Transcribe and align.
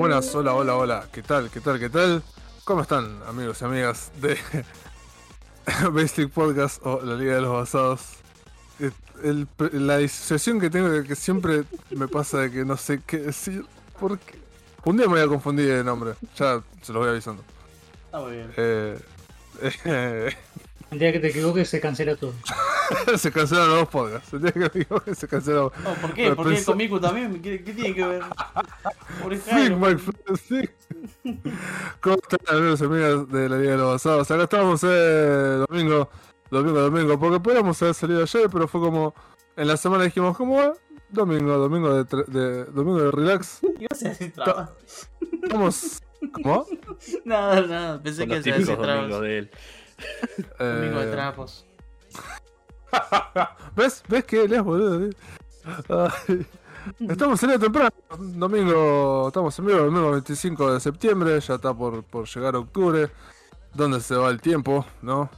Buenas. 0.00 0.34
Hola, 0.34 0.54
hola, 0.54 0.76
hola. 0.76 1.08
¿Qué 1.12 1.22
tal? 1.22 1.50
¿Qué 1.50 1.60
tal? 1.60 1.78
¿Qué 1.78 1.90
tal? 1.90 2.22
¿Cómo 2.64 2.80
están, 2.80 3.20
amigos 3.28 3.60
y 3.60 3.64
amigas 3.66 4.10
de 4.18 4.38
Basic 5.92 6.30
Podcast 6.30 6.80
o 6.86 7.02
la 7.02 7.16
Liga 7.16 7.34
de 7.34 7.42
los 7.42 7.52
Basados? 7.52 8.00
Eh, 8.78 8.92
el- 9.22 9.46
la 9.86 9.98
disociación 9.98 10.58
que 10.58 10.70
tengo 10.70 10.88
de 10.88 11.04
que 11.06 11.14
siempre 11.14 11.64
me 11.90 12.08
pasa 12.08 12.38
de 12.38 12.50
que 12.50 12.64
no 12.64 12.78
sé 12.78 13.02
qué 13.06 13.18
decir. 13.18 13.66
Porque 14.00 14.38
un 14.86 14.96
día 14.96 15.04
me 15.04 15.12
voy 15.16 15.20
a 15.20 15.28
confundir 15.28 15.68
de 15.68 15.84
nombre. 15.84 16.14
Ya 16.34 16.62
se 16.80 16.94
los 16.94 17.02
voy 17.02 17.10
avisando. 17.10 17.44
Está 18.06 18.20
muy 18.20 18.32
bien. 18.32 18.52
Eh, 18.56 18.98
eh, 19.84 20.34
El 20.92 20.98
día 20.98 21.12
que 21.12 21.20
te 21.20 21.28
equivoques 21.28 21.68
se 21.68 21.78
cancela 21.78 22.16
todo. 22.16 22.32
se 23.16 23.32
cancelaron 23.32 23.76
los 23.76 23.88
podcasts. 23.88 24.32
El 24.32 24.42
día 24.42 24.52
que 24.52 24.58
me 24.60 24.66
equivoqué, 24.66 25.14
se 25.14 25.28
cancelaron. 25.28 25.70
No, 25.84 25.94
¿Por 25.94 26.14
qué? 26.14 26.32
¿Por 26.34 26.46
qué 26.48 26.54
pensé- 26.54 26.64
con 26.64 26.76
Miku 26.76 27.00
también? 27.00 27.40
¿Qué, 27.42 27.62
qué 27.64 27.72
tiene 27.72 27.94
que 27.94 28.04
ver? 28.06 28.22
Por 29.22 29.36
Fig, 29.36 29.52
Jairo, 29.52 29.76
McFly, 29.78 30.36
Fig. 30.36 30.70
¿Cómo 32.00 32.16
están 32.16 32.56
amigos 32.56 32.80
y 32.80 32.84
amigas 32.84 33.28
de 33.28 33.48
la 33.48 33.56
Liga 33.58 33.70
de 33.72 33.76
los 33.78 33.92
Basados? 33.92 34.30
Acá 34.30 34.42
estamos 34.44 34.80
eh, 34.84 35.64
domingo, 35.68 36.10
domingo, 36.50 36.80
domingo, 36.80 37.18
porque 37.18 37.40
podríamos 37.40 37.80
haber 37.82 37.94
salido 37.94 38.22
ayer, 38.22 38.48
pero 38.50 38.66
fue 38.68 38.80
como, 38.80 39.14
en 39.56 39.68
la 39.68 39.76
semana 39.76 40.04
dijimos, 40.04 40.36
¿cómo 40.36 40.56
va? 40.56 40.72
Domingo, 41.10 41.58
domingo 41.58 41.92
de, 41.92 42.04
tre- 42.04 42.26
de- 42.26 42.64
domingo 42.66 43.02
de 43.02 43.10
relax. 43.10 43.60
A 43.90 44.08
decir 44.08 44.32
trabas. 44.32 44.70
Estamos, 45.42 46.00
¿cómo? 46.32 46.66
Nada, 47.24 47.60
nada. 47.66 48.02
Pensé 48.02 48.20
Son 48.22 48.28
que 48.28 48.36
los 48.36 48.46
ibas 48.46 48.58
a 48.58 48.60
decir 48.60 48.76
típicos 48.76 48.86
domingos 48.86 49.08
trabas. 49.08 49.20
de 49.22 49.38
él. 49.38 49.50
Domingo 50.58 51.00
de 51.00 51.08
Eh, 51.08 51.12
trapos. 51.12 51.66
¿Ves? 53.76 54.02
¿Ves 54.08 54.24
que 54.24 54.48
lees, 54.48 54.62
boludo? 54.62 55.10
Estamos 56.98 57.38
saliendo 57.38 57.66
temprano, 57.66 57.90
domingo, 58.18 59.28
estamos 59.28 59.58
en 59.58 59.66
vivo, 59.66 59.78
domingo 59.80 60.12
25 60.12 60.74
de 60.74 60.80
septiembre, 60.80 61.38
ya 61.40 61.54
está 61.54 61.74
por, 61.74 62.02
por 62.04 62.26
llegar 62.26 62.56
octubre, 62.56 63.10
¿dónde 63.74 64.00
se 64.00 64.14
va 64.14 64.30
el 64.30 64.40
tiempo, 64.40 64.86
no? 65.02 65.28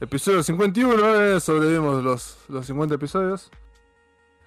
Episodio 0.00 0.42
51, 0.42 1.22
eh, 1.22 1.40
sobrevivimos 1.40 2.02
los, 2.02 2.38
los 2.48 2.66
50 2.66 2.94
episodios. 2.94 3.50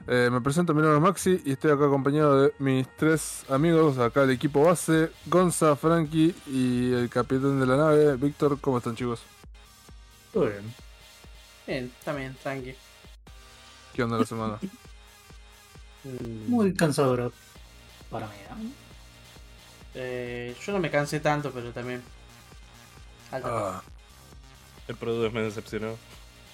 Eh, 0.08 0.30
me 0.32 0.40
presento, 0.40 0.74
mi 0.74 0.82
nombre 0.82 0.98
es 0.98 1.04
Maxi 1.04 1.42
y 1.44 1.52
estoy 1.52 1.72
acá 1.72 1.86
acompañado 1.86 2.44
de 2.44 2.54
mis 2.60 2.88
tres 2.96 3.44
amigos, 3.50 3.98
acá 3.98 4.24
el 4.24 4.32
equipo 4.32 4.64
base, 4.64 5.12
Gonza, 5.26 5.76
Frankie 5.76 6.34
y 6.46 6.94
el 6.94 7.10
capitán 7.10 7.60
de 7.60 7.66
la 7.66 7.76
nave, 7.76 8.16
Víctor, 8.16 8.58
¿cómo 8.62 8.78
están 8.78 8.96
chicos? 8.96 9.22
Todo 10.32 10.46
bien. 10.46 10.87
Bien, 11.68 11.92
también, 12.04 12.36
tranqui. 12.42 12.76
¿Qué 13.94 14.04
onda 14.04 14.18
la 14.18 14.26
semana? 14.26 14.60
Mm, 16.04 16.50
Muy 16.50 16.74
cansadora 16.74 17.30
para 18.10 18.28
mí. 18.28 18.34
¿no? 18.50 18.72
eh, 19.96 20.56
yo 20.66 20.72
no 20.72 20.80
me 20.80 20.90
cansé 20.90 21.20
tanto, 21.20 21.52
pero 21.52 21.72
también. 21.72 22.02
Alta. 23.32 23.50
Ah, 23.50 23.82
El 24.88 24.96
producto 24.96 25.32
me 25.34 25.42
decepcionó. 25.42 25.96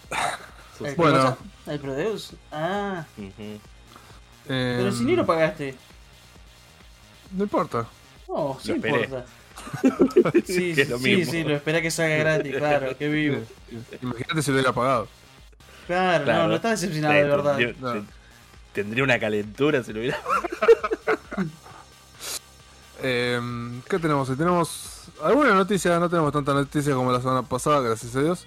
¿El 0.84 0.96
bueno. 0.96 1.20
cosa? 1.20 1.38
¿El 1.68 1.80
Prodeus? 1.80 2.34
Ah, 2.52 3.06
Ujú. 3.18 3.60
pero 4.48 4.90
em, 4.90 4.92
si 4.92 5.04
ni 5.06 5.16
lo 5.16 5.26
pagaste. 5.26 5.76
No 7.32 7.44
importa. 7.44 7.88
No, 8.28 8.58
sí 8.62 8.70
Lo 8.70 8.76
importa. 8.76 9.26
Sí, 10.46 10.74
Que 10.76 10.82
es 10.84 10.90
lo 10.90 10.98
sí, 11.00 11.16
mismo. 11.16 11.32
sí, 11.32 11.44
lo 11.44 11.56
esperé 11.56 11.82
que 11.82 11.92
salga 11.92 12.16
gratis, 12.18 12.56
claro, 12.58 12.98
que 12.98 13.08
vivo. 13.10 13.38
Imagínate 14.02 14.42
si 14.42 14.52
lo 14.52 14.56
hubiera 14.58 14.74
pagado. 14.74 15.08
Claro, 15.88 16.24
Claro. 16.24 16.44
no, 16.44 16.48
no 16.50 16.56
está 16.56 16.70
decepcionado 16.72 17.14
de 17.14 17.24
verdad. 17.24 17.58
tendría- 17.58 17.76
No. 17.82 17.94
te- 17.94 18.04
Tendría 18.74 19.04
una 19.04 19.20
calentura 19.20 19.84
si 19.84 19.94
lo 19.94 20.00
hubiera. 20.00 20.18
Eh, 23.06 23.40
¿Qué 23.90 24.00
tenemos? 24.00 24.30
Tenemos 24.30 25.02
alguna 25.22 25.54
noticia, 25.54 26.00
no 26.00 26.10
tenemos 26.10 26.32
tanta 26.32 26.54
noticia 26.54 26.94
como 26.96 27.12
la 27.12 27.20
semana 27.20 27.42
pasada, 27.44 27.82
gracias 27.82 28.16
a 28.16 28.22
Dios. 28.22 28.46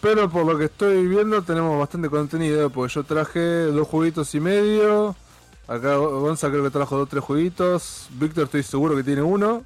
Pero 0.00 0.28
por 0.30 0.44
lo 0.46 0.58
que 0.58 0.64
estoy 0.66 1.06
viendo 1.06 1.42
tenemos 1.42 1.78
bastante 1.78 2.08
contenido, 2.08 2.70
porque 2.70 2.92
yo 2.94 3.04
traje 3.04 3.38
dos 3.66 3.86
jueguitos 3.86 4.34
y 4.34 4.40
medio. 4.40 5.14
Acá 5.66 5.96
Gonza 5.96 6.48
creo 6.50 6.62
que 6.64 6.70
trajo 6.70 6.96
dos 6.96 7.06
o 7.06 7.08
tres 7.10 7.22
jueguitos. 7.22 8.08
Víctor 8.12 8.44
estoy 8.44 8.62
seguro 8.62 8.96
que 8.96 9.02
tiene 9.04 9.22
uno. 9.22 9.64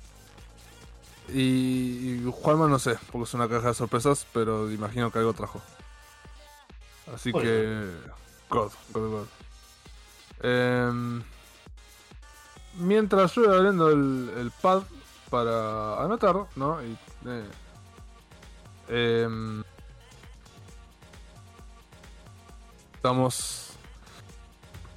Y 1.34 2.20
y 2.26 2.32
Juanma 2.32 2.69
no 2.69 2.78
sé, 2.78 2.98
porque 3.10 3.25
es 3.25 3.34
una 3.34 3.48
caja 3.48 3.69
de 3.69 3.75
sorpresas, 3.75 4.26
pero 4.32 4.70
imagino 4.70 5.10
que 5.10 5.19
algo 5.19 5.32
trajo. 5.32 5.60
Así 7.15 7.32
que... 7.32 7.91
God, 8.48 8.70
God, 8.93 9.09
God. 9.10 9.26
Em, 10.43 11.22
mientras 12.78 13.32
yo 13.34 13.43
voy 13.47 13.54
abriendo 13.56 13.88
el, 13.91 14.31
el 14.38 14.50
pad 14.50 14.82
para 15.31 16.03
anotar, 16.03 16.37
¿no? 16.56 16.82
Y, 16.82 16.97
eh, 17.26 17.44
em, 19.25 19.62
estamos. 22.94 23.70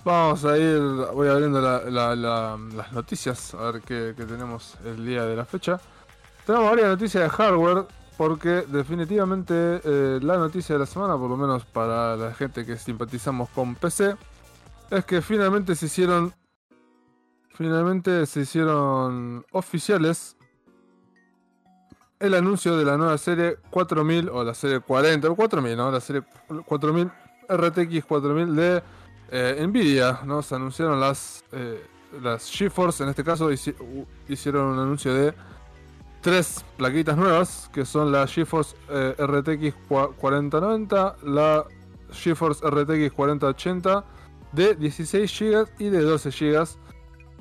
Vamos 0.04 0.46
a 0.46 0.58
ir. 0.58 0.80
Voy 1.14 1.28
abriendo 1.28 1.62
la- 1.62 1.82
la- 1.90 2.16
la- 2.16 2.58
las 2.76 2.92
noticias, 2.92 3.54
a 3.54 3.72
ver 3.72 3.82
qué, 3.82 4.14
qué 4.16 4.26
tenemos 4.26 4.76
el 4.86 5.06
día 5.06 5.24
de 5.26 5.36
la 5.36 5.46
fecha. 5.46 5.80
Tenemos 6.46 6.70
varias 6.70 6.88
noticias 6.90 7.24
de 7.24 7.30
hardware, 7.30 7.88
porque 8.18 8.66
definitivamente 8.68 9.82
eh, 9.84 10.20
la 10.22 10.38
noticia 10.38 10.76
de 10.76 10.80
la 10.80 10.86
semana, 10.86 11.18
por 11.18 11.30
lo 11.30 11.38
menos 11.38 11.66
para 11.66 12.16
la 12.16 12.34
gente 12.34 12.66
que 12.66 12.78
simpatizamos 12.78 13.50
con 13.50 13.76
PC, 13.76 14.16
es 14.92 15.06
que 15.06 15.22
finalmente 15.22 15.76
se 15.76 15.88
hicieron. 15.88 16.34
Finalmente 17.50 18.26
se 18.26 18.42
hicieron 18.42 19.46
oficiales 19.54 20.36
el 22.20 22.34
anuncio 22.34 22.78
de 22.78 22.84
la 22.84 22.98
nueva 22.98 23.18
serie 23.18 23.58
4000 23.70 24.30
o 24.30 24.44
la 24.44 24.54
serie 24.54 24.82
40 24.82 25.30
o 25.30 25.36
4000, 25.36 25.78
¿no? 25.78 25.90
La 25.90 26.02
serie 26.02 26.24
4000 26.66 27.12
RTX 27.50 28.06
4000 28.06 28.56
de 28.56 28.84
eh, 29.32 29.66
Nvidia, 29.68 30.20
¿no? 30.26 30.42
Se 30.42 30.56
anunciaron 30.56 31.00
las 31.00 31.46
eh, 31.54 31.82
las 32.22 32.50
GeForce, 32.50 33.04
en 33.04 33.10
este 33.10 33.24
caso 33.24 33.50
hicieron 33.52 34.68
un 34.68 34.80
anuncio 34.80 35.14
de 35.14 35.34
tres 36.26 36.66
plaquitas 36.76 37.16
nuevas, 37.16 37.70
que 37.72 37.86
son 37.86 38.12
la 38.12 38.26
GeForce 38.26 38.76
eh, 38.90 39.14
RTX 39.20 39.76
cua- 39.88 40.12
4090, 40.16 41.18
la 41.22 41.64
GeForce 42.12 42.66
RTX 42.68 43.14
4080 43.14 44.04
de 44.52 44.74
16 44.74 45.40
GB 45.40 45.68
y 45.78 45.90
de 45.90 46.02
12 46.02 46.32
GB. 46.32 46.68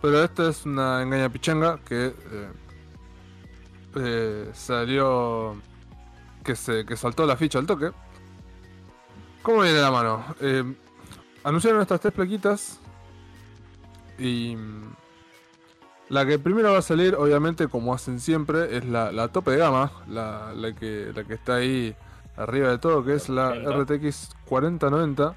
Pero 0.02 0.22
esta 0.22 0.50
es 0.50 0.66
una 0.66 1.00
engaña 1.00 1.30
pichanga 1.30 1.78
que 1.82 2.08
eh, 2.08 2.52
eh, 3.96 4.50
salió. 4.52 5.56
Que, 6.44 6.54
se, 6.54 6.84
que 6.84 6.94
saltó 6.94 7.24
la 7.24 7.38
ficha 7.38 7.58
al 7.58 7.66
toque. 7.66 7.90
¿Cómo 9.42 9.62
viene 9.62 9.80
la 9.80 9.90
mano? 9.90 10.22
Anunciaron 11.42 11.80
estas 11.80 12.02
tres 12.02 12.12
plaquitas. 12.12 12.80
Y. 14.18 14.58
La 16.14 16.24
que 16.26 16.38
primero 16.38 16.72
va 16.72 16.78
a 16.78 16.82
salir, 16.82 17.14
obviamente, 17.16 17.66
como 17.68 17.92
hacen 17.92 18.20
siempre, 18.20 18.76
es 18.76 18.84
la, 18.84 19.10
la 19.10 19.28
tope 19.28 19.50
de 19.52 19.56
gama. 19.58 19.90
La, 20.08 20.52
la 20.54 20.72
que, 20.72 21.10
la 21.14 21.24
que 21.24 21.34
está 21.34 21.56
ahí 21.56 21.94
arriba 22.36 22.68
de 22.70 22.78
todo, 22.78 23.04
que 23.04 23.14
es 23.14 23.28
la 23.28 23.52
RTX 23.52 24.30
4090. 24.46 25.34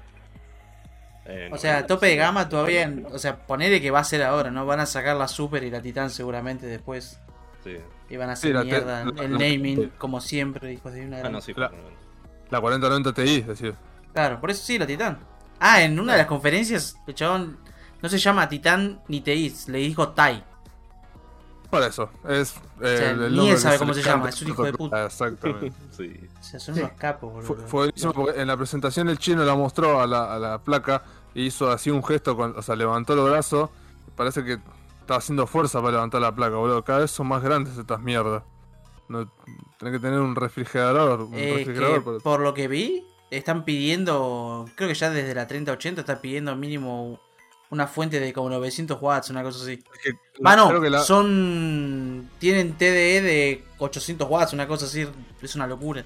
Eh, 1.26 1.50
O 1.52 1.58
sea, 1.58 1.86
tope 1.86 2.06
de 2.06 2.16
gama 2.16 2.48
todavía. 2.48 2.92
O 3.12 3.18
sea, 3.18 3.36
ponele 3.46 3.80
que 3.80 3.90
va 3.90 3.98
a 4.00 4.04
ser 4.04 4.22
ahora, 4.22 4.50
¿no? 4.50 4.64
Van 4.66 4.80
a 4.80 4.86
sacar 4.86 5.16
la 5.16 5.28
Super 5.28 5.62
y 5.64 5.70
la 5.70 5.82
Titan 5.82 6.10
seguramente 6.10 6.66
después. 6.66 7.18
Sí. 7.64 7.76
Y 8.08 8.16
van 8.16 8.30
a 8.30 8.36
Sí, 8.36 8.48
hacer 8.48 8.60
te- 8.60 8.64
mierda. 8.66 9.04
la- 9.04 9.22
el 9.24 9.32
la- 9.32 9.38
naming, 9.38 9.92
como 9.98 10.20
siempre, 10.20 10.72
hijos 10.72 10.92
de 10.92 11.06
una 11.06 11.16
Ah, 11.16 11.20
gran- 11.20 11.32
no, 11.32 11.40
sí. 11.40 11.52
La-. 11.56 11.70
La 12.50 12.60
4090 12.60 13.12
Ti, 13.12 13.36
es 13.40 13.46
decir. 13.48 13.74
Claro, 14.14 14.40
por 14.40 14.50
eso 14.50 14.64
sí, 14.64 14.78
la 14.78 14.86
Titan. 14.86 15.18
Ah, 15.60 15.82
en 15.82 15.98
una 16.00 16.12
de 16.12 16.18
las 16.18 16.26
conferencias, 16.28 16.96
el 17.06 17.14
chabón 17.14 17.58
no 18.00 18.08
se 18.08 18.16
llama 18.18 18.48
Titan 18.48 19.00
ni 19.08 19.20
TI, 19.20 19.52
le 19.66 19.78
dijo 19.78 20.10
Tai. 20.10 20.44
Por 21.70 21.82
eso, 21.82 22.08
es 22.26 22.54
eh, 22.80 22.96
sea, 22.96 23.10
el, 23.10 23.36
ni 23.36 23.50
él 23.50 23.58
sabe 23.58 23.78
cómo 23.78 23.92
se 23.92 24.02
llama, 24.02 24.30
es 24.30 24.40
un 24.40 24.48
hijo 24.48 24.62
de 24.64 24.72
puta. 24.72 25.04
Exactamente. 25.04 25.72
Sí. 25.90 26.18
O 26.40 26.42
sea, 26.42 26.60
son 26.60 26.74
Sí. 26.76 26.80
unos 26.80 26.92
capos, 26.92 27.32
boludo. 27.32 27.46
Fue, 27.46 27.56
fue 27.56 27.80
buenísimo 27.86 28.12
porque 28.14 28.40
en 28.40 28.46
la 28.46 28.56
presentación 28.56 29.08
el 29.10 29.18
chino 29.18 29.44
la 29.44 29.54
mostró 29.54 30.00
a 30.00 30.06
la, 30.06 30.32
a 30.34 30.38
la 30.38 30.58
placa 30.58 31.02
y 31.34 31.46
hizo 31.46 31.70
así 31.70 31.90
un 31.90 32.02
gesto, 32.02 32.36
con, 32.36 32.56
o 32.56 32.62
sea, 32.62 32.74
levantó 32.76 33.14
los 33.14 33.28
brazos. 33.28 33.68
Parece 34.16 34.42
que 34.44 34.58
está 35.00 35.16
haciendo 35.16 35.46
fuerza 35.46 35.80
para 35.80 35.92
levantar 35.92 36.20
la 36.22 36.34
placa, 36.34 36.56
boludo. 36.56 36.82
Cada 36.84 37.00
vez 37.00 37.10
son 37.10 37.26
más 37.26 37.42
grandes 37.42 37.76
estas 37.76 38.00
mierdas. 38.00 38.42
No, 39.08 39.26
tenés 39.78 39.94
que 39.94 39.98
tener 40.00 40.20
un 40.20 40.36
refrigerador. 40.36 41.22
Un 41.22 41.34
Eh, 41.34 41.54
refrigerador 41.58 41.98
que 41.98 42.04
para- 42.04 42.18
por 42.20 42.40
lo 42.40 42.54
que 42.54 42.68
vi, 42.68 43.04
están 43.30 43.64
pidiendo, 43.64 44.64
creo 44.74 44.88
que 44.88 44.94
ya 44.94 45.10
desde 45.10 45.34
la 45.34 45.46
3080 45.46 46.00
están 46.02 46.20
pidiendo 46.20 46.54
mínimo 46.56 47.18
una 47.70 47.86
fuente 47.86 48.18
de 48.20 48.32
como 48.32 48.48
900 48.50 48.98
watts, 49.00 49.30
una 49.30 49.42
cosa 49.42 49.62
así. 49.62 49.72
es 49.72 50.00
que- 50.02 50.12
Ah, 50.44 50.56
la- 50.80 51.00
son. 51.00 52.30
Tienen 52.38 52.74
TDE 52.74 53.20
de 53.22 53.64
800 53.78 54.28
watts, 54.30 54.52
una 54.52 54.66
cosa 54.68 54.86
así, 54.86 55.06
es 55.42 55.54
una 55.54 55.66
locura. 55.66 56.04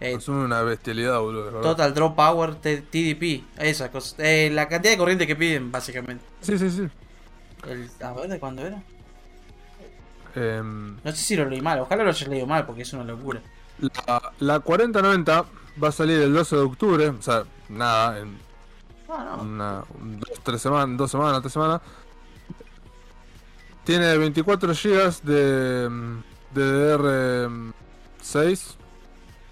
Eh, 0.00 0.18
son 0.20 0.36
una 0.36 0.62
bestialidad, 0.62 1.18
boludo. 1.20 1.60
Total 1.60 1.92
Drop 1.92 2.14
Power 2.14 2.54
TDP, 2.56 3.44
esa 3.58 3.90
cosa. 3.90 4.14
Eh, 4.18 4.48
la 4.52 4.68
cantidad 4.68 4.92
de 4.92 4.98
corriente 4.98 5.26
que 5.26 5.34
piden, 5.36 5.70
básicamente. 5.72 6.24
Sí, 6.40 6.56
sí, 6.58 6.70
sí. 6.70 6.88
El, 7.68 7.90
a 8.00 8.12
ver, 8.12 8.28
¿de 8.30 8.38
cuándo 8.38 8.64
era? 8.64 8.80
Em, 10.34 10.96
No 11.02 11.10
sé 11.10 11.16
si 11.16 11.36
lo 11.36 11.46
leí 11.48 11.60
mal, 11.60 11.80
ojalá 11.80 12.04
lo 12.04 12.10
haya 12.10 12.28
leído 12.28 12.46
mal 12.46 12.64
porque 12.66 12.82
es 12.82 12.92
una 12.92 13.04
locura. 13.04 13.40
la, 14.06 14.32
la 14.38 14.60
4090 14.60 15.44
va 15.82 15.88
a 15.88 15.92
salir 15.92 16.20
el 16.20 16.32
12 16.32 16.56
de 16.56 16.62
octubre, 16.62 17.08
o 17.08 17.22
sea, 17.22 17.44
nada, 17.68 18.18
en 18.20 18.36
Una, 19.40 19.84
un- 20.00 20.20
dos, 20.20 20.40
tres 20.42 20.60
semanas, 20.62 20.96
dos 20.98 21.10
semanas, 21.10 21.40
tres 21.40 21.52
semanas. 21.52 21.80
Tiene 23.84 24.16
24 24.18 24.72
GB 24.74 25.22
de 25.22 25.88
mm, 25.88 26.22
DDR6. 26.54 28.76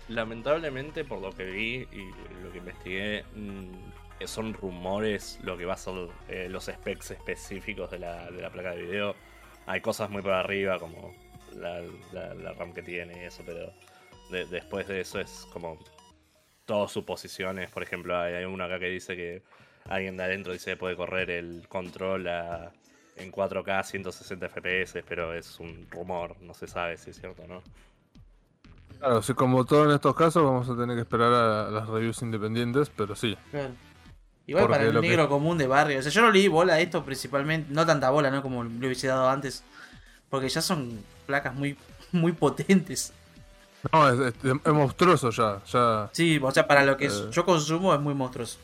Lamentablemente, 0.08 1.04
por 1.04 1.20
lo 1.20 1.32
que 1.32 1.44
vi 1.44 1.88
y 1.90 2.10
lo 2.42 2.52
que 2.52 2.58
investigué, 2.58 3.24
mm, 3.34 4.24
son 4.26 4.54
rumores 4.54 5.38
lo 5.42 5.56
que 5.56 5.64
va 5.64 5.74
a 5.74 5.78
ser 5.78 6.08
eh, 6.28 6.48
los 6.50 6.66
specs 6.66 7.12
específicos 7.12 7.90
de 7.90 7.98
la, 7.98 8.30
de 8.30 8.40
la 8.42 8.50
placa 8.50 8.70
de 8.70 8.82
video. 8.82 9.14
Hay 9.66 9.80
cosas 9.80 10.10
muy 10.10 10.22
por 10.22 10.32
arriba, 10.32 10.78
como 10.78 11.12
la, 11.54 11.82
RAM 12.54 12.72
que 12.72 12.82
tiene 12.82 13.22
y 13.22 13.26
eso, 13.26 13.42
pero 13.44 13.72
de- 14.30 14.46
después 14.46 14.86
de 14.86 15.00
eso 15.00 15.18
es 15.18 15.46
como 15.52 15.78
todas 16.66 16.92
suposiciones. 16.92 17.70
Por 17.70 17.82
ejemplo, 17.82 18.18
hay, 18.18 18.34
hay 18.34 18.44
uno 18.44 18.64
acá 18.64 18.78
que 18.78 18.90
dice 18.90 19.16
que 19.16 19.42
alguien 19.88 20.16
de 20.16 20.24
adentro 20.24 20.52
dice 20.52 20.72
que 20.72 20.76
puede 20.76 20.96
correr 20.96 21.30
el 21.30 21.66
control 21.68 22.28
a- 22.28 22.72
en 23.16 23.32
4K 23.32 23.82
160 23.82 24.46
FPS, 24.50 25.02
pero 25.08 25.32
es 25.32 25.58
un 25.58 25.86
rumor, 25.90 26.36
no 26.42 26.52
se 26.52 26.66
sabe 26.66 26.98
si 26.98 27.10
es 27.10 27.18
cierto 27.18 27.44
o 27.44 27.46
no. 27.46 27.62
Claro, 28.98 29.22
sí, 29.22 29.32
como 29.34 29.64
todo 29.64 29.84
en 29.86 29.92
estos 29.92 30.14
casos, 30.14 30.42
vamos 30.42 30.68
a 30.68 30.76
tener 30.76 30.96
que 30.96 31.02
esperar 31.02 31.32
a 31.32 31.70
las 31.70 31.88
reviews 31.88 32.20
independientes, 32.22 32.90
pero 32.94 33.14
sí. 33.14 33.36
Claro. 33.50 33.70
Igual 34.46 34.64
Porque 34.64 34.76
para 34.78 34.88
el 34.88 34.94
lo 34.94 35.00
que- 35.00 35.08
negro 35.08 35.28
común 35.28 35.58
de 35.58 35.66
barrio. 35.66 35.98
O 35.98 36.02
sea, 36.02 36.12
yo 36.12 36.22
no 36.22 36.30
le 36.30 36.38
di 36.40 36.48
bola 36.48 36.74
a 36.74 36.80
esto 36.80 37.04
principalmente. 37.04 37.72
No 37.72 37.84
tanta 37.84 38.10
bola, 38.10 38.30
¿no? 38.30 38.42
Como 38.42 38.62
le 38.64 38.86
hubiese 38.86 39.08
dado 39.08 39.28
antes. 39.28 39.64
Porque 40.30 40.48
ya 40.48 40.60
son 40.62 41.00
placas 41.26 41.54
muy, 41.54 41.76
muy 42.12 42.32
potentes. 42.32 43.12
No, 43.92 44.08
es, 44.08 44.34
es- 44.42 44.52
es 44.64 44.72
monstruoso 44.72 45.30
ya. 45.30 45.60
ya 45.70 46.08
Sí, 46.12 46.38
o 46.42 46.50
sea, 46.50 46.66
para 46.66 46.84
lo 46.84 46.96
que 46.96 47.06
Eh. 47.06 47.30
yo 47.30 47.44
consumo 47.44 47.94
es 47.94 48.00
muy 48.00 48.14
monstruoso. 48.14 48.58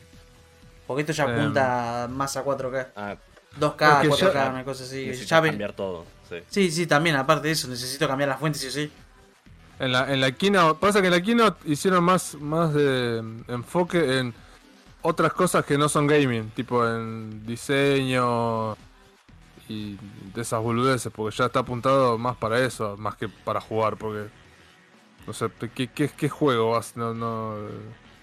Porque 0.87 1.01
esto 1.01 1.13
ya 1.13 1.23
apunta 1.23 2.07
más 2.11 2.35
a 2.37 2.43
4K. 2.43 2.87
Ah, 2.95 3.15
2K, 3.59 3.91
Porque 4.01 4.09
4K, 4.09 4.33
ya- 4.33 4.49
una 4.49 4.63
cosa 4.65 4.83
así. 4.83 5.11
Ya 5.13 5.39
ven- 5.39 5.51
cambiar 5.53 5.73
todo. 5.73 6.05
Sí. 6.29 6.35
Sí, 6.47 6.71
sí, 6.71 6.87
también, 6.87 7.15
aparte 7.15 7.47
de 7.47 7.53
eso, 7.53 7.67
necesito 7.67 8.07
cambiar 8.07 8.29
las 8.29 8.39
fuentes, 8.39 8.61
sí 8.61 8.67
o 8.67 8.71
sí. 8.71 8.91
En 9.79 9.91
la, 9.91 10.11
en 10.13 10.21
la 10.21 10.31
keynote, 10.31 10.79
pasa 10.79 11.01
que 11.01 11.07
en 11.07 11.13
la 11.13 11.21
keynote 11.21 11.69
hicieron 11.69 12.03
más, 12.03 12.35
más 12.35 12.73
de 12.73 13.17
enfoque 13.47 14.19
en 14.19 14.33
otras 15.01 15.33
cosas 15.33 15.65
que 15.65 15.77
no 15.77 15.89
son 15.89 16.07
gaming, 16.07 16.49
tipo 16.51 16.87
en 16.87 17.45
diseño 17.45 18.75
y 19.67 19.97
de 20.33 20.41
esas 20.41 20.61
boludeces, 20.61 21.11
porque 21.13 21.35
ya 21.35 21.45
está 21.45 21.59
apuntado 21.59 22.17
más 22.17 22.35
para 22.37 22.59
eso, 22.59 22.95
más 22.97 23.15
que 23.15 23.27
para 23.29 23.59
jugar, 23.61 23.97
porque 23.97 24.29
no 25.27 25.33
sé, 25.33 25.47
¿qué, 25.73 25.87
qué, 25.91 26.09
qué 26.09 26.29
juego 26.29 26.71
vas? 26.71 26.95
No, 26.97 27.13
no, 27.13 27.57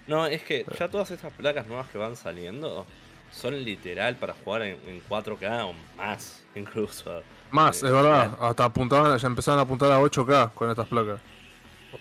No, 0.07 0.25
es 0.27 0.43
que 0.43 0.67
ya 0.77 0.89
todas 0.89 1.11
estas 1.11 1.33
placas 1.33 1.67
nuevas 1.67 1.89
que 1.89 1.97
van 1.97 2.15
saliendo 2.15 2.85
son 3.31 3.63
literal 3.63 4.17
para 4.17 4.33
jugar 4.33 4.63
en, 4.63 4.77
en 4.89 5.01
4K 5.01 5.65
o 5.65 5.73
más, 5.95 6.43
incluso. 6.55 7.19
más, 7.49 7.75
Eh, 7.75 7.85
es 7.85 7.91
verdad, 7.91 8.37
hasta 8.39 8.65
apuntaban, 8.65 9.17
ya 9.17 9.27
empezaron 9.27 9.59
a 9.59 9.63
apuntar 9.63 9.91
a 9.91 9.99
8K 10.01 10.53
con 10.53 10.69
estas 10.69 10.87
placas. 10.87 11.21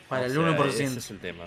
Para 0.08 0.24
O 0.24 0.26
el 0.26 0.32
sea, 0.32 0.38
1%. 0.38 0.86
Ese 0.86 0.98
es 1.00 1.10
el 1.10 1.20
tema. 1.20 1.46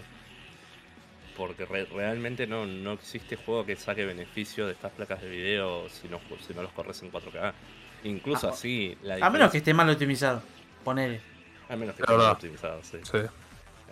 Porque 1.36 1.66
re- 1.66 1.86
realmente 1.86 2.46
no, 2.46 2.66
no 2.68 2.94
existe 2.94 3.36
juego 3.36 3.66
que 3.66 3.76
saque 3.76 4.06
beneficio 4.06 4.68
de 4.68 4.74
estas 4.74 4.92
placas 4.92 5.22
de 5.22 5.30
video 5.30 5.90
si 5.90 6.08
no, 6.08 6.20
si 6.40 6.54
no 6.54 6.62
los 6.62 6.72
corres 6.74 7.02
en 7.02 7.10
4K. 7.10 7.56
Incluso 8.04 8.48
Ah, 8.48 8.52
así, 8.52 8.98
la 9.02 9.16
A 9.16 9.30
menos 9.30 9.52
que 9.52 9.58
esté 9.58 9.74
mal 9.74 9.90
optimizado. 9.90 10.44
Ponele. 10.84 11.22
a 11.70 11.76
menos 11.76 11.96
que 11.96 12.02
esté 12.02 12.14
verdad. 12.14 12.32
optimizado, 12.34 12.84
sí. 12.84 12.98
Sí. 13.04 13.18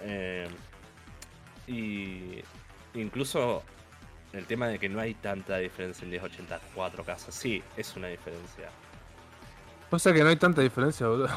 Eh, 0.04 0.48
y 1.68 2.42
incluso 2.94 3.64
el 4.34 4.46
tema 4.46 4.68
de 4.68 4.80
que 4.80 4.90
no 4.90 5.00
hay 5.00 5.14
tanta 5.14 5.58
diferencia 5.58 6.04
en 6.04 6.12
1080 6.12 6.60
4K, 6.76 7.18
sí, 7.30 7.62
es 7.78 7.96
una 7.96 8.08
diferencia. 8.08 8.70
O 9.90 10.00
sea 10.00 10.14
que 10.14 10.24
no 10.24 10.30
hay 10.30 10.38
tanta 10.38 10.62
diferencia, 10.62 11.08
boludo. 11.08 11.30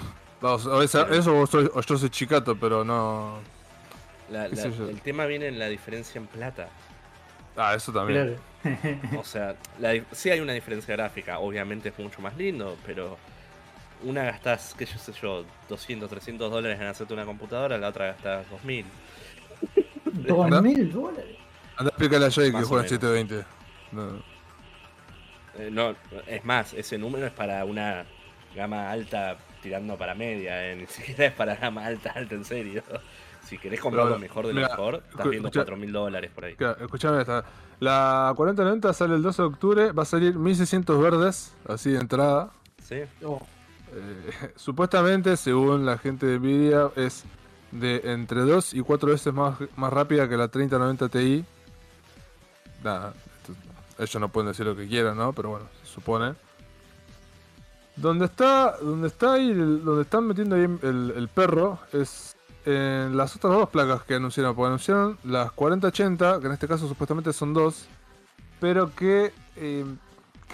Eso 0.83 1.39
o, 1.39 1.47
soy- 1.47 1.71
o 1.73 1.81
yo 1.81 1.97
soy 1.97 2.11
chicato, 2.11 2.55
pero 2.57 2.85
no. 2.85 3.39
El 4.31 5.01
tema 5.01 5.27
viene 5.27 5.49
en 5.49 5.59
la 5.59 5.69
diferencia 5.69 6.19
en 6.19 6.27
plata. 6.27 6.69
Ah, 7.57 7.75
eso 7.75 7.93
también. 7.93 8.37
Claro. 8.63 9.21
O 9.21 9.25
sea, 9.25 9.55
la 9.79 9.95
sí 10.13 10.29
hay 10.31 10.41
una 10.41 10.53
diferencia 10.53 10.95
gráfica, 10.97 11.39
obviamente 11.39 11.91
es 11.91 11.99
mucho 11.99 12.21
más 12.21 12.37
lindo, 12.37 12.77
pero 12.85 13.17
una 14.03 14.25
gastás, 14.25 14.75
qué 14.77 14.85
yo 14.87 14.99
sé 14.99 15.13
yo, 15.13 15.45
200, 15.69 16.09
300 16.11 16.51
dólares 16.51 16.81
en 16.81 16.87
hacerte 16.87 17.15
una 17.15 17.25
computadora, 17.25 17.79
la 17.79 17.89
otra 17.89 18.07
gastás 18.09 18.51
2000. 18.51 18.85
Dos 20.13 20.63
mil 20.63 20.93
dólares. 20.93 21.37
Anda 21.77 21.89
a 21.91 21.93
explicarle 21.93 22.27
a 22.27 22.31
Jay 22.31 22.53
que 22.53 22.63
juega 22.63 22.85
en 22.87 23.01
menos. 23.01 23.25
720. 23.29 23.45
No. 23.93 24.23
Eh, 25.59 25.71
no, 25.71 25.95
es 26.27 26.45
más, 26.45 26.73
ese 26.75 26.99
número 26.99 27.27
es 27.27 27.33
para 27.33 27.65
una 27.65 28.05
gama 28.55 28.91
alta 28.91 29.37
tirando 29.63 29.97
para 29.97 30.15
media, 30.15 30.71
eh, 30.71 30.77
ni 30.77 30.87
siquiera 30.87 31.27
es 31.27 31.33
para 31.33 31.55
gama 31.57 31.87
alta, 31.87 32.13
alta 32.15 32.35
en 32.35 32.45
serio. 32.45 32.83
Si 33.45 33.59
querés 33.59 33.81
comprar 33.81 34.07
lo 34.07 34.19
mejor 34.19 34.47
de 34.47 34.55
lo 34.55 34.61
mejor, 34.63 35.03
estás 35.11 35.29
viendo 35.29 35.49
escucha- 35.49 35.61
4 35.61 35.77
mil 35.77 35.93
dólares 35.93 36.31
por 36.35 36.45
ahí. 36.47 36.55
Claro, 36.55 36.83
escuchame 36.83 37.21
esta. 37.21 37.45
La 37.81 38.33
4090 38.37 38.93
sale 38.95 39.15
el 39.17 39.23
12 39.23 39.43
de 39.43 39.49
octubre, 39.49 39.93
va 39.93 40.03
a 40.03 40.07
salir 40.07 40.35
1600 40.35 41.01
verdes, 41.01 41.55
así 41.69 41.91
de 41.91 41.99
entrada. 42.01 42.51
¿Sí? 42.83 42.97
Oh, 43.23 43.41
Eh, 43.95 44.53
supuestamente, 44.57 45.37
según 45.37 45.87
la 45.87 45.99
gente 45.99 46.27
de 46.27 46.39
Nvidia, 46.39 46.91
es 46.97 47.25
de 47.71 48.01
entre 48.05 48.43
2 48.43 48.75
y 48.75 48.81
4 48.81 49.11
veces 49.11 49.33
más, 49.33 49.57
más 49.77 49.93
rápida 49.93 50.29
que 50.29 50.37
la 50.37 50.49
3090 50.49 51.09
Ti. 51.09 51.45
Nada, 52.83 53.15
ellos 53.99 54.21
no 54.21 54.29
pueden 54.29 54.49
decir 54.49 54.67
lo 54.67 54.77
que 54.77 54.87
quieran, 54.87 55.17
¿no? 55.17 55.33
Pero 55.33 55.51
bueno, 55.51 55.67
se 55.83 55.93
supone. 55.93 56.35
Donde 57.97 58.25
está, 58.27 58.77
donde 58.79 59.09
está 59.09 59.35
ahí, 59.35 59.53
donde 59.53 60.03
están 60.03 60.27
metiendo 60.27 60.57
ahí 60.57 60.65
el, 60.65 61.15
el 61.17 61.29
perro 61.29 61.79
es 61.93 62.35
en 62.65 63.17
las 63.17 63.37
otras 63.37 63.53
dos 63.53 63.69
placas 63.69 64.03
que 64.03 64.15
anunciaron. 64.15 64.55
Porque 64.55 64.69
anunciaron 64.69 65.19
las 65.25 65.53
4080, 65.53 66.41
que 66.41 66.47
en 66.47 66.53
este 66.53 66.69
caso 66.69 66.89
supuestamente 66.89 67.33
son 67.33 67.55
dos, 67.55 67.87
pero 68.61 68.95
que 68.95 69.33
eh, 69.57 69.85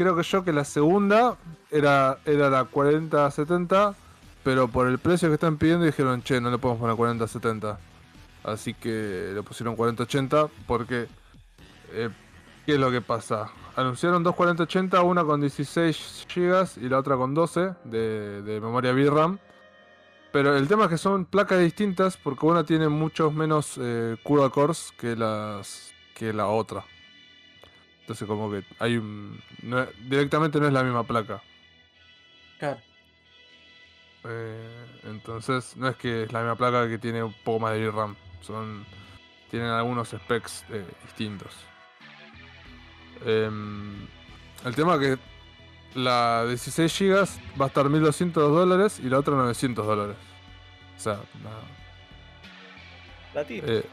creo 0.00 0.16
que 0.16 0.23
yo 0.23 0.42
que 0.42 0.50
la 0.54 0.64
segunda 0.64 1.37
era, 1.71 2.21
era 2.25 2.49
la 2.49 2.64
4070, 2.64 3.95
pero 4.42 4.66
por 4.66 4.88
el 4.88 4.99
precio 4.99 5.28
que 5.28 5.35
están 5.35 5.59
pidiendo 5.59 5.85
dijeron, 5.85 6.23
che, 6.23 6.40
no 6.40 6.50
le 6.50 6.57
podemos 6.57 6.80
poner 6.80 6.97
4070. 6.97 7.78
Así 8.45 8.73
que 8.73 9.33
le 9.35 9.42
pusieron 9.42 9.76
4080 9.76 10.49
porque... 10.66 11.07
eh, 11.92 12.09
¿Qué 12.64 12.75
es 12.75 12.80
lo 12.80 12.90
que 12.90 13.00
pasa? 13.02 13.50
Anunciaron 13.76 14.23
dos 14.23 14.35
4080, 14.37 15.02
una 15.02 15.25
con 15.25 15.40
16 15.40 16.26
GB 16.35 16.83
y 16.83 16.88
la 16.88 16.99
otra 16.99 17.16
con 17.16 17.35
12 17.35 17.75
de, 17.85 18.59
memoria 18.62 18.92
VRAM. 18.92 19.38
Pero 20.33 20.57
el 20.57 20.69
tema 20.69 20.85
es 20.85 20.90
que 20.90 20.99
son 20.99 21.26
placas 21.26 21.59
distintas 21.59 22.16
porque 22.16 22.47
una 22.47 22.64
tiene 22.64 22.88
muchos 22.88 23.35
menos 23.35 23.78
eh, 23.78 24.16
CUDA 24.23 24.49
cores 24.50 24.92
que 24.99 25.16
las 25.16 25.92
que 26.14 26.33
la 26.33 26.47
otra. 26.47 26.85
Entonces 28.11 28.26
como 28.26 28.50
que 28.50 28.64
hay 28.81 28.97
un... 28.97 29.40
no 29.62 29.87
directamente 30.09 30.59
no 30.59 30.67
es 30.67 30.73
la 30.73 30.83
misma 30.83 31.05
placa. 31.05 31.40
claro. 32.59 32.81
Eh, 34.25 34.87
entonces 35.05 35.76
no 35.76 35.87
es 35.87 35.95
que 35.95 36.25
es 36.25 36.33
la 36.33 36.40
misma 36.40 36.57
placa 36.57 36.88
que 36.88 36.99
tiene 36.99 37.23
un 37.23 37.33
poco 37.33 37.61
más 37.61 37.75
de 37.75 37.88
VRAM. 37.88 38.17
Son, 38.40 38.85
tienen 39.49 39.69
algunos 39.69 40.09
specs 40.09 40.64
eh, 40.71 40.85
distintos. 41.05 41.55
Em, 43.25 44.09
el 44.64 44.75
tema 44.75 44.97
es 44.97 45.00
que 45.00 45.19
la 45.95 46.47
16 46.49 46.99
GB 46.99 47.61
va 47.61 47.67
a 47.67 47.69
estar 47.69 47.88
1200 47.88 48.50
dólares 48.50 48.99
y 48.99 49.09
la 49.09 49.21
otra 49.21 49.37
900 49.37 49.87
dólares. 49.87 50.17
O 50.97 51.00
sea, 51.00 51.21
nada. 51.45 51.62
Platito. 53.33 53.67
Eh, 53.69 53.85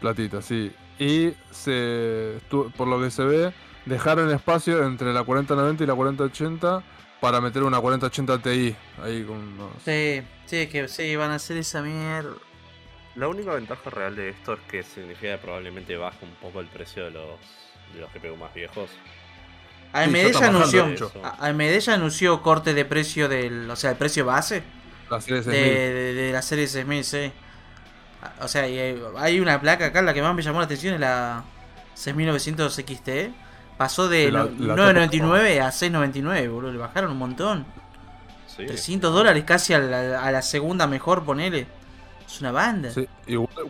platita, 0.00 0.40
sí. 0.40 0.72
Y 0.98 1.32
se, 1.50 2.38
por 2.50 2.86
lo 2.86 3.00
que 3.00 3.10
se 3.10 3.24
ve, 3.24 3.52
dejaron 3.86 4.30
espacio 4.30 4.84
entre 4.84 5.12
la 5.12 5.24
4090 5.24 5.82
y 5.82 5.86
la 5.86 5.94
4080 5.94 6.82
para 7.20 7.40
meter 7.40 7.62
una 7.62 7.80
4080 7.80 8.38
Ti. 8.38 8.76
Ahí 9.02 9.24
con 9.24 9.36
unos... 9.36 9.70
Sí, 9.84 10.22
sí, 10.46 10.66
que 10.66 10.88
sí, 10.88 11.16
van 11.16 11.30
a 11.30 11.36
hacer 11.36 11.56
esa 11.56 11.82
mierda. 11.82 12.34
La 13.14 13.28
única 13.28 13.52
ventaja 13.52 13.90
real 13.90 14.16
de 14.16 14.30
esto 14.30 14.54
es 14.54 14.60
que 14.68 14.82
significa 14.82 15.32
que 15.32 15.38
probablemente 15.38 15.96
baje 15.96 16.24
un 16.24 16.34
poco 16.36 16.60
el 16.60 16.66
precio 16.66 17.04
de 17.04 17.10
los, 17.10 17.38
de 17.94 18.00
los 18.00 18.12
GPU 18.12 18.36
más 18.36 18.54
viejos. 18.54 18.90
AMD 19.92 20.32
ya 20.32 20.46
anunció. 20.48 21.12
AMD 21.38 21.78
ya 21.78 21.94
anunció 21.94 22.42
corte 22.42 22.72
de 22.72 22.84
precio 22.86 23.28
del. 23.28 23.70
O 23.70 23.76
sea, 23.76 23.90
el 23.90 23.96
precio 23.98 24.24
base 24.24 24.62
La 25.10 25.20
serie 25.20 25.42
de, 25.42 25.44
6000. 25.44 25.60
de, 25.62 26.14
de 26.14 26.32
la 26.32 26.40
serie 26.40 26.66
6000, 26.66 27.04
sí. 27.04 27.32
O 28.40 28.48
sea, 28.48 28.68
y 28.68 28.78
hay, 28.78 29.02
hay 29.18 29.40
una 29.40 29.60
placa 29.60 29.86
acá, 29.86 30.02
la 30.02 30.14
que 30.14 30.22
más 30.22 30.34
me 30.34 30.42
llamó 30.42 30.58
la 30.58 30.64
atención 30.66 30.94
es 30.94 31.00
la 31.00 31.42
6900 31.94 32.74
XT. 32.74 33.08
Pasó 33.76 34.08
de 34.08 34.30
la- 34.30 34.44
la 34.44 34.74
9.99 34.76 35.60
a 35.60 35.72
6.99, 35.72 36.48
boludo. 36.50 36.72
Le 36.72 36.78
bajaron 36.78 37.10
un 37.12 37.18
montón. 37.18 37.66
Sí. 38.46 38.66
300 38.66 39.12
dólares 39.12 39.44
casi 39.44 39.72
a 39.74 39.78
la, 39.78 40.22
a 40.24 40.30
la 40.30 40.42
segunda 40.42 40.86
mejor, 40.86 41.24
ponele. 41.24 41.66
Es 42.26 42.40
una 42.40 42.52
banda. 42.52 42.90
Sí, 42.92 43.08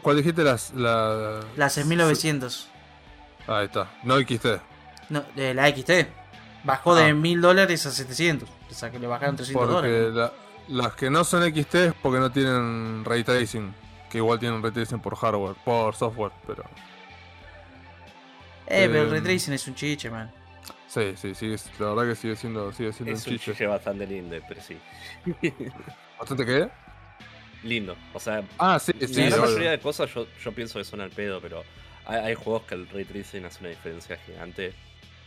¿Cuál 0.02 0.16
dijiste? 0.18 0.42
Las, 0.44 0.72
la... 0.74 1.40
La 1.56 1.68
6900. 1.70 2.68
Ahí 3.46 3.66
está. 3.66 3.88
No 4.04 4.18
XT. 4.20 4.46
No, 5.08 5.24
de 5.34 5.54
la 5.54 5.68
XT. 5.68 5.90
Bajó 6.64 6.94
de 6.94 7.10
Ah. 7.10 7.14
1000 7.14 7.40
dólares 7.40 7.86
a 7.86 7.90
700. 7.90 8.48
O 8.70 8.74
sea 8.74 8.90
que 8.90 8.98
le 8.98 9.06
bajaron 9.06 9.36
300 9.36 9.66
Porque 9.72 9.88
dólares. 9.88 10.14
la- 10.14 10.32
las 10.68 10.94
que 10.94 11.10
no 11.10 11.24
son 11.24 11.42
XT 11.44 11.74
es 11.86 11.94
porque 12.02 12.18
no 12.20 12.30
tienen 12.30 13.04
ray 13.04 13.24
tracing. 13.24 13.74
Que 14.12 14.18
igual 14.18 14.38
tienen 14.38 14.62
ray 14.62 14.70
tracing 14.72 15.00
por 15.00 15.16
hardware, 15.16 15.56
por 15.64 15.94
software, 15.96 16.32
pero. 16.46 16.62
Eh, 18.66 18.86
pero 18.90 19.02
el 19.02 19.08
eh, 19.08 19.10
ray 19.10 19.20
tracing 19.22 19.54
es 19.54 19.66
un 19.66 19.74
chiche, 19.74 20.10
man. 20.10 20.30
Sí, 20.86 21.14
sí, 21.16 21.34
sigue, 21.34 21.56
la 21.78 21.94
verdad 21.94 22.10
que 22.10 22.14
sigue 22.16 22.36
siendo, 22.36 22.70
sigue 22.72 22.92
siendo 22.92 23.14
Es 23.14 23.26
un 23.26 23.32
un 23.32 23.38
chiche. 23.38 23.52
chiche 23.52 23.66
bastante 23.66 24.06
lindo, 24.06 24.36
pero 24.46 24.60
sí. 24.60 24.76
¿Bastante 26.18 26.44
qué? 26.44 26.68
Lindo. 27.64 27.96
O 28.12 28.20
sea, 28.20 28.42
Ah, 28.58 28.78
sí, 28.78 28.92
la 29.00 29.06
sí. 29.08 29.14
gran 29.14 29.32
obvio. 29.32 29.42
mayoría 29.44 29.70
de 29.70 29.80
cosas 29.80 30.12
yo, 30.12 30.26
yo 30.44 30.52
pienso 30.52 30.78
que 30.78 30.84
son 30.84 31.00
al 31.00 31.10
pedo, 31.10 31.40
pero 31.40 31.64
hay, 32.04 32.18
hay 32.20 32.34
juegos 32.34 32.64
que 32.64 32.74
el 32.74 32.88
ray 32.90 33.04
tracing 33.06 33.44
hace 33.46 33.60
una 33.60 33.70
diferencia 33.70 34.18
gigante. 34.18 34.74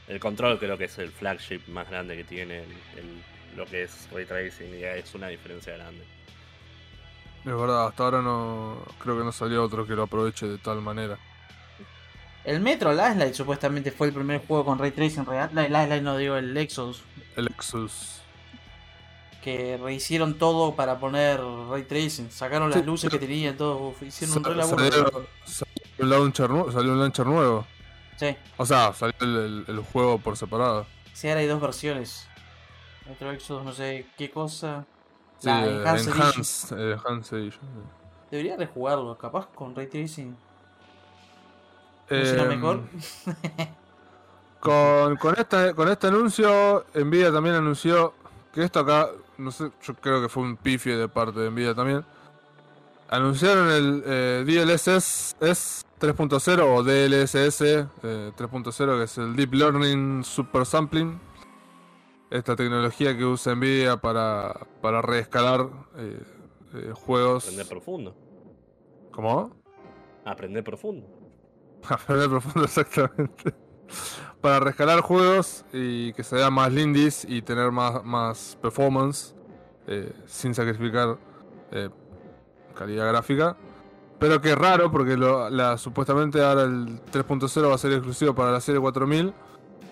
El 0.08 0.20
control 0.20 0.60
creo 0.60 0.78
que 0.78 0.84
es 0.86 0.98
el 1.00 1.10
flagship 1.12 1.62
más 1.68 1.90
grande 1.90 2.16
que 2.16 2.24
tiene 2.24 2.60
el, 2.60 2.70
el- 3.00 3.24
lo 3.58 3.66
que 3.66 3.84
es 3.84 4.08
ray 4.12 4.26
tracing 4.26 4.78
y 4.78 4.84
es 4.84 5.16
una 5.16 5.30
diferencia 5.30 5.74
grande. 5.76 6.04
Es 7.46 7.52
verdad, 7.56 7.88
hasta 7.88 8.04
ahora 8.04 8.22
no. 8.22 8.78
Creo 9.00 9.18
que 9.18 9.24
no 9.24 9.32
salió 9.32 9.64
otro 9.64 9.86
que 9.86 9.94
lo 9.96 10.04
aproveche 10.04 10.48
de 10.48 10.58
tal 10.58 10.82
manera. 10.82 11.18
El 12.44 12.60
Metro 12.60 12.92
Last 12.94 13.18
Light 13.18 13.34
supuestamente 13.34 13.92
fue 13.92 14.08
el 14.08 14.14
primer 14.14 14.46
juego 14.46 14.66
con 14.66 14.78
ray 14.80 14.92
tracing 14.92 15.26
real. 15.26 15.50
La- 15.54 15.68
Last 15.70 15.90
Light 15.90 16.04
no 16.04 16.18
digo 16.18 16.36
el 16.38 16.56
Exodus. 16.58 17.04
El 17.36 17.48
Exus. 17.48 18.22
Que 19.44 19.78
rehicieron 19.78 20.40
todo 20.40 20.76
para 20.76 20.98
poner 21.00 21.40
ray 21.70 21.84
tracing. 21.84 22.32
Sacaron 22.32 22.70
las 22.72 22.84
luces 22.86 23.10
que 23.12 23.20
tenían, 23.20 23.56
todo. 23.58 23.94
Hicieron 24.02 24.38
un 24.38 24.44
salió, 24.44 24.66
salió 24.66 25.28
un 26.00 26.10
launcher, 26.10 26.50
salió 26.74 26.92
un 26.94 27.00
launcher 27.00 27.26
nuevo. 27.28 27.66
Sí, 28.18 28.36
O 28.58 28.66
sea, 28.66 28.94
salió 28.94 29.16
el, 29.22 29.36
el- 29.36 29.66
el 29.68 29.80
juego 29.82 30.18
por 30.20 30.36
separado. 30.38 30.88
sí, 31.14 31.28
ahora 31.28 31.42
hay 31.42 31.48
dos 31.48 31.62
versiones. 31.62 32.28
Metro 33.08 33.32
Exodus, 33.32 33.64
no 33.64 33.72
sé 33.74 34.08
qué 34.18 34.32
cosa. 34.32 34.86
Sí, 35.46 35.50
La 35.50 35.66
eh, 35.68 35.76
Enhanced 35.78 36.08
Edition. 36.08 36.18
Enhanced, 36.18 36.78
eh, 36.80 36.92
Enhanced 36.94 37.38
Edition. 37.38 37.62
Debería 38.32 38.58
rejugarlo, 38.58 39.16
capaz 39.16 39.48
con 39.54 39.76
ray 39.76 39.86
tracing. 39.86 40.36
Em, 42.10 42.48
mejor. 42.48 42.82
Con, 44.60 45.16
con, 45.18 45.36
esta, 45.38 45.76
con 45.76 45.88
este 45.90 46.08
anuncio, 46.08 46.88
Nvidia 46.96 47.32
también 47.32 47.54
anunció 47.54 48.16
que 48.52 48.64
esto 48.64 48.80
acá, 48.80 49.10
no 49.38 49.52
sé, 49.52 49.70
yo 49.84 49.94
creo 49.94 50.20
que 50.24 50.28
fue 50.28 50.42
un 50.42 50.58
pifie 50.58 50.96
de 50.96 51.08
parte 51.08 51.40
de 51.40 51.52
Nvidia 51.52 51.76
también. 51.76 52.04
Anunciaron 53.08 53.70
el 53.70 54.04
eh, 54.08 54.44
DLSS 54.44 55.36
S 55.40 55.86
3.0 56.02 56.62
o 56.64 56.82
DLSS 56.82 57.62
eh, 57.62 58.32
3.0, 58.36 58.98
que 58.98 59.04
es 59.04 59.18
el 59.20 59.36
Deep 59.36 59.54
Learning 59.54 60.24
Super 60.24 60.66
Sampling. 60.66 61.20
Esta 62.36 62.56
tecnología 62.56 63.16
que 63.18 63.24
usa 63.24 63.56
Nvidia 63.56 63.98
para, 63.98 64.68
para 64.82 65.02
reescalar 65.02 65.70
eh, 65.96 66.20
eh, 66.74 66.92
juegos. 66.94 67.46
Aprender 67.46 67.68
profundo. 67.68 68.16
¿Cómo? 69.12 69.52
Aprender 70.26 70.64
profundo. 70.64 71.08
Aprender 71.90 72.30
profundo, 72.30 72.66
exactamente. 72.66 73.54
Para 74.42 74.60
rescalar 74.60 75.00
juegos 75.02 75.64
y 75.72 76.12
que 76.14 76.24
se 76.24 76.36
vean 76.36 76.54
más 76.54 76.72
lindis 76.74 77.26
y 77.28 77.42
tener 77.42 77.72
más, 77.72 78.04
más 78.04 78.58
performance 78.62 79.34
eh, 79.88 80.12
sin 80.26 80.54
sacrificar 80.54 81.18
calidad 82.74 83.08
gráfica. 83.08 83.56
Pero 84.20 84.42
que 84.42 84.52
es 84.52 84.58
raro 84.58 84.92
porque 84.92 85.16
lo- 85.18 85.50
la, 85.50 85.78
supuestamente 85.78 86.44
ahora 86.44 86.64
el 86.64 87.02
3.0 87.12 87.70
va 87.70 87.76
a 87.76 87.78
ser 87.78 87.92
exclusivo 87.94 88.34
para 88.36 88.52
la 88.52 88.60
serie 88.62 88.80
4000 88.82 89.34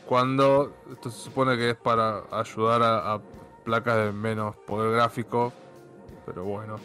cuando 0.08 0.74
esto 0.92 1.10
se 1.10 1.20
supone 1.24 1.58
que 1.58 1.72
es 1.72 1.76
para 1.76 2.24
ayudar 2.32 2.82
a, 2.84 3.20
placas 3.64 3.96
de 3.98 4.12
menos 4.12 4.56
poder 4.58 4.92
gráfico. 4.92 5.54
Pero 6.26 6.44
bueno, 6.44 6.76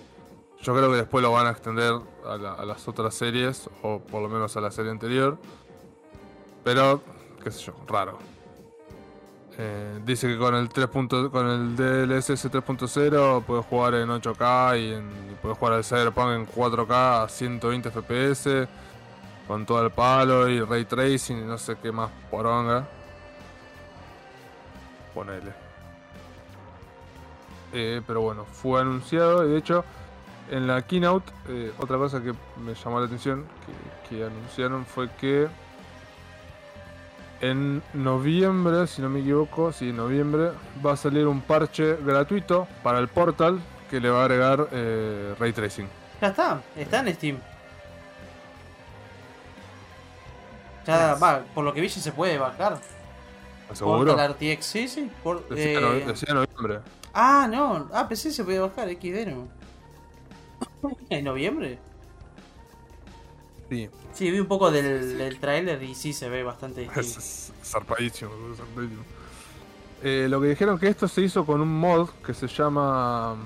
yo 0.61 0.75
creo 0.75 0.91
que 0.91 0.97
después 0.99 1.23
lo 1.23 1.33
van 1.33 1.47
a 1.47 1.51
extender 1.51 1.93
a, 2.27 2.37
la- 2.37 2.55
a 2.55 2.65
las 2.65 2.87
otras 2.89 3.15
series, 3.15 3.69
o 3.83 3.99
por 4.01 4.23
lo 4.23 4.29
menos 4.29 4.57
a 4.57 4.61
la 4.61 4.71
serie 4.71 4.91
anterior. 4.91 5.37
Pero, 6.65 7.01
qué 7.43 7.51
sé 7.51 7.61
yo, 7.67 7.73
raro. 7.87 8.19
Eh, 9.61 10.01
dice 10.05 10.29
que 10.29 10.39
con 10.39 10.55
el 10.55 10.69
3. 10.69 10.87
punto- 10.89 11.31
con 11.33 11.47
el 11.49 11.75
DLSS 11.77 12.49
3.0 12.51 13.43
puedes 13.45 13.67
jugar 13.67 13.95
en 13.95 14.09
8K 14.11 14.79
y, 14.79 14.93
en, 14.93 15.09
y 15.33 15.35
puedes 15.43 15.59
jugar 15.59 15.75
al 15.75 15.85
Cyberpunk 15.85 16.29
en 16.31 16.47
4K 16.47 17.25
a 17.25 17.29
120 17.29 17.91
FPS 17.91 18.69
con 19.49 19.67
todo 19.67 19.85
el 19.85 19.91
palo 19.91 20.49
y 20.49 20.61
ray 20.61 20.85
tracing 20.85 21.39
y 21.39 21.45
no 21.45 21.59
sé 21.59 21.77
qué 21.83 21.91
más 21.91 22.11
poronga. 22.31 22.87
Ponele. 25.19 25.53
Eh, 27.73 28.01
pero 28.07 28.21
bueno, 28.21 28.45
fue 28.45 28.81
anunciado 28.81 29.45
y 29.45 29.51
de 29.51 29.59
hecho 29.59 29.85
en 30.49 30.69
la 30.69 30.83
keynote 30.83 31.33
eh, 31.49 31.73
otra 31.81 31.97
cosa 31.97 32.23
que 32.23 32.33
me 32.57 32.75
llamó 32.75 33.01
la 33.01 33.07
atención 33.07 33.45
que, 34.09 34.17
que 34.17 34.25
anunciaron 34.25 34.87
fue 34.87 35.11
que 35.21 35.49
en 37.41 37.83
noviembre, 37.95 38.87
si 38.87 39.03
no 39.03 39.09
me 39.09 39.19
equivoco, 39.19 39.73
sí, 39.73 39.89
en 39.89 39.97
noviembre 39.97 40.53
va 40.87 40.93
a 40.93 40.97
salir 40.97 41.27
un 41.27 41.41
parche 41.41 41.97
gratuito 41.97 42.69
para 42.85 43.01
el 43.01 43.09
portal 43.09 43.59
que 43.91 43.99
le 43.99 44.11
va 44.11 44.21
a 44.21 44.25
agregar 44.25 44.69
eh, 44.71 45.35
ray 45.41 45.53
tracing. 45.53 45.89
Ya 46.21 46.29
está, 46.29 46.63
está 46.77 47.01
en 47.01 47.13
Steam. 47.13 47.39
Ya, 50.87 51.15
va, 51.15 51.43
por 51.53 51.65
lo 51.65 51.75
que 51.75 51.81
vi 51.81 51.89
se 51.89 52.13
puede 52.13 52.39
bajar. 52.39 52.79
¿Seguro? 53.75 54.07
Portal 54.15 54.35
RTX, 54.35 54.65
sí, 54.67 54.89
sí. 54.89 55.11
por- 55.23 55.47
Decía, 55.49 55.79
eh, 55.79 55.81
no- 55.81 56.13
decía 56.13 56.35
noviembre. 56.35 56.81
Ah, 57.13 57.49
no. 57.51 57.89
Ah, 57.93 58.09
PC 58.09 58.31
se 58.31 58.45
puede 58.45 58.59
bajar, 58.61 58.89
XD 58.91 59.27
no. 59.27 59.49
¿En 61.11 61.25
noviembre? 61.25 61.79
Sí, 63.71 63.89
Sí, 64.15 64.31
vi 64.33 64.41
un 64.41 64.47
poco 64.49 64.71
del, 64.71 65.17
del 65.19 65.39
tráiler 65.39 65.81
y 65.83 65.95
sí 65.95 66.13
se 66.13 66.29
ve 66.29 66.43
bastante 66.43 66.81
distinto. 66.81 67.01
es 67.19 67.53
zarpadísimo, 67.63 68.31
zarpadísimo. 68.57 69.03
Eh, 70.03 70.27
lo 70.29 70.41
que 70.41 70.49
dijeron 70.49 70.79
que 70.79 70.89
esto 70.89 71.07
se 71.09 71.21
hizo 71.23 71.45
con 71.45 71.61
un 71.61 71.69
mod 71.79 72.09
que 72.25 72.33
se 72.35 72.47
llama 72.49 73.37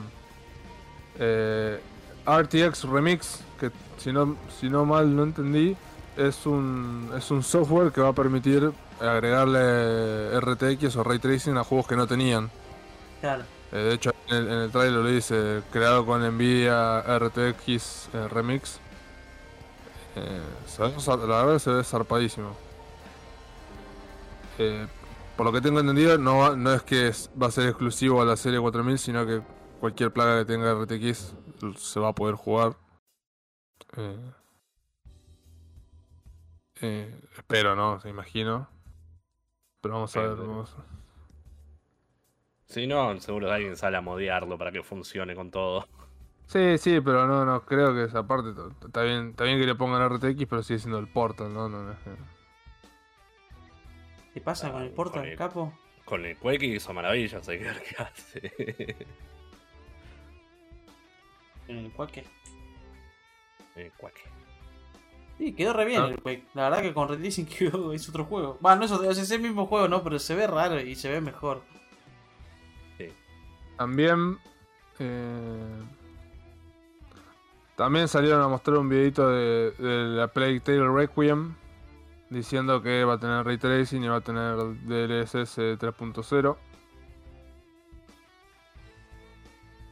eh, 1.19 1.81
RTX 2.26 2.85
Remix, 2.85 3.41
que 3.59 3.71
si 3.99 4.12
no, 4.12 4.37
si 4.61 4.69
no 4.69 4.85
mal 4.85 5.14
no 5.14 5.25
entendí, 5.25 5.76
es 6.17 6.47
un, 6.47 7.11
es 7.17 7.31
un 7.31 7.43
software 7.43 7.91
que 7.91 8.00
va 8.00 8.09
a 8.09 8.12
permitir 8.12 8.71
agregarle 9.09 10.38
RTX 10.40 10.97
o 10.97 11.04
Ray 11.04 11.18
Tracing 11.18 11.56
a 11.56 11.64
juegos 11.64 11.87
que 11.87 11.97
no 11.97 12.06
tenían. 12.06 12.50
Claro. 13.21 13.44
Eh, 13.73 13.76
de 13.76 13.94
hecho, 13.94 14.12
en 14.28 14.37
el, 14.37 14.47
en 14.49 14.59
el 14.59 14.71
trailer 14.71 15.00
lo 15.00 15.06
dice, 15.09 15.62
creado 15.71 16.04
con 16.04 16.23
Nvidia 16.23 17.00
RTX 17.18 18.09
eh, 18.14 18.28
Remix. 18.28 18.78
Eh, 20.16 20.42
la 20.78 21.44
verdad 21.44 21.59
se 21.59 21.71
ve 21.71 21.85
zarpadísimo. 21.85 22.54
Eh, 24.59 24.87
por 25.37 25.47
lo 25.47 25.52
que 25.52 25.61
tengo 25.62 25.80
entendido, 25.80 26.18
no, 26.18 26.54
no 26.56 26.73
es 26.75 26.82
que 26.82 27.09
es- 27.09 27.30
va 27.40 27.47
a 27.47 27.50
ser 27.50 27.66
exclusivo 27.68 28.21
a 28.21 28.25
la 28.26 28.37
serie 28.37 28.61
4000, 28.61 28.99
sino 28.99 29.25
que 29.26 29.40
cualquier 29.80 30.12
plaga 30.12 30.40
que 30.40 30.44
tenga 30.44 30.71
RTX 30.73 31.35
se 31.78 32.00
va 32.00 32.09
a 32.09 32.12
poder 32.14 32.35
jugar. 32.35 32.76
Eh, 33.97 34.32
eh, 36.82 37.21
espero, 37.37 37.75
¿no? 37.76 38.00
Se 38.00 38.09
imagino. 38.09 38.68
Pero 39.83 39.95
vamos 39.95 40.17
a 40.17 40.21
ver. 40.23 40.37
Vamos 40.37 40.75
a- 40.79 40.85
Si 42.73 42.87
no, 42.87 43.21
seguro 43.21 43.49
que 43.49 43.53
alguien 43.53 43.77
sale 43.77 43.99
a 43.99 44.01
modearlo 44.01 44.57
para 44.57 44.73
que 44.73 44.83
funcione 44.83 45.35
con 45.35 45.51
todo. 45.51 45.87
Sí, 46.47 46.79
sí, 46.79 47.01
pero 47.01 47.27
no, 47.27 47.45
no, 47.45 47.65
creo 47.65 47.95
que 47.95 48.05
esa 48.05 48.27
parte 48.27 48.51
está 48.85 49.03
bien, 49.03 49.31
está 49.31 49.45
bien 49.45 49.59
que 49.61 49.67
le 49.67 49.75
pongan 49.75 50.03
RTX, 50.03 50.47
pero 50.49 50.62
sigue 50.62 50.79
siendo 50.79 50.99
el 50.99 51.09
Portal, 51.09 51.53
¿no? 51.53 51.69
no, 51.69 51.83
no, 51.83 51.91
no. 51.91 51.97
¿Qué 54.35 54.41
pasa 54.41 54.71
con 54.73 54.83
el 54.83 54.89
Ah, 54.93 54.95
portal, 54.95 55.21
con 55.23 55.31
el- 55.31 55.37
capo? 55.39 55.73
Con 56.05 56.25
el 56.27 56.37
Quake 56.37 56.65
hizo 56.67 56.93
maravillas, 56.93 57.47
hay 57.49 57.59
que 57.59 57.65
ver 57.65 57.83
qué 57.83 58.03
hace. 58.03 58.97
En 61.69 61.79
el 61.79 61.93
Quake. 61.93 62.25
el 63.77 63.93
Quake. 63.93 64.23
Sí, 65.39 65.53
quedó 65.55 65.73
re 65.73 65.85
bien 65.85 66.03
Ah. 66.03 66.07
el 66.09 66.21
Quake. 66.21 66.45
La 66.55 66.65
verdad 66.69 66.83
que 66.83 66.95
con 66.95 67.09
Red 67.09 67.21
quedó- 67.59 67.93
es 67.93 68.09
otro 68.09 68.25
juego. 68.25 68.59
Va, 68.65 68.77
no 68.77 68.85
es 68.85 68.93
otro, 68.93 69.11
es 69.11 69.31
el 69.31 69.41
mismo 69.41 69.67
juego, 69.67 69.89
¿no? 69.89 70.03
Pero 70.03 70.19
se 70.19 70.35
ve 70.35 70.47
raro 70.47 70.81
y 70.81 70.95
se 70.95 71.11
ve 71.11 71.21
mejor. 71.21 71.62
También. 73.77 74.39
eh, 74.99 75.83
también 77.75 78.07
salieron 78.07 78.41
a 78.43 78.49
mostrar 78.49 78.77
un 78.79 78.89
videito 78.89 79.29
de, 79.29 79.73
de 79.73 80.05
la 80.17 80.29
Plague 80.29 80.61
Tale 80.61 80.87
Requiem. 80.89 81.55
Diciendo 82.31 82.81
que 82.81 83.05
va 83.05 83.15
a 83.15 83.19
tener 83.19 83.45
Ray 83.45 83.59
Tracing 83.59 84.05
y 84.05 84.09
va 84.09 84.17
a 84.17 84.21
tener 84.21 84.57
DLSS 84.57 85.59
3.0. 85.79 86.57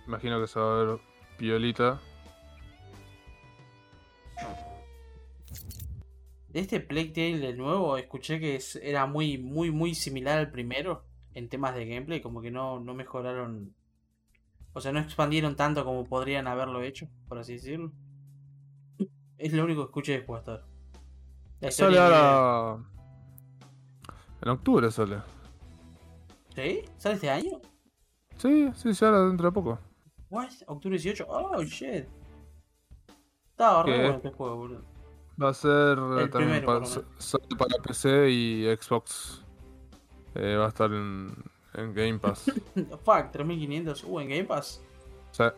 Imagino 0.06 0.40
que 0.40 0.46
se 0.46 0.58
va 0.60 0.72
a 0.80 0.84
ver 0.84 0.98
piolita. 1.36 2.00
Este 6.52 6.80
Plague 6.80 7.10
Tale 7.10 7.48
el 7.50 7.56
nuevo, 7.58 7.96
escuché 7.96 8.40
que 8.40 8.56
es- 8.56 8.76
era 8.76 9.06
muy, 9.06 9.38
muy, 9.38 9.70
muy 9.70 9.94
similar 9.94 10.38
al 10.38 10.50
primero 10.50 11.04
en 11.34 11.48
temas 11.48 11.74
de 11.74 11.86
gameplay, 11.86 12.20
como 12.20 12.40
que 12.42 12.50
no, 12.50 12.80
no 12.80 12.94
mejoraron. 12.94 13.74
O 14.72 14.80
sea, 14.80 14.92
no 14.92 15.00
expandieron 15.00 15.56
tanto 15.56 15.84
como 15.84 16.04
podrían 16.04 16.46
haberlo 16.48 16.82
hecho, 16.82 17.08
por 17.28 17.38
así 17.38 17.54
decirlo. 17.54 17.92
Es 19.38 19.52
lo 19.52 19.64
único 19.64 19.82
que 19.82 19.90
escuché 19.90 20.12
de 20.12 20.18
juego 20.26 20.36
hasta 20.36 20.52
ahora. 20.52 21.70
Sale 21.70 21.98
ahora. 21.98 22.84
En 24.42 24.48
octubre 24.48 24.90
sale. 24.90 25.18
¿Sí? 26.54 26.82
¿Sale 26.96 27.14
este 27.14 27.30
año? 27.30 27.60
Sí, 28.36 28.70
sí, 28.74 28.94
sí, 28.94 29.04
ahora 29.04 29.20
dentro 29.26 29.46
de 29.46 29.52
poco. 29.52 29.78
What? 30.30 30.50
¿Octubre 30.66 30.96
18? 30.96 31.26
Oh, 31.28 31.62
shit. 31.62 32.06
Estaba 33.50 33.82
re 33.82 33.92
bueno 34.02 34.16
este 34.16 34.30
juego, 34.30 34.56
boludo. 34.56 34.84
Va 35.42 35.48
a 35.50 35.54
ser 35.54 35.98
eh, 35.98 36.22
El 36.24 36.30
también 36.30 36.60
primero, 36.60 36.66
para, 36.66 36.86
para 37.58 37.82
PC 37.82 38.30
y 38.30 38.64
Xbox. 38.76 39.42
Eh, 40.34 40.56
va 40.56 40.66
a 40.66 40.68
estar 40.68 40.92
en, 40.92 41.34
en 41.74 41.94
Game 41.94 42.18
Pass. 42.18 42.44
Fuck, 43.04 43.30
3500. 43.32 44.04
Uh, 44.04 44.20
en 44.20 44.28
Game 44.28 44.44
Pass. 44.44 44.80
Sea, 45.32 45.54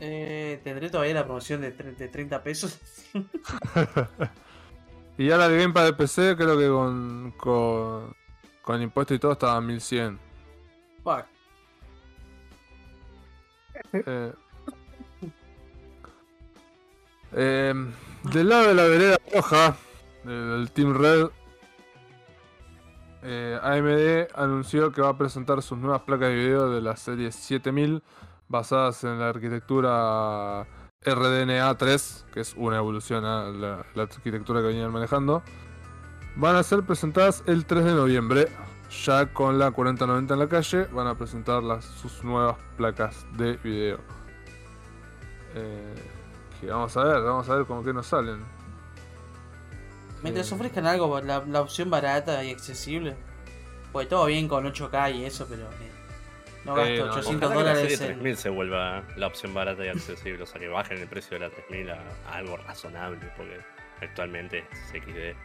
Eh, 0.00 0.60
Tendré 0.62 0.90
todavía 0.90 1.14
la 1.14 1.24
promoción 1.24 1.60
de, 1.60 1.72
de 1.72 2.08
30 2.08 2.42
pesos. 2.42 2.78
y 5.18 5.30
ahora 5.30 5.46
el 5.46 5.58
Game 5.58 5.72
Pass 5.74 5.84
de 5.86 5.92
PC 5.94 6.36
creo 6.36 6.58
que 6.58 6.68
con, 6.68 7.34
con, 7.36 8.14
con 8.62 8.82
impuesto 8.82 9.14
y 9.14 9.18
todo 9.18 9.32
estaba 9.32 9.56
a 9.56 9.60
1100. 9.60 10.18
Fuck. 11.02 11.24
Eh, 13.92 14.32
eh, 17.32 17.74
del 18.32 18.48
lado 18.48 18.68
de 18.68 18.74
la 18.74 18.84
vereda 18.84 19.18
roja, 19.32 19.76
del 20.24 20.70
Team 20.72 20.94
Red, 20.94 21.28
eh, 23.22 23.58
AMD 23.62 24.38
anunció 24.38 24.92
que 24.92 25.00
va 25.00 25.10
a 25.10 25.18
presentar 25.18 25.62
sus 25.62 25.78
nuevas 25.78 26.02
placas 26.02 26.28
de 26.28 26.34
video 26.34 26.70
de 26.70 26.82
la 26.82 26.96
serie 26.96 27.32
7000 27.32 28.02
basadas 28.48 29.02
en 29.04 29.18
la 29.18 29.30
arquitectura 29.30 30.66
RDNA 31.04 31.74
3, 31.76 32.26
que 32.32 32.40
es 32.40 32.54
una 32.56 32.76
evolución 32.76 33.24
a 33.24 33.44
la, 33.44 33.86
arquitectura 33.96 34.60
que 34.60 34.66
venían 34.68 34.92
manejando. 34.92 35.42
Van 36.36 36.56
a 36.56 36.62
ser 36.62 36.82
presentadas 36.82 37.42
el 37.46 37.64
3 37.66 37.84
de 37.84 37.94
noviembre. 37.94 38.48
Ya 39.04 39.32
con 39.32 39.58
la 39.58 39.70
4090 39.70 40.34
en 40.34 40.40
la 40.40 40.48
calle, 40.48 40.84
van 40.92 41.06
a 41.06 41.16
presentar 41.16 41.62
las, 41.62 41.84
sus 41.84 42.22
nuevas 42.22 42.56
placas 42.76 43.26
de 43.36 43.56
video. 43.56 43.98
Eh, 45.54 45.94
que 46.64 46.70
vamos 46.70 46.96
a 46.96 47.04
ver, 47.04 47.22
vamos 47.22 47.48
a 47.48 47.56
ver 47.56 47.66
con 47.66 47.84
qué 47.84 47.92
nos 47.92 48.06
salen. 48.06 48.40
Mientras 50.22 50.50
Eh, 50.50 50.54
ofrezcan 50.54 50.86
algo, 50.86 51.20
la, 51.20 51.44
la 51.46 51.60
opción 51.60 51.90
barata 51.90 52.42
y 52.44 52.50
accesible. 52.50 53.14
Pues 53.92 54.08
todo 54.08 54.26
bien 54.26 54.48
con 54.48 54.64
8K 54.64 55.14
y 55.14 55.24
eso, 55.24 55.46
pero 55.48 55.64
eh, 55.64 55.90
no 56.64 56.74
gasto 56.74 56.90
Eh, 56.92 56.98
no, 56.98 57.04
800 57.12 57.26
Ojalá 57.26 57.38
que 57.40 57.46
la 57.46 57.54
dólares 57.74 57.80
serie 57.98 58.06
en... 58.06 58.12
3000 58.14 58.36
se 58.36 58.48
vuelva 58.48 59.02
la 59.16 59.26
opción 59.26 59.54
barata 59.54 59.84
y 59.84 59.88
accesible, 59.88 60.42
o 60.42 60.46
sea 60.46 60.60
que 60.60 60.68
bajen 60.68 60.98
el 60.98 61.06
precio 61.08 61.38
de 61.38 61.46
la 61.48 61.50
3000 61.54 61.90
a, 61.90 61.98
a 62.28 62.34
algo 62.36 62.56
razonable, 62.56 63.18
porque 63.36 63.60
actualmente 64.00 64.64
es 64.72 64.88
XD. 65.02 65.36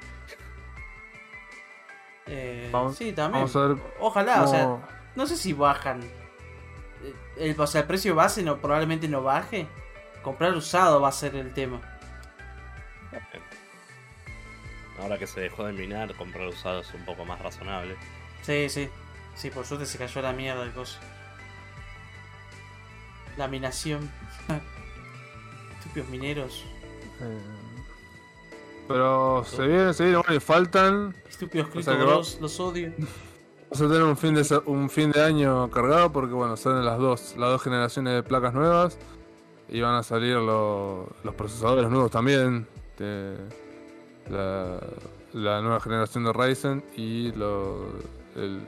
Eh, 2.28 2.70
Vamos- 2.72 2.96
sí, 2.96 3.12
también. 3.12 3.44
Vamos 3.46 3.56
a 3.56 3.68
ver 3.68 3.78
Ojalá, 4.00 4.44
o 4.44 4.48
sea, 4.48 4.78
no 5.16 5.26
sé 5.28 5.36
si 5.36 5.54
bajan. 5.54 6.02
Eh, 7.04 7.14
El, 7.38 7.60
o 7.60 7.68
sea, 7.68 7.82
el 7.82 7.88
precio 7.88 8.16
base 8.16 8.44
no, 8.44 8.58
probablemente 8.60 9.08
no 9.08 9.24
baje. 9.24 9.68
Comprar 10.24 10.54
usado 10.56 11.02
va 11.02 11.10
a 11.10 11.12
ser 11.14 11.36
el 11.36 11.54
tema. 11.54 11.82
Ahora 15.02 15.18
que 15.18 15.28
se 15.28 15.40
dejó 15.40 15.64
de 15.66 15.72
minar, 15.74 16.14
comprar 16.16 16.48
usado 16.48 16.82
es 16.82 16.94
un 16.94 17.06
poco 17.06 17.24
más 17.26 17.42
razonable. 17.42 17.96
Sí, 18.42 18.68
sí. 18.70 18.90
Sí, 19.36 19.50
por 19.50 19.66
suerte 19.66 19.86
se 19.86 19.98
cayó 19.98 20.22
la 20.22 20.34
mierda 20.34 20.66
de 20.66 20.72
cosas. 20.72 21.00
Laminación. 23.38 24.10
Estúpidos 25.80 26.10
mineros. 26.10 26.66
eh, 27.22 27.40
pero 28.90 29.44
se 29.46 29.68
viene, 29.68 29.94
se 29.94 30.04
viene, 30.04 30.18
bueno, 30.18 30.34
y 30.36 30.40
faltan. 30.40 31.16
Estúpidos 31.30 31.70
O 31.74 31.82
sea 31.82 31.96
que 31.98 32.04
va- 32.04 32.16
los 32.16 32.60
odio. 32.60 32.92
Vamos 33.72 33.82
a 33.82 33.88
tener 33.94 34.02
un 34.04 34.18
fin 34.18 34.34
de 34.34 34.62
un 34.66 34.90
fin 34.90 35.12
de 35.12 35.24
año 35.24 35.70
cargado 35.70 36.12
porque 36.12 36.34
bueno, 36.34 36.58
salen 36.58 36.84
las 36.84 36.98
dos, 36.98 37.36
las 37.38 37.52
dos 37.52 37.62
generaciones 37.62 38.16
de 38.16 38.24
placas 38.24 38.52
nuevas 38.54 38.98
y 39.72 39.82
van 39.82 39.96
a 39.96 40.04
salir 40.04 40.36
lo- 40.36 41.08
los 41.24 41.36
procesadores 41.36 41.90
nuevos 41.90 42.12
también. 42.12 42.68
de 42.98 43.36
la, 44.30 44.80
la 45.34 45.62
nueva 45.62 45.80
generación 45.80 46.24
de 46.26 46.34
Ryzen 46.34 46.84
y 46.98 47.32
lo, 47.32 47.88
el, 48.36 48.60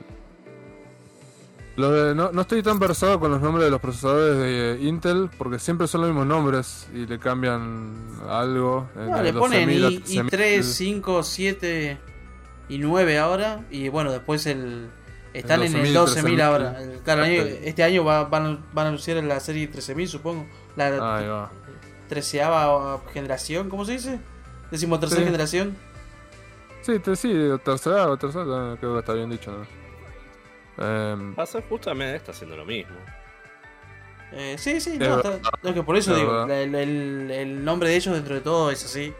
lo 1.76 1.90
de- 1.90 2.14
no, 2.14 2.32
no 2.32 2.40
estoy 2.42 2.62
tan 2.62 2.78
versado 2.78 3.18
con 3.18 3.30
los 3.30 3.40
nombres 3.40 3.64
de 3.64 3.70
los 3.70 3.80
procesadores 3.80 4.38
de 4.38 4.86
Intel 4.86 5.30
porque 5.38 5.58
siempre 5.58 5.86
son 5.86 6.02
los 6.02 6.10
mismos 6.10 6.26
nombres 6.26 6.88
y 6.94 7.06
le 7.06 7.18
cambian 7.18 7.92
algo. 8.28 8.88
en 8.96 9.10
No, 9.10 9.22
le 9.22 9.32
ponen 9.32 9.68
12.000 9.68 9.84
a 9.86 9.90
I, 9.90 9.98
13.000. 10.00 10.30
I3, 10.30 10.62
5, 10.62 11.22
7 11.22 11.98
y 12.68 12.78
9 12.78 13.18
ahora. 13.18 13.64
Y 13.70 13.88
bueno, 13.88 14.12
después 14.12 14.46
el. 14.46 14.88
Están 15.32 15.62
en 15.62 15.74
el 15.74 15.94
12.000, 15.94 16.22
12.000 16.22 16.40
ahora. 16.42 16.82
El- 16.82 16.98
Claro, 17.00 17.24
este 17.24 17.82
año 17.82 18.04
va- 18.04 18.24
van, 18.24 18.64
van 18.74 18.84
a 18.84 18.88
anunciar 18.90 19.22
la 19.24 19.40
serie 19.40 19.70
13.000, 19.70 20.06
supongo. 20.08 20.46
La 20.76 20.90
va. 20.90 21.50
treceava 22.08 23.00
generación, 23.12 23.68
¿cómo 23.68 23.84
se 23.84 23.92
dice? 23.92 24.18
Decimotercera 24.70 25.20
Sí. 25.20 25.26
generación. 25.26 25.76
Sí, 26.82 26.98
te- 26.98 27.16
sí, 27.16 27.32
tercera 27.64 28.08
o 28.08 28.16
tercera, 28.16 28.76
creo 28.80 28.94
que 28.94 28.98
está 28.98 29.12
bien 29.12 29.30
dicho, 29.30 29.52
¿no? 29.52 30.84
Em, 30.84 31.34
Va 31.38 31.42
a 31.42 31.46
ser 31.46 31.62
justamente 31.68 32.16
está 32.16 32.32
haciendo 32.32 32.56
lo 32.56 32.64
mismo. 32.64 32.96
Eh, 34.32 34.56
sí, 34.58 34.80
sí, 34.80 34.98
no, 34.98 35.16
está- 35.18 35.38
no, 35.62 35.74
que 35.74 35.82
por 35.82 35.96
eso 35.96 36.12
Es 36.12 36.18
digo, 36.18 36.44
el, 36.44 36.74
el- 36.74 37.30
el 37.30 37.64
nombre 37.64 37.90
de 37.90 37.96
ellos 37.96 38.14
dentro 38.14 38.34
de 38.34 38.40
todo 38.40 38.70
es 38.70 38.84
así. 38.84 39.12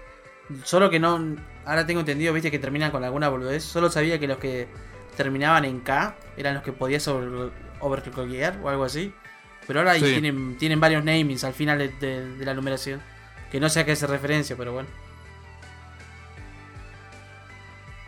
Solo 0.65 0.89
que 0.91 0.99
no, 0.99 1.37
ahora 1.67 1.87
tengo 1.87 2.01
entendido, 2.01 2.33
viste, 2.33 2.51
que 2.51 2.59
terminan 2.59 2.91
con 2.91 3.05
alguna 3.05 3.29
boludez. 3.29 3.63
Solo 3.63 3.91
sabía 3.91 4.19
que 4.19 4.27
los 4.27 4.39
que 4.39 4.69
terminaban 5.17 5.65
en 5.67 5.81
K 5.81 6.17
eran 6.37 6.55
los 6.55 6.63
que 6.63 6.73
podías 6.73 7.07
over, 7.09 7.51
overclockear 7.81 8.59
o 8.63 8.69
algo 8.71 8.85
así. 8.85 9.15
Pero 9.67 9.81
ahora 9.81 9.93
ahí 9.93 10.01
Sí. 10.01 10.07
tienen, 10.07 10.57
tienen 10.59 10.81
varios 10.81 11.05
namings 11.05 11.45
al 11.45 11.55
final 11.55 11.79
de, 11.79 11.89
de- 11.89 12.37
de 12.37 12.45
la 12.45 12.55
numeración. 12.55 13.01
Que 13.51 13.61
no 13.61 13.69
sé 13.69 13.81
a 13.81 13.85
qué 13.87 13.93
hace 13.93 14.07
referencia, 14.07 14.57
pero 14.57 14.73
bueno. 14.73 14.89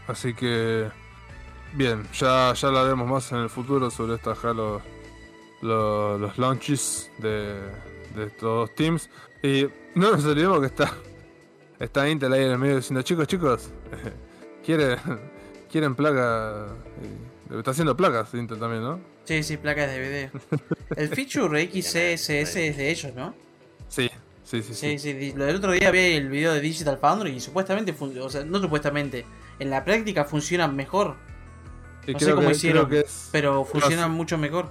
así 0.09 0.35
que. 0.35 0.89
Bien, 1.75 2.07
ya, 2.15 2.53
ya 2.55 2.69
hablaremos 2.69 3.09
más 3.09 3.33
en 3.33 3.39
el 3.39 3.51
futuro 3.51 3.91
sobre 3.91 4.15
esta 4.15 4.31
acá 4.33 4.53
los, 4.53 4.81
los, 5.61 6.21
los 6.21 6.39
launches 6.39 7.11
de, 7.19 7.59
de 8.15 8.25
estos 8.27 8.73
teams. 8.77 9.11
Y 9.43 9.67
no 9.97 10.13
nos 10.13 10.25
olvidemos 10.25 10.61
que 10.61 10.67
está. 10.67 10.93
Está 11.81 12.09
Intel 12.09 12.33
ahí 12.33 12.45
en 12.45 12.53
el 12.53 12.59
medio 12.59 12.77
diciendo, 12.77 13.03
chicos, 13.03 13.27
chicos, 13.27 13.71
quieren, 14.65 14.99
quieren 15.71 15.95
placa. 15.97 16.67
Está 17.51 17.73
haciendo 17.73 17.97
placas 17.97 18.33
Intel 18.35 18.59
también, 18.61 18.83
¿no? 18.85 19.01
Sí, 19.25 19.43
sí, 19.43 19.57
placas 19.57 19.91
de 19.91 20.01
video. 20.01 20.31
El 20.97 21.09
feature 21.09 21.65
XCSS 21.67 22.31
es 22.57 22.77
de 22.77 22.91
ellos, 22.91 23.15
¿no? 23.15 23.35
Sí, 23.89 24.11
sí, 24.43 24.63
sí. 24.63 24.75
Sí, 24.75 24.99
sí. 24.99 25.13
sí, 25.21 25.33
del 25.33 25.57
otro 25.57 25.73
día 25.73 25.91
vi 25.91 25.99
el 26.17 26.29
video 26.29 26.53
de 26.53 26.61
Digital 26.61 26.99
Foundry 26.99 27.31
y 27.31 27.41
supuestamente, 27.41 27.95
o 28.21 28.29
sea, 28.31 28.45
no 28.45 28.59
supuestamente, 28.61 29.25
en 29.59 29.71
la 29.71 29.85
práctica 29.85 30.25
funcionan 30.25 30.77
mejor, 30.77 31.17
Y 32.07 32.13
no 32.13 32.19
sé 32.19 32.25
creo 32.27 32.37
cómo 32.37 32.49
que- 32.49 32.55
hicieron, 32.55 32.89
que 32.91 33.01
es- 33.01 33.29
pero 33.33 33.65
funcionan 33.65 34.11
mucho 34.11 34.37
mejor. 34.37 34.69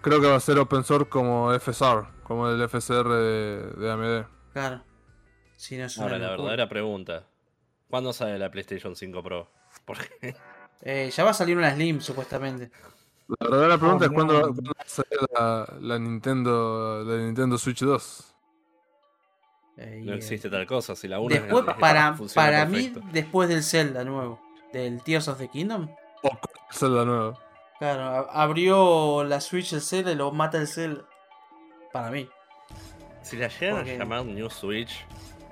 Creo 0.00 0.20
que 0.20 0.28
va 0.28 0.36
a 0.36 0.40
ser 0.40 0.58
open 0.58 0.84
source 0.84 1.08
como 1.08 1.52
FSR, 1.52 2.06
como 2.22 2.48
el 2.48 2.62
FSR 2.62 3.08
de, 3.08 3.62
de 3.80 3.90
AMD. 3.90 4.26
Claro. 4.52 4.84
Sí, 5.56 5.76
no 5.76 5.86
es 5.86 5.96
una 5.96 6.06
Ahora, 6.06 6.18
la 6.18 6.30
verdadera 6.30 6.68
pregunta: 6.68 7.26
¿cuándo 7.90 8.12
sale 8.12 8.38
la 8.38 8.50
PlayStation 8.50 8.94
5 8.94 9.22
Pro? 9.24 9.50
Porque 9.84 10.36
Eh, 10.82 11.10
ya 11.12 11.24
va 11.24 11.30
a 11.30 11.34
salir 11.34 11.56
una 11.56 11.74
Slim, 11.74 12.00
supuestamente. 12.00 12.70
La 13.28 13.36
verdadera 13.48 13.78
pregunta 13.78 14.04
Oh, 14.04 14.08
es 14.08 14.14
cuándo, 14.14 14.54
va 14.54 14.72
a 14.78 14.88
salir 14.88 15.18
la, 15.34 15.74
la 15.80 15.98
Nintendo 15.98 17.02
la 17.04 17.16
Nintendo 17.24 17.58
Switch 17.58 17.80
2. 17.82 18.34
Eh, 19.78 20.00
y, 20.02 20.06
no 20.06 20.12
eh, 20.12 20.16
existe 20.16 20.48
tal 20.48 20.66
cosa. 20.66 20.94
Si 20.96 21.08
la 21.08 21.18
una 21.18 21.34
Después, 21.34 21.64
es- 21.66 21.74
para, 21.74 22.16
para 22.34 22.64
mí, 22.66 22.92
después 23.12 23.48
del 23.48 23.62
Zelda 23.62 24.04
nuevo, 24.04 24.40
del 24.72 25.02
Tears 25.02 25.28
of 25.28 25.38
the 25.38 25.48
Kingdom, 25.48 25.88
O 26.22 26.28
con 26.30 26.38
Zelda 26.72 27.04
nuevo. 27.04 27.38
claro, 27.78 28.30
abrió 28.30 29.24
la 29.24 29.40
Switch 29.40 29.72
el 29.72 29.82
Zelda 29.82 30.12
y 30.12 30.14
lo 30.14 30.30
mata 30.32 30.58
el 30.58 30.68
Zelda. 30.68 31.02
Para 31.92 32.10
mí. 32.10 32.28
Si 33.22 33.36
la 33.36 33.48
llegan 33.48 33.76
Porque- 33.78 33.96
a 33.96 33.98
llamar 33.98 34.24
New 34.24 34.48
Switch, 34.50 35.04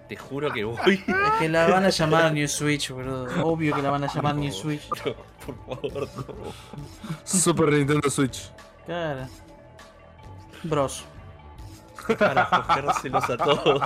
te 0.09 0.17
juro 0.17 0.53
que 0.53 0.65
voy. 0.65 0.77
Es 0.95 1.33
que 1.39 1.49
la 1.49 1.67
van 1.69 1.85
a 1.85 1.91
llamar 1.91 2.33
New 2.33 2.49
Switch, 2.49 2.91
boludo. 2.91 3.27
Obvio 3.45 3.75
que 3.75 3.83
la 3.83 3.91
van 3.91 4.05
a 4.05 4.13
llamar 4.13 4.35
New 4.35 4.53
Switch. 4.53 4.89
No, 5.05 5.15
por 5.45 5.81
favor, 5.81 6.09
no. 6.17 6.25
Super 7.25 7.73
Nintendo 7.73 8.11
Switch. 8.11 8.51
Claro. 8.87 9.27
Bros. 10.63 11.05
Para 12.19 12.49
cogérselos 12.49 13.31
a 13.31 13.37
todos. 13.37 13.83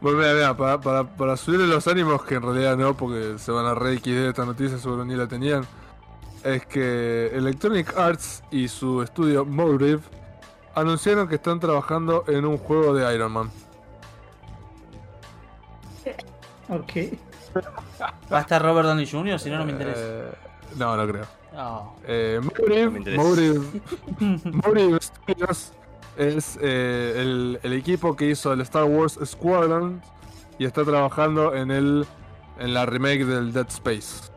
Bueno, 0.00 0.18
mira, 0.18 0.32
mira, 0.34 0.56
para, 0.56 0.80
para, 0.80 1.04
para 1.04 1.36
subirle 1.36 1.66
los 1.66 1.88
ánimos, 1.88 2.22
que 2.24 2.36
en 2.36 2.42
realidad 2.42 2.76
no, 2.76 2.96
porque 2.96 3.36
se 3.38 3.50
van 3.50 3.66
a 3.66 3.74
re 3.74 3.98
XD 3.98 4.28
esta 4.28 4.44
noticia, 4.44 4.78
seguro 4.78 5.04
ni 5.04 5.16
la 5.16 5.26
tenían. 5.26 5.66
Es 6.44 6.64
que 6.66 7.26
Electronic 7.34 7.96
Arts 7.96 8.44
y 8.52 8.68
su 8.68 9.02
estudio 9.02 9.44
Motive 9.44 10.00
anunciaron 10.80 11.28
que 11.28 11.36
están 11.36 11.60
trabajando 11.60 12.24
en 12.28 12.44
un 12.44 12.58
juego 12.58 12.94
de 12.94 13.14
Iron 13.14 13.32
Man. 13.32 13.50
Ok. 16.68 16.92
¿Va 18.30 18.38
a 18.38 18.40
estar 18.42 18.62
Robert 18.62 18.88
Downey 18.88 19.06
Jr.? 19.06 19.38
Si 19.38 19.50
no, 19.50 19.58
no 19.58 19.64
me 19.64 19.72
interesa. 19.72 20.00
Eh, 20.00 20.30
no, 20.76 20.96
no 20.96 21.06
creo. 21.06 21.24
Oh. 21.56 21.94
Eh, 22.06 22.40
Motive. 22.42 23.16
Motive, 23.16 23.80
Motive 24.44 24.98
Studios 25.00 25.72
es 26.16 26.58
eh, 26.60 27.14
el, 27.16 27.58
el 27.62 27.72
equipo 27.72 28.14
que 28.14 28.30
hizo 28.30 28.52
el 28.52 28.60
Star 28.60 28.84
Wars 28.84 29.18
Squadron 29.24 30.02
y 30.58 30.66
está 30.66 30.84
trabajando 30.84 31.54
en 31.54 31.70
el 31.70 32.06
en 32.58 32.74
la 32.74 32.86
remake 32.86 33.24
del 33.24 33.52
Dead 33.52 33.68
Space. 33.68 34.30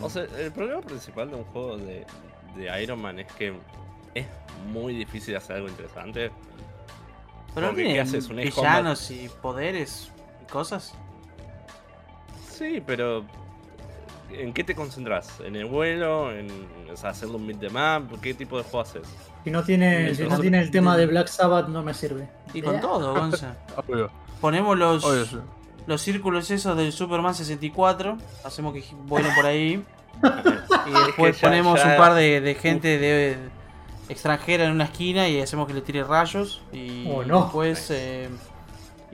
O 0.00 0.08
sea, 0.08 0.24
el 0.38 0.50
problema 0.52 0.80
principal 0.80 1.30
de 1.30 1.36
un 1.36 1.44
juego 1.44 1.76
de, 1.76 2.06
de 2.56 2.82
Iron 2.82 3.00
Man 3.00 3.18
es 3.18 3.32
que 3.32 3.54
es 4.14 4.26
muy 4.72 4.94
difícil 4.94 5.36
hacer 5.36 5.56
algo 5.56 5.68
interesante. 5.68 6.30
Pero 7.54 7.66
no 7.68 7.72
Porque, 7.72 7.84
¿qué 7.84 8.00
haces? 8.00 8.28
¿Un 8.28 8.36
villanos 8.36 9.10
y 9.10 9.28
poderes 9.40 10.10
y 10.42 10.50
cosas. 10.50 10.94
Sí, 12.50 12.82
pero 12.84 13.24
¿en 14.30 14.52
qué 14.52 14.64
te 14.64 14.74
concentras? 14.74 15.40
¿En 15.40 15.56
el 15.56 15.66
vuelo? 15.66 16.32
¿En 16.32 16.48
o 16.90 16.96
sea, 16.96 17.10
hacerlo 17.10 17.36
un 17.36 17.46
beat 17.46 17.58
de 17.58 17.70
map? 17.70 18.10
¿Qué 18.20 18.34
tipo 18.34 18.56
de 18.56 18.64
juego 18.64 18.80
haces? 18.80 19.06
Si 19.44 19.50
no 19.50 19.62
tiene, 19.62 20.14
si 20.14 20.22
no 20.22 20.38
tiene 20.40 20.60
el 20.60 20.70
tema 20.70 20.96
de 20.96 21.06
Black 21.06 21.28
Sabbath, 21.28 21.68
no 21.68 21.82
me 21.82 21.94
sirve. 21.94 22.28
Y 22.52 22.62
con 22.62 22.80
todo, 22.80 23.14
Gonza. 23.18 23.56
Ponemos 24.40 24.76
los, 24.78 25.04
obvio, 25.04 25.24
sí. 25.24 25.36
los 25.86 26.00
círculos 26.00 26.50
esos 26.50 26.76
del 26.76 26.92
Superman 26.92 27.34
64. 27.34 28.18
Hacemos 28.44 28.72
que 28.74 28.84
vuelen 29.06 29.34
por 29.34 29.46
ahí. 29.46 29.84
Y 30.22 30.90
después 31.06 31.40
ya- 31.40 31.48
ponemos 31.48 31.82
ya- 31.82 31.90
un 31.92 31.96
par 31.96 32.14
de, 32.14 32.40
de 32.40 32.54
gente 32.54 32.98
de, 32.98 33.36
extranjera 34.08 34.64
en 34.64 34.72
una 34.72 34.84
esquina 34.84 35.28
y 35.28 35.40
hacemos 35.40 35.66
que 35.66 35.74
le 35.74 35.80
tire 35.80 36.04
rayos. 36.04 36.62
Y 36.72 37.06
Oh, 37.10 37.24
no. 37.24 37.42
después. 37.42 37.90
eh, 37.90 38.28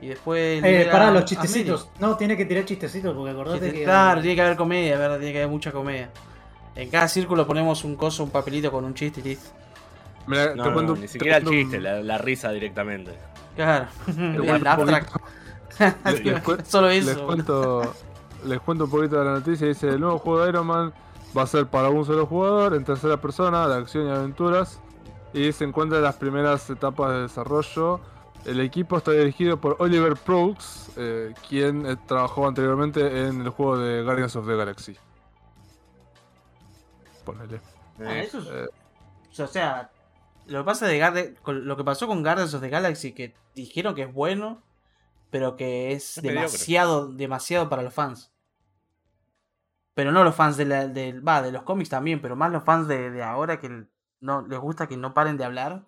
y 0.01 0.07
después. 0.07 0.63
Eh, 0.63 0.87
pará, 0.91 1.11
los 1.11 1.25
chistecitos. 1.25 1.89
No, 1.99 2.17
tiene 2.17 2.35
que 2.35 2.45
tirar 2.45 2.65
chistecitos 2.65 3.15
porque 3.15 3.31
acordate 3.31 3.59
Chiste- 3.67 3.79
que. 3.79 3.83
Claro, 3.83 4.21
tiene 4.21 4.35
que 4.35 4.41
haber 4.41 4.57
comedia, 4.57 4.97
¿verdad? 4.97 5.17
Tiene 5.17 5.31
que 5.33 5.39
haber 5.39 5.49
mucha 5.51 5.71
comedia. 5.71 6.09
En 6.75 6.89
cada 6.89 7.07
círculo 7.07 7.45
ponemos 7.45 7.83
un 7.83 7.95
coso, 7.95 8.23
un 8.23 8.29
papelito 8.31 8.71
con 8.71 8.83
un 8.85 8.93
chiste 8.93 9.19
y 9.19 9.23
listo. 9.23 9.49
Mira, 10.27 10.55
No, 10.55 10.63
te 10.63 10.69
no, 10.69 10.73
cuento- 10.75 10.95
ni 10.95 11.01
te 11.01 11.07
siquiera 11.09 11.37
el 11.37 11.47
un- 11.47 11.53
chiste, 11.53 11.79
la, 11.79 12.01
la 12.01 12.17
risa 12.17 12.51
directamente. 12.51 13.11
Claro. 13.55 13.87
el 14.07 14.67
abstract. 14.67 15.09
Les- 16.05 16.23
les 16.25 16.41
cu- 16.41 16.57
Solo 16.65 16.87
Les 16.89 17.07
eso. 17.07 17.25
cuento, 17.25 17.93
les 18.45 18.59
cuento 18.61 18.85
un 18.85 18.91
poquito 18.91 19.17
de 19.17 19.25
la 19.25 19.31
noticia. 19.33 19.67
Dice: 19.67 19.89
el 19.89 19.99
nuevo 19.99 20.19
juego 20.19 20.43
de 20.43 20.49
Iron 20.49 20.67
Man 20.67 20.93
va 21.37 21.43
a 21.43 21.47
ser 21.47 21.67
para 21.67 21.89
un 21.89 22.05
solo 22.05 22.25
jugador, 22.25 22.73
en 22.75 22.83
tercera 22.83 23.17
persona, 23.17 23.67
de 23.67 23.75
acción 23.75 24.07
y 24.07 24.11
aventuras. 24.11 24.79
Y 25.33 25.51
se 25.53 25.63
encuentra 25.63 25.97
en 25.99 26.03
las 26.03 26.15
primeras 26.15 26.69
etapas 26.69 27.11
de 27.11 27.21
desarrollo. 27.21 27.99
El 28.43 28.59
equipo 28.59 28.97
está 28.97 29.11
dirigido 29.11 29.61
por 29.61 29.75
Oliver 29.79 30.15
Prokes, 30.15 30.91
eh, 30.97 31.33
quien 31.47 31.85
eh, 31.85 31.95
trabajó 32.07 32.47
anteriormente 32.47 33.27
en 33.27 33.41
el 33.41 33.49
juego 33.49 33.77
de 33.77 34.03
Guardians 34.03 34.35
of 34.35 34.47
the 34.47 34.55
Galaxy. 34.55 34.97
Ponele. 37.23 37.61
Ah, 37.99 38.15
Eh, 38.17 38.23
eso 38.23 38.39
es- 38.39 38.47
eh. 38.47 38.67
O 39.43 39.47
sea, 39.47 39.91
lo 40.47 40.59
que 40.59 40.65
pasa 40.65 40.87
de 40.87 40.97
Garde- 40.97 41.35
lo 41.45 41.77
que 41.77 41.83
pasó 41.83 42.07
con 42.07 42.23
Guardians 42.23 42.53
of 42.53 42.61
the 42.61 42.69
Galaxy 42.69 43.13
que 43.13 43.33
dijeron 43.55 43.95
que 43.95 44.03
es 44.03 44.13
bueno, 44.13 44.61
pero 45.29 45.55
que 45.55 45.91
es, 45.93 46.17
Es 46.17 46.23
mediocre. 46.23 46.47
demasiado 46.47 47.07
demasiado 47.07 47.69
para 47.69 47.83
los 47.83 47.93
fans. 47.93 48.30
Pero 49.93 50.11
no 50.11 50.23
los 50.23 50.35
fans 50.35 50.57
de 50.57 50.65
la, 50.65 50.87
del- 50.87 51.25
va, 51.27 51.41
de 51.41 51.51
los 51.51 51.63
cómics 51.63 51.89
también, 51.89 52.21
pero 52.21 52.35
más 52.35 52.51
los 52.51 52.63
fans 52.63 52.87
de, 52.87 53.11
de 53.11 53.23
ahora 53.23 53.59
que 53.59 53.85
no 54.21 54.45
les 54.47 54.59
gusta 54.59 54.87
que 54.87 54.95
no 54.97 55.13
paren 55.13 55.37
de 55.37 55.43
hablar 55.45 55.83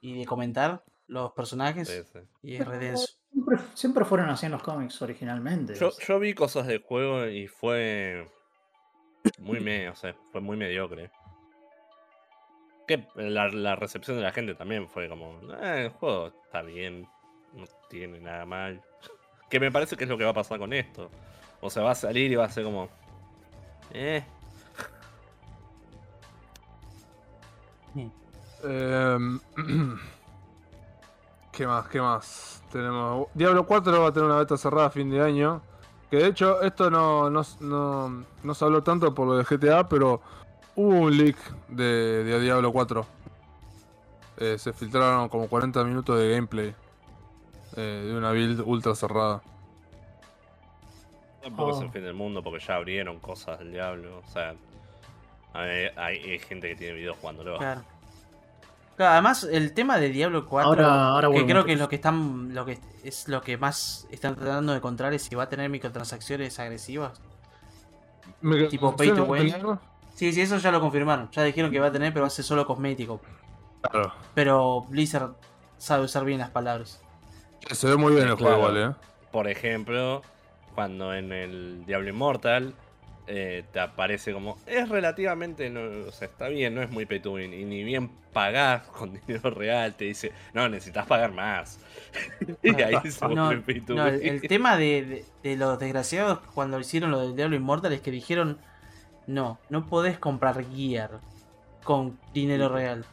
y 0.00 0.18
de 0.18 0.26
comentar 0.26 0.84
los 1.06 1.32
personajes 1.32 1.88
sí, 1.88 2.02
sí. 2.12 2.18
y 2.42 2.56
es 2.56 2.66
re 2.66 2.78
denso. 2.78 3.06
Siempre, 3.34 3.58
siempre 3.74 4.04
fueron 4.04 4.28
así 4.30 4.46
en 4.46 4.52
los 4.52 4.62
cómics 4.62 5.02
originalmente. 5.02 5.74
Yo, 5.74 5.90
yo 6.06 6.20
vi 6.20 6.34
cosas 6.34 6.66
del 6.68 6.80
juego 6.82 7.26
y 7.26 7.48
fue 7.48 8.30
muy 9.38 9.58
me, 9.60 9.88
o 9.88 9.94
sea, 9.96 10.14
fue 10.30 10.40
muy 10.40 10.56
mediocre. 10.56 11.10
Que 12.86 13.08
la, 13.16 13.48
la 13.48 13.74
recepción 13.74 14.16
de 14.18 14.22
la 14.22 14.30
gente 14.32 14.54
también 14.54 14.88
fue 14.88 15.08
como, 15.08 15.40
"Eh, 15.60 15.86
el 15.86 15.88
juego 15.90 16.28
está 16.44 16.62
bien, 16.62 17.08
no 17.54 17.64
tiene 17.88 18.20
nada 18.20 18.44
mal. 18.46 18.82
Que 19.50 19.58
me 19.60 19.70
parece 19.72 19.96
que 19.96 20.04
es 20.04 20.10
lo 20.10 20.16
que 20.18 20.24
va 20.24 20.30
a 20.30 20.34
pasar 20.34 20.58
con 20.58 20.72
esto. 20.72 21.10
O 21.64 21.70
sea, 21.70 21.82
va 21.82 21.92
a 21.92 21.94
salir 21.96 22.30
y 22.30 22.36
va 22.36 22.44
a 22.44 22.50
ser 22.50 22.62
como, 22.62 22.88
eh, 23.92 24.22
Em, 28.64 29.40
¿Qué 31.52 31.66
más? 31.66 31.86
¿Qué 31.88 32.00
más? 32.00 32.62
Tenemos. 32.72 33.28
Diablo 33.34 33.66
4 33.66 34.00
va 34.00 34.08
a 34.08 34.12
tener 34.12 34.28
una 34.28 34.38
beta 34.38 34.56
cerrada 34.56 34.86
a 34.86 34.90
fin 34.90 35.10
de 35.10 35.20
año. 35.20 35.60
Que 36.10 36.16
de 36.18 36.26
hecho, 36.28 36.62
esto 36.62 36.90
no, 36.90 37.30
no, 37.30 37.42
no, 37.60 38.24
no 38.42 38.54
se 38.54 38.64
habló 38.64 38.82
tanto 38.82 39.14
por 39.14 39.26
lo 39.26 39.36
de 39.36 39.44
GTA, 39.44 39.88
pero 39.88 40.20
hubo 40.76 40.88
un 41.00 41.16
leak 41.16 41.36
de, 41.68 42.24
de 42.24 42.40
Diablo 42.40 42.72
4. 42.72 43.06
Eh, 44.38 44.56
se 44.58 44.72
filtraron 44.72 45.28
como 45.28 45.48
40 45.48 45.84
minutos 45.84 46.18
de 46.18 46.30
gameplay 46.30 46.74
eh, 47.76 48.04
de 48.06 48.16
una 48.16 48.32
build 48.32 48.62
ultra 48.64 48.94
cerrada. 48.94 49.42
Tampoco 51.44 51.70
es 51.70 51.76
Oh. 51.78 51.82
el 51.82 51.90
fin 51.90 52.02
del 52.02 52.14
mundo 52.14 52.42
porque 52.42 52.64
ya 52.64 52.74
abrieron 52.76 53.20
cosas 53.20 53.58
del 53.60 53.72
diablo. 53.72 54.22
O 54.26 54.30
sea, 54.30 54.54
hay, 55.52 55.86
hay- 55.96 56.18
hay 56.18 56.38
gente 56.40 56.68
que 56.68 56.76
tiene 56.76 56.94
videos 56.94 57.16
jugándolo. 57.20 57.58
Claro. 57.58 57.82
Claro, 58.96 59.12
además 59.12 59.42
el 59.44 59.72
tema 59.74 59.98
de 59.98 60.08
Diablo 60.08 60.46
4, 60.46 60.68
Ahora- 60.68 61.08
ahora 61.08 61.30
que 61.30 61.44
creo 61.46 61.64
que 61.64 61.72
es 61.72 61.78
lo 61.80 61.88
que 61.88 61.96
están 61.96 62.54
lo 62.54 62.64
que 62.64 62.78
es 63.02 63.26
lo 63.28 63.42
que 63.42 63.56
más 63.58 64.06
están 64.12 64.36
tratando 64.36 64.70
de 64.72 64.78
encontrar 64.78 65.12
es 65.14 65.22
si 65.22 65.34
va 65.34 65.42
a 65.44 65.48
tener 65.48 65.68
microtransacciones 65.68 66.58
agresivas. 66.60 67.20
Me- 68.40 68.68
Tipo 68.68 68.94
pay 68.96 69.10
to 69.12 69.24
win. 69.24 69.52
Sí, 70.14 70.32
sí, 70.32 70.40
eso 70.42 70.58
ya 70.58 70.70
lo 70.70 70.80
confirmaron. 70.80 71.28
Ya 71.32 71.42
dijeron 71.42 71.72
que 71.72 71.80
va 71.80 71.88
a 71.88 71.92
tener, 71.92 72.12
pero 72.12 72.22
va 72.22 72.28
a 72.28 72.30
ser 72.30 72.44
solo 72.44 72.64
cosmético. 72.66 73.20
Claro. 73.82 74.12
Pero 74.32 74.82
Blizzard 74.88 75.32
sabe 75.76 76.04
usar 76.04 76.24
bien 76.24 76.38
las 76.38 76.50
palabras. 76.50 77.02
Se 77.72 77.88
ve 77.88 77.96
muy 77.96 78.14
bien 78.14 78.28
el 78.28 78.34
juego, 78.36 78.58
Claro. 78.58 78.70
igual, 78.78 78.90
eh. 78.92 78.94
Por 79.32 79.48
ejemplo, 79.48 80.22
cuando 80.74 81.14
en 81.14 81.32
el 81.32 81.84
Diablo 81.86 82.08
Immortal 82.10 82.74
eh, 83.26 83.64
te 83.72 83.80
aparece 83.80 84.32
como. 84.32 84.58
Es 84.66 84.88
relativamente. 84.88 85.70
No, 85.70 86.08
o 86.08 86.12
sea, 86.12 86.28
está 86.28 86.48
bien, 86.48 86.74
no 86.74 86.82
es 86.82 86.90
muy 86.90 87.06
pay 87.06 87.20
to 87.20 87.32
win, 87.32 87.54
Y 87.54 87.64
ni 87.64 87.82
bien 87.84 88.10
pagás 88.32 88.86
con 88.88 89.14
dinero 89.14 89.50
real, 89.50 89.94
te 89.94 90.04
dice. 90.06 90.32
No, 90.52 90.68
necesitas 90.68 91.06
pagar 91.06 91.32
más. 91.32 91.78
y 92.62 92.82
ahí 92.82 93.10
se 93.10 93.26
No, 93.28 93.46
vuelve 93.46 93.62
pay 93.62 93.80
to 93.80 93.94
no, 93.94 94.06
el, 94.06 94.18
win. 94.20 94.28
el 94.28 94.42
tema 94.42 94.76
de, 94.76 95.04
de- 95.04 95.24
de 95.42 95.56
los 95.56 95.78
desgraciados 95.78 96.40
cuando 96.54 96.78
hicieron 96.78 97.10
lo 97.10 97.20
del 97.20 97.34
Diablo 97.36 97.56
Immortal 97.56 97.92
es 97.92 98.00
que 98.02 98.10
dijeron, 98.10 98.58
no, 99.26 99.58
no 99.70 99.86
podés 99.86 100.18
comprar 100.18 100.62
gear 100.74 101.20
con 101.82 102.18
dinero 102.34 102.68
real. 102.68 103.04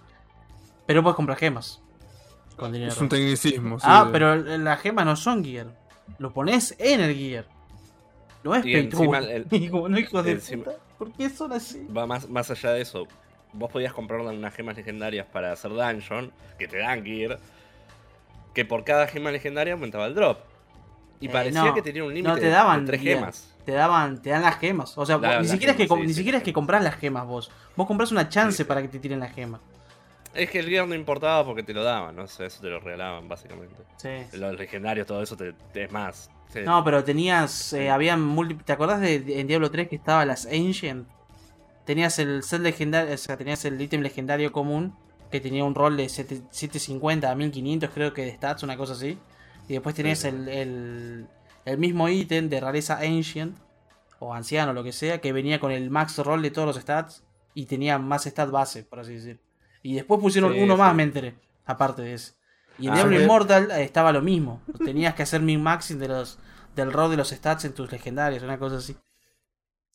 Pero 0.86 1.04
puedes 1.04 1.16
comprar 1.16 1.38
gemas 1.38 1.82
con 2.58 2.72
dinero 2.74 2.92
Es 2.92 2.98
un 3.00 3.08
tecnicismo. 3.08 3.80
sí. 3.80 3.86
Ah, 3.88 4.10
pero 4.12 4.36
las 4.36 4.82
gemas 4.82 5.06
no 5.06 5.16
son 5.16 5.44
gear. 5.44 5.68
Lo 6.20 6.32
pones 6.34 6.76
en 6.80 7.02
el 7.02 7.16
gear. 7.16 7.46
No 8.44 8.56
es 8.56 8.66
Y 8.66 8.74
pay 8.74 8.90
to 8.90 8.98
encima 8.98 9.20
win. 9.20 9.30
el- 9.30 9.48
Y 9.52 9.70
como 9.70 9.90
no 9.90 10.00
hijo 10.00 10.22
de 10.24 10.32
encima- 10.32 10.64
puta, 10.66 10.78
¿Por 10.98 11.12
qué 11.14 11.30
son 11.30 11.52
así? 11.54 11.86
Va 11.96 12.06
más, 12.06 12.30
más 12.30 12.50
allá 12.52 12.72
de 12.74 12.82
eso. 12.82 13.08
Vos 13.54 13.72
podías 13.72 13.92
comprar 13.94 14.20
unas 14.22 14.54
gemas 14.54 14.76
legendarias 14.78 15.26
para 15.26 15.52
hacer 15.52 15.72
dungeon, 15.72 16.32
que 16.60 16.68
te 16.68 16.78
dan 16.78 17.04
gear. 17.04 17.40
Que 18.54 18.66
por 18.66 18.84
cada 18.84 19.08
gema 19.08 19.32
legendaria 19.32 19.74
aumentaba 19.74 20.06
el 20.06 20.14
drop. 20.16 20.40
Y 21.20 21.28
Eh, 21.28 21.30
parecía 21.30 21.64
no, 21.64 21.74
que 21.74 21.82
tenía 21.82 22.04
un 22.04 22.10
límite 22.14 22.28
No 22.30 22.36
te 22.36 22.46
de- 22.46 22.50
daban 22.52 22.82
de 22.86 22.88
tres 22.92 23.02
gear. 23.02 23.20
gemas. 23.20 23.48
Te 23.66 23.72
daban, 23.74 24.22
te 24.22 24.30
dan 24.32 24.42
las 24.42 24.58
gemas. 24.58 24.98
O 24.98 25.06
sea, 25.06 25.18
vos- 25.18 25.28
ni 25.42 25.48
siquiera 25.48 25.72
es 25.74 25.78
que 25.78 25.88
sí, 25.88 25.94
ni 25.96 26.08
sí, 26.10 26.14
siquiera 26.16 26.38
es 26.40 26.44
que 26.44 26.52
compras 26.54 26.84
las 26.84 26.96
gemas 26.96 27.26
vos. 27.28 27.52
Vos 27.76 27.88
compras 27.88 28.12
una 28.12 28.28
chance 28.30 28.66
para 28.66 28.82
que 28.82 28.88
te 28.88 29.00
tiren 29.00 29.20
las 29.20 29.34
gemas. 29.34 29.62
Es 30.34 30.50
que 30.50 30.60
el 30.60 30.68
gear 30.70 30.88
no 30.88 30.96
importaba 30.96 31.46
porque 31.46 31.62
te 31.64 31.74
lo 31.74 31.84
daban, 31.84 32.16
no 32.16 32.26
sé, 32.28 32.46
eso 32.46 32.62
te 32.62 32.70
lo 32.70 32.80
regalaban 32.80 33.28
básicamente. 33.28 33.76
Sí. 33.98 34.38
Los 34.38 34.58
legendarios, 34.58 35.06
todo 35.08 35.22
eso 35.22 35.36
te, 35.36 35.54
te- 35.74 35.84
es 35.86 35.92
más. 35.92 36.30
No, 36.66 36.84
pero 36.84 37.04
tenías, 37.04 37.72
eh, 37.74 37.90
habían 37.90 38.22
múltiples, 38.22 38.66
¿te 38.66 38.74
acordás 38.74 39.00
de, 39.02 39.20
de- 39.20 39.40
en 39.40 39.48
Diablo 39.48 39.72
3 39.72 39.88
que 39.88 39.96
estaba 39.96 40.26
las 40.26 40.46
Ancient? 40.46 41.08
Tenías 41.86 42.20
el 42.20 42.44
set 42.44 42.62
legendario, 42.62 43.14
o 43.14 43.18
sea, 43.18 43.38
tenías 43.38 43.64
el 43.66 43.80
ítem 43.82 44.02
legendario 44.02 44.52
común 44.52 44.96
que 45.32 45.40
tenía 45.40 45.64
un 45.64 45.76
rol 45.76 45.96
de 45.98 46.06
7- 46.06 46.44
750 46.52 47.32
a 47.32 47.36
1500 47.36 47.90
creo 47.92 48.14
que 48.14 48.24
de 48.26 48.36
stats, 48.36 48.64
una 48.64 48.76
cosa 48.78 48.94
así. 48.94 49.18
Y 49.68 49.74
después 49.74 49.96
tenías 49.96 50.20
Sí, 50.20 50.30
sí. 50.30 50.36
el, 50.36 50.48
el, 50.50 51.28
el 51.66 51.78
mismo 51.78 52.08
ítem 52.10 52.50
de 52.50 52.60
rareza 52.60 53.00
Ancient 53.00 53.58
o 54.20 54.34
anciano, 54.34 54.74
lo 54.74 54.84
que 54.84 54.92
sea, 54.92 55.20
que 55.22 55.32
venía 55.34 55.60
con 55.60 55.72
el 55.72 55.90
max 55.90 56.18
roll 56.20 56.42
de 56.42 56.52
todos 56.52 56.68
los 56.68 56.76
stats 56.84 57.24
y 57.54 57.66
tenía 57.66 57.98
más 57.98 58.26
stat 58.26 58.50
base, 58.52 58.84
por 58.84 59.00
así 59.00 59.14
decir. 59.14 59.40
Y 59.84 59.96
después 59.96 60.20
pusieron 60.22 60.54
Sí, 60.54 60.60
uno 60.62 60.78
más, 60.78 60.94
me 60.96 61.04
enteré, 61.04 61.36
aparte 61.66 62.02
de 62.02 62.14
ese. 62.14 62.34
Y 62.78 62.88
en 62.88 62.94
Ah, 62.94 62.96
Diablo. 62.98 63.22
Immortal 63.22 63.72
eh, 63.72 63.84
estaba 63.84 64.12
lo 64.12 64.22
mismo. 64.22 64.62
Tenías 64.84 65.14
que 65.16 65.24
hacer 65.24 65.42
min 65.42 65.62
maxing 65.62 66.00
de 66.00 66.08
los 66.08 66.40
del 66.76 66.94
roll 66.94 67.12
de 67.12 67.18
los 67.18 67.30
stats 67.30 67.66
en 67.66 67.74
tus 67.74 67.92
legendarios, 67.92 68.44
una 68.44 68.58
cosa 68.58 68.78
así. 68.78 68.96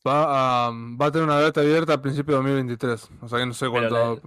Va 0.07 0.66
a, 0.66 0.70
va 0.70 1.07
a 1.07 1.11
tener 1.11 1.27
una 1.27 1.38
beta 1.38 1.61
abierta 1.62 1.94
a 1.94 2.03
principios 2.03 2.35
de 2.35 2.37
2023. 2.51 3.09
O 3.22 3.29
sea 3.29 3.38
que 3.38 3.46
no 3.46 3.55
sé 3.55 3.68
cuánto. 3.68 4.20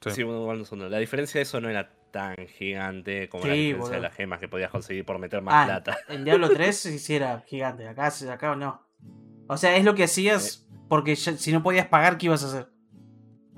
Sí. 0.00 0.10
Sí, 0.10 0.22
bueno, 0.22 0.64
la 0.88 0.98
diferencia 0.98 1.38
de 1.38 1.42
eso 1.42 1.60
no 1.60 1.68
era 1.70 1.90
tan 2.10 2.36
gigante 2.46 3.28
como 3.28 3.44
la 3.46 3.54
diferencia 3.54 3.96
de 3.96 4.02
las 4.02 4.14
gemas 4.14 4.38
que 4.38 4.48
podías 4.48 4.70
conseguir 4.70 5.04
por 5.04 5.18
meter 5.18 5.42
más 5.42 5.54
Ah, 5.56 5.64
plata. 5.66 5.98
en 6.08 6.24
Diablo 6.24 6.48
3 6.50 6.78
sí 6.78 6.98
sí 6.98 7.16
era 7.16 7.40
gigante, 7.46 7.88
acá, 7.88 8.12
acá 8.30 8.54
no. 8.54 8.86
O 9.48 9.56
sea, 9.56 9.76
es 9.76 9.84
lo 9.84 9.94
que 9.94 10.04
hacías 10.04 10.66
porque 10.88 11.14
ya- 11.16 11.36
si 11.36 11.52
no 11.52 11.62
podías 11.62 11.88
pagar, 11.88 12.18
¿qué 12.18 12.26
ibas 12.26 12.44
a 12.44 12.48
hacer? 12.48 12.68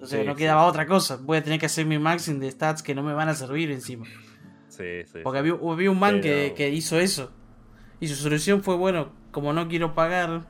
O 0.01 0.07
sea, 0.07 0.21
Sí, 0.21 0.27
no 0.27 0.35
sí. 0.35 0.39
quedaba 0.39 0.67
otra 0.67 0.87
cosa. 0.87 1.17
Voy 1.23 1.39
a 1.39 1.43
tener 1.43 1.59
que 1.59 1.67
hacer 1.67 1.87
mi 1.87 1.99
maxing 1.99 2.39
de 2.39 2.51
stats 2.51 2.83
que 2.83 2.95
no 2.95 3.03
me 3.03 3.13
van 3.15 3.29
a 3.29 3.35
servir 3.35 3.71
encima. 3.71 4.07
Sí, 4.69 5.05
sí. 5.07 5.21
Porque 5.23 5.39
había, 5.39 5.55
había 5.55 5.91
un 5.91 5.99
man 5.99 6.21
que, 6.21 6.29
Pero- 6.49 6.55
que 6.55 6.69
hizo 6.71 6.99
eso. 7.01 7.33
Y 7.99 8.09
su 8.09 8.15
solución 8.15 8.63
fue, 8.63 8.77
bueno, 8.77 9.13
como 9.31 9.53
no 9.55 9.69
quiero 9.69 9.95
pagar, 9.95 10.47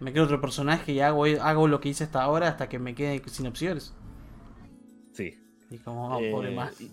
me 0.00 0.12
creo 0.12 0.24
otro 0.24 0.40
personaje 0.42 0.92
y 0.92 1.00
hago, 1.00 1.24
hago 1.24 1.68
lo 1.68 1.80
que 1.80 1.88
hice 1.88 2.04
hasta 2.04 2.22
ahora 2.22 2.48
hasta 2.48 2.68
que 2.68 2.78
me 2.78 2.94
quede 2.94 3.22
sin 3.28 3.46
opciones. 3.46 3.94
sí. 5.12 5.38
Y 5.70 5.78
como, 5.78 6.08
oh, 6.14 6.20
Eh, 6.20 6.30
pobre 6.30 6.50
man. 6.54 6.68
y, 6.78 6.90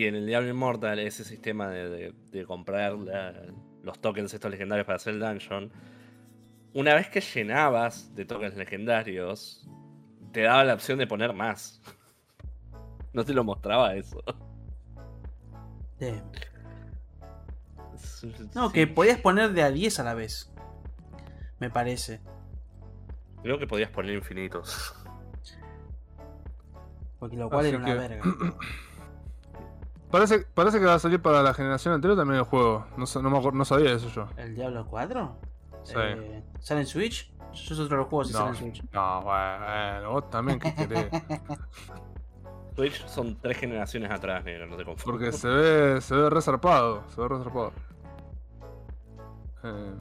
y 0.00 0.04
en 0.06 0.16
el 0.16 0.26
Diablo 0.26 0.48
Immortal, 0.50 0.98
ese 0.98 1.22
sistema 1.22 1.68
de, 1.68 1.88
de- 1.88 2.14
de 2.32 2.44
comprar 2.44 2.94
la- 2.94 3.32
los 3.84 4.00
tokens 4.00 4.34
estos 4.34 4.50
legendarios 4.50 4.84
para 4.86 4.96
hacer 4.96 5.14
el 5.14 5.20
dungeon, 5.20 5.70
una 6.72 6.94
vez 6.96 7.08
que 7.08 7.20
llenabas 7.20 8.12
de 8.16 8.24
tokens 8.24 8.56
legendarios, 8.56 9.68
te 10.36 10.42
daba 10.42 10.64
la 10.64 10.74
opción 10.74 10.98
de 10.98 11.06
poner 11.06 11.32
más. 11.32 11.80
No 13.14 13.24
te 13.24 13.32
lo 13.32 13.42
mostraba 13.42 13.94
eso. 13.94 14.22
No, 18.54 18.70
que 18.70 18.86
podías 18.86 19.18
poner 19.18 19.54
de 19.54 19.62
a 19.62 19.70
10 19.70 19.98
a 20.00 20.04
la 20.04 20.12
vez. 20.12 20.52
Me 21.58 21.70
parece. 21.70 22.20
Creo 23.42 23.58
que 23.58 23.66
podías 23.66 23.88
poner 23.90 24.14
infinitos. 24.14 24.94
Porque 27.18 27.36
lo 27.38 27.48
cual 27.48 27.60
Así 27.60 27.68
era 27.70 27.78
una 27.78 27.86
que- 27.86 27.94
verga. 27.94 28.22
Parece, 30.10 30.46
parece 30.54 30.78
que 30.78 30.84
va 30.84 30.94
a 30.94 30.98
salir 31.00 31.20
para 31.20 31.42
la 31.42 31.52
generación 31.52 31.92
anterior 31.92 32.16
también 32.16 32.38
el 32.38 32.44
juego. 32.44 32.86
No, 32.96 33.06
no, 33.22 33.40
me 33.40 33.52
no 33.52 33.64
sabía 33.64 33.92
eso 33.92 34.08
yo. 34.08 34.28
¿El 34.36 34.54
Diablo 34.54 34.86
4? 34.86 35.36
Sí. 35.82 35.94
Eh, 35.96 36.42
¿Sale 36.60 36.82
en 36.82 36.86
Switch? 36.86 37.32
Yo 37.52 37.74
es 37.74 37.80
otro 37.80 37.96
de 37.96 37.96
los 38.02 38.06
juegos 38.08 38.28
que 38.28 38.34
No, 38.38 38.54
Switch. 38.54 38.82
no, 38.92 39.22
bueno, 39.22 40.10
vos 40.12 40.30
también 40.30 40.58
que 40.58 40.74
querés. 40.74 41.06
Switch 42.76 43.06
son 43.06 43.36
tres 43.40 43.56
generaciones 43.58 44.10
atrás, 44.10 44.44
negro, 44.44 44.66
no 44.66 44.76
te 44.76 44.84
confundas. 44.84 45.04
Porque 45.04 45.32
se 45.32 45.48
ve, 45.48 46.00
se 46.02 46.14
ve 46.14 46.28
resarpado, 46.28 47.04
se 47.08 47.20
ve 47.20 47.28
resarpado. 47.28 47.72
Eh, 49.64 49.94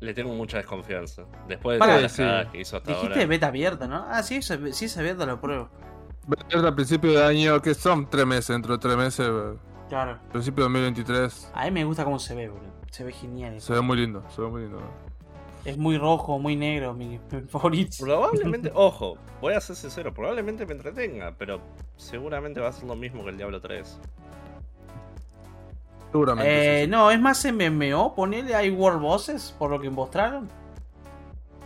Le 0.00 0.12
tengo 0.14 0.34
mucha 0.34 0.58
desconfianza. 0.58 1.22
Después 1.48 1.76
de 1.76 1.78
Para, 1.78 1.92
todas 1.92 2.02
las 2.02 2.12
sí. 2.12 2.22
cagadas 2.22 2.48
que 2.52 2.60
hizo 2.60 2.76
hasta 2.76 2.90
Dijiste 2.90 3.14
ahora. 3.14 3.26
beta 3.26 3.46
abierta, 3.46 3.86
¿no? 3.88 4.04
Ah, 4.08 4.22
sí, 4.22 4.36
es- 4.36 4.58
sí 4.72 4.84
es 4.86 4.98
abierta, 4.98 5.24
lo 5.26 5.40
pruebo. 5.40 5.68
va 6.28 6.36
a 6.46 6.50
ser 6.50 6.64
al 6.66 6.74
principio 6.74 7.10
de 7.12 7.24
año, 7.24 7.60
que 7.62 7.74
son 7.74 8.08
tres 8.08 8.26
meses, 8.26 8.48
dentro 8.48 8.74
de 8.74 8.78
tres 8.78 8.96
meses, 8.96 9.26
eh, 9.28 9.56
Claro. 9.88 10.18
principio 10.30 10.64
de 10.64 10.70
2023. 10.70 11.50
A 11.54 11.64
mí 11.64 11.70
me 11.72 11.84
gusta 11.84 12.04
cómo 12.04 12.18
se 12.18 12.34
ve, 12.34 12.48
boludo. 12.48 12.70
Se 12.90 13.04
ve 13.04 13.12
genial. 13.12 13.60
Se 13.60 13.72
ve 13.72 13.80
muy 13.80 13.96
lindo, 13.96 14.22
se 14.28 14.40
ve 14.42 14.48
muy 14.48 14.62
lindo. 14.62 14.80
Es 15.64 15.78
muy 15.78 15.96
rojo, 15.96 16.38
muy 16.38 16.56
negro, 16.56 16.92
mi, 16.92 17.20
mi 17.30 17.40
favorito. 17.48 17.96
Probablemente, 18.00 18.72
ojo, 18.74 19.16
voy 19.40 19.54
a 19.54 19.60
ser 19.60 19.76
sincero, 19.76 20.12
probablemente 20.12 20.66
me 20.66 20.72
entretenga, 20.72 21.34
pero 21.38 21.60
seguramente 21.96 22.60
va 22.60 22.68
a 22.68 22.72
ser 22.72 22.84
lo 22.84 22.96
mismo 22.96 23.22
que 23.24 23.30
el 23.30 23.36
Diablo 23.36 23.60
3. 23.60 23.98
Seguramente. 26.10 26.82
Eh, 26.82 26.84
sí, 26.84 26.90
no, 26.90 27.10
es 27.10 27.20
más 27.20 27.44
MMO, 27.44 28.14
ponele, 28.14 28.54
hay 28.54 28.70
World 28.70 29.00
Bosses, 29.00 29.54
por 29.58 29.70
lo 29.70 29.80
que 29.80 29.88
mostraron. 29.88 30.48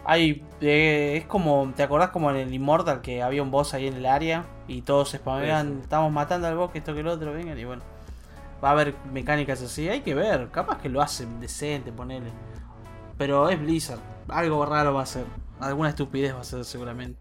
Hay, 0.05 0.45
eh, 0.61 1.17
es 1.17 1.25
como, 1.25 1.73
¿te 1.75 1.83
acordás 1.83 2.11
como 2.11 2.31
en 2.31 2.37
el 2.37 2.55
Immortal 2.55 3.01
que 3.01 3.23
había 3.23 3.43
un 3.43 3.51
boss 3.51 3.75
ahí 3.75 3.89
en 3.89 3.95
el 3.95 4.07
área? 4.07 4.45
Y 4.69 4.83
todos 4.83 5.09
se 5.09 5.19
sí. 5.19 5.25
estamos 5.83 6.13
matando 6.13 6.47
al 6.47 6.57
boss, 6.57 6.71
que 6.71 6.79
esto 6.79 6.95
que 6.95 7.01
el 7.01 7.09
otro, 7.09 7.33
vengan, 7.33 7.59
y 7.59 7.65
bueno. 7.65 7.83
Va 8.63 8.69
a 8.69 8.73
haber 8.73 8.95
mecánicas 9.13 9.61
así, 9.63 9.89
hay 9.89 10.03
que 10.03 10.15
ver, 10.15 10.49
capaz 10.51 10.79
que 10.81 10.89
lo 10.89 11.03
hacen 11.03 11.41
decente, 11.41 11.91
ponele. 11.91 12.31
Pero 13.19 13.49
es 13.49 13.61
Blizzard, 13.61 14.01
algo 14.29 14.65
raro 14.67 14.95
va 14.95 15.03
a 15.03 15.07
ser, 15.07 15.25
alguna 15.61 15.89
estupidez 15.91 16.35
va 16.35 16.41
a 16.41 16.45
ser 16.45 16.65
seguramente. 16.65 17.19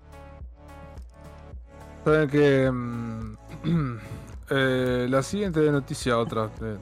Saben 2.04 2.30
que. 2.30 2.70
mm, 2.72 3.38
eh, 4.50 5.08
la 5.10 5.24
siguiente 5.24 5.60
noticia, 5.72 6.18
otra. 6.18 6.52
eh, 6.62 6.78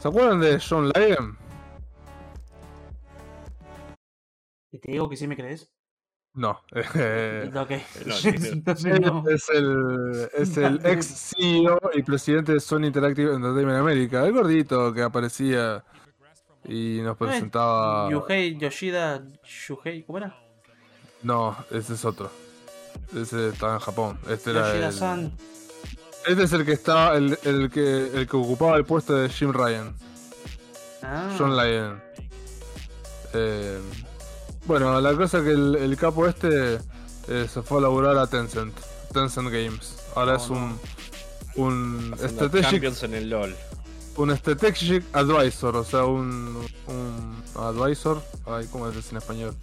¿Se 0.00 0.08
acuerdan 0.08 0.40
de 0.40 0.60
John 0.60 0.90
Lyon? 0.90 1.36
¿Y 4.70 4.78
te 4.78 4.92
digo 4.92 5.08
que 5.08 5.16
sí 5.16 5.26
me 5.26 5.36
crees? 5.36 5.72
No. 6.34 6.60
eh. 6.94 7.50
Entonces 7.50 9.00
no. 9.00 9.24
Es 9.28 9.48
el, 9.48 10.28
es 10.34 10.56
el 10.58 10.80
ex 10.84 11.06
CEO 11.36 11.80
y 11.94 12.02
presidente 12.02 12.52
de 12.52 12.60
Sony 12.60 12.84
Interactive 12.86 13.34
Entertainment 13.34 13.78
America, 13.78 14.24
el 14.26 14.32
gordito 14.34 14.92
que 14.92 15.02
aparecía 15.02 15.82
y 16.68 17.00
nos 17.02 17.16
presentaba. 17.16 18.10
Yuhei 18.10 18.56
Yoshida 18.58 19.22
Shuhei, 19.44 20.02
¿cómo 20.04 20.18
era? 20.18 20.36
No, 21.22 21.56
ese 21.70 21.94
es 21.94 22.04
otro. 22.04 22.30
Ese 23.14 23.48
estaba 23.48 23.74
en 23.74 23.80
Japón. 23.80 24.18
Este 24.28 24.50
era 24.50 24.60
el, 24.72 24.80
Yoshida-san. 24.80 25.32
Este 26.26 26.42
es 26.42 26.52
el 26.52 26.64
que 26.64 26.72
está, 26.72 27.14
el, 27.16 27.38
el 27.44 27.70
que 27.70 28.10
el 28.14 28.26
que 28.28 28.36
ocupaba 28.36 28.76
el 28.76 28.84
puesto 28.84 29.14
de 29.14 29.28
Jim 29.28 29.52
Ryan. 29.52 29.94
Ah. 31.02 31.34
John 31.38 31.56
Lyon. 31.56 32.02
Eh, 33.34 33.78
bueno, 34.66 35.00
la 35.00 35.14
cosa 35.14 35.38
es 35.38 35.44
que 35.44 35.50
el, 35.50 35.76
el 35.76 35.96
capo 35.96 36.26
este 36.26 36.78
eh, 37.28 37.46
se 37.48 37.62
fue 37.62 37.78
a 37.78 37.82
laburar 37.82 38.16
a 38.18 38.26
Tencent. 38.26 38.74
Tencent 39.12 39.48
Games. 39.50 39.96
Ahora 40.14 40.32
Oh, 40.34 40.36
es 40.36 40.50
no. 40.50 40.56
un 40.56 40.80
un 41.56 42.10
Haciendo 42.14 42.46
strategic 42.46 42.70
Champions 42.70 43.02
en 43.04 43.14
el 43.14 43.30
LOL. 43.30 43.54
Un 44.16 44.36
strategic 44.36 45.04
advisor, 45.14 45.76
o 45.76 45.84
sea, 45.84 46.04
un 46.04 46.66
un 46.86 47.42
advisor, 47.56 48.22
ay, 48.46 48.66
¿cómo 48.70 48.88
es 48.88 49.10
en 49.10 49.16
español? 49.18 49.54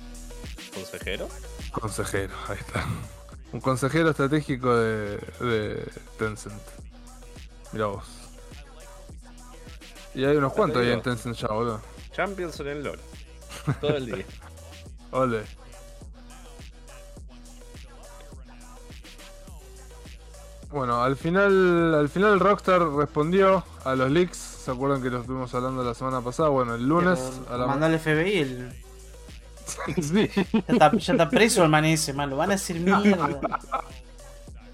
¿Consejero? 0.73 1.29
Consejero, 1.71 2.33
ahí 2.47 2.57
está. 2.59 2.85
Un 3.51 3.61
consejero 3.61 4.09
estratégico 4.09 4.75
de, 4.75 5.17
de 5.39 5.91
Tencent. 6.17 6.61
Mira 7.71 7.87
vos. 7.87 8.05
Y 10.15 10.25
hay 10.25 10.35
unos 10.35 10.53
cuantos 10.53 10.81
ahí 10.81 10.91
en. 10.91 11.01
Tencent 11.01 11.35
ya, 11.35 11.47
boludo. 11.47 11.81
Champions 12.11 12.59
en 12.59 12.67
el 12.67 12.83
LOL. 12.83 12.99
Todo 13.79 13.97
el 13.97 14.05
día. 14.07 14.25
Ole. 15.11 15.43
Bueno, 20.73 21.03
al 21.03 21.15
final, 21.15 21.93
al 21.93 22.09
final 22.09 22.39
Rockstar 22.39 22.81
respondió 22.93 23.63
a 23.85 23.93
los 23.95 24.09
leaks. 24.09 24.37
¿Se 24.37 24.71
acuerdan 24.71 25.03
que 25.03 25.11
lo 25.11 25.19
estuvimos 25.19 25.53
hablando 25.53 25.83
la 25.83 25.93
semana 25.93 26.19
pasada? 26.21 26.49
Bueno, 26.49 26.73
el 26.73 26.87
lunes 26.87 27.19
a 27.51 27.57
la 27.57 27.67
Mandó 27.67 27.85
al 27.85 27.99
FBI 27.99 28.37
el. 28.39 28.73
Sí. 30.01 30.29
Ya 30.35 30.59
está, 30.67 30.91
ya 30.91 31.13
está 31.13 31.29
preso 31.29 31.63
el 31.63 31.69
man 31.69 31.85
ese, 31.85 32.11
man. 32.11 32.29
Lo 32.29 32.37
van 32.37 32.51
a 32.51 32.55
hacer 32.55 32.79
mierda. 32.79 33.39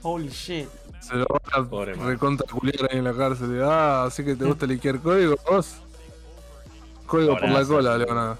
Holy 0.01 0.29
shit. 0.29 0.67
Se 1.01 1.15
lo 1.15 1.25
van 1.27 1.65
a 1.65 1.69
Pobre 1.69 1.93
ahí 1.93 2.97
en 2.97 3.03
la 3.03 3.13
cárcel. 3.13 3.61
Ah, 3.61 4.05
así 4.05 4.23
que 4.23 4.35
te 4.35 4.45
gusta 4.45 4.65
liquear 4.65 4.99
código, 4.99 5.35
vos. 5.49 5.75
Código 7.05 7.37
por 7.37 7.49
la 7.49 7.65
cola, 7.65 7.97
le 7.97 8.05
van 8.05 8.17
a. 8.17 8.37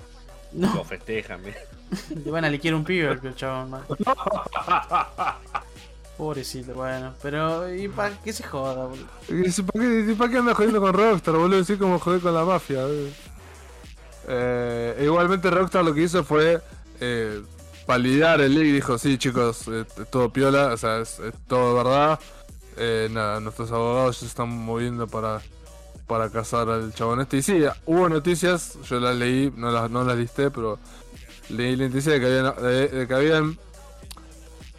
No, 0.54 0.76
Lo 0.76 0.84
festejan, 0.84 1.42
le 2.24 2.32
van 2.32 2.46
a 2.46 2.50
liquear 2.50 2.74
un 2.76 2.84
pibe 2.84 3.10
al 3.10 3.36
chabón, 3.36 3.70
man. 3.72 3.82
Pobrecito, 6.20 6.74
bueno. 6.74 7.14
Pero, 7.22 7.74
¿y 7.74 7.88
para 7.88 8.14
qué 8.22 8.34
se 8.34 8.44
joda, 8.44 8.88
boludo? 8.88 9.08
Y 9.30 9.50
¿Para 9.62 9.86
qué, 9.86 10.16
¿Para 10.18 10.30
qué 10.30 10.38
andas 10.38 10.58
jodiendo 10.58 10.82
con 10.82 10.94
Rockstar, 10.94 11.34
boludo? 11.34 11.62
Así 11.62 11.78
como 11.78 11.98
joder 11.98 12.20
con 12.20 12.34
la 12.34 12.44
mafia. 12.44 12.82
boludo. 12.82 13.08
Eh, 14.28 15.02
igualmente 15.06 15.50
Rockstar 15.50 15.86
lo 15.86 15.94
que 15.94 16.02
hizo 16.02 16.26
fue 16.26 16.62
eh, 17.00 17.42
validar 17.88 18.42
el 18.42 18.54
leak 18.54 18.66
y 18.66 18.72
dijo, 18.74 18.98
sí 18.98 19.18
chicos, 19.18 19.64
eh, 19.70 19.86
todo 20.12 20.30
piola, 20.30 20.74
o 20.74 20.78
sea, 20.78 21.00
es, 21.00 21.22
todo 21.48 21.74
verdad. 21.74 22.20
Eh, 22.76 23.08
nada, 23.10 23.40
nuestros 23.40 23.72
abogados 23.72 24.18
se 24.18 24.26
están 24.26 24.50
moviendo 24.50 25.08
para, 25.08 25.40
para 26.06 26.30
cazar 26.30 26.68
al 26.70 26.94
chabón 26.94 27.22
este. 27.22 27.38
Y 27.38 27.42
sí, 27.44 27.64
hubo 27.86 28.10
noticias, 28.10 28.78
yo 28.90 29.00
las 29.00 29.16
leí, 29.16 29.54
no 29.56 29.72
las, 29.72 29.90
no 29.90 30.04
las 30.04 30.18
listé, 30.18 30.52
pero 30.52 30.80
leí 31.48 31.78
la 31.78 31.88
noticia 31.88 32.12
de 32.20 33.08
que 33.08 33.14
habían 33.14 33.58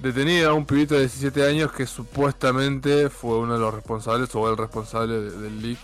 detenido 0.03 0.51
a 0.51 0.55
un 0.55 0.65
pibito 0.67 0.95
de 0.95 1.01
17 1.01 1.47
años 1.47 1.73
que 1.73 1.87
supuestamente 1.87 3.11
fue 3.11 3.39
uno 3.39 3.55
de 3.55 3.61
los 3.61 3.75
responsables 3.75 4.35
o 4.35 4.49
el 4.51 4.57
responsable 4.57 5.15
de- 5.21 5.31
del 5.39 5.63
leak. 5.63 5.79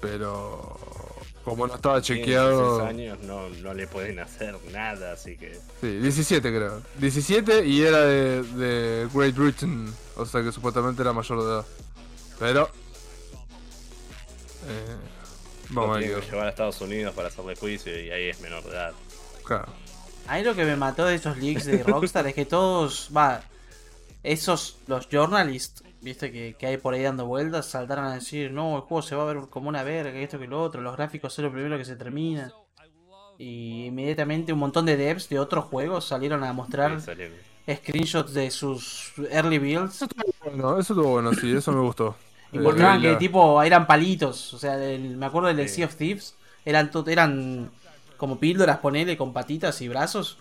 Pero 0.00 0.78
Como 1.44 1.66
no 1.66 1.74
estaba 1.74 2.00
chequeado. 2.00 2.78
16 2.86 2.88
años 2.88 3.18
no, 3.22 3.48
no 3.48 3.74
le 3.74 3.86
pueden 3.88 4.18
hacer 4.20 4.56
nada, 4.72 5.12
así 5.12 5.36
que. 5.36 5.54
Sí, 5.80 5.98
17 5.98 6.40
creo. 6.48 6.82
17 6.98 7.64
y 7.66 7.82
era 7.82 8.00
de, 8.02 8.42
de 8.42 9.08
Great 9.12 9.34
Britain. 9.34 9.92
O 10.16 10.24
sea 10.26 10.42
que 10.42 10.52
supuestamente 10.52 11.02
era 11.02 11.12
mayor 11.12 11.38
de 11.42 11.44
edad. 11.50 11.66
Pero. 12.38 12.70
Eh, 14.68 14.96
vamos 15.70 15.96
a 15.96 16.00
ver. 16.00 16.22
llevar 16.24 16.46
a 16.46 16.50
Estados 16.50 16.80
Unidos 16.80 17.14
para 17.14 17.28
hacerle 17.28 17.56
juicio 17.56 17.92
y 18.00 18.10
ahí 18.10 18.28
es 18.28 18.40
menor 18.40 18.62
de 18.64 18.70
edad. 18.70 18.92
Claro. 19.44 19.66
Ahí 20.28 20.44
lo 20.44 20.54
que 20.54 20.64
me 20.64 20.76
mató 20.76 21.04
de 21.06 21.16
esos 21.16 21.36
leaks 21.36 21.64
de 21.66 21.82
Rockstar 21.82 22.26
es 22.26 22.34
que 22.34 22.44
todos, 22.46 23.10
va, 23.14 23.42
esos, 24.22 24.76
los 24.86 25.08
journalists, 25.10 25.82
viste, 26.00 26.30
que, 26.32 26.54
que 26.58 26.66
hay 26.66 26.76
por 26.78 26.94
ahí 26.94 27.02
dando 27.02 27.26
vueltas, 27.26 27.66
saltaron 27.66 28.04
a 28.06 28.14
decir, 28.14 28.50
no, 28.52 28.76
el 28.76 28.82
juego 28.82 29.02
se 29.02 29.14
va 29.14 29.22
a 29.24 29.32
ver 29.32 29.38
como 29.50 29.68
una 29.68 29.82
verga, 29.82 30.18
esto 30.18 30.38
que 30.38 30.46
lo 30.46 30.62
otro, 30.62 30.80
los 30.80 30.96
gráficos 30.96 31.34
son 31.34 31.46
lo 31.46 31.52
primero 31.52 31.76
que 31.76 31.84
se 31.84 31.96
termina. 31.96 32.52
Y 33.38 33.86
inmediatamente 33.86 34.52
un 34.52 34.60
montón 34.60 34.86
de 34.86 34.96
devs 34.96 35.28
de 35.28 35.38
otros 35.40 35.64
juegos 35.64 36.06
salieron 36.06 36.44
a 36.44 36.52
mostrar 36.52 37.00
Sí, 37.00 37.06
salieron. 37.06 37.36
screenshots 37.68 38.32
de 38.34 38.50
sus 38.50 39.12
early 39.30 39.58
builds. 39.58 40.04
Bueno, 40.44 40.78
eso 40.78 40.92
estuvo 40.92 41.08
bueno, 41.10 41.32
sí, 41.34 41.50
eso 41.52 41.72
me 41.72 41.80
gustó. 41.80 42.14
Eh, 42.52 42.60
la- 42.60 43.00
que 43.00 43.16
tipo 43.16 43.60
eran 43.62 43.86
palitos. 43.86 44.52
O 44.54 44.58
sea, 44.58 44.76
el- 44.84 45.16
me 45.16 45.26
acuerdo 45.26 45.48
del 45.48 45.56
de 45.56 45.68
Sí. 45.68 45.76
Sea 45.76 45.86
of 45.86 45.96
Thieves. 45.96 46.36
Eran, 46.64 46.90
to- 46.92 47.04
eran 47.08 47.70
como 48.22 48.38
píldoras, 48.38 48.78
ponele, 48.78 49.16
con 49.16 49.32
patitas 49.32 49.80
y 49.82 49.88
brazos. 49.88 50.38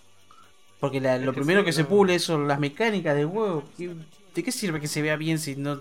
Porque 0.79 1.01
la- 1.01 1.17
lo 1.17 1.33
primero 1.33 1.63
que 1.63 1.73
se 1.73 1.83
pule 1.83 2.19
son 2.19 2.47
las 2.47 2.59
mecánicas 2.59 3.15
del 3.15 3.25
juego. 3.25 3.63
¿Qué- 3.75 3.95
¿De 4.35 4.43
qué 4.43 4.51
sirve 4.51 4.79
que 4.79 4.87
se 4.87 5.01
vea 5.01 5.15
bien 5.15 5.39
si 5.39 5.55
no 5.55 5.79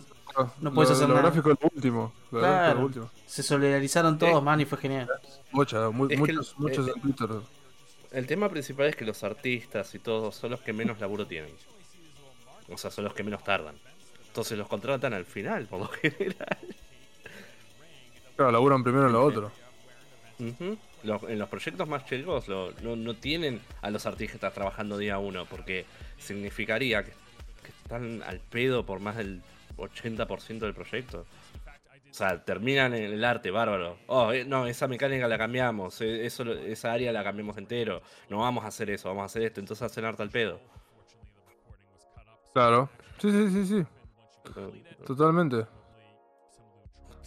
no 0.61 0.73
puedes 0.73 0.89
lo- 0.89 0.97
hacer 0.97 1.09
lo 1.09 1.15
nada. 1.15 1.29
gráfico 1.29 1.51
lo 1.51 1.59
último. 1.75 2.13
Lo 2.31 2.39
gráfico 2.39 2.57
es 2.57 2.63
Claro. 2.65 2.81
lo 2.81 2.87
último. 2.87 3.11
se 3.27 3.43
solidarizaron 3.43 4.19
todos, 4.19 4.41
Eh. 4.41 4.45
man? 4.45 4.61
Y 4.63 4.65
fue 4.65 4.79
genial. 4.79 5.11
Mucha, 5.53 5.91
mu- 5.91 6.09
muchos, 6.17 6.55
el- 6.57 6.63
muchos 6.63 6.89
eh, 6.89 6.93
en 6.97 7.01
Twitter. 7.03 7.29
El 8.13 8.27
tema 8.27 8.49
principal 8.49 8.87
es 8.87 8.97
que 8.97 9.05
los 9.05 9.23
artistas 9.23 9.95
y 9.95 9.99
todos 9.99 10.35
son 10.37 10.53
los 10.53 10.61
que 10.63 10.73
menos 10.73 10.99
laburo 11.01 11.27
tienen. 11.27 11.53
O 12.71 12.79
sea, 12.79 12.91
son 12.91 13.05
los 13.05 13.13
que 13.13 13.23
menos 13.25 13.45
tardan. 13.45 13.75
Entonces 14.29 14.57
los 14.57 14.69
contratan 14.69 15.13
al 15.13 15.27
final, 15.27 15.67
por 15.67 15.81
lo 15.81 15.89
general. 16.01 16.59
Claro, 18.37 18.53
laburan 18.53 18.83
primero 18.83 19.07
en 19.07 19.13
lo 19.13 19.23
otro. 19.23 19.53
Ujú. 20.39 20.79
Los- 21.03 21.23
en 21.25 21.39
los 21.39 21.49
proyectos 21.49 21.89
más 21.89 22.05
chicos 22.05 22.47
lo- 22.49 22.73
no, 22.83 22.95
no 22.97 23.15
tienen 23.15 23.61
a 23.83 23.91
los 23.91 24.05
artistas 24.07 24.53
trabajando 24.53 24.99
día 24.99 25.19
uno, 25.19 25.47
porque 25.47 25.87
significaría 26.19 27.05
que, 27.05 27.11
que 27.11 27.69
están 27.83 28.23
al 28.23 28.41
pedo 28.41 28.85
por 28.85 29.01
más 29.01 29.17
del 29.17 29.41
80% 29.77 30.59
del 30.67 30.75
proyecto. 30.75 31.25
O 32.11 32.13
sea, 32.13 32.43
terminan 32.45 32.93
en 32.93 33.05
el 33.13 33.25
arte, 33.25 33.51
bárbaro. 33.53 33.97
Oh, 34.09 34.33
eh, 34.33 34.45
no, 34.45 34.67
esa 34.67 34.89
mecánica 34.89 35.29
la 35.29 35.39
cambiamos, 35.39 36.01
eh, 36.01 36.27
eso, 36.27 36.43
esa 36.53 36.93
área 36.93 37.13
la 37.13 37.23
cambiamos 37.23 37.57
entero. 37.57 38.03
No 38.29 38.39
vamos 38.39 38.65
a 38.65 38.69
hacer 38.69 38.91
eso, 38.91 39.09
vamos 39.09 39.23
a 39.23 39.27
hacer 39.27 39.43
esto. 39.43 39.61
Entonces 39.61 39.83
hacen 39.85 40.05
arte 40.05 40.23
al 40.23 40.31
pedo. 40.31 40.61
Claro. 42.53 42.91
Sí, 43.19 43.31
sí, 43.31 43.49
sí, 43.51 43.67
sí. 43.67 43.87
Totalmente. 45.07 45.67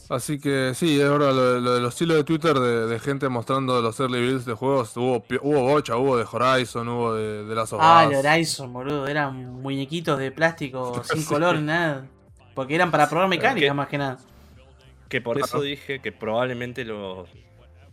Así 0.10 0.38
que 0.40 0.74
sí, 0.76 1.00
es 1.00 1.10
verdad, 1.10 1.34
lo, 1.34 1.54
de- 1.54 1.62
lo 1.62 1.74
de 1.76 1.80
los 1.82 2.00
hilos 2.02 2.18
de 2.18 2.24
Twitter 2.24 2.60
de, 2.60 2.88
de 2.88 3.00
gente 3.00 3.30
mostrando 3.30 3.82
los 3.82 4.00
early 4.00 4.20
builds 4.20 4.46
de 4.46 4.54
juegos, 4.54 4.96
hubo, 4.98 5.24
hubo 5.42 5.62
bocha, 5.62 5.96
hubo 5.98 6.18
de 6.18 6.26
Horizon, 6.30 6.88
hubo 6.90 7.14
de, 7.14 7.46
de 7.46 7.60
of 7.60 7.74
Ah, 7.80 8.06
el 8.10 8.14
Horizon, 8.16 8.72
boludo. 8.74 9.08
Eran 9.08 9.62
muñequitos 9.62 10.20
de 10.20 10.32
plástico 10.32 11.02
sin 11.06 11.24
color 11.24 11.56
ni 11.56 11.64
nada. 11.64 12.06
Porque 12.54 12.76
eran 12.76 12.92
para 12.92 13.10
probar 13.10 13.28
mecánica 13.30 13.68
¿Qué? 13.68 13.74
más 13.74 13.88
que 13.88 13.98
nada. 13.98 14.18
Que 15.10 15.22
por 15.22 15.40
eso 15.40 15.62
dije 15.62 16.00
que 16.00 16.12
probablemente 16.12 16.84
los, 16.86 17.30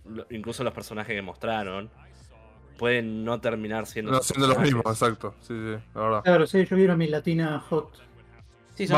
lo- 0.05 0.27
incluso 0.31 0.65
los 0.65 0.73
personajes 0.73 1.15
que 1.15 1.23
mostraron 1.23 1.91
pueden 2.77 3.25
no 3.25 3.41
terminar 3.41 3.87
siendo 3.87 4.11
No 4.11 4.23
siendo 4.23 4.49
los 4.49 4.59
mismos, 4.59 4.85
exacto. 4.87 5.35
Sí, 5.41 5.55
sí, 5.55 5.79
la 5.95 6.01
verdad. 6.01 6.23
Claro, 6.25 6.47
sí, 6.47 6.65
yo 6.67 6.77
vieron 6.77 6.99
mi 6.99 7.07
latina 7.07 7.61
hot. 7.69 7.91
Sí, 8.75 8.87
son 8.87 8.97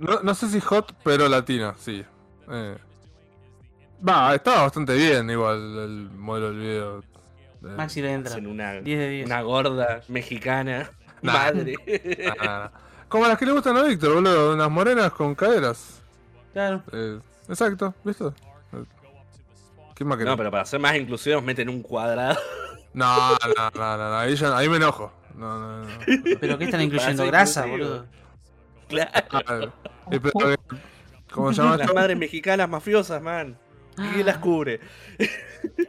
no, 0.00 0.20
no 0.22 0.34
sé 0.34 0.48
si 0.48 0.60
hot, 0.60 0.92
pero 1.04 1.28
latina, 1.28 1.74
sí. 1.78 2.04
Eh. 2.50 2.76
Va, 4.06 4.34
estaba 4.34 4.62
bastante 4.62 4.94
bien 4.94 5.28
igual 5.30 5.56
el 5.56 6.10
modelo 6.10 6.48
del 6.50 6.58
video. 6.58 6.98
Eh, 7.00 7.74
Maxi 7.76 8.02
le 8.02 8.12
entra. 8.12 8.32
Hacen 8.32 8.46
una, 8.46 8.72
10 8.74 8.98
de 8.98 9.08
10. 9.08 9.26
una 9.26 9.42
gorda 9.42 10.00
mexicana. 10.08 10.90
Nah. 11.22 11.32
Madre. 11.32 11.74
nah. 12.44 12.68
Como 13.08 13.26
las 13.26 13.38
que 13.38 13.46
le 13.46 13.52
gustan 13.52 13.74
a 13.78 13.82
Víctor, 13.82 14.14
boludo. 14.14 14.52
Unas 14.52 14.70
morenas 14.70 15.10
con 15.12 15.34
caderas. 15.34 16.02
Claro. 16.52 16.82
Eh, 16.92 17.18
exacto, 17.48 17.94
¿viste? 18.04 18.26
¿Qué 19.94 20.04
más? 20.04 20.18
No, 20.18 20.36
pero 20.36 20.50
para 20.50 20.66
ser 20.66 20.78
más 20.78 20.94
inclusivos 20.94 21.42
meten 21.42 21.68
un 21.68 21.82
cuadrado. 21.82 22.38
No, 22.92 23.32
no, 23.32 23.70
no, 23.74 23.96
no, 23.98 24.08
no, 24.10 24.16
Ahí, 24.16 24.36
ya- 24.36 24.56
ahí 24.56 24.68
me 24.70 24.76
enojo. 24.76 25.12
No, 25.34 25.58
no, 25.58 25.84
no. 25.84 25.88
Pero 26.40 26.56
que 26.56 26.64
están 26.64 26.80
incluyendo 26.80 27.26
grasa, 27.26 27.66
inclusivo. 27.66 27.88
boludo. 27.90 28.06
Claro. 28.88 29.72
A 30.06 30.56
eh, 31.26 31.30
eh, 31.30 31.32
¿Cómo 31.32 31.52
se 31.52 31.62
llama 31.62 31.76
Las 31.76 31.94
madres 31.94 32.16
mexicanas 32.16 32.68
mafiosas, 32.68 33.20
man. 33.22 33.58
¿Y 33.98 34.02
quién 34.14 34.26
las 34.26 34.38
cubre? 34.38 34.80
Eh, 35.18 35.28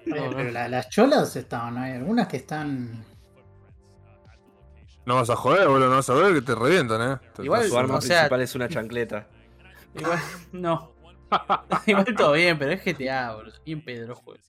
no. 0.06 0.30
pero 0.36 0.52
la- 0.52 0.70
las 0.70 0.90
cholas 0.90 1.36
estaban, 1.36 1.78
hay 1.78 1.94
algunas 1.94 2.28
que 2.28 2.38
están. 2.38 3.04
No 5.06 5.16
vas 5.16 5.30
a 5.30 5.36
joder, 5.36 5.68
boludo. 5.68 5.90
No 5.90 5.96
vas 5.98 6.10
a 6.10 6.14
ver 6.16 6.34
que 6.34 6.42
te 6.42 6.56
revientan, 6.56 7.12
eh. 7.12 7.18
Te- 7.36 7.44
Igual- 7.44 7.68
Su 7.68 7.78
arma 7.78 7.96
o 7.98 8.02
sea- 8.02 8.22
principal 8.22 8.42
es 8.42 8.56
una 8.56 8.68
chancleta. 8.70 9.28
Igual, 9.96 10.20
no. 10.54 10.94
Igual 11.86 12.06
todo 12.16 12.32
bien, 12.34 12.58
pero 12.58 12.72
es 12.72 12.84
GTA, 12.84 13.36
boludo. 13.36 13.54
Bien 13.66 13.84
pedro 13.84 14.16
juego. 14.16 14.40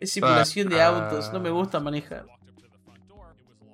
Es 0.00 0.12
simulación 0.12 0.68
de 0.68 0.80
Ah. 0.82 0.88
autos, 0.88 1.32
no 1.32 1.40
me 1.40 1.50
gusta 1.50 1.80
manejar. 1.80 2.26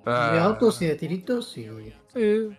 Ah, 0.05 0.31
De 0.33 0.39
autos 0.39 0.81
y 0.81 0.87
de 0.87 0.95
tiritos. 0.95 1.51
Sí, 1.51 1.67
sí. 2.13 2.49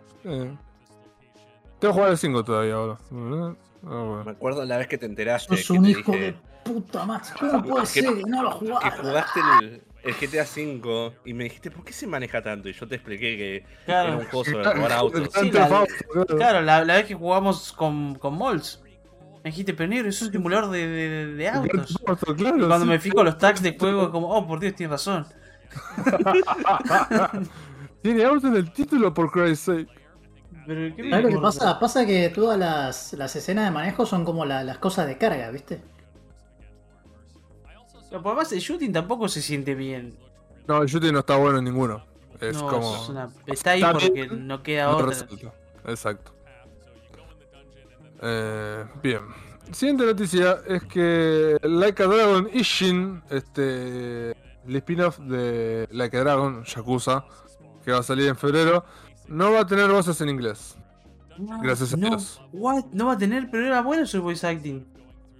Tengo 1.83 1.92
que 1.95 1.99
jugar 1.99 2.11
el 2.12 2.18
5 2.18 2.45
todavía, 2.45 2.77
boludo. 2.77 3.57
Ah, 3.85 3.88
bueno. 3.88 4.23
Me 4.25 4.31
acuerdo 4.31 4.64
la 4.64 4.77
vez 4.79 4.87
que 4.87 4.97
te 4.99 5.07
enteraste 5.07 5.57
Sos 5.57 5.66
que 5.66 5.73
un 5.73 5.83
te 5.85 5.90
hijo 5.90 6.12
dije 6.12 6.25
de 6.27 6.35
puta 6.64 7.05
madre. 7.05 7.27
¿Cómo 7.40 7.62
puede 7.64 7.81
Que- 7.83 7.87
ser 7.90 8.14
que 8.14 8.23
no 8.23 8.42
lo 8.45 8.51
que 8.61 8.66
jugaste? 8.66 9.01
jugaste 9.03 9.40
el, 9.61 9.83
el 10.05 10.14
GTA 10.14 10.45
V 10.45 11.12
y 11.25 11.35
me 11.35 11.42
dijiste, 11.45 11.73
¿por 11.73 11.85
qué 11.85 11.92
se 11.92 12.07
maneja 12.07 12.40
tanto? 12.40 12.68
Y 12.68 12.73
yo 12.73 12.87
te 12.87 12.95
expliqué 12.95 13.37
que 13.37 13.57
era 13.57 13.66
Claro. 13.85 14.18
un 14.18 14.25
juego 14.27 14.45
sobre 14.45 14.62
robar 14.75 14.92
autos. 14.92 15.29
Sí, 15.35 15.51
la- 15.51 15.66
claro. 15.66 15.87
Claro, 16.37 16.61
la, 16.62 16.85
la 16.85 16.95
vez 16.95 17.07
que 17.07 17.14
jugamos 17.14 17.73
con, 17.73 18.14
con 18.14 18.35
Molds. 18.35 18.81
Me 19.42 19.51
dijiste, 19.51 19.75
pero 19.75 19.88
negro, 19.88 20.09
es 20.09 20.23
un 20.23 20.31
simulador 20.31 20.71
de, 20.71 20.87
de- 20.87 21.35
de 21.35 21.49
autos. 21.49 21.99
Fausto, 22.07 22.37
claro, 22.37 22.59
Y 22.59 22.61
cuando 22.68 22.85
sí. 22.87 22.90
me 22.90 23.01
fijo 23.01 23.25
los 23.25 23.37
tags 23.38 23.61
de 23.61 23.77
juego, 23.77 24.12
como, 24.12 24.29
oh, 24.33 24.47
por 24.47 24.61
Dios, 24.61 24.77
tienes 24.77 24.92
razón. 24.92 25.27
Tiene 28.03 28.25
auto 28.25 28.47
en 28.49 28.57
el 28.57 28.73
título, 28.73 29.12
por 29.12 29.31
Christ's 29.33 29.64
sake. 29.64 30.02
Pero, 30.66 30.94
¿qué 30.96 31.03
me 31.03 31.11
¿Sabes 31.11 31.25
lo 31.25 31.31
que 31.31 31.42
pasa? 31.42 31.79
Pasa 31.81 32.07
que 32.07 32.29
todas 32.29 32.59
las, 32.59 33.12
las 33.14 33.35
escenas 33.37 33.64
de 33.64 33.70
manejo 33.72 34.07
son 34.07 34.25
como 34.25 34.44
la- 34.44 34.62
las 34.64 34.79
cosas 34.79 35.07
de 35.07 35.18
carga, 35.18 35.51
¿viste? 35.51 35.81
Pero 38.11 38.22
por 38.22 38.37
más 38.37 38.53
el 38.53 38.61
shooting 38.61 38.92
tampoco 38.92 39.29
se 39.29 39.40
siente 39.42 39.75
bien. 39.75 40.16
No, 40.68 40.83
el 40.83 40.88
shooting 40.88 41.12
no 41.12 41.20
está 41.20 41.37
bueno 41.37 41.59
en 41.59 41.64
ninguno. 41.64 42.05
Es 42.41 42.57
no, 42.61 42.68
como. 42.68 42.97
es 42.97 43.09
una- 43.09 43.28
está 43.47 43.70
ahí 43.72 43.80
Está 43.80 43.93
porque 43.93 44.11
bien, 44.11 44.47
no 44.47 44.62
queda 44.62 44.84
no 44.87 44.97
otra. 44.97 45.07
resalta. 45.07 45.53
Exacto. 45.87 46.32
Eh, 48.20 48.84
bien. 49.03 49.20
Siguiente 49.72 50.05
noticia 50.05 50.59
es 50.66 50.82
que 50.84 51.57
Like 51.62 52.03
a 52.03 52.07
Dragon 52.07 52.49
Ishin, 52.53 53.22
este, 53.30 54.30
el 54.32 54.76
spin-off 54.76 55.18
de 55.20 55.89
Like 55.91 56.16
a 56.16 56.20
Dragon, 56.20 56.64
Yakuza, 56.64 57.24
que 57.84 57.91
va 57.93 57.99
a 57.99 58.03
salir 58.03 58.28
en 58.28 58.37
febrero, 58.37 58.84
no 59.29 59.53
va 59.53 59.61
a 59.61 59.66
tener 59.66 59.91
voces 59.91 60.20
en 60.20 60.29
inglés. 60.29 60.77
Gracias 61.62 61.95
a 61.95 61.97
no. 61.97 62.09
Dios. 62.11 62.41
What? 62.53 62.85
No 62.93 63.07
va 63.07 63.12
a 63.14 63.18
tener, 63.18 63.49
pero 63.51 63.66
era 63.66 63.81
bueno 63.83 64.07
su 64.07 64.23
voice 64.23 64.47
acting. 64.47 64.87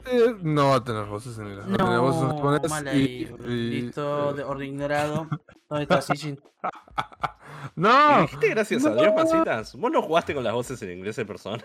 Eh, 0.07 0.35
no 0.43 0.71
va 0.71 0.77
a 0.77 0.85
tener 0.85 1.05
voces 1.05 1.39
en 1.39 1.49
inglés. 1.49 1.67
Va 1.69 1.75
a 1.75 1.77
tener 1.77 1.99
voces 2.01 2.23
en 2.23 2.29
japonés 2.31 2.71
mal 2.71 2.87
y- 2.87 2.89
ahí. 2.91 3.25
boludo. 3.27 3.51
y- 3.53 3.71
Listo, 3.83 4.31
eh, 4.31 4.35
de 4.35 4.45
orden 4.45 4.69
ignorado. 4.69 5.29
¿Dónde 5.69 5.83
está 5.85 6.03
Sijin? 6.03 6.41
¿Y 7.77 7.81
¡No! 7.81 8.23
dijiste 8.23 8.49
gracias 8.51 8.85
a. 8.85 8.95
Dios, 8.95 9.15
Masitas? 9.15 9.75
¿Vos 9.77 9.91
no 9.93 10.03
jugaste 10.03 10.35
con 10.35 10.43
las 10.45 10.53
voces 10.55 10.81
en 10.83 10.91
inglés 10.99 11.17
en 11.19 11.27
persona? 11.27 11.63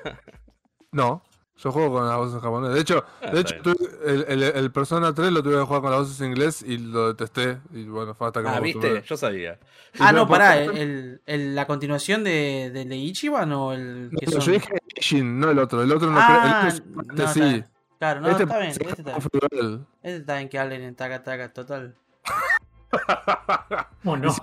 No, 0.92 1.22
yo 1.58 1.72
juego 1.72 1.94
con 1.94 2.08
las 2.08 2.18
voces 2.18 2.36
en 2.36 2.42
japonés. 2.42 2.74
De 2.74 2.80
hecho, 2.82 3.04
Ah, 3.22 3.32
de 3.32 3.40
hecho 3.42 3.56
tuve- 3.64 3.90
el, 4.06 4.26
el- 4.30 4.44
el 4.44 4.72
Persona 4.72 5.14
3 5.14 5.32
lo 5.32 5.42
tuve 5.42 5.56
que 5.56 5.62
jugar 5.62 5.82
con 5.82 5.92
las 5.92 6.02
voces 6.02 6.22
en 6.22 6.28
inglés 6.28 6.62
y 6.62 6.78
lo 6.78 7.08
detesté. 7.14 7.58
Y 7.74 7.84
bueno, 7.86 8.14
fue 8.14 8.28
hasta 8.28 8.42
que 8.44 8.48
Ah, 8.48 8.54
me 8.56 8.62
viste, 8.62 9.02
yo 9.06 9.18
sabía. 9.18 9.58
Ah, 10.00 10.10
pero 10.10 10.12
no, 10.14 10.28
pará. 10.28 10.58
El, 10.62 11.22
el- 11.26 11.56
la 11.56 11.66
continuación 11.66 12.24
de, 12.24 12.70
de, 12.74 12.86
de 12.86 12.96
Ichiban 12.96 13.52
o 13.54 13.74
el 13.74 14.12
que 14.20 14.26
No, 14.28 14.32
son. 14.34 14.42
yo 14.42 14.52
dije 14.52 14.74
Ishin, 14.96 15.40
no 15.40 15.50
el 15.50 15.60
otro. 15.60 15.82
El 15.82 15.92
otro 15.92 16.10
no 16.12 16.20
ah, 16.20 16.28
creo. 16.28 16.72
El 16.72 16.78
otro, 16.78 16.86
no, 16.94 17.02
este 17.02 17.24
está 17.24 17.34
sí. 17.34 17.64
Claro, 18.00 18.22
no, 18.22 18.30
este 18.30 18.44
está 18.44 18.58
bien. 18.60 18.70
Este 18.72 18.88
está 18.90 19.18
bien. 19.52 19.88
Este 20.04 20.16
está 20.18 20.36
bien 20.38 20.50
que 20.50 20.60
hablen 20.60 20.82
en 20.84 20.96
taca 20.96 21.24
taca, 21.24 21.52
total. 21.52 21.96
Bueno, 24.04 24.34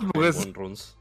Y 0.45 0.53
runs. 0.53 0.97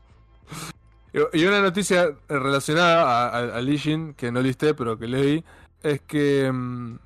Y 1.14 1.42
y 1.42 1.46
una 1.46 1.62
noticia 1.62 2.16
relacionada 2.28 3.04
a, 3.04 3.30
a, 3.30 3.58
a 3.58 3.62
Lee 3.62 3.78
Jin, 3.78 4.14
que 4.14 4.32
no 4.32 4.42
listé, 4.42 4.74
pero 4.74 4.98
que 4.98 5.08
leí, 5.08 5.44
es 5.84 6.02
que 6.02 6.50
mm, 6.52 6.98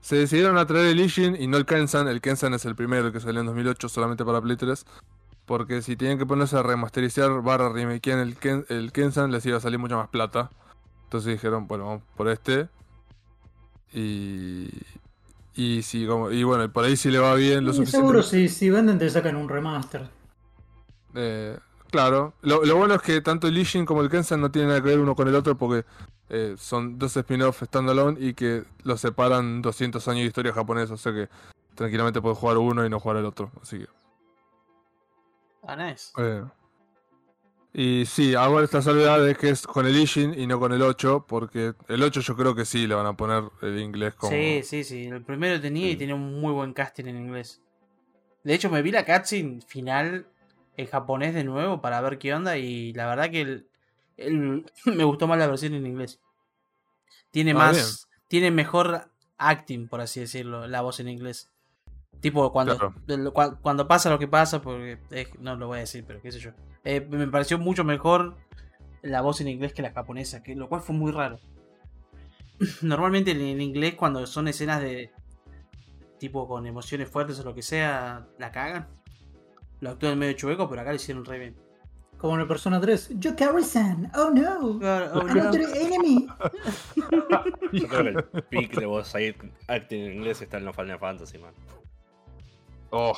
se 0.00 0.16
decidieron 0.16 0.58
a 0.58 0.66
traer 0.66 0.86
el 0.86 1.00
Ishin 1.00 1.36
y 1.40 1.46
no 1.46 1.56
el 1.56 1.66
Kensan. 1.66 2.08
El 2.08 2.20
Kensan 2.20 2.54
es 2.54 2.64
el 2.64 2.74
primero, 2.74 3.06
el 3.06 3.12
que 3.12 3.20
salió 3.20 3.40
en 3.40 3.46
2008 3.46 3.88
solamente 3.88 4.24
para 4.24 4.40
Play 4.40 4.56
3. 4.56 4.84
Porque 5.46 5.82
si 5.82 5.96
tienen 5.96 6.18
que 6.18 6.26
ponerse 6.26 6.56
a 6.56 6.62
remasterizar 6.62 7.42
barra 7.42 7.70
remakear 7.70 8.18
el, 8.18 8.36
Ken, 8.36 8.66
el 8.68 8.92
Kensan, 8.92 9.32
les 9.32 9.44
iba 9.46 9.56
a 9.56 9.60
salir 9.60 9.78
mucha 9.78 9.96
más 9.96 10.08
plata. 10.08 10.50
Entonces 11.04 11.32
dijeron, 11.32 11.66
bueno, 11.66 11.86
vamos 11.86 12.02
por 12.16 12.28
este. 12.28 12.68
Y. 13.92 14.68
Y 15.52 15.82
sí, 15.82 16.06
como, 16.06 16.30
y 16.30 16.44
bueno, 16.44 16.72
por 16.72 16.84
ahí 16.84 16.96
si 16.96 17.10
le 17.10 17.18
va 17.18 17.34
bien 17.34 17.64
lo 17.64 17.72
suficiente. 17.72 17.98
seguro 17.98 18.22
si, 18.22 18.48
si 18.48 18.70
venden 18.70 18.98
te 18.98 19.10
sacan 19.10 19.34
un 19.36 19.48
remaster. 19.48 20.08
Eh, 21.14 21.58
claro, 21.90 22.34
lo, 22.40 22.64
lo 22.64 22.76
bueno 22.76 22.94
es 22.94 23.02
que 23.02 23.20
tanto 23.20 23.48
el 23.48 23.58
Ishin 23.58 23.84
como 23.84 24.00
el 24.00 24.08
Kensan 24.08 24.40
no 24.40 24.52
tienen 24.52 24.68
nada 24.68 24.80
que 24.80 24.88
ver 24.88 25.00
uno 25.00 25.16
con 25.16 25.26
el 25.26 25.34
otro 25.34 25.58
porque 25.58 25.84
eh, 26.30 26.54
son 26.56 26.98
dos 26.98 27.16
spin-off 27.16 27.62
standalone 27.64 28.18
y 28.20 28.34
que 28.34 28.64
los 28.84 29.00
separan 29.00 29.62
200 29.62 30.06
años 30.08 30.20
de 30.20 30.26
historia 30.26 30.52
japonesa, 30.52 30.94
o 30.94 30.96
sea 30.96 31.12
que 31.12 31.28
tranquilamente 31.74 32.20
puedes 32.20 32.38
jugar 32.38 32.58
uno 32.58 32.86
y 32.86 32.88
no 32.88 33.00
jugar 33.00 33.18
el 33.18 33.26
otro, 33.26 33.50
así 33.60 33.80
que... 33.80 33.86
Ah, 35.62 35.76
nice. 35.76 36.12
eh. 36.18 36.44
Y 37.72 38.04
sí, 38.06 38.34
ahora 38.34 38.64
esta 38.64 38.82
salvedad 38.82 39.28
es 39.28 39.38
que 39.38 39.50
es 39.50 39.66
con 39.66 39.86
el 39.86 39.96
Ishin 39.96 40.34
y 40.38 40.46
no 40.46 40.58
con 40.58 40.72
el 40.72 40.82
8, 40.82 41.26
porque 41.28 41.74
el 41.88 42.02
8 42.02 42.20
yo 42.20 42.36
creo 42.36 42.54
que 42.54 42.64
sí 42.64 42.86
le 42.86 42.94
van 42.94 43.06
a 43.06 43.16
poner 43.16 43.44
el 43.62 43.78
inglés 43.78 44.14
como... 44.14 44.32
Sí, 44.32 44.62
sí, 44.64 44.82
sí. 44.82 45.06
El 45.06 45.22
primero 45.22 45.60
tenía 45.60 45.88
y 45.88 45.96
tenía 45.96 46.16
un 46.16 46.40
muy 46.40 46.52
buen 46.52 46.72
casting 46.72 47.04
en 47.04 47.16
inglés. 47.16 47.62
De 48.42 48.54
hecho, 48.54 48.70
me 48.70 48.82
vi 48.82 48.90
la 48.90 49.04
cutscene 49.04 49.60
final 49.66 50.26
en 50.76 50.86
japonés 50.86 51.32
de 51.34 51.44
nuevo 51.44 51.80
para 51.80 52.00
ver 52.00 52.18
qué 52.18 52.34
onda 52.34 52.56
y 52.56 52.92
la 52.92 53.06
verdad 53.06 53.30
que 53.30 53.40
el, 53.42 53.69
el- 54.20 54.70
me 54.84 55.04
gustó 55.04 55.26
más 55.26 55.38
la 55.38 55.46
versión 55.46 55.74
en 55.74 55.86
inglés. 55.86 56.20
Tiene 57.30 57.52
Ah, 57.52 57.54
más, 57.54 58.08
tiene 58.28 58.50
mejor 58.50 59.10
acting, 59.38 59.88
por 59.88 60.00
así 60.00 60.20
decirlo, 60.20 60.66
la 60.66 60.80
voz 60.82 61.00
en 61.00 61.08
inglés. 61.08 61.50
Tipo, 62.20 62.52
cuando, 62.52 62.76
Claro. 63.06 63.58
cuando 63.62 63.88
pasa 63.88 64.10
lo 64.10 64.18
que 64.18 64.28
pasa, 64.28 64.60
porque 64.60 64.98
eh, 65.10 65.28
no 65.38 65.56
lo 65.56 65.68
voy 65.68 65.78
a 65.78 65.80
decir, 65.80 66.04
pero 66.06 66.20
qué 66.20 66.30
sé 66.32 66.38
yo. 66.38 66.50
Eh, 66.84 67.00
me 67.08 67.26
pareció 67.28 67.58
mucho 67.58 67.82
mejor 67.84 68.36
la 69.02 69.22
voz 69.22 69.40
en 69.40 69.48
inglés 69.48 69.72
que 69.72 69.80
la 69.82 69.92
japonesa, 69.92 70.42
que, 70.42 70.54
lo 70.54 70.68
cual 70.68 70.82
fue 70.82 70.94
muy 70.94 71.12
raro. 71.12 71.38
Normalmente 72.82 73.30
en, 73.30 73.40
en 73.40 73.60
inglés, 73.62 73.94
cuando 73.94 74.26
son 74.26 74.48
escenas 74.48 74.80
de 74.82 75.10
tipo 76.18 76.46
con 76.46 76.66
emociones 76.66 77.08
fuertes 77.08 77.38
o 77.40 77.44
lo 77.44 77.54
que 77.54 77.62
sea, 77.62 78.26
la 78.38 78.50
cagan. 78.52 78.88
Lo 79.80 79.90
actúan 79.90 80.18
medio 80.18 80.34
chueco, 80.34 80.68
pero 80.68 80.82
acá 80.82 80.90
lo 80.90 80.96
hicieron 80.96 81.24
re 81.24 81.38
bien. 81.38 81.56
Como 82.20 82.34
en 82.34 82.42
el 82.42 82.46
Persona 82.46 82.78
3. 82.78 83.18
Yokari-san, 83.18 84.12
oh 84.14 84.30
no. 84.30 84.58
Oh, 84.58 84.74
no. 84.74 85.20
Another 85.22 85.66
enemy. 85.74 86.26
Yo 87.72 87.88
creo 87.88 88.02
que 88.02 88.08
el 88.10 88.24
peak 88.50 88.78
de 88.78 88.84
voz 88.84 89.14
ahí 89.14 89.34
acting 89.68 90.04
en 90.04 90.12
inglés 90.16 90.42
está 90.42 90.58
en 90.58 90.66
los 90.66 90.76
Final 90.76 90.98
Fantasy, 90.98 91.38
man. 91.38 91.54
Oh. 92.90 93.16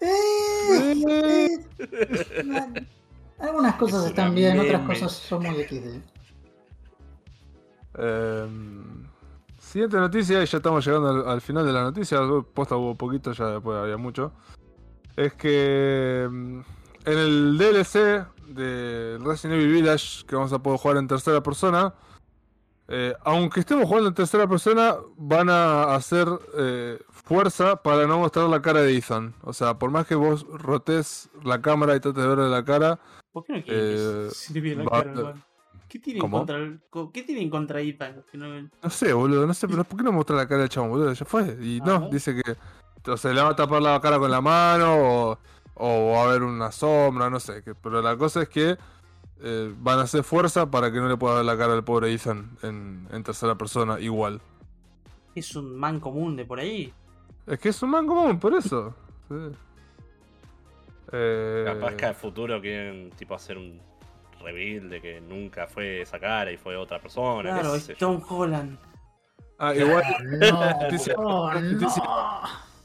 Eh, 0.00 1.58
eh, 1.78 2.42
man. 2.44 2.88
Algunas 3.38 3.76
cosas 3.76 4.02
Es 4.02 4.10
están 4.10 4.34
bien, 4.34 4.58
otras 4.58 4.82
cosas 4.82 5.12
son 5.12 5.44
muy 5.44 5.62
XD. 5.62 6.02
Em, 8.00 9.06
siguiente 9.60 9.96
noticia, 9.96 10.42
y 10.42 10.46
ya 10.46 10.56
estamos 10.56 10.84
llegando 10.84 11.08
al, 11.08 11.28
al 11.28 11.40
final 11.40 11.64
de 11.64 11.72
la 11.72 11.82
noticia. 11.82 12.18
Posta 12.52 12.74
hubo 12.74 12.96
poquito, 12.96 13.30
ya 13.30 13.46
después 13.46 13.78
había 13.78 13.96
mucho. 13.96 14.32
Es 15.14 15.34
que 15.34 16.24
em, 16.24 16.64
en 17.12 17.18
el 17.18 17.58
DLC 17.58 18.26
de 18.48 19.18
Resident 19.20 19.60
Evil 19.60 19.72
Village, 19.72 20.24
que 20.26 20.34
vamos 20.36 20.52
a 20.52 20.58
poder 20.62 20.78
jugar 20.78 20.96
en 20.96 21.08
tercera 21.08 21.42
persona, 21.42 21.94
eh, 22.88 23.14
aunque 23.24 23.60
estemos 23.60 23.86
jugando 23.86 24.08
en 24.08 24.14
tercera 24.14 24.46
persona, 24.46 24.96
van 25.16 25.50
a 25.50 25.94
hacer 25.94 26.26
eh, 26.56 26.98
fuerza 27.10 27.76
para 27.76 28.06
no 28.06 28.18
mostrar 28.18 28.48
la 28.48 28.62
cara 28.62 28.80
de 28.80 28.96
Ethan. 28.96 29.34
O 29.42 29.52
sea, 29.52 29.78
por 29.78 29.90
más 29.90 30.06
que 30.06 30.14
vos 30.14 30.46
rotes 30.50 31.28
la 31.44 31.60
cámara 31.60 31.94
y 31.96 32.00
trates 32.00 32.22
de 32.22 32.28
verle 32.28 32.48
la 32.48 32.64
cara, 32.64 32.98
¿Por 33.30 33.44
qué 33.44 33.52
no 33.52 33.62
quieren 33.62 33.84
que 33.84 34.70
Eh, 34.70 34.74
la 34.76 34.84
va- 34.84 34.90
cara, 34.90 35.10
hermano? 35.12 35.42
¿Qué 35.86 35.98
tienen 35.98 36.20
¿Cómo? 36.20 36.38
contra 36.38 36.56
el- 36.56 36.80
¿Qué 37.12 37.22
tienen 37.22 37.50
contra 37.50 37.80
Ethan? 37.80 38.24
No- 38.32 38.68
No 38.82 38.90
sé, 38.90 39.12
boludo, 39.12 39.46
no 39.46 39.54
sé, 39.54 39.68
pero 39.68 39.84
¿por 39.84 39.98
qué 39.98 40.02
no 40.04 40.12
mostrar 40.12 40.38
la 40.38 40.48
cara 40.48 40.60
del 40.62 40.68
chabón, 40.70 40.90
boludo? 40.90 41.12
Ya 41.12 41.24
fue. 41.26 41.56
Y 41.60 41.80
Ah, 41.82 41.84
no, 41.86 41.98
¿no? 42.00 42.08
dice 42.08 42.34
que 42.34 42.56
o 43.10 43.16
sea, 43.16 43.32
le 43.32 43.40
va 43.42 43.50
a 43.50 43.56
tapar 43.56 43.80
la 43.80 44.00
cara 44.00 44.18
con 44.18 44.30
la 44.30 44.40
mano 44.40 44.96
o, 44.96 45.38
o 45.78 46.12
va 46.12 46.22
a 46.22 46.24
haber 46.28 46.42
una 46.42 46.70
sombra, 46.72 47.30
no 47.30 47.40
sé. 47.40 47.62
Que, 47.62 47.74
pero 47.74 48.02
la 48.02 48.16
cosa 48.16 48.42
es 48.42 48.48
que 48.48 48.76
eh, 49.40 49.74
van 49.78 49.98
a 49.98 50.02
hacer 50.02 50.24
fuerza 50.24 50.70
para 50.70 50.90
que 50.92 50.98
no 50.98 51.08
le 51.08 51.16
pueda 51.16 51.36
ver 51.36 51.44
la 51.44 51.56
cara 51.56 51.72
al 51.74 51.84
pobre 51.84 52.12
Ethan 52.12 52.50
en, 52.62 53.06
en 53.12 53.22
tercera 53.22 53.54
persona 53.56 53.98
igual. 54.00 54.40
Es 55.34 55.54
un 55.56 55.76
man 55.78 56.00
común 56.00 56.34
de 56.36 56.44
por 56.44 56.58
ahí. 56.60 56.92
Es 57.46 57.58
que 57.60 57.68
es 57.68 57.82
un 57.82 57.90
man 57.90 58.06
común, 58.06 58.38
por 58.40 58.54
eso. 58.54 58.94
Sí. 59.28 59.34
Eh, 61.12 61.64
Capaz 61.66 61.94
que 61.94 62.06
al 62.06 62.14
futuro 62.14 62.60
quieren 62.60 63.10
tipo 63.16 63.34
hacer 63.34 63.56
un 63.56 63.80
reveal 64.42 64.88
de 64.90 65.00
que 65.00 65.20
nunca 65.20 65.66
fue 65.66 66.02
esa 66.02 66.18
cara 66.18 66.52
y 66.52 66.56
fue 66.56 66.76
otra 66.76 67.00
persona. 67.00 67.50
Claro, 67.54 67.74
es 67.74 67.88
yo. 67.88 67.96
Tom 67.96 68.22
Holland. 68.28 68.78
ah, 69.58 69.74
igual, 69.74 70.02
No, 70.40 70.80
Noticia- 70.82 71.14
noticia- 71.16 72.02
no. 72.04 72.42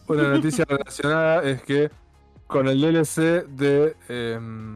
Una 0.08 0.24
noticia 0.30 0.66
relacionada 0.68 1.44
es 1.44 1.62
que 1.64 1.90
con 2.54 2.68
el 2.68 2.80
DLC 2.80 3.46
de 3.48 3.96
em, 4.10 4.76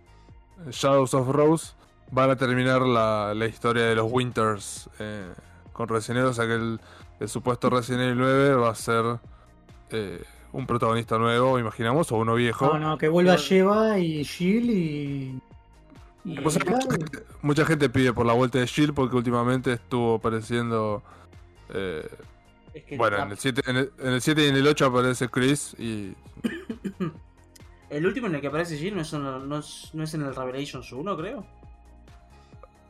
Shadows 0.72 1.14
of 1.14 1.28
Rose 1.30 1.74
van 2.12 2.30
a 2.32 2.36
terminar 2.36 2.82
la, 2.82 3.34
la 3.36 3.46
historia 3.46 3.84
de 3.86 3.96
los 3.96 4.12
Winters 4.12 4.90
eh, 5.00 5.32
con 5.74 5.88
Resident 5.88 6.18
Evil. 6.20 6.30
O 6.32 6.34
sea 6.34 6.46
que 6.48 6.54
el, 6.56 6.80
el 7.20 7.30
supuesto 7.30 7.70
Resident 7.70 8.04
Evil 8.04 8.18
9 8.18 8.56
va 8.56 8.70
a 8.72 8.76
ser 8.76 9.20
eh, 9.92 10.22
un 10.52 10.66
protagonista 10.66 11.18
nuevo, 11.18 11.60
imaginamos, 11.60 12.12
o 12.12 12.18
uno 12.18 12.34
viejo. 12.36 12.66
No, 12.68 12.80
no, 12.80 12.98
que 12.98 13.08
vuelva 13.08 13.36
Sheva 13.36 14.00
y 14.00 14.24
Jill 14.24 14.70
y. 14.70 15.42
y 16.26 16.46
O 16.46 16.50
sea, 16.50 16.62
Claro. 16.62 16.78
mucha, 16.78 16.92
gente, 16.98 17.24
mucha 17.42 17.66
gente 17.66 17.90
pide 17.90 18.14
por 18.14 18.26
la 18.26 18.34
vuelta 18.34 18.58
de 18.60 18.66
Shield 18.66 18.94
porque 18.94 19.16
últimamente 19.16 19.74
estuvo 19.74 20.16
apareciendo. 20.16 21.04
eh, 21.74 22.08
Es 22.74 22.84
que 22.86 22.98
bueno, 22.98 23.18
en 23.18 23.32
el, 23.32 23.38
7, 23.38 23.62
en, 23.68 23.78
el, 23.78 23.92
en 24.00 24.14
el 24.14 24.22
7 24.22 24.46
y 24.46 24.50
en 24.50 24.56
el 24.56 24.68
8 24.68 24.86
aparece 24.86 25.28
Chris 25.30 25.76
y 25.80 26.14
el 27.90 28.06
último 28.06 28.28
en 28.28 28.36
el 28.36 28.42
que 28.42 28.48
aparece 28.48 28.78
Jill 28.78 28.96
no 28.96 29.02
es, 29.02 29.14
no 29.14 29.58
es, 29.58 29.90
no 29.94 30.04
es 30.04 30.14
en 30.14 30.22
el 30.24 30.36
Revelations 30.36 30.92
1, 30.92 31.18
creo. 31.18 31.46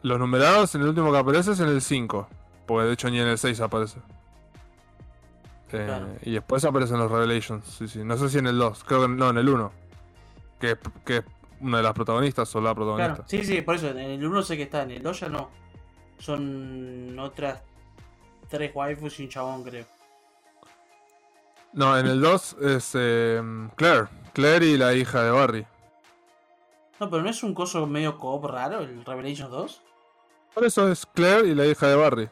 Los 0.04 0.20
numerados 0.20 0.74
en 0.76 0.82
el 0.82 0.90
último 0.90 1.12
que 1.12 1.18
aparece 1.18 1.52
es 1.52 1.60
en 1.60 1.70
el 1.70 1.82
5. 1.82 2.28
Porque 2.66 2.88
de 2.88 2.94
hecho 2.94 3.10
ni 3.10 3.20
en 3.20 3.28
el 3.28 3.38
6 3.38 3.60
aparece. 3.62 4.00
Eh, 5.72 5.84
Claro. 5.86 6.08
Y 6.22 6.32
después 6.32 6.64
aparecen 6.66 6.98
los 7.00 7.12
Revelations. 7.12 7.66
Sí, 7.66 7.88
sí. 7.88 8.04
No 8.04 8.18
sé 8.18 8.30
si 8.30 8.38
en 8.38 8.48
el 8.48 8.58
2. 8.58 8.84
Creo 8.86 9.02
que 9.02 9.08
no, 9.10 9.30
en 9.30 9.38
el 9.38 9.50
1. 9.50 9.72
Que, 10.60 10.72
es- 10.72 10.78
que 11.06 11.18
es 11.18 11.24
una 11.60 11.78
de 11.78 11.84
las 11.84 11.94
protagonistas 11.94 12.56
o 12.56 12.62
la 12.62 12.74
protagonista. 12.76 13.14
Claro, 13.16 13.26
sí, 13.28 13.44
sí, 13.44 13.62
por 13.62 13.76
eso. 13.76 13.90
En 13.90 13.98
el 13.98 14.26
1 14.26 14.42
sé 14.44 14.56
que 14.58 14.64
está, 14.64 14.84
en 14.84 14.92
el 14.92 15.04
2 15.04 15.20
ya 15.20 15.30
no. 15.30 15.50
Son 16.20 17.18
otras 17.20 17.62
tres 18.50 18.72
waifus 18.74 19.20
y 19.20 19.24
un 19.24 19.30
chabón, 19.30 19.64
creo. 19.64 19.86
No, 21.74 21.98
en 21.98 22.08
el 22.08 22.22
2 22.22 22.58
es 22.62 22.92
eh, 22.96 23.42
Claire. 23.76 24.08
Claire 24.38 24.68
y 24.68 24.78
la 24.78 24.94
hija 24.94 25.24
de 25.24 25.32
Barry. 25.32 25.66
No, 27.00 27.10
pero 27.10 27.24
no 27.24 27.30
es 27.32 27.42
un 27.42 27.56
coso 27.56 27.88
medio 27.88 28.20
coop 28.20 28.46
raro, 28.46 28.82
el 28.82 29.04
Revelations 29.04 29.50
2. 29.50 29.82
Por 30.54 30.64
eso 30.64 30.92
es 30.92 31.08
Claire 31.08 31.48
y 31.48 31.56
la 31.56 31.66
hija 31.66 31.88
de 31.88 31.96
Barry. 31.96 32.30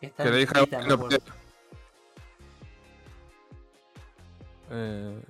Que 0.00 0.06
está 0.06 0.24
Que 0.24 0.30
la 0.30 0.40
hija 0.40 0.60
de 0.60 0.66
Barry 0.66 0.88
no. 0.88 1.08
Eh, 4.72 5.20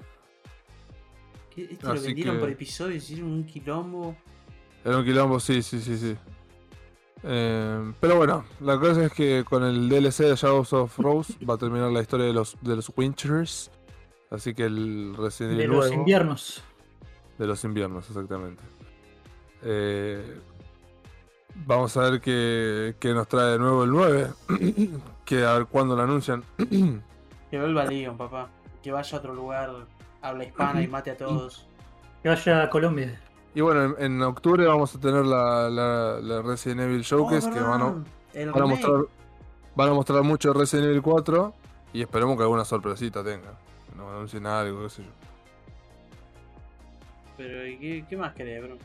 Este 1.57 1.87
lo 1.87 2.01
vendieron 2.01 2.37
que- 2.37 2.41
por 2.41 2.49
episodio, 2.51 2.97
hicieron 2.97 3.27
un 3.31 3.45
quilombo. 3.45 4.17
Era 4.83 4.97
un 4.97 5.05
quilombo, 5.05 5.39
sí, 5.41 5.63
sí, 5.63 5.79
sí, 5.83 5.99
sí. 5.99 6.17
Eh, 7.23 7.93
pero 8.01 8.17
bueno, 8.17 8.47
la 8.61 8.79
cosa 8.81 9.05
es 9.05 9.13
que 9.13 9.45
con 9.45 9.63
el 9.63 9.91
DLC 9.91 10.25
de 10.25 10.37
Shadows 10.37 10.73
of 10.73 10.99
Rose 10.99 11.35
va 11.45 11.55
a 11.55 11.59
terminar 11.59 11.91
la 11.91 12.01
historia 12.01 12.25
de 12.27 12.33
los, 12.33 12.57
de 12.63 12.77
los 12.77 12.91
Winters. 12.97 13.71
Así 14.31 14.55
que 14.55 14.65
el 14.65 15.15
Resident 15.17 15.57
De 15.59 15.65
Evil 15.65 15.77
los 15.77 15.87
nuevo- 15.87 16.01
inviernos. 16.01 16.63
De 17.39 17.47
los 17.47 17.63
inviernos, 17.65 18.09
exactamente. 18.09 18.63
Eh, 19.63 20.39
vamos 21.67 21.97
a 21.97 22.03
ver 22.11 22.21
qué, 22.21 22.95
qué 23.01 23.15
nos 23.15 23.29
trae 23.29 23.53
de 23.53 23.59
nuevo 23.59 23.85
el 23.85 23.91
9. 23.91 24.31
que 25.25 25.45
a 25.45 25.55
ver 25.55 25.67
cuándo 25.67 25.97
lo 25.97 26.03
anuncian. 26.03 26.43
Que 27.51 27.61
vuelva 27.61 27.83
a 27.83 27.87
Leon, 27.87 28.17
papá. 28.17 28.49
Que 28.83 28.91
vaya 28.91 29.17
a 29.17 29.21
otro 29.21 29.33
lugar, 29.33 29.71
habla 30.23 30.43
hispana 30.45 30.83
y 30.83 30.89
mate 30.89 31.13
a 31.13 31.17
todos. 31.19 31.67
Que 32.23 32.29
vaya 32.29 32.65
a 32.65 32.71
Colombia. 32.71 33.21
y 33.55 33.61
bueno, 33.61 33.95
en, 33.97 34.15
en 34.15 34.23
octubre 34.23 34.67
vamos 34.67 34.93
a 34.97 34.99
tener 35.01 35.25
la, 35.25 35.71
la- 35.71 36.19
la 36.21 36.43
Resident 36.43 36.81
Evil 36.81 37.03
Showcase 37.03 37.49
Oh, 37.49 37.53
que 37.55 37.61
van 37.61 37.81
a, 37.83 37.85
verdad, 37.85 38.03
el 38.33 38.51
Van 38.51 38.63
a 38.63 38.65
remake. 38.67 38.81
mostrar, 38.89 39.07
van 39.77 39.89
a 39.89 39.93
mostrar 39.95 40.23
mucho 40.25 40.53
de 40.53 40.59
Resident 40.59 40.87
Evil 40.89 41.03
4 41.03 41.55
y 41.93 42.01
esperemos 42.03 42.37
que 42.37 42.43
alguna 42.43 42.65
sorpresita 42.65 43.23
tenga. 43.23 43.53
Que 43.95 43.99
nos 43.99 44.11
anuncien 44.13 44.47
algo, 44.47 44.83
qué 44.83 44.91
sé 44.91 45.03
yo. 45.05 45.11
Pero 47.37 47.67
¿y 47.67 47.79
qué, 47.79 48.05
qué 48.09 48.17
más 48.17 48.35
querés, 48.35 48.63
bro? 48.63 48.77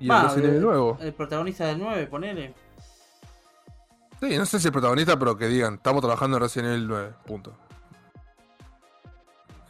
Y 0.00 0.06
Va, 0.08 0.18
el 0.20 0.22
Resident 0.26 0.44
el- 0.44 0.50
Evil 0.50 0.62
nuevo. 0.62 0.98
El 1.00 1.12
protagonista 1.14 1.66
del 1.66 1.78
9, 1.78 2.06
ponele. 2.06 2.54
Sí, 4.20 4.36
no 4.36 4.46
sé 4.46 4.60
si 4.60 4.66
el 4.68 4.72
protagonista, 4.72 5.18
pero 5.18 5.36
que 5.36 5.46
digan, 5.48 5.74
estamos 5.74 6.00
trabajando 6.02 6.36
en 6.36 6.42
Resident 6.42 6.68
Evil 6.70 6.88
9. 6.88 7.12
Punto. 7.26 7.56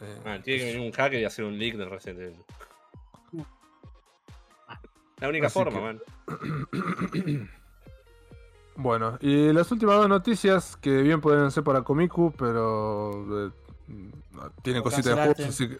Eh, 0.01 0.21
Ah, 0.25 0.37
tiene 0.43 0.59
que 0.59 0.65
venir 0.73 0.79
un 0.87 0.91
hacker 0.91 1.19
y 1.19 1.25
hacer 1.25 1.45
un 1.45 1.57
leak 1.57 1.75
del 1.75 1.89
Resident 1.89 2.19
Evil. 2.21 2.45
La 5.17 5.27
única 5.27 5.47
Así 5.47 5.53
forma, 5.59 5.79
que- 5.79 5.81
man. 5.81 7.49
Bueno, 8.81 9.17
y 9.19 9.51
las 9.51 9.69
últimas 9.73 9.97
dos 9.97 10.07
noticias 10.07 10.77
que 10.77 11.01
bien 11.01 11.19
pueden 11.19 11.51
ser 11.51 11.65
para 11.65 11.81
Komiku, 11.81 12.31
pero 12.31 13.51
tienen 14.61 14.83
Por 14.83 14.91
cositas 14.91 15.15
de 15.15 15.21
juegos, 15.23 15.39
así 15.39 15.67
que. 15.69 15.79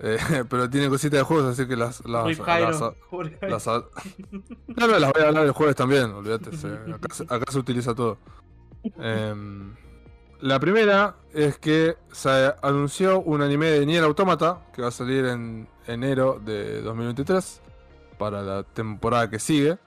eh, 0.00 0.44
pero 0.50 0.68
tienen 0.70 0.90
cositas 0.90 1.18
de 1.20 1.24
juegos, 1.24 1.46
así 1.52 1.66
que 1.68 1.76
las. 1.76 2.04
las, 2.06 2.24
Rip 2.26 2.38
las- 2.40 2.80
las- 3.66 5.12
voy 5.12 5.22
a 5.22 5.28
hablar 5.28 5.44
el 5.46 5.52
jueves 5.52 5.76
también, 5.76 6.04
olvídate. 6.12 6.50
acá, 6.94 7.14
se- 7.14 7.24
acá 7.24 7.52
se 7.52 7.58
utiliza 7.58 7.94
todo. 7.94 8.18
Em, 9.00 9.74
la 10.40 10.60
primera 10.60 11.16
es 11.34 11.58
que 11.58 11.96
se 12.12 12.54
anunció 12.62 13.20
un 13.20 13.42
anime 13.42 13.66
de 13.66 13.84
Nier 13.86 14.04
Automata 14.04 14.60
que 14.72 14.82
va 14.82 14.88
a 14.88 14.92
salir 14.92 15.24
en 15.26 15.68
enero 15.86 16.40
de 16.44 16.80
2023 16.82 17.60
para 18.18 18.42
la 18.42 18.62
temporada 18.62 19.28
que 19.28 19.38
sigue. 19.40 19.78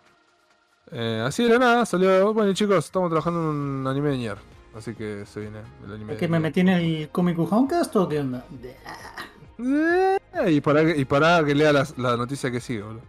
Eh, 0.91 1.23
así 1.25 1.43
de 1.43 1.49
la 1.51 1.59
nada 1.59 1.85
salió. 1.85 2.33
Bueno, 2.33 2.51
chicos, 2.53 2.83
estamos 2.83 3.09
trabajando 3.09 3.39
en 3.39 3.45
un 3.45 3.87
anime 3.87 4.09
de 4.09 4.17
Nier. 4.17 4.37
Así 4.75 4.95
que 4.95 5.25
se 5.25 5.41
viene 5.41 5.59
el 5.85 5.91
anime 5.93 6.13
¿Es 6.13 6.17
de 6.19 6.25
que 6.25 6.27
me 6.31 6.39
metí 6.39 6.61
en 6.61 6.69
el 6.69 7.09
Comic 7.09 7.37
Homecast 7.39 7.95
o 7.97 8.07
qué 8.07 8.19
onda? 8.19 8.45
Eh, 9.59 10.17
y 10.49 10.61
para 10.61 10.83
que, 10.85 10.97
y 10.97 11.05
para 11.05 11.43
que 11.43 11.53
lea 11.53 11.73
las- 11.73 11.97
la, 11.97 12.15
noticia 12.17 12.49
que 12.49 12.59
sigue, 12.59 12.81
boludo. 12.81 13.01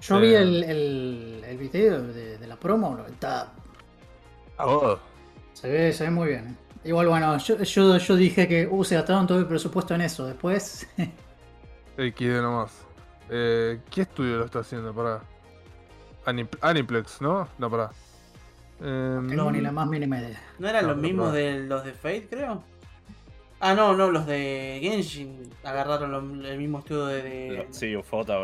Yo 0.00 0.20
vi 0.20 0.28
Eh. 0.28 0.38
el, 0.40 0.64
el, 0.64 1.44
el 1.46 1.58
video 1.58 2.00
de, 2.02 2.38
de 2.38 2.46
la 2.46 2.56
promo, 2.56 2.92
bro, 2.92 3.06
está, 3.06 3.52
A 4.56 4.64
vos. 4.66 5.00
se, 5.54 5.68
ve, 5.68 5.92
se 5.92 6.04
ve 6.04 6.10
muy 6.10 6.28
bien. 6.28 6.46
eh. 6.48 6.54
Igual, 6.88 7.08
bueno, 7.08 7.36
yo, 7.38 7.60
yo, 7.62 7.98
yo 7.98 8.16
dije 8.16 8.46
que 8.46 8.68
uh, 8.70 8.84
se 8.84 8.94
gastaron 8.94 9.26
todo 9.26 9.40
el 9.40 9.46
presupuesto 9.46 9.94
en 9.96 10.02
eso. 10.02 10.26
Después, 10.26 10.86
XD 11.98 12.40
nomás. 12.40 12.70
Eh, 13.28 13.80
¿Qué 13.90 14.02
estudio 14.02 14.36
lo 14.38 14.44
está 14.44 14.60
haciendo? 14.60 14.94
Pará. 14.94 15.20
Anip- 16.24 16.56
Aniplex, 16.60 17.20
¿no? 17.20 17.48
No, 17.58 17.68
pará. 17.68 17.90
Em, 18.80 19.22
no 19.26 19.28
tengo 19.28 19.50
ni 19.52 19.60
la 19.60 19.72
más 19.72 19.88
mínima 19.88 20.18
idea. 20.20 20.40
¿No 20.58 20.68
eran 20.68 20.82
No, 20.86 20.92
los 20.92 20.98
mismos 21.02 21.26
no. 21.28 21.32
de 21.32 21.60
los 21.66 21.84
de 21.84 21.92
Fate, 21.92 22.28
creo? 22.30 22.62
Ah, 23.60 23.74
no, 23.74 23.96
no, 23.96 24.10
los 24.12 24.24
de 24.24 24.78
Genshin 24.80 25.50
agarraron 25.64 26.12
lo- 26.12 26.46
el 26.48 26.58
mismo 26.58 26.78
estudio 26.78 27.06
de. 27.06 27.22
de- 27.22 27.66
Sí, 27.70 27.92
foto 28.04 28.34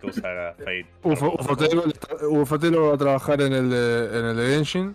que 0.00 0.06
usa 0.06 0.54
Fate. 0.56 0.86
Ufo- 1.02 1.34
Ufotelo, 1.38 1.84
está- 1.86 2.14
Ufotelo 2.28 2.88
va 2.90 2.94
a 2.94 2.98
trabajar 2.98 3.40
en 3.42 3.52
el 3.52 3.68
de, 3.70 4.18
en 4.20 4.24
el 4.26 4.36
de 4.36 4.46
Genshin. 4.54 4.94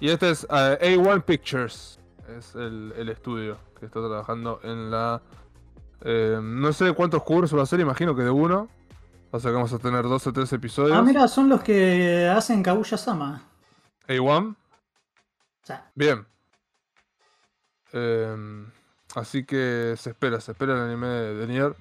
Y 0.00 0.08
este 0.10 0.30
es 0.30 0.44
eh, 0.50 0.96
A1 0.98 1.22
Pictures. 1.24 2.00
Es 2.36 2.54
el, 2.56 2.92
el 2.98 3.08
estudio 3.08 3.56
que 3.78 3.86
está 3.86 4.00
trabajando 4.00 4.58
en 4.64 4.90
la. 4.90 5.22
eh, 6.02 6.40
no 6.42 6.72
sé 6.72 6.92
cuántos 6.92 7.22
cursos 7.22 7.56
va 7.56 7.62
a 7.62 7.66
ser, 7.66 7.78
imagino 7.78 8.16
que 8.16 8.22
de 8.22 8.30
uno. 8.30 8.68
O 9.30 9.38
sea 9.38 9.50
que 9.52 9.54
vamos 9.54 9.72
a 9.72 9.78
tener 9.78 10.02
dos 10.02 10.26
o 10.26 10.32
tres 10.32 10.52
episodios. 10.52 10.96
Ah, 10.96 11.02
mira, 11.02 11.28
son 11.28 11.48
los 11.48 11.62
que 11.62 12.26
hacen 12.26 12.62
Kaguya 12.64 12.96
Sama. 12.96 13.42
A1. 14.08 14.54
O 14.54 14.56
sea, 15.66 15.90
Bien. 15.94 16.26
Em, 17.92 18.70
así 19.14 19.44
que 19.44 19.94
se 19.96 20.10
espera, 20.10 20.40
se 20.40 20.52
espera 20.52 20.74
el 20.74 20.80
anime 20.90 21.06
de, 21.06 21.34
de 21.34 21.46
Nier. 21.46 21.76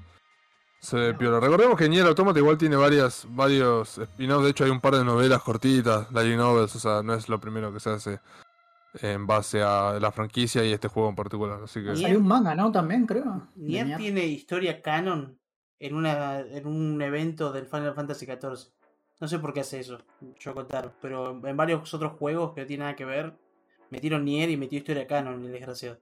Se 0.80 0.98
ve 0.98 1.14
piola. 1.16 1.40
Recordemos 1.40 1.78
que 1.78 1.90
Nier 1.90 2.06
Automata 2.06 2.38
igual 2.38 2.58
tiene 2.60 2.76
varias, 2.76 3.26
varios 3.30 3.98
spin-offs. 3.98 4.44
De 4.44 4.50
hecho, 4.52 4.64
hay 4.66 4.70
un 4.70 4.82
par 4.82 4.96
de 4.96 5.04
novelas 5.04 5.42
cortitas, 5.42 6.12
light 6.12 6.38
novels. 6.38 6.76
O 6.76 6.80
sea, 6.80 7.02
no 7.02 7.16
es 7.16 7.28
lo 7.28 7.40
primero 7.40 7.74
que 7.74 7.80
se 7.80 7.90
hace 7.90 8.20
en 9.02 9.26
base 9.26 9.64
a 9.64 9.98
la 10.00 10.12
franquicia 10.12 10.64
y 10.64 10.72
este 10.74 10.88
juego 10.88 11.10
en 11.10 11.16
particular. 11.16 11.60
Así 11.64 11.82
que. 11.84 11.92
Nier- 11.94 12.06
hay 12.08 12.16
un 12.16 12.28
manga, 12.28 12.54
¿no? 12.54 12.72
También, 12.72 13.08
creo. 13.08 13.48
Nier 13.56 13.88
Nier. 13.88 13.98
tiene 13.98 14.26
historia 14.26 14.82
canon 14.84 15.40
en 15.80 15.96
una 15.96 16.40
en 16.40 16.68
un 16.68 17.02
evento 17.02 17.52
del 17.52 17.66
Final 17.66 17.96
Fantasy 17.96 18.26
XIV. 18.28 18.72
No 19.20 19.28
sé 19.28 19.39
por 19.39 19.53
qué 19.53 19.61
hace 19.61 19.80
eso, 19.80 19.97
yo 20.39 20.53
contar, 20.53 20.93
pero 21.01 21.39
en 21.47 21.55
varios 21.57 21.93
otros 21.93 22.13
juegos 22.13 22.53
que 22.53 22.61
no 22.61 22.68
tienen 22.68 22.84
nada 22.86 22.95
que 22.95 23.05
ver, 23.05 23.34
metieron 23.89 24.26
Nier 24.26 24.49
y 24.49 24.57
metió 24.57 24.78
historia 24.78 25.07
canon, 25.07 25.43
el 25.45 25.51
desgraciado. 25.51 25.97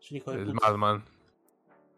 Es 0.00 0.10
un 0.10 0.16
hijo 0.16 0.32
de 0.32 0.38
El 0.40 0.46
puta. 0.52 0.66
Madman. 0.68 1.04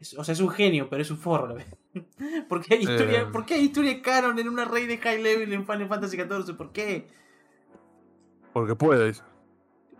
Es- 0.00 0.12
o 0.18 0.22
sea, 0.22 0.32
es 0.34 0.40
un 0.40 0.50
genio, 0.50 0.88
pero 0.90 1.00
es 1.00 1.11
un 1.11 1.16
forro. 1.16 1.46
a 1.46 1.48
la 1.48 1.55
vez. 1.55 1.66
¿Por 2.48 2.61
qué 2.62 2.74
hay 2.74 2.80
historia, 2.82 3.20
Eh. 3.22 3.26
¿por 3.32 3.46
qué 3.46 3.55
hay 3.55 3.62
historia 3.64 4.02
canon 4.02 4.38
en 4.38 4.48
una 4.48 4.66
rey 4.66 4.86
de 4.86 4.98
high 4.98 5.22
level 5.22 5.50
en 5.52 5.64
Final 5.66 5.88
Fantasy 5.88 6.16
XIV? 6.18 6.55
¿Por 6.57 6.72
qué? 6.72 7.07
Porque 8.52 8.74
puede, 8.76 9.07
dice. 9.09 9.22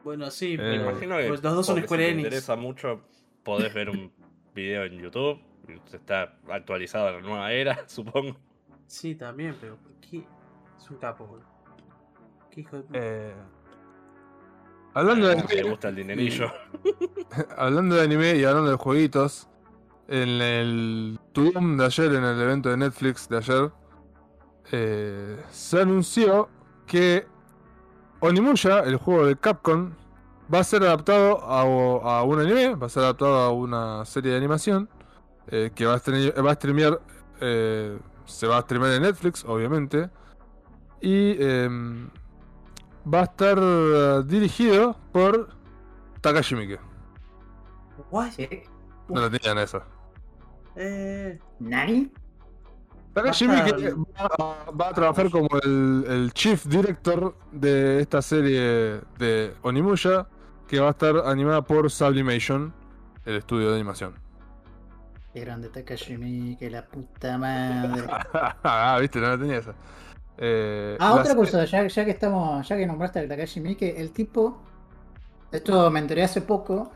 Bueno, 0.05 0.31
sí, 0.31 0.53
Eh, 0.53 0.57
pero 0.59 0.75
imagino 0.75 1.17
que 1.17 1.29
pues 1.29 1.43
los 1.43 1.55
dos 1.55 1.67
son 1.67 1.83
Square 1.83 2.03
si 2.03 2.07
te 2.09 2.13
Enix. 2.13 2.27
interesa 2.27 2.57
mucho, 2.57 3.01
podés 3.43 3.73
ver 3.73 3.89
un 3.89 4.13
video 4.55 4.85
en 4.85 4.99
YouTube. 5.01 5.41
Está 5.93 6.37
actualizado 6.51 7.09
a 7.09 7.13
la 7.13 7.21
nueva 7.23 7.51
era, 7.53 7.85
supongo. 7.89 8.37
Sí, 8.87 9.15
también, 9.15 9.57
pero 9.61 9.77
¿por 9.77 9.93
qué? 10.01 10.27
Es 10.79 10.91
un 10.91 10.99
capo, 10.99 11.27
boludo. 11.27 11.47
Qué 12.51 12.61
hijo 12.61 12.77
de. 12.77 12.85
Eh, 12.93 13.35
hablando 14.95 15.29
de 15.29 15.35
Ah, 15.35 15.37
le 15.37 15.43
anime, 15.43 15.71
gusta 15.71 15.89
el 15.89 15.97
dinerillo. 15.97 16.53
hablando 17.57 17.97
de 17.97 18.03
anime 18.03 18.37
y 18.37 18.45
hablando 18.45 18.71
de 18.71 18.77
jueguitos, 18.77 19.49
en 20.09 20.29
el 20.43 21.19
Tudum 21.33 21.77
de 21.77 21.85
ayer, 21.87 22.13
en 22.15 22.25
el 22.25 22.41
evento 22.41 22.69
de 22.71 22.77
Netflix 22.77 23.29
de 23.29 23.37
ayer, 23.39 23.73
eh, 24.73 25.43
se 25.51 25.81
anunció 25.81 26.49
que 26.87 27.27
Onimusha, 28.21 28.81
el 28.81 28.97
juego 28.97 29.27
de 29.27 29.37
Capcom, 29.37 29.93
va 30.53 30.61
a 30.61 30.65
ser 30.65 30.83
adaptado 30.83 31.41
a, 31.45 31.63
a 32.21 32.23
un 32.25 32.41
anime, 32.41 32.75
va 32.77 32.87
a 32.87 32.91
ser 32.91 33.03
adaptado 33.05 33.35
a 33.41 33.51
una 33.53 34.05
serie 34.05 34.33
de 34.33 34.37
animación 34.39 34.89
eh, 35.49 35.71
que 35.75 35.87
va 35.87 35.95
a, 35.95 36.43
va 36.43 36.51
a 36.53 36.55
streamear, 36.55 37.01
eh, 37.41 37.99
se 38.27 38.47
va 38.47 38.59
a 38.59 38.63
streamear 38.63 38.95
en 38.95 39.03
Netflix, 39.03 39.45
obviamente, 39.45 40.11
y 41.01 41.37
em, 41.43 42.09
va 43.13 43.21
a 43.21 43.25
estar 43.25 43.59
eh, 43.61 44.23
dirigido 44.27 44.97
por 45.13 45.51
Takashi 46.21 46.55
Miike. 46.55 46.79
What? 48.11 48.33
¿Qué? 48.37 48.67
No 49.09 49.21
la 49.21 49.31
tenían 49.31 49.59
esa. 49.59 49.85
Eh, 50.77 51.39
¿Nani? 51.61 52.11
Takashi 53.13 53.47
Miike 53.47 53.95
va, 53.95 54.73
va 54.73 54.89
a 54.89 54.93
trabajar 54.93 55.31
como 55.31 55.49
el, 55.63 56.05
el 56.09 56.33
chief 56.33 56.67
director 56.67 57.37
de 57.53 58.01
esta 58.01 58.23
serie 58.23 59.01
de 59.19 59.55
Onimusha, 59.63 60.27
que 60.67 60.81
va 60.81 60.89
a 60.89 60.91
estar 60.91 61.17
animada 61.27 61.63
por 61.63 61.91
Sublimation, 61.91 62.73
el 63.25 63.37
estudio 63.37 63.69
de 63.69 63.75
animación. 63.75 64.24
Qué 65.35 65.41
grande 65.41 65.69
Takashi 65.69 66.17
Miike, 66.17 66.71
la 66.71 66.87
puta 66.89 67.37
madre. 67.39 68.07
ah, 68.65 68.99
viste, 69.01 69.21
no 69.21 69.29
la 69.29 69.39
tenía 69.39 69.59
esa. 69.59 69.77
Eh, 70.39 70.97
Ah, 70.99 71.15
otra 71.15 71.35
cosa, 71.37 71.65
ya, 71.67 71.87
ya 71.89 72.05
que 72.05 72.13
estamos, 72.13 72.67
ya 72.69 72.77
que 72.77 72.87
nombraste 72.87 73.19
al 73.21 73.29
Takashi 73.29 73.61
Miike, 73.61 74.01
el 74.01 74.13
tipo, 74.13 74.63
esto 75.53 75.91
me 75.91 76.01
enteré 76.01 76.25
hace 76.25 76.43
poco, 76.43 76.93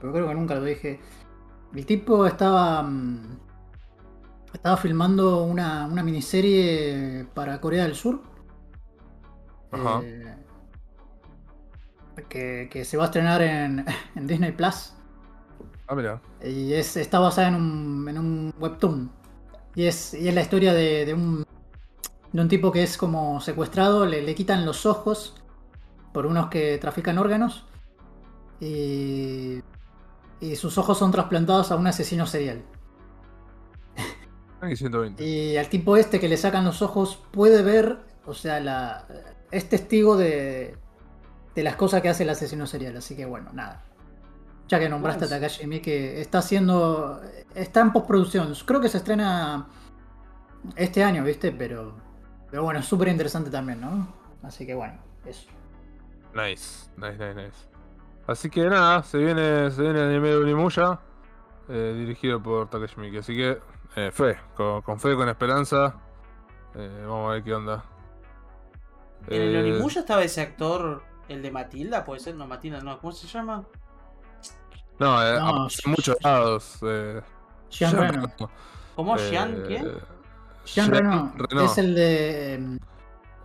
pero 0.00 0.12
creo 0.12 0.28
que 0.28 0.34
nunca 0.34 0.54
lo 0.56 0.64
dije. 0.64 1.00
El 1.74 1.86
tipo 1.86 2.26
estaba 2.26 2.82
mm, 2.82 3.40
estaba 4.54 4.76
filmando 4.78 5.44
una, 5.44 5.86
una 5.86 6.02
miniserie 6.02 7.26
para 7.34 7.60
Corea 7.60 7.84
del 7.84 7.94
Sur. 7.94 8.22
Ajá. 9.72 10.00
eh, 10.04 10.36
que, 12.28 12.68
que 12.70 12.84
se 12.84 12.96
va 12.96 13.04
a 13.04 13.06
estrenar 13.06 13.42
en, 13.42 13.84
en 14.16 14.26
Disney 14.26 14.52
Plus. 14.52 14.94
Ah, 15.88 15.94
mira. 15.94 16.20
Y 16.44 16.72
es, 16.74 16.96
está 16.96 17.18
basada 17.18 17.48
en 17.48 17.54
un, 17.54 18.08
en 18.08 18.18
un 18.18 18.54
webtoon. 18.58 19.10
Y 19.74 19.84
es, 19.84 20.14
y 20.14 20.28
es 20.28 20.34
la 20.34 20.42
historia 20.42 20.74
de, 20.74 21.06
de 21.06 21.14
un, 21.14 21.44
de 22.32 22.40
un 22.40 22.48
tipo 22.48 22.72
que 22.72 22.82
es 22.82 22.96
como 22.96 23.40
secuestrado, 23.40 24.06
le, 24.06 24.22
le 24.22 24.34
quitan 24.34 24.66
los 24.66 24.86
ojos 24.86 25.34
por 26.12 26.26
unos 26.26 26.48
que 26.48 26.78
trafican 26.78 27.18
órganos. 27.18 27.64
Y, 28.60 29.60
y 30.40 30.56
sus 30.56 30.78
ojos 30.78 30.98
son 30.98 31.10
trasplantados 31.10 31.70
a 31.72 31.76
un 31.76 31.86
asesino 31.86 32.26
serial. 32.26 32.62
Aquí 34.60 34.76
120. 34.76 35.24
Y 35.24 35.56
al 35.56 35.68
tipo 35.68 35.96
este 35.96 36.20
que 36.20 36.28
le 36.28 36.36
sacan 36.36 36.64
los 36.64 36.82
ojos 36.82 37.18
puede 37.32 37.62
ver, 37.62 37.98
o 38.26 38.34
sea, 38.34 38.60
la, 38.60 39.06
es 39.50 39.68
testigo 39.68 40.16
de, 40.16 40.76
de 41.54 41.62
las 41.62 41.76
cosas 41.76 42.02
que 42.02 42.08
hace 42.08 42.22
el 42.22 42.30
asesino 42.30 42.66
serial. 42.66 42.96
Así 42.96 43.16
que 43.16 43.26
bueno, 43.26 43.50
nada. 43.52 43.84
Ya 44.72 44.78
que 44.80 44.88
nombraste 44.88 45.26
Nice. 45.26 45.34
a 45.34 45.38
Takashi 45.38 45.66
Miike, 45.66 46.18
está 46.22 46.38
haciendo. 46.38 47.20
Está 47.54 47.80
en 47.82 47.92
postproducción. 47.92 48.54
Creo 48.64 48.80
que 48.80 48.88
se 48.88 48.96
estrena 48.96 49.66
este 50.76 51.04
año, 51.04 51.22
¿viste? 51.24 51.52
Pero. 51.52 51.94
Pero 52.50 52.62
bueno, 52.62 52.80
es 52.80 52.86
súper 52.86 53.08
interesante 53.08 53.50
también, 53.50 53.82
¿no? 53.82 54.08
Así 54.42 54.64
que 54.66 54.74
bueno, 54.74 54.94
eso. 55.26 55.46
Nice, 56.34 56.90
nice, 56.96 57.18
nice, 57.18 57.34
nice. 57.34 57.66
Así 58.26 58.48
que 58.48 58.62
nada, 58.66 59.02
se 59.02 59.18
viene, 59.18 59.70
se 59.70 59.82
viene 59.82 60.00
el 60.00 60.08
anime 60.08 60.28
de 60.30 60.36
Onimusha, 60.38 61.00
eh, 61.68 61.94
dirigido 61.98 62.42
por 62.42 62.70
Takashi 62.70 62.98
Miike. 62.98 63.18
Así 63.18 63.36
que, 63.36 63.58
eh, 63.96 64.10
fe, 64.10 64.38
con, 64.54 64.80
con 64.80 64.98
fe, 64.98 65.14
con 65.16 65.28
esperanza. 65.28 65.96
eh, 66.74 67.04
vamos 67.06 67.28
a 67.30 67.34
ver 67.34 67.44
qué 67.44 67.52
onda. 67.54 67.84
en 69.28 69.42
el 69.42 69.54
Eh, 69.54 69.60
Onimusha 69.60 70.00
estaba 70.00 70.22
ese 70.24 70.40
actor 70.40 71.02
El 71.28 71.42
de 71.42 71.50
Matilda, 71.50 72.04
puede 72.04 72.20
ser, 72.20 72.36
no, 72.36 72.46
Matilda, 72.46 72.80
no, 72.80 72.98
¿cómo 72.98 73.12
se 73.12 73.26
llama? 73.26 73.64
No, 75.02 75.26
eh, 75.26 75.38
No, 75.38 75.68
muchos 75.86 76.16
lados. 76.22 76.78
Eh, 76.82 77.20
Jean 77.70 77.90
Jean 77.92 78.00
Reno. 78.12 78.26
Reno. 78.38 78.50
¿Cómo? 78.96 79.16
Eh, 79.16 79.28
¿Jean? 79.30 79.62
¿Quién? 79.66 79.82
Jean 79.84 79.94
Jean 80.64 80.90
Reno 80.90 81.32
Reno. 81.36 81.64
es 81.64 81.78
el 81.78 81.94
de. 81.94 82.78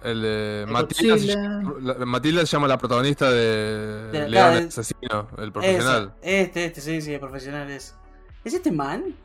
El 0.03 0.22
de 0.22 0.66
Matilda, 0.70 1.18
se 1.18 1.26
llama- 1.28 1.74
la- 1.82 2.05
Matilda 2.05 2.41
se 2.41 2.47
llama 2.47 2.68
la 2.68 2.78
protagonista 2.78 3.32
de 3.32 4.10
De 4.12 4.20
la- 4.20 4.28
León 4.28 4.53
el 4.53 4.68
es- 4.68 4.78
asesino, 4.78 5.28
el 5.39 5.51
profesional. 5.51 6.14
Ese, 6.22 6.41
este, 6.41 6.66
este, 6.66 6.82
sí, 6.82 7.01
sí, 7.01 7.14
el 7.16 7.20
profesional 7.20 7.70
es. 7.72 7.95
¿Es 8.43 8.53
este 8.53 8.72
man? 8.72 9.16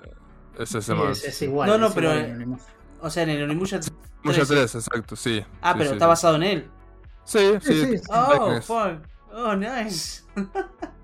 Es 0.58 0.74
ese 0.74 0.80
sí, 0.82 0.92
man. 0.94 1.12
es, 1.12 1.24
es 1.24 1.42
igual. 1.42 1.68
No, 1.68 1.76
no, 1.76 1.92
pero, 1.92 2.10
Onimus. 2.12 2.62
O 3.02 3.10
sea, 3.10 3.24
en 3.24 3.30
el 3.30 3.42
Onimusha 3.42 3.80
Mucha 4.22 4.44
3. 4.46 4.48
3, 4.48 4.74
exacto, 4.76 5.14
sí. 5.14 5.44
Ah, 5.60 5.72
Sí, 5.72 5.78
pero 5.78 5.90
sí, 5.90 5.94
está 5.96 6.06
basado 6.06 6.36
en 6.36 6.42
él. 6.44 6.70
Sí, 7.24 7.38
sí. 7.60 7.72
Sí, 7.72 7.84
sí, 7.86 7.98
sí. 7.98 8.04
Oh, 8.10 8.60
fuck. 8.62 8.92
Oh, 9.34 9.54
nice. 9.54 10.22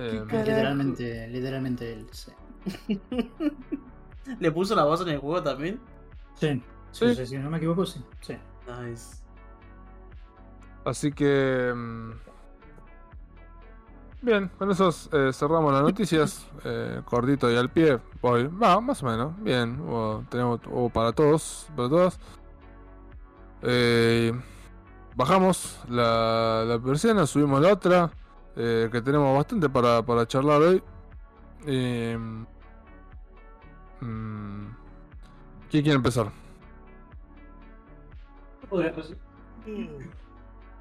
Eh, 0.00 0.24
Literalmente, 0.24 1.28
literalmente 1.28 1.92
él. 1.92 2.06
Sí. 2.10 2.32
¿Le 4.40 4.50
puso 4.50 4.74
la 4.74 4.84
voz 4.84 5.02
en 5.02 5.08
el 5.08 5.18
juego 5.18 5.42
también? 5.42 5.78
Sí. 6.34 6.62
Sí. 6.90 7.26
Sí, 7.26 7.38
no 7.38 7.50
me 7.50 7.58
equivoco, 7.58 7.84
sí. 7.84 8.02
sí. 8.20 8.34
Nice. 8.66 9.22
Así 10.84 11.12
que. 11.12 11.72
mm, 11.74 12.12
Bien, 14.22 14.50
con 14.58 14.70
eso 14.70 14.90
eh, 15.12 15.32
cerramos 15.32 15.72
las 15.72 15.82
noticias. 15.82 16.46
eh, 16.64 17.02
cortito 17.04 17.50
y 17.50 17.56
al 17.56 17.70
pie. 17.70 17.98
Hoy, 18.22 18.46
va, 18.48 18.80
más 18.80 19.02
o 19.02 19.06
menos. 19.06 19.32
Bien, 19.42 19.80
hubo, 19.80 20.24
tenemos 20.30 20.60
hubo 20.66 20.88
para 20.90 21.12
todos, 21.12 21.68
para 21.76 21.88
todas. 21.88 22.20
Eh, 23.62 24.32
bajamos 25.14 25.78
la, 25.88 26.64
la 26.66 26.78
persiana, 26.78 27.26
subimos 27.26 27.60
la 27.60 27.72
otra. 27.72 28.10
Eh, 28.62 28.88
que 28.92 29.00
tenemos 29.00 29.34
bastante 29.34 29.68
para, 29.70 30.02
para 30.04 30.26
charlar 30.26 30.60
hoy. 30.60 30.82
Eh, 31.66 32.18
mm, 34.00 34.66
¿Quién 35.70 35.82
quiere 35.82 35.96
empezar? 35.96 36.30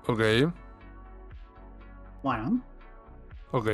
Ok, 0.07 0.21
Bueno. 2.21 2.61
ok. 3.51 3.67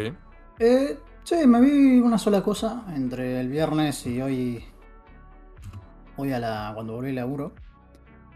Eh, 0.60 1.00
sí, 1.24 1.48
me 1.48 1.62
vi 1.62 2.00
una 2.00 2.18
sola 2.18 2.42
cosa 2.44 2.86
entre 2.96 3.40
el 3.40 3.50
viernes 3.50 4.06
y 4.06 4.22
hoy. 4.22 4.64
Hoy 6.18 6.32
a 6.32 6.40
la. 6.40 6.72
cuando 6.76 6.94
volví 6.94 7.10
al 7.10 7.16
laburo. 7.16 7.52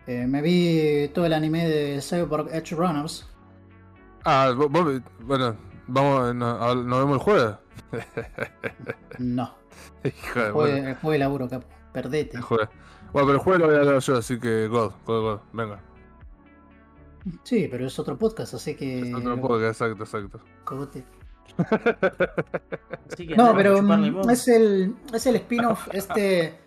Eh, 0.08 0.26
me 0.26 0.42
vi 0.42 1.10
todo 1.14 1.26
el 1.28 1.34
anime 1.34 1.68
de 1.68 2.02
Cyberpunk 2.02 2.50
Edge 2.52 2.76
Runners. 2.76 3.30
Ah, 4.26 4.54
vos- 4.56 4.70
vos- 4.70 5.02
bueno, 5.22 5.56
vamos, 5.88 6.36
no- 6.36 6.76
nos 6.76 7.00
vemos 7.00 7.14
el 7.14 7.20
jueves. 7.24 7.56
No. 9.20 9.54
Hijo 10.04 10.40
de 10.40 10.46
El 10.48 10.52
jueves, 10.54 10.82
bueno, 10.82 10.98
jueves 11.02 11.20
laburo, 11.20 11.50
capo. 11.50 11.68
Perdete. 11.94 12.38
el 12.38 12.44
jueves. 12.44 12.70
Bueno, 13.12 13.28
pero 13.28 13.32
el 13.34 13.38
jueves 13.44 13.60
lo 13.62 13.68
voy 13.68 13.76
a 13.76 13.80
hablar 13.80 14.00
yo, 14.00 14.18
así 14.18 14.40
que 14.40 14.68
God, 14.68 14.92
God, 15.06 15.22
God, 15.22 15.40
venga. 15.54 15.80
Sí, 17.44 17.68
pero 17.70 17.86
es 17.88 17.98
otro 18.00 18.18
podcast, 18.18 18.54
así 18.54 18.76
que. 18.76 19.10
Es 19.10 19.14
otro 19.16 19.40
podcast, 19.42 19.82
exacto, 19.82 20.04
exacto. 20.04 20.40
Cogote. 20.64 21.04
No, 23.36 23.54
pero 23.56 23.82
mm, 23.82 24.30
es 24.30 24.48
el, 24.48 24.96
es 25.14 25.26
el 25.26 25.36
spin-off, 25.38 25.88
este 25.92 26.60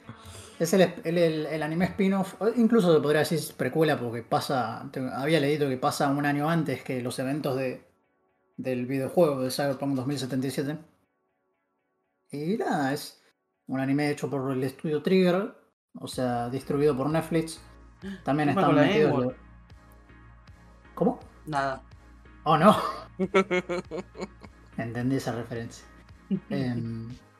es 0.64 0.72
el, 0.74 0.82
el, 1.04 1.18
el- 1.18 1.46
el 1.46 1.62
anime 1.62 1.86
spin-off, 1.86 2.34
incluso 2.56 2.94
se 2.94 3.00
podría 3.00 3.20
decir 3.20 3.40
precuela 3.56 3.98
porque 3.98 4.22
pasa, 4.22 4.88
te- 4.92 5.00
había 5.14 5.40
leído 5.40 5.68
que 5.68 5.76
pasa 5.76 6.08
un 6.08 6.24
año 6.26 6.48
antes 6.50 6.82
que 6.82 7.00
los 7.02 7.18
eventos 7.18 7.56
de, 7.56 7.84
del 8.56 8.86
videojuego 8.86 9.40
de 9.42 9.50
Cyberpunk 9.50 9.94
2077. 9.96 10.78
Y 12.32 12.56
nada, 12.56 12.92
es 12.92 13.22
un 13.66 13.80
anime 13.80 14.10
hecho 14.10 14.28
por 14.30 14.52
el 14.52 14.62
estudio 14.64 15.02
Trigger, 15.02 15.54
o 15.98 16.06
sea, 16.08 16.48
distribuido 16.48 16.96
por 16.96 17.08
Netflix. 17.10 17.60
También 18.24 18.48
la 18.48 18.54
metidos... 18.88 19.24
Los- 19.24 19.34
¿Cómo? 20.94 21.20
Nada. 21.46 21.82
Oh, 22.44 22.56
no. 22.58 22.76
Entendí 24.76 25.16
esa 25.16 25.32
referencia. 25.32 25.84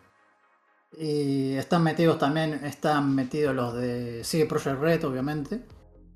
y 0.99 1.55
están 1.55 1.82
metidos 1.82 2.18
también, 2.18 2.55
están 2.64 3.14
metidos 3.14 3.55
los 3.55 3.74
de 3.74 4.22
Sigue 4.24 4.47
Project 4.47 4.80
Red, 4.80 5.05
obviamente. 5.05 5.64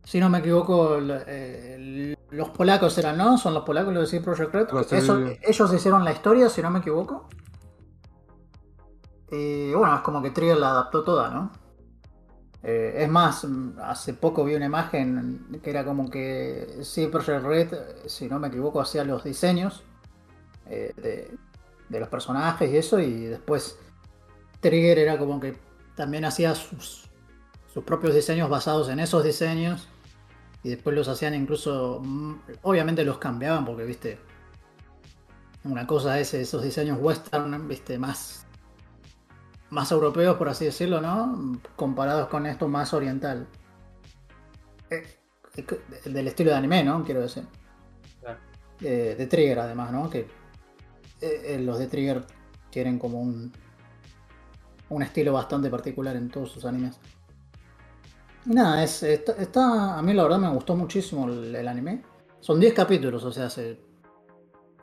Si 0.04 0.20
no 0.20 0.28
me 0.28 0.38
equivoco, 0.38 0.98
eh, 1.00 2.14
los 2.30 2.50
polacos 2.50 2.96
eran, 2.98 3.16
¿no? 3.16 3.38
Son 3.38 3.54
los 3.54 3.64
polacos 3.64 3.92
los 3.94 4.02
de 4.04 4.06
Sigue 4.10 4.22
Project 4.24 4.52
Red. 4.54 4.68
Eso- 4.98 5.14
ellos 5.42 5.74
hicieron 5.74 6.04
la 6.04 6.12
historia, 6.12 6.48
si 6.48 6.62
no 6.62 6.70
me 6.70 6.78
equivoco. 6.80 7.28
Y 9.30 9.72
bueno, 9.74 9.94
es 9.96 10.00
como 10.02 10.22
que 10.22 10.30
Trigger 10.30 10.56
la 10.58 10.70
adaptó 10.70 11.02
toda, 11.02 11.30
¿no? 11.30 11.50
Eh, 12.62 12.94
es 13.02 13.08
más, 13.08 13.46
hace 13.82 14.14
poco 14.14 14.44
vi 14.44 14.54
una 14.54 14.66
imagen 14.66 15.60
que 15.62 15.70
era 15.70 15.84
como 15.84 16.10
que 16.10 16.78
sí, 16.82 17.06
Project 17.06 17.44
Red, 17.44 17.74
si 18.06 18.28
no 18.28 18.38
me 18.38 18.48
equivoco, 18.48 18.80
hacía 18.80 19.04
los 19.04 19.24
diseños 19.24 19.82
eh, 20.68 20.92
de, 20.96 21.36
de 21.88 22.00
los 22.00 22.08
personajes 22.08 22.70
y 22.70 22.76
eso, 22.76 22.98
y 22.98 23.26
después 23.26 23.78
Trigger 24.60 24.98
era 24.98 25.18
como 25.18 25.40
que 25.40 25.56
también 25.94 26.24
hacía 26.24 26.54
sus, 26.54 27.08
sus 27.72 27.84
propios 27.84 28.14
diseños 28.14 28.48
basados 28.48 28.88
en 28.88 29.00
esos 29.00 29.24
diseños, 29.24 29.88
y 30.62 30.70
después 30.70 30.96
los 30.96 31.08
hacían 31.08 31.34
incluso, 31.34 32.00
mm, 32.04 32.34
obviamente 32.62 33.04
los 33.04 33.18
cambiaban 33.18 33.64
porque, 33.64 33.84
viste, 33.84 34.18
una 35.64 35.86
cosa 35.86 36.18
es 36.20 36.34
esos 36.34 36.62
diseños 36.62 36.98
western, 37.00 37.68
viste, 37.68 37.98
más 37.98 38.46
más 39.70 39.90
europeos, 39.90 40.36
por 40.36 40.48
así 40.48 40.64
decirlo, 40.64 41.00
¿no? 41.00 41.60
Comparados 41.74 42.28
con 42.28 42.46
esto 42.46 42.68
más 42.68 42.94
oriental. 42.94 43.46
Eh, 44.90 45.02
eh, 45.56 45.64
del 46.04 46.28
estilo 46.28 46.50
de 46.50 46.56
anime, 46.56 46.84
¿no? 46.84 47.02
Quiero 47.04 47.22
decir. 47.22 47.44
Claro. 48.20 48.38
Eh, 48.80 49.14
de 49.18 49.26
Trigger, 49.26 49.58
además, 49.60 49.92
¿no? 49.92 50.08
Que 50.08 50.26
eh, 51.20 51.58
los 51.60 51.78
de 51.78 51.86
Trigger 51.86 52.24
tienen 52.70 52.98
como 52.98 53.20
un, 53.20 53.52
un 54.88 55.02
estilo 55.02 55.32
bastante 55.32 55.68
particular 55.70 56.16
en 56.16 56.28
todos 56.30 56.50
sus 56.52 56.64
animes. 56.64 56.98
Y 58.46 58.50
nada, 58.50 58.82
es, 58.84 59.02
está, 59.02 59.32
está- 59.32 59.98
a 59.98 60.02
mí 60.02 60.12
la 60.14 60.22
verdad 60.22 60.38
me 60.38 60.48
gustó 60.48 60.76
muchísimo 60.76 61.26
el, 61.28 61.54
el 61.54 61.68
anime. 61.68 62.02
Son 62.40 62.60
10 62.60 62.74
capítulos, 62.74 63.24
o 63.24 63.32
sea, 63.32 63.50
se, 63.50 63.80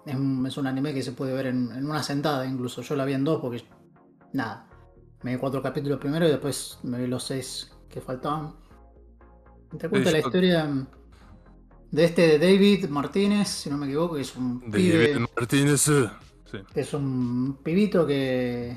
es, 0.06 0.16
un, 0.16 0.46
es 0.46 0.58
un 0.58 0.68
anime 0.68 0.94
que 0.94 1.02
se 1.02 1.14
puede 1.14 1.34
ver 1.34 1.48
en, 1.48 1.72
en 1.72 1.86
una 1.90 2.04
sentada 2.04 2.46
incluso. 2.46 2.82
Yo 2.82 2.96
la 2.96 3.06
vi 3.06 3.14
en 3.14 3.24
dos 3.24 3.40
porque, 3.40 3.64
nada, 4.34 4.68
me 5.22 5.34
vi 5.36 5.38
cuatro 5.40 5.62
capítulos 5.62 6.00
primero 6.00 6.28
y 6.28 6.32
después 6.32 6.80
me 6.84 7.00
vi 7.00 7.08
los 7.08 7.24
seis 7.24 7.72
que 7.90 8.02
faltaban. 8.02 8.56
Te 9.78 9.88
cuenta 9.90 10.12
la 10.12 10.20
historia 10.20 10.70
de 11.92 12.04
este 12.04 12.38
de 12.38 12.40
David 12.40 12.90
Martínez, 12.90 13.48
si 13.48 13.70
no 13.70 13.78
me 13.78 13.86
equivoco, 13.86 14.16
que 14.16 14.22
es 14.22 14.36
un 14.36 14.60
pibe, 14.70 15.14
David 15.14 15.28
Martínez. 15.38 15.82
Sí. 15.82 16.58
es 16.76 16.94
un 16.94 17.60
pibito 17.64 18.06
que, 18.06 18.76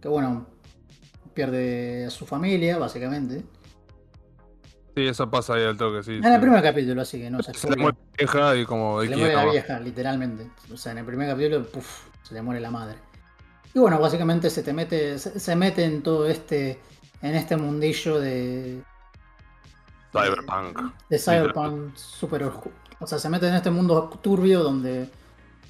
que 0.00 0.08
bueno, 0.08 0.46
pierde 1.34 2.06
a 2.06 2.10
su 2.10 2.26
familia, 2.26 2.78
básicamente. 2.78 3.44
Sí, 4.94 5.06
eso 5.06 5.30
pasa 5.30 5.54
ahí 5.54 5.64
al 5.64 5.76
toque, 5.76 6.02
sí. 6.02 6.14
En 6.14 6.22
sí. 6.22 6.28
el 6.30 6.40
primer 6.40 6.62
capítulo, 6.62 7.02
así 7.02 7.20
que 7.20 7.30
no 7.30 7.42
se 7.42 7.52
Se 7.52 7.68
le 7.68 7.76
muere 7.76 7.98
la 7.98 8.16
vieja 8.16 8.56
y 8.56 8.64
como 8.64 9.02
Se 9.02 9.08
le 9.08 9.16
muere 9.16 9.34
la 9.34 9.44
vieja, 9.44 9.80
literalmente. 9.80 10.50
O 10.72 10.76
sea, 10.76 10.92
en 10.92 10.98
el 10.98 11.04
primer 11.04 11.28
capítulo, 11.28 11.64
puf, 11.64 12.06
se 12.22 12.34
le 12.34 12.42
muere 12.42 12.60
la 12.60 12.70
madre. 12.70 12.96
Y 13.74 13.78
bueno, 13.78 14.00
básicamente 14.00 14.48
se 14.48 14.62
te 14.62 14.72
mete, 14.72 15.18
se, 15.18 15.38
se 15.38 15.54
mete 15.54 15.84
en 15.84 16.02
todo 16.02 16.26
este, 16.26 16.80
en 17.20 17.34
este 17.34 17.58
mundillo 17.58 18.18
de, 18.18 18.82
Cyberpunk. 20.12 20.92
de 21.08 21.18
Cyberpunk 21.18 21.96
super 21.96 22.44
oscuro. 22.44 22.74
O 22.98 23.06
sea, 23.06 23.18
se 23.18 23.28
mete 23.28 23.48
en 23.48 23.54
este 23.54 23.70
mundo 23.70 24.08
turbio 24.22 24.62
donde 24.62 25.10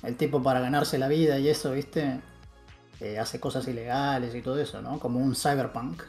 el 0.03 0.17
tipo 0.17 0.43
para 0.43 0.61
ganarse 0.61 0.99
la 0.99 1.09
vida 1.09 1.39
y 1.39 1.49
eso, 1.49 1.73
¿viste? 1.73 2.21
Eh, 3.01 3.19
hace 3.19 3.39
cosas 3.39 3.67
ilegales 3.69 4.35
y 4.35 4.41
todo 4.41 4.59
eso, 4.59 4.81
¿no? 4.81 4.99
Como 4.99 5.19
un 5.19 5.35
Cyberpunk. 5.35 6.03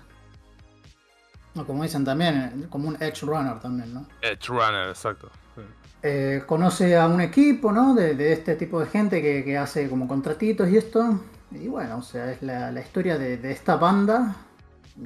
O 1.56 1.66
como 1.66 1.84
dicen 1.84 2.06
también, 2.06 2.68
como 2.70 2.88
un 2.88 2.96
Edge 3.02 3.22
Runner 3.26 3.60
también, 3.60 3.94
¿no? 3.94 4.08
Edge 4.22 4.48
Runner, 4.48 4.90
exacto. 4.90 5.30
Sí. 5.56 5.62
Eh, 6.04 6.44
conoce 6.46 6.96
a 6.96 7.08
un 7.08 7.20
equipo, 7.20 7.72
¿no? 7.72 7.94
De, 7.94 8.16
de 8.16 8.32
este 8.32 8.56
tipo 8.56 8.80
de 8.80 8.86
gente 8.86 9.22
que, 9.22 9.44
que 9.44 9.58
hace 9.58 9.90
como 9.90 10.08
contratitos 10.08 10.70
y 10.70 10.78
esto. 10.78 11.20
Y 11.52 11.68
bueno, 11.68 11.98
o 11.98 12.02
sea, 12.04 12.32
es 12.32 12.42
la, 12.42 12.72
la 12.72 12.82
historia 12.82 13.18
de, 13.18 13.38
de 13.38 13.52
esta 13.52 13.76
banda 13.76 14.36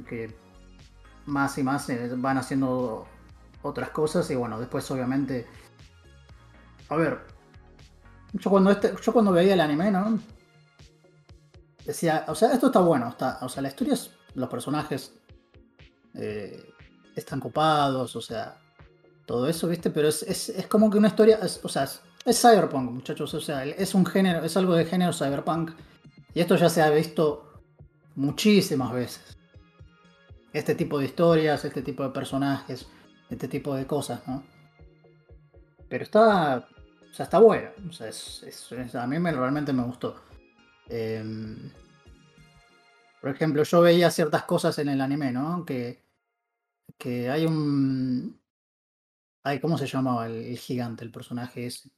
que 0.08 0.34
más 1.26 1.56
y 1.58 1.62
más 1.62 1.88
eh, 1.88 2.10
van 2.16 2.38
haciendo 2.38 3.06
otras 3.62 3.90
cosas 3.90 4.30
y 4.30 4.34
bueno, 4.34 4.58
después 4.58 4.90
obviamente... 4.90 5.46
A 6.88 6.96
ver, 6.96 7.20
yo 8.34 8.50
cuando, 8.50 8.70
este, 8.70 8.92
yo 9.02 9.12
cuando 9.12 9.32
veía 9.32 9.54
el 9.54 9.60
anime, 9.60 9.90
¿no? 9.90 10.18
Decía, 11.86 12.24
o 12.28 12.34
sea, 12.34 12.52
esto 12.52 12.66
está 12.66 12.80
bueno, 12.80 13.08
está, 13.08 13.38
o 13.42 13.48
sea, 13.48 13.62
la 13.62 13.68
historia 13.68 13.94
es, 13.94 14.10
los 14.34 14.48
personajes 14.48 15.12
eh, 16.14 16.62
están 17.16 17.40
copados, 17.40 18.14
o 18.14 18.20
sea, 18.20 18.56
todo 19.26 19.48
eso, 19.48 19.68
¿viste? 19.68 19.90
Pero 19.90 20.08
es, 20.08 20.22
es, 20.22 20.48
es 20.50 20.66
como 20.68 20.90
que 20.90 20.98
una 20.98 21.08
historia, 21.08 21.38
es- 21.42 21.60
o 21.64 21.68
sea, 21.68 21.84
es, 21.84 22.40
cyberpunk, 22.40 22.90
muchachos, 22.90 23.34
o 23.34 23.40
sea, 23.40 23.64
es 23.64 23.94
un 23.94 24.06
género, 24.06 24.44
es 24.44 24.56
algo 24.56 24.74
de 24.74 24.84
género 24.84 25.12
cyberpunk. 25.12 25.72
Y 26.34 26.40
esto 26.40 26.56
ya 26.56 26.68
se 26.68 26.82
ha 26.82 26.90
visto 26.90 27.60
muchísimas 28.14 28.92
veces. 28.92 29.36
Este 30.52 30.74
tipo 30.74 30.98
de 30.98 31.06
historias, 31.06 31.64
este 31.64 31.82
tipo 31.82 32.02
de 32.04 32.10
personajes, 32.10 32.86
este 33.28 33.48
tipo 33.48 33.74
de 33.74 33.86
cosas, 33.86 34.20
¿no? 34.28 34.42
Pero 35.88 36.04
está, 36.04 36.68
o 37.10 37.14
sea, 37.14 37.24
está 37.24 37.38
bueno, 37.38 37.70
o 37.88 37.92
sea, 37.92 39.02
a 39.02 39.06
mí 39.06 39.18
me, 39.18 39.32
realmente 39.32 39.72
me 39.72 39.82
gustó. 39.82 40.16
Em, 40.94 41.56
por 43.22 43.30
ejemplo, 43.30 43.62
yo 43.62 43.80
veía 43.80 44.10
ciertas 44.10 44.44
cosas 44.44 44.78
en 44.78 44.90
el 44.90 45.00
anime, 45.00 45.32
¿no? 45.32 45.64
Que, 45.64 46.02
que 46.98 47.30
hay 47.30 47.46
un... 47.46 48.38
Ay, 49.42 49.58
¿cómo 49.58 49.78
se 49.78 49.86
llamaba 49.86 50.26
el, 50.26 50.34
el 50.34 50.58
gigante, 50.58 51.02
el 51.02 51.10
personaje 51.10 51.66
ese? 51.66 51.88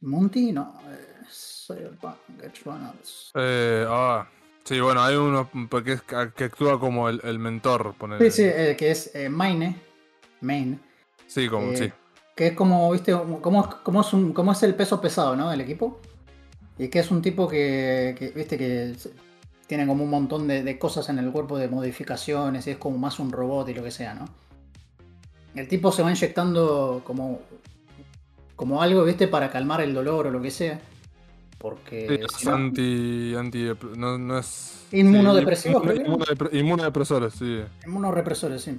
¿Monty? 0.00 0.52
No. 0.52 0.80
eh, 0.88 3.86
ah, 3.86 4.28
sí, 4.64 4.80
bueno, 4.80 5.02
hay 5.02 5.16
uno 5.16 5.50
es 5.86 6.02
que 6.02 6.32
que 6.34 6.44
actúa 6.44 6.80
como 6.80 7.10
el, 7.10 7.20
el 7.22 7.38
mentor, 7.38 7.94
ponele. 7.98 8.30
Sí, 8.30 8.42
sí, 8.42 8.48
eh, 8.48 8.76
que 8.78 8.92
es 8.92 9.14
eh, 9.14 9.28
Maine. 9.28 9.78
Maine. 10.40 10.78
Sí, 11.26 11.48
como, 11.48 11.72
eh, 11.72 11.76
sí. 11.76 11.92
Que 12.34 12.48
es 12.48 12.54
como, 12.54 12.90
viste, 12.90 13.12
como, 13.12 13.82
como, 13.82 14.00
es 14.00 14.12
un, 14.14 14.32
como 14.32 14.52
es 14.52 14.62
el 14.62 14.74
peso 14.74 15.00
pesado, 15.00 15.36
¿no? 15.36 15.50
Del 15.50 15.60
equipo. 15.60 16.00
Y 16.78 16.88
que 16.88 16.98
es 16.98 17.10
un 17.10 17.22
tipo 17.22 17.48
que, 17.48 18.14
que, 18.18 18.30
viste, 18.30 18.58
que 18.58 18.94
tiene 19.66 19.86
como 19.86 20.04
un 20.04 20.10
montón 20.10 20.46
de, 20.48 20.62
de 20.62 20.78
cosas 20.78 21.08
en 21.08 21.18
el 21.18 21.30
cuerpo 21.30 21.56
de 21.58 21.68
modificaciones 21.68 22.66
y 22.66 22.70
es 22.72 22.76
como 22.78 22.98
más 22.98 23.18
un 23.18 23.30
robot 23.30 23.68
y 23.68 23.74
lo 23.74 23.82
que 23.84 23.90
sea, 23.90 24.14
¿no? 24.14 24.24
El 25.54 25.68
tipo 25.68 25.92
se 25.92 26.02
va 26.02 26.10
inyectando 26.10 27.02
como, 27.04 27.40
como 28.56 28.82
algo, 28.82 29.04
viste, 29.04 29.28
para 29.28 29.50
calmar 29.50 29.80
el 29.82 29.94
dolor 29.94 30.26
o 30.26 30.30
lo 30.30 30.42
que 30.42 30.50
sea. 30.50 30.80
Porque 31.58 32.06
Sí, 32.08 32.16
si 32.36 32.42
es 32.42 32.44
no- 32.46 32.54
anti, 32.56 33.34
anti, 33.36 33.68
no, 33.96 34.18
no 34.18 34.38
es... 34.38 34.84
Inmunodepresivos, 34.92 35.82
sí, 35.82 35.88
inmunodepre- 36.02 36.52
inmunodepresores, 36.58 37.34
sí. 37.34 37.60
unos 37.86 38.12
represores, 38.14 38.62
sí. 38.62 38.76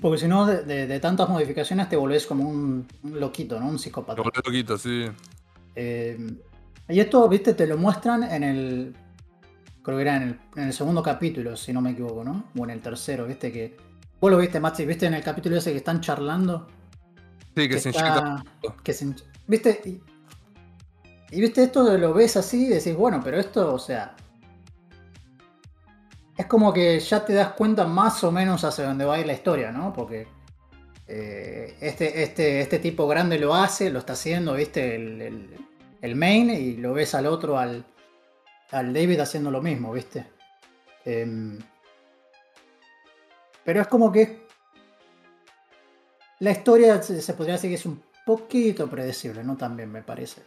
Porque 0.00 0.18
si 0.18 0.28
no, 0.28 0.46
de, 0.46 0.64
de- 0.64 0.86
de 0.86 1.00
tantas 1.00 1.28
modificaciones 1.28 1.88
te 1.88 1.96
volvés 1.96 2.26
como 2.26 2.48
un, 2.48 2.86
un 3.02 3.20
loquito, 3.20 3.58
¿no? 3.58 3.68
Un 3.68 3.78
psicópata. 3.78 4.18
Lo 4.18 4.24
volvió 4.24 4.42
loquito, 4.44 4.76
sí. 4.76 5.06
Eh, 5.74 6.18
y 6.88 7.00
esto, 7.00 7.28
viste, 7.28 7.54
te 7.54 7.66
lo 7.66 7.76
muestran 7.76 8.24
en 8.24 8.42
el. 8.42 8.96
Creo 9.82 9.96
que 9.96 10.02
era 10.02 10.16
en 10.16 10.22
el, 10.22 10.40
en 10.56 10.64
el 10.64 10.72
segundo 10.72 11.02
capítulo, 11.02 11.56
si 11.56 11.72
no 11.72 11.80
me 11.80 11.90
equivoco, 11.90 12.24
¿no? 12.24 12.44
O 12.58 12.64
en 12.64 12.70
el 12.70 12.80
tercero, 12.80 13.26
viste 13.26 13.50
que. 13.52 13.76
Vos 14.20 14.30
lo 14.30 14.36
viste, 14.38 14.60
Maxi, 14.60 14.84
viste 14.84 15.06
en 15.06 15.14
el 15.14 15.22
capítulo 15.22 15.56
ese 15.56 15.70
que 15.72 15.78
están 15.78 16.00
charlando. 16.00 16.66
Sí, 17.56 17.68
que, 17.68 17.78
se 17.78 17.90
que 18.82 18.92
se 18.92 19.06
inye- 19.06 19.24
¿Viste? 19.46 19.80
Y, 19.84 20.00
y 21.36 21.40
viste 21.40 21.62
esto, 21.64 21.96
lo 21.96 22.12
ves 22.12 22.36
así 22.36 22.66
y 22.66 22.68
decís, 22.68 22.94
bueno, 22.94 23.20
pero 23.24 23.38
esto, 23.38 23.74
o 23.74 23.78
sea. 23.78 24.14
Es 26.36 26.46
como 26.46 26.72
que 26.72 26.98
ya 27.00 27.24
te 27.24 27.34
das 27.34 27.52
cuenta 27.52 27.86
más 27.86 28.24
o 28.24 28.32
menos 28.32 28.64
hacia 28.64 28.86
dónde 28.86 29.04
va 29.04 29.16
a 29.16 29.20
ir 29.20 29.26
la 29.26 29.34
historia, 29.34 29.72
¿no? 29.72 29.92
Porque 29.92 30.26
eh, 31.12 31.74
este, 31.80 32.22
este, 32.22 32.60
este 32.60 32.78
tipo 32.78 33.08
grande 33.08 33.36
lo 33.36 33.52
hace, 33.52 33.90
lo 33.90 33.98
está 33.98 34.12
haciendo, 34.12 34.54
¿viste? 34.54 34.94
El, 34.94 35.20
el, 35.20 35.56
el 36.02 36.14
main 36.14 36.50
y 36.50 36.76
lo 36.76 36.92
ves 36.92 37.16
al 37.16 37.26
otro, 37.26 37.58
al, 37.58 37.84
al 38.70 38.94
David 38.94 39.18
haciendo 39.18 39.50
lo 39.50 39.60
mismo, 39.60 39.92
¿viste? 39.92 40.24
Em, 41.04 41.58
pero 43.64 43.80
es 43.80 43.88
como 43.88 44.12
que 44.12 44.46
la 46.38 46.52
historia 46.52 47.02
se, 47.02 47.20
se 47.20 47.34
podría 47.34 47.54
decir 47.54 47.70
que 47.70 47.74
es 47.74 47.86
un 47.86 48.00
poquito 48.24 48.88
predecible, 48.88 49.42
¿no? 49.42 49.56
También 49.56 49.90
me 49.90 50.02
parece. 50.02 50.42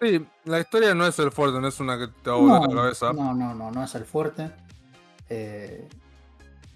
Sí, 0.00 0.26
la 0.44 0.60
historia 0.60 0.94
no 0.94 1.06
es 1.06 1.18
el 1.18 1.30
fuerte, 1.30 1.60
no 1.60 1.68
es 1.68 1.78
una 1.78 1.98
que 1.98 2.08
te 2.22 2.30
ahoga 2.30 2.66
la 2.66 2.74
cabeza. 2.74 3.12
no, 3.12 3.34
no, 3.34 3.54
no, 3.54 3.70
no 3.70 3.84
es 3.84 3.94
el 3.94 4.06
fuerte. 4.06 4.50
Eh, 5.28 5.86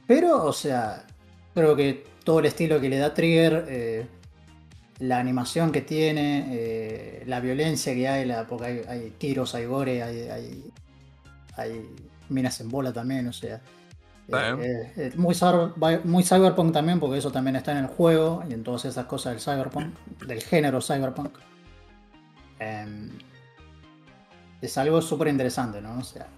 pero, 0.07 0.45
o 0.45 0.53
sea, 0.53 1.07
creo 1.55 1.75
que 1.75 2.12
todo 2.25 2.41
el 2.41 2.47
estilo 2.47 2.81
que 2.81 2.89
le 2.89 2.99
da 2.99 3.15
Trigger, 3.15 3.67
eh, 3.69 4.07
la 5.01 5.19
animación 5.19 5.73
que 5.73 5.81
tiene, 5.83 6.47
eh, 6.51 7.25
la 7.27 7.41
violencia 7.41 7.93
que 7.95 8.09
hay, 8.09 8.25
la, 8.25 8.47
porque 8.47 8.67
hay, 8.67 8.83
hay 8.89 9.11
tiros, 9.19 9.55
hay 9.55 9.67
gore, 9.67 10.03
hay, 10.03 10.29
hay, 10.29 10.71
hay 11.57 11.89
minas 12.29 12.61
en 12.61 12.69
bola 12.69 12.93
también, 12.93 13.27
o 13.29 13.33
sea. 13.33 13.61
Eh, 14.29 14.93
eh, 14.97 15.13
muy, 15.17 15.35
muy 16.05 16.23
cyberpunk 16.23 16.73
también, 16.73 17.01
porque 17.01 17.19
eso 17.19 17.31
también 17.31 17.57
está 17.57 17.73
en 17.73 17.79
el 17.79 17.87
juego 17.87 18.43
y 18.49 18.55
en 18.55 18.63
todas 18.63 18.85
esas 18.85 19.07
cosas 19.07 19.33
del 19.33 19.43
cyberpunk, 19.43 19.95
del 20.27 20.41
género 20.41 20.81
cyberpunk. 20.81 21.37
Em, 22.59 23.11
es 24.61 24.79
algo 24.79 25.03
súper 25.03 25.29
interesante, 25.29 25.83
¿no? 25.83 25.99
O 25.99 26.05
sea, 26.05 26.29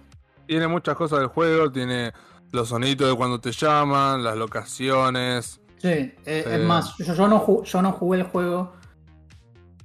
Tiene 0.47 0.67
muchas 0.67 0.95
cosas 0.95 1.19
del 1.19 1.27
juego, 1.27 1.71
tiene 1.71 2.11
los 2.51 2.69
sonidos 2.69 3.09
de 3.09 3.15
cuando 3.15 3.39
te 3.39 3.51
llaman, 3.51 4.23
las 4.23 4.35
locaciones. 4.35 5.61
Sí, 5.77 5.87
eh, 5.87 6.13
es 6.25 6.59
más, 6.63 6.97
yo, 6.97 7.13
yo 7.13 7.27
no 7.27 7.63
yo 7.63 7.81
no 7.81 7.91
jugué 7.91 8.19
el 8.19 8.23
juego, 8.25 8.73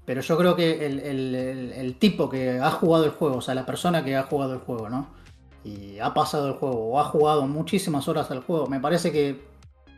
pero 0.04 0.20
yo 0.22 0.38
creo 0.38 0.56
que 0.56 0.86
el, 0.86 1.00
el- 1.00 1.34
el- 1.34 1.72
el 1.72 1.94
tipo 1.98 2.28
que 2.28 2.58
ha 2.58 2.70
jugado 2.70 3.04
el 3.04 3.10
juego, 3.10 3.36
o 3.36 3.40
sea, 3.40 3.54
la 3.54 3.66
persona 3.66 4.04
que 4.04 4.16
ha 4.16 4.22
jugado 4.24 4.54
el 4.54 4.60
juego, 4.60 4.88
¿no? 4.88 5.08
Y 5.64 5.98
ha 5.98 6.14
pasado 6.14 6.46
el 6.48 6.54
juego, 6.54 6.76
o 6.92 6.98
ha 7.00 7.04
jugado 7.04 7.46
muchísimas 7.46 8.08
horas 8.08 8.30
al 8.30 8.40
juego, 8.40 8.66
me 8.66 8.80
parece 8.80 9.12
que 9.12 9.42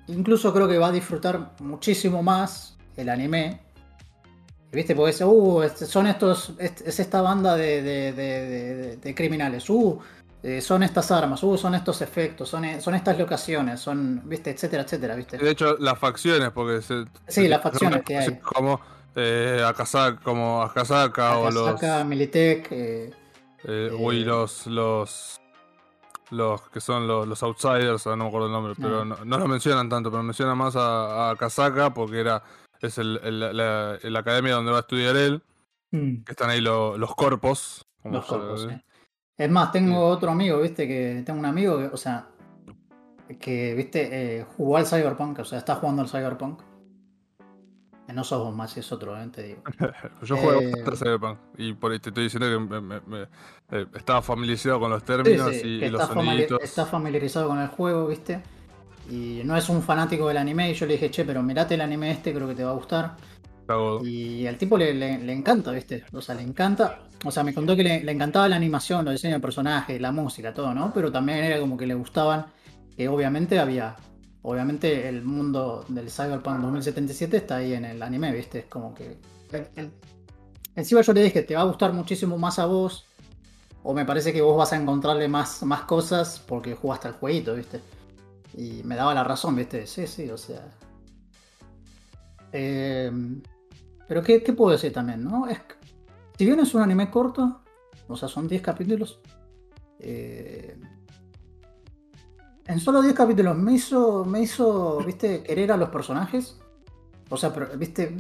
incluso 0.09 0.53
creo 0.53 0.67
que 0.69 0.79
va 0.79 0.89
a 0.89 0.93
disfrutar 0.93 1.53
muchísimo 1.61 2.23
más 2.23 2.77
el 2.97 3.09
anime. 3.09 3.61
¿Viste? 4.73 4.95
Porque 4.97 5.13
dice, 5.13 5.25
uh, 5.27 5.63
este- 5.63 5.85
son 5.85 6.07
estos, 6.07 6.55
es, 6.59 6.81
es 6.81 6.99
esta 6.99 7.21
banda 7.21 7.55
de, 7.57 7.83
de- 7.83 8.13
de- 8.13 8.47
de- 8.47 8.97
de 8.97 9.15
criminales, 9.15 9.69
uh, 9.69 9.99
eh, 10.43 10.61
son 10.61 10.83
estas 10.83 11.11
armas, 11.11 11.43
uh, 11.43 11.57
son 11.57 11.75
estos 11.75 12.03
efectos, 12.03 12.49
son, 12.49 12.65
e- 12.65 12.81
son 12.81 12.95
estas 12.95 13.19
locaciones, 13.19 13.81
son, 13.81 14.23
¿viste? 14.25 14.51
Etcétera, 14.51 14.83
etcétera, 14.83 15.15
¿viste? 15.15 15.39
De 15.39 15.51
hecho, 15.51 15.77
las 15.79 15.99
facciones, 15.99 16.51
porque 16.51 16.83
se, 16.83 17.05
Sí, 17.29 17.43
se- 17.43 17.49
las 17.49 17.63
facciones 17.63 18.03
que 18.03 18.17
hay. 18.19 18.39
Como 18.41 18.81
eh, 19.15 19.63
Akasaka, 19.67 20.21
como 20.23 20.63
Akasaka 20.63 21.39
o 21.39 21.51
los. 21.51 21.81
Militech, 22.07 22.67
eh, 22.73 23.13
eh, 23.65 23.91
uy, 23.99 24.25
los. 24.25 24.67
los 24.67 25.39
los 26.31 26.63
que 26.71 26.81
son 26.81 27.07
los, 27.07 27.29
los 27.29 27.43
outsiders, 27.43 28.07
ah, 28.07 28.17
no 28.17 28.25
me 28.25 28.29
acuerdo 28.29 28.47
el 28.47 28.53
nombre, 28.55 28.73
pero 28.81 29.05
no, 29.05 29.19
no 29.23 29.39
lo 29.39 29.47
mencionan 29.47 29.91
tanto, 29.91 30.11
pero 30.11 30.23
mencionan 30.23 30.57
más 30.57 30.77
a, 30.77 31.29
a 31.29 31.31
Akasaka 31.33 31.93
porque 31.93 32.21
era 32.21 32.43
es 32.81 32.97
el, 32.97 33.21
el- 33.23 33.55
la, 33.55 33.99
la 34.03 34.19
academia 34.19 34.55
donde 34.55 34.71
va 34.73 34.79
a 34.79 34.81
estudiar 34.81 35.15
él, 35.15 35.43
que 35.91 36.33
están 36.33 36.49
ahí 36.49 36.63
lo- 36.63 36.97
los 36.97 37.15
corpos. 37.15 37.85
los 38.03 38.25
corpos. 38.25 38.67
Es 39.45 39.51
más, 39.51 39.73
tengo 39.73 40.07
otro 40.07 40.31
amigo, 40.31 40.61
viste, 40.61 40.87
que 40.87 41.23
tengo 41.27 41.39
un 41.41 41.47
amigo 41.47 41.79
que, 41.79 41.87
o 41.87 41.97
sea, 41.97 42.27
que, 43.41 43.75
viste, 43.75 44.39
eh, 44.41 44.45
jugó 44.57 44.77
al 44.77 44.87
Cyberpunk, 44.87 45.39
o 45.41 45.45
sea, 45.45 45.59
está 45.59 45.75
jugando 45.77 46.03
al 46.03 46.09
Cyberpunk. 46.09 46.61
Eh, 48.09 48.13
No 48.13 48.25
sos 48.25 48.45
vos 48.45 48.55
más, 48.55 48.77
es 48.77 48.91
otro, 48.93 49.21
eh, 49.21 49.29
te 49.33 49.43
digo. 49.43 49.63
Yo 50.23 50.37
juego 50.37 50.61
Eh, 50.61 50.71
bastante 50.73 50.97
Cyberpunk 50.99 51.39
y 51.59 51.73
por 51.73 51.93
ahí 51.93 51.99
te 51.99 52.11
estoy 52.11 52.25
diciendo 52.25 52.47
que 52.49 52.59
me, 52.59 52.81
me- 52.81 53.01
me- 53.07 53.29
eh, 53.71 53.87
estaba 53.95 54.23
familiarizado 54.23 54.79
con 54.81 54.91
los 54.91 55.03
términos 55.05 55.51
sí, 55.55 55.67
y, 55.67 55.89
los 55.91 56.03
soniditos. 56.07 56.59
está 56.63 56.85
familiarizado 56.87 57.49
con 57.49 57.59
el 57.61 57.69
juego, 57.69 58.07
viste. 58.09 58.43
Y 59.11 59.43
no 59.45 59.57
es 59.57 59.69
un 59.69 59.83
fanático 59.83 60.29
del 60.29 60.37
anime, 60.37 60.71
y 60.71 60.75
yo 60.75 60.87
le 60.87 60.93
dije, 60.95 61.11
che, 61.11 61.25
pero 61.25 61.43
mirate 61.43 61.75
el 61.75 61.81
anime 61.81 62.13
este, 62.13 62.33
creo 62.33 62.47
que 62.47 62.55
te 62.55 62.63
va 62.65 62.71
a 62.71 62.75
gustar. 62.75 63.17
Y 64.05 64.47
al 64.47 64.59
tipo 64.59 64.77
le, 64.77 64.93
le- 64.95 65.33
encanta, 65.33 65.71
¿viste? 65.73 66.05
O 66.13 66.21
sea, 66.21 66.35
le 66.35 66.43
encanta. 66.43 67.01
O 67.25 67.31
sea, 67.31 67.45
me 67.45 67.55
contó 67.55 67.77
que 67.77 67.85
le, 67.85 68.11
encantaba 68.11 68.49
la 68.49 68.57
animación, 68.57 69.05
los 69.05 69.15
diseños 69.15 69.37
de 69.37 69.41
personajes, 69.41 70.01
la 70.01 70.13
música, 70.13 70.53
todo, 70.53 70.75
¿no? 70.75 70.93
Pero 70.93 71.13
también 71.13 71.39
era 71.39 71.61
como 71.61 71.77
que 71.77 71.87
le 71.87 71.95
gustaban. 71.95 72.47
Que 72.97 73.09
obviamente 73.09 73.59
había. 73.59 73.97
Obviamente 74.43 75.09
el 75.09 75.23
mundo 75.23 75.85
del 75.89 76.11
Cyberpunk 76.11 76.61
2077 76.61 77.37
está 77.37 77.57
ahí 77.57 77.75
en 77.75 77.85
el 77.85 78.03
anime, 78.03 78.33
¿viste? 78.33 78.61
Es 78.61 78.67
como 78.67 78.95
que. 78.95 79.19
Encima 80.75 81.03
yo 81.03 81.13
le 81.13 81.23
dije, 81.23 81.43
te 81.43 81.55
va 81.55 81.63
a 81.63 81.65
gustar 81.65 81.93
muchísimo 81.93 82.39
más 82.39 82.59
a 82.59 82.67
vos. 82.67 83.07
O 83.85 83.95
me 83.95 84.05
parece 84.05 84.33
que 84.33 84.43
vos 84.43 84.57
vas 84.57 84.73
a 84.73 84.77
encontrarle 84.77 85.29
más, 85.29 85.63
más 85.63 85.83
cosas 85.83 86.43
porque 86.47 86.75
jugaste 86.75 87.09
al 87.09 87.15
jueguito, 87.15 87.55
¿viste? 87.55 87.81
Y 88.57 88.83
me 88.85 88.97
daba 88.97 89.15
la 89.15 89.25
razón, 89.25 89.57
¿viste? 89.57 89.87
Sí, 89.87 90.07
sí, 90.07 90.29
o 90.31 90.37
sea. 90.37 90.63
Eh, 92.53 93.11
pero 94.09 94.23
¿qué, 94.23 94.43
qué 94.43 94.53
puedo 94.53 94.73
decir 94.73 94.93
también, 94.93 95.25
no? 95.25 95.49
Es, 95.49 95.59
si 96.37 96.47
bien 96.47 96.61
es 96.61 96.75
un 96.75 96.83
anime 96.83 97.11
corto, 97.11 97.63
o 98.09 98.17
sea, 98.17 98.29
son 98.29 98.49
10 98.49 98.63
capítulos, 98.63 99.21
eh, 99.99 100.77
en 102.67 102.81
solo 102.81 103.03
10 103.03 103.15
capítulos 103.15 103.57
me 103.57 103.75
hizo, 103.75 104.25
me 104.25 104.41
hizo, 104.41 104.99
viste, 105.05 105.43
querer 105.43 105.73
a 105.73 105.77
los 105.77 105.91
personajes. 105.91 106.59
O 107.29 107.37
sea, 107.37 107.51
viste, 107.51 108.17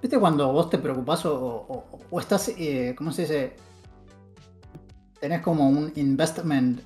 viste 0.00 0.18
cuando 0.18 0.52
vos 0.52 0.70
te 0.70 0.78
preocupás 0.78 1.24
o 1.26 1.86
estás, 2.18 2.48
eh, 2.56 2.94
¿cómo 2.96 3.12
se 3.12 3.22
dice? 3.22 3.56
Tenés 5.20 5.42
como 5.42 5.68
un 5.68 5.92
investment 5.96 6.80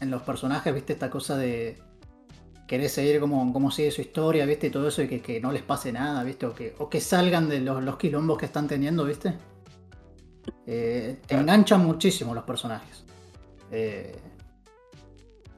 en 0.00 0.10
los 0.10 0.22
personajes, 0.22 0.74
viste, 0.74 0.94
esta 0.94 1.10
cosa 1.10 1.36
de, 1.36 1.78
querés 2.66 2.92
seguir 2.92 3.20
cómo, 3.20 3.52
cómo 3.52 3.70
sigue 3.70 3.90
su 3.90 4.00
historia, 4.00 4.46
¿viste? 4.46 4.68
Y 4.68 4.70
todo 4.70 4.88
eso, 4.88 5.02
y 5.02 5.08
que, 5.08 5.20
que 5.20 5.40
no 5.40 5.52
les 5.52 5.62
pase 5.62 5.92
nada, 5.92 6.22
¿viste? 6.24 6.46
O 6.46 6.54
que, 6.54 6.74
o 6.78 6.88
que 6.88 7.00
salgan 7.00 7.48
de 7.48 7.60
los, 7.60 7.82
los 7.82 7.96
quilombos 7.96 8.38
que 8.38 8.46
están 8.46 8.66
teniendo, 8.68 9.04
¿viste? 9.04 9.34
Eh, 10.66 11.20
te 11.26 11.34
enganchan 11.34 11.84
muchísimo 11.84 12.34
los 12.34 12.44
personajes. 12.44 13.04
Eh, 13.70 14.16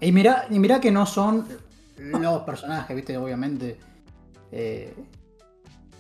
y 0.01 0.13
mira, 0.13 0.47
y 0.51 0.59
mira 0.59 0.81
que 0.81 0.91
no 0.91 1.07
son 1.07 1.47
los 1.99 2.43
personajes, 2.43 2.95
¿viste? 2.95 3.17
Obviamente. 3.17 3.79
eh, 4.53 4.95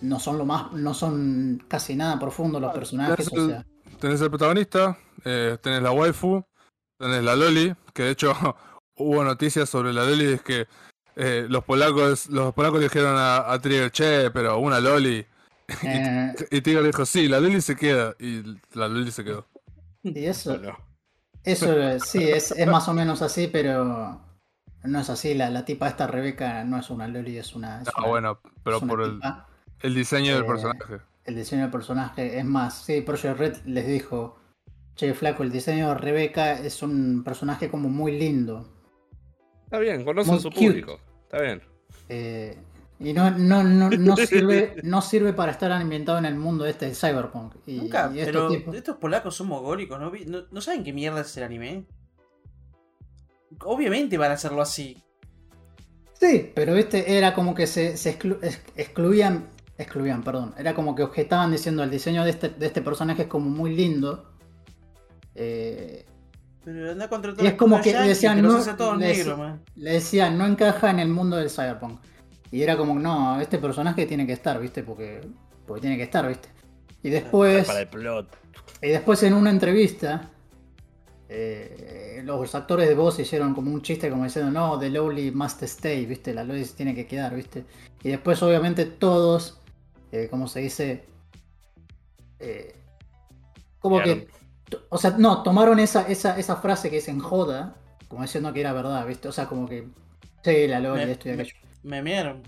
no 0.02 0.20
son 0.20 0.36
lo 0.38 0.44
más. 0.44 0.72
No 0.72 0.92
son 0.92 1.62
casi 1.68 1.96
nada 1.96 2.18
profundos 2.18 2.60
los 2.60 2.72
personajes. 2.74 3.16
tenés 3.16 3.32
O 3.32 3.36
el- 3.36 3.50
sea, 3.50 3.66
Tenés 3.98 4.20
el 4.20 4.28
protagonista, 4.28 4.98
eh, 5.24 5.56
tenés 5.62 5.80
la 5.82 5.90
waifu, 5.90 6.44
tenés 6.98 7.22
la 7.24 7.34
loli, 7.34 7.74
que 7.94 8.02
de 8.02 8.10
hecho 8.10 8.32
hubo 8.96 9.24
noticias 9.24 9.70
sobre 9.70 9.92
la 9.94 10.04
loli, 10.04 10.26
es 10.26 10.42
que 10.42 10.66
eh, 11.16 11.46
los 11.48 11.64
polacos 11.64 12.28
los 12.28 12.52
polacos 12.54 12.80
dijeron 12.80 13.16
a, 13.16 13.50
a 13.52 13.58
Trigger, 13.60 13.90
che, 13.90 14.30
pero 14.30 14.58
una 14.58 14.80
loli. 14.80 15.24
eh, 15.82 16.34
Y 16.50 16.60
Trigger 16.60 16.84
dijo, 16.84 17.04
sí, 17.06 17.28
la 17.28 17.40
loli 17.40 17.60
se 17.60 17.74
queda. 17.76 18.14
Y 18.20 18.42
la 18.74 18.88
loli 18.88 19.10
se 19.10 19.24
quedó. 19.24 19.46
y 20.02 20.24
eso, 20.26 20.60
eso 21.44 21.98
sí, 22.00 22.22
es, 22.24 22.50
es 22.52 22.66
más 22.68 22.88
o 22.88 22.92
menos 22.94 23.22
así, 23.22 23.48
pero 23.48 24.20
no 24.84 25.00
es 25.00 25.10
así. 25.10 25.34
La, 25.34 25.50
la 25.50 25.64
tipa 25.64 25.88
esta 25.88 26.06
Rebeca 26.06 26.64
no 26.64 26.78
es 26.78 26.90
una 26.90 27.08
Loli, 27.08 27.38
es 27.38 27.54
una. 27.54 27.82
es 27.82 27.88
Ah, 27.94 28.02
una- 28.02 28.08
bueno, 28.08 28.40
pero 28.62 28.80
por 28.80 29.02
el, 29.02 29.20
el 29.80 29.94
diseño 29.94 30.34
del 30.34 30.44
Eh, 30.44 30.46
personaje. 30.46 31.00
el 31.24 31.34
diseño 31.36 31.62
del 31.62 31.70
personaje. 31.70 32.38
Es 32.38 32.44
más, 32.44 32.82
sí, 32.84 33.00
Project 33.00 33.38
Red 33.38 33.56
les 33.66 33.86
dijo, 33.86 34.38
che, 34.96 35.14
flaco, 35.14 35.42
el 35.42 35.52
diseño 35.52 35.88
de 35.90 35.94
Rebeca 35.96 36.52
es 36.58 36.82
un 36.82 37.22
personaje 37.24 37.70
como 37.70 37.88
muy 37.88 38.18
lindo. 38.18 38.68
Está 39.66 39.78
bien, 39.78 40.02
conocen 40.04 40.40
su 40.40 40.48
cute. 40.50 40.66
público. 40.66 41.00
Está 41.24 41.42
bien. 41.42 41.60
Eh, 42.08 42.56
y 42.98 43.12
no, 43.12 43.30
no, 43.30 43.62
no, 43.62 43.90
no, 43.90 44.16
sirve, 44.16 44.76
no 44.82 45.02
sirve 45.02 45.34
para 45.34 45.52
estar 45.52 45.70
ambientado 45.70 46.16
en 46.16 46.24
el 46.24 46.34
mundo 46.36 46.64
este 46.64 46.86
de 46.86 46.94
Cyberpunk. 46.94 47.54
Y, 47.66 47.76
Nunca, 47.76 48.10
y 48.14 48.20
estos 48.20 48.32
pero 48.32 48.48
tipos- 48.48 48.74
estos 48.74 48.96
polacos 48.96 49.34
son 49.36 49.48
mogólicos, 49.48 50.00
¿no? 50.00 50.10
¿no? 50.26 50.46
no 50.50 50.60
saben 50.62 50.82
qué 50.82 50.94
mierda 50.94 51.20
es 51.20 51.36
el 51.36 51.42
anime? 51.42 51.84
Obviamente 53.60 54.16
van 54.18 54.30
a 54.30 54.34
hacerlo 54.34 54.62
así. 54.62 55.02
Sí, 56.14 56.50
pero 56.54 56.74
este 56.76 57.18
era 57.18 57.34
como 57.34 57.54
que 57.54 57.66
se, 57.66 57.96
se 57.96 58.18
exclu- 58.18 58.38
ex- 58.42 58.62
excluían, 58.76 59.48
excluían, 59.76 60.22
perdón. 60.22 60.54
Era 60.56 60.74
como 60.74 60.94
que 60.94 61.02
objetaban 61.02 61.52
diciendo 61.52 61.82
el 61.82 61.90
diseño 61.90 62.24
de 62.24 62.30
este, 62.30 62.48
de 62.48 62.66
este 62.66 62.80
personaje 62.80 63.22
es 63.22 63.28
como 63.28 63.50
muy 63.50 63.74
lindo. 63.74 64.32
Eh, 65.34 66.06
Pero 66.66 66.90
anda 66.90 67.08
contra 67.08 67.32
Y 67.38 67.46
es 67.46 67.54
como 67.54 67.80
que 67.80 67.92
yankees, 67.92 68.08
decían, 68.08 68.36
que 68.38 68.42
no, 68.42 68.76
todos 68.76 68.98
le 68.98 69.24
man. 69.36 69.62
le 69.76 69.92
decían, 69.92 70.36
no 70.36 70.46
encaja 70.46 70.90
en 70.90 70.98
el 70.98 71.08
mundo 71.08 71.36
del 71.36 71.48
cyberpunk. 71.48 72.00
Y 72.50 72.60
era 72.60 72.76
como, 72.76 72.98
no, 72.98 73.40
este 73.40 73.58
personaje 73.58 74.04
tiene 74.04 74.26
que 74.26 74.32
estar, 74.32 74.60
¿viste? 74.60 74.82
Porque, 74.82 75.20
porque 75.64 75.80
tiene 75.82 75.96
que 75.96 76.02
estar, 76.02 76.26
¿viste? 76.26 76.48
Y 77.04 77.10
después, 77.10 77.68
Para 77.68 77.82
el 77.82 77.86
plot. 77.86 78.36
y 78.82 78.88
después 78.88 79.22
en 79.22 79.34
una 79.34 79.50
entrevista, 79.50 80.28
eh, 81.28 82.20
los 82.24 82.52
actores 82.56 82.88
de 82.88 82.96
voz 82.96 83.16
hicieron 83.20 83.54
como 83.54 83.70
un 83.72 83.82
chiste 83.82 84.10
como 84.10 84.24
diciendo, 84.24 84.50
no, 84.50 84.76
The 84.76 84.90
Lowly 84.90 85.30
must 85.30 85.62
stay, 85.62 86.04
¿viste? 86.04 86.34
La 86.34 86.42
Lowly 86.42 86.64
se 86.64 86.74
tiene 86.74 86.96
que 86.96 87.06
quedar, 87.06 87.32
¿viste? 87.32 87.64
Y 88.02 88.08
después 88.08 88.42
obviamente 88.42 88.86
todos, 88.86 89.60
eh, 90.10 90.26
como 90.28 90.48
se 90.48 90.60
dice, 90.60 91.04
eh, 92.40 92.74
como 93.78 93.98
que 94.02 94.26
Quedaron- 94.26 94.35
O 94.88 94.98
sea, 94.98 95.10
no, 95.16 95.42
tomaron 95.42 95.78
esa, 95.78 96.02
esa, 96.08 96.38
esa 96.38 96.56
frase 96.56 96.90
que 96.90 96.98
es 96.98 97.08
en 97.08 97.20
joda, 97.20 97.76
como 98.08 98.22
diciendo 98.22 98.52
que 98.52 98.60
era 98.60 98.72
verdad, 98.72 99.06
¿viste? 99.06 99.28
O 99.28 99.32
sea, 99.32 99.46
como 99.46 99.68
que. 99.68 99.88
Sí, 100.42 100.66
la 100.66 100.80
lore, 100.80 101.06
Me- 101.06 101.12
esto 101.12 101.28
y 101.28 101.32
aquello. 101.32 101.54
Me 101.82 102.02
mearon. 102.02 102.42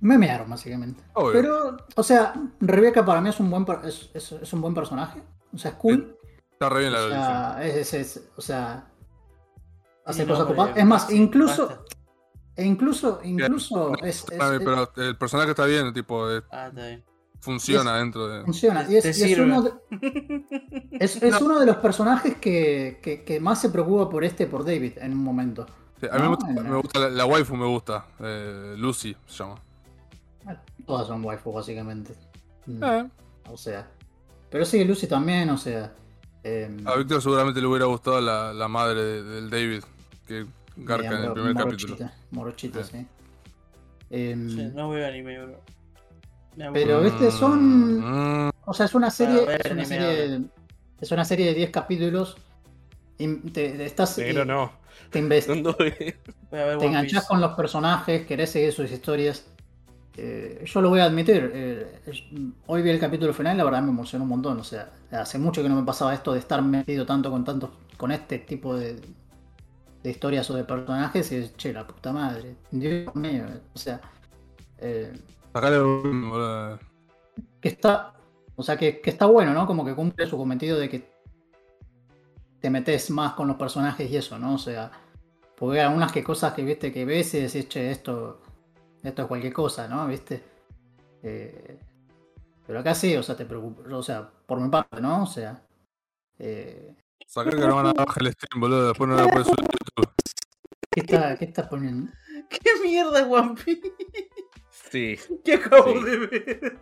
Me 0.00 0.18
mearon, 0.18 0.50
básicamente. 0.50 1.02
Obvio. 1.14 1.32
Pero, 1.32 1.76
o 1.94 2.02
sea, 2.02 2.34
Rebeca 2.60 3.04
para 3.04 3.20
mí 3.20 3.28
es 3.28 3.38
un 3.38 3.50
buen 3.50 3.64
es, 3.84 4.10
es- 4.14 4.32
es 4.32 4.52
un 4.52 4.60
buen 4.60 4.74
personaje. 4.74 5.22
O 5.54 5.58
sea, 5.58 5.70
es 5.72 5.76
cool. 5.76 6.16
Está 6.52 6.68
re 6.68 6.80
bien 6.80 6.92
la 6.92 6.98
O 6.98 7.02
loli. 7.02 7.14
sea, 7.14 7.58
es, 7.64 7.76
es- 7.76 7.94
es- 8.16 8.28
o 8.36 8.40
sea. 8.40 8.86
Hace 10.04 10.26
cosas 10.26 10.46
copadas. 10.46 10.76
Es 10.76 10.84
más, 10.84 11.02
basta, 11.02 11.14
incluso. 11.14 11.66
basta. 11.68 11.82
E 12.56 12.64
incluso, 12.64 13.20
incluso 13.22 13.92
es, 14.02 14.24
es- 14.30 14.38
Mami, 14.38 14.56
es- 14.56 14.62
pero 14.64 14.92
el 14.96 15.16
personaje 15.16 15.50
está 15.50 15.64
bien, 15.66 15.92
tipo, 15.92 16.26
Ah, 16.50 16.66
está 16.68 16.86
bien. 16.86 17.04
Funciona 17.42 17.98
dentro 17.98 18.26
de. 18.28 18.44
funciona. 18.44 18.86
Y 18.88 18.96
es, 18.96 19.18
y 19.20 19.34
uno 19.34 19.62
de, 19.62 19.72
es, 20.92 21.22
es 21.22 21.40
uno 21.42 21.58
de 21.60 21.66
los 21.66 21.76
personajes 21.76 22.36
que, 22.38 22.98
que- 23.02 23.22
que 23.24 23.40
más 23.40 23.60
se 23.60 23.68
preocupa 23.68 24.08
por 24.08 24.24
este, 24.24 24.46
por 24.46 24.64
David, 24.64 24.92
en 24.98 25.12
un 25.12 25.22
momento. 25.24 25.66
Sí, 26.00 26.06
a 26.10 26.14
mí 26.16 26.22
me 26.22 26.24
No, 26.28 26.36
gusta, 26.36 26.46
me 26.62 26.76
gusta 26.76 26.98
la, 27.00 27.08
la 27.10 27.24
waifu, 27.26 27.56
me 27.56 27.66
gusta. 27.66 28.06
eh, 28.20 28.74
Lucy 28.78 29.14
se 29.26 29.44
llama. 29.44 29.56
Todas 30.86 31.06
son 31.06 31.24
waifu, 31.24 31.52
básicamente. 31.52 32.14
Mm, 32.66 32.82
Eh, 32.82 33.10
O 33.50 33.56
sea. 33.56 33.86
Pero 34.50 34.64
sí, 34.64 34.84
Lucy 34.84 35.06
también, 35.06 35.50
o 35.50 35.58
sea. 35.58 35.92
em, 36.44 36.86
a 36.86 36.96
Víctor 36.96 37.20
seguramente 37.22 37.60
le 37.60 37.66
hubiera 37.66 37.86
gustado 37.86 38.20
la, 38.20 38.52
la 38.52 38.68
madre 38.68 39.02
de- 39.02 39.22
del 39.22 39.50
David, 39.50 39.82
que 40.26 40.46
garca 40.76 41.08
en 41.18 41.24
el 41.24 41.32
primer 41.32 41.54
moro- 41.54 41.66
capítulo. 41.66 41.96
morochita, 41.96 42.14
Morochita, 42.30 42.84
Sí. 42.84 42.98
sí. 42.98 43.06
Em, 44.10 44.48
Sí, 44.50 44.70
no 44.74 44.90
veo 44.90 45.06
anime, 45.06 45.38
bro. 45.42 45.60
Pero, 46.72 47.00
viste, 47.00 47.30
son- 47.30 48.46
Mm, 48.46 48.50
O 48.64 48.74
sea, 48.74 48.86
es 48.86 48.94
una 48.94 49.10
serie. 49.10 49.44
ver, 49.46 49.66
Es 49.66 49.72
una 49.72 49.84
serie, 49.84 50.40
es 51.00 51.10
una 51.10 51.24
serie 51.24 51.46
de 51.46 51.54
10 51.54 51.70
capítulos. 51.70 52.36
Y 53.18 53.28
te, 53.50 53.70
te 53.70 53.84
estás. 53.86 54.18
Negro 54.18 54.42
y 54.42 54.46
no. 54.46 54.72
Te, 55.10 55.20
te 55.20 57.00
Piece. 57.02 57.20
con 57.28 57.40
los 57.40 57.52
personajes, 57.54 58.26
querés 58.26 58.50
seguir 58.50 58.72
sus 58.72 58.90
historias. 58.90 59.46
Eh, 60.16 60.62
yo 60.66 60.80
lo 60.82 60.90
voy 60.90 61.00
a 61.00 61.04
admitir. 61.04 61.50
eh, 61.54 62.00
hoy 62.66 62.82
vi 62.82 62.90
el 62.90 62.98
capítulo 63.00 63.32
final 63.32 63.54
y 63.54 63.58
la 63.58 63.64
verdad 63.64 63.82
me 63.82 63.90
emocionó 63.90 64.24
un 64.24 64.30
montón. 64.30 64.60
O 64.60 64.64
sea, 64.64 64.90
hace 65.10 65.38
mucho 65.38 65.62
que 65.62 65.68
no 65.68 65.76
me 65.76 65.82
pasaba 65.86 66.12
esto 66.14 66.32
de 66.32 66.38
estar 66.38 66.60
metido 66.62 67.06
tanto 67.06 67.30
con 67.30 67.44
tantos. 67.44 67.70
con 67.96 68.12
este 68.12 68.38
tipo 68.40 68.76
de. 68.76 69.00
de 70.02 70.10
historias 70.10 70.48
o 70.50 70.54
de 70.54 70.64
personajes. 70.64 71.30
Y 71.32 71.36
es, 71.36 71.56
che, 71.56 71.72
la 71.72 71.86
puta 71.86 72.12
madre. 72.12 72.54
Dios 72.70 73.14
mío. 73.14 73.44
O 73.74 73.78
sea. 73.78 74.00
eh, 74.78 75.12
sacale 75.52 75.80
un- 75.80 76.30
boludo. 76.30 76.78
que 77.60 77.68
está. 77.68 78.14
O 78.56 78.62
sea, 78.62 78.76
que, 78.76 79.00
que 79.00 79.10
está 79.10 79.26
bueno, 79.26 79.52
¿no? 79.54 79.66
Como 79.66 79.84
que 79.84 79.94
cumple 79.94 80.26
su 80.26 80.36
cometido 80.36 80.78
de 80.78 80.88
que 80.88 81.10
te 82.60 82.70
metes 82.70 83.10
más 83.10 83.32
con 83.34 83.48
los 83.48 83.56
personajes 83.56 84.10
y 84.10 84.16
eso, 84.16 84.38
¿no? 84.38 84.54
O 84.54 84.58
sea, 84.58 84.90
porque 85.56 85.80
hay 85.80 85.86
algunas 85.86 86.12
que 86.12 86.22
cosas 86.22 86.52
que 86.54 86.62
viste 86.64 86.92
que 86.92 87.04
ves 87.04 87.34
y 87.34 87.40
decís, 87.40 87.68
che, 87.68 87.90
esto, 87.90 88.40
esto 89.02 89.22
es 89.22 89.28
cualquier 89.28 89.52
cosa, 89.52 89.88
¿no? 89.88 90.06
¿Viste? 90.06 90.42
Eh, 91.22 91.78
pero 92.66 92.80
acá 92.80 92.94
sí, 92.94 93.16
o 93.16 93.22
sea, 93.22 93.36
te 93.36 93.46
preocupa, 93.46 93.82
o 93.96 94.02
sea, 94.02 94.30
por 94.46 94.60
mi 94.60 94.68
parte, 94.68 95.00
¿no? 95.00 95.22
O 95.24 95.26
sea, 95.26 95.62
eh, 96.38 96.94
Sacale 97.26 97.56
que 97.56 97.66
no 97.66 97.76
van 97.76 97.86
a 97.86 97.92
bajar 97.94 98.22
el 98.24 98.32
stream, 98.32 98.60
boludo. 98.60 98.88
Después 98.88 99.08
no 99.08 99.16
lo 99.16 99.28
puedes 99.28 99.46
subir 99.46 99.60
a 99.64 99.72
YouTube. 99.72 100.12
¿qué 100.90 101.00
está, 101.00 101.36
qué 101.38 101.44
estás 101.46 101.66
poniendo? 101.68 102.12
¿Qué 102.50 102.58
mierda 102.82 103.26
One 103.26 103.54
Piece? 103.54 103.92
Sí. 104.92 105.16
¿Qué 105.44 105.54
acabo 105.54 105.92
Sí. 105.94 106.04
de 106.04 106.18
ver? 106.18 106.78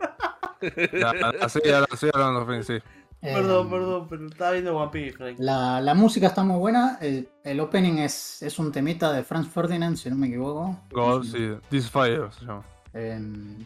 Ya, 1.01 1.13
así, 1.41 1.61
así 1.91 2.09
hablando, 2.13 2.45
Fin, 2.47 2.63
sí. 2.65 2.75
Perdón, 3.23 3.67
Eh, 3.67 3.71
perdón, 3.71 4.07
pero 4.09 4.27
estaba 4.27 4.51
viendo 4.53 4.77
One 4.77 4.91
Piece, 4.91 5.17
Frank. 5.17 5.37
La, 5.39 5.81
la 5.81 5.95
música 5.95 6.27
está 6.27 6.43
muy 6.43 6.59
buena, 6.59 6.99
el, 7.01 7.29
el 7.45 7.61
opening 7.61 7.99
es, 7.99 8.43
es 8.43 8.59
un 8.59 8.73
temita 8.73 9.13
de 9.13 9.23
Franz 9.23 9.49
Ferdinand, 9.49 9.97
si 9.97 10.09
no 10.11 10.17
me 10.17 10.27
equivoco. 10.29 10.79
God, 10.91 11.25
sí. 11.25 11.51
This 11.69 11.91
Fire 11.91 12.31
se 12.39 12.47
llama. 12.47 12.63
Em, 12.95 13.57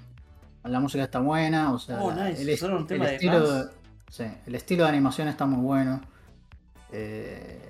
la 0.64 0.80
música 0.80 1.04
está 1.04 1.20
buena, 1.20 1.72
o 1.72 1.78
sea, 1.78 2.00
Oh, 2.02 2.12
nice, 2.12 2.42
el, 2.42 2.48
est- 2.48 2.62
usaron 2.62 2.82
un 2.82 2.86
tema 2.86 3.04
el 3.04 3.10
de 3.10 3.14
estilo, 3.16 3.46
Franz. 3.46 3.70
sí, 4.10 4.24
el 4.46 4.54
estilo 4.56 4.82
de 4.84 4.88
animación 4.90 5.28
está 5.28 5.46
muy 5.46 5.64
bueno. 5.64 6.00
Eh, 6.92 7.60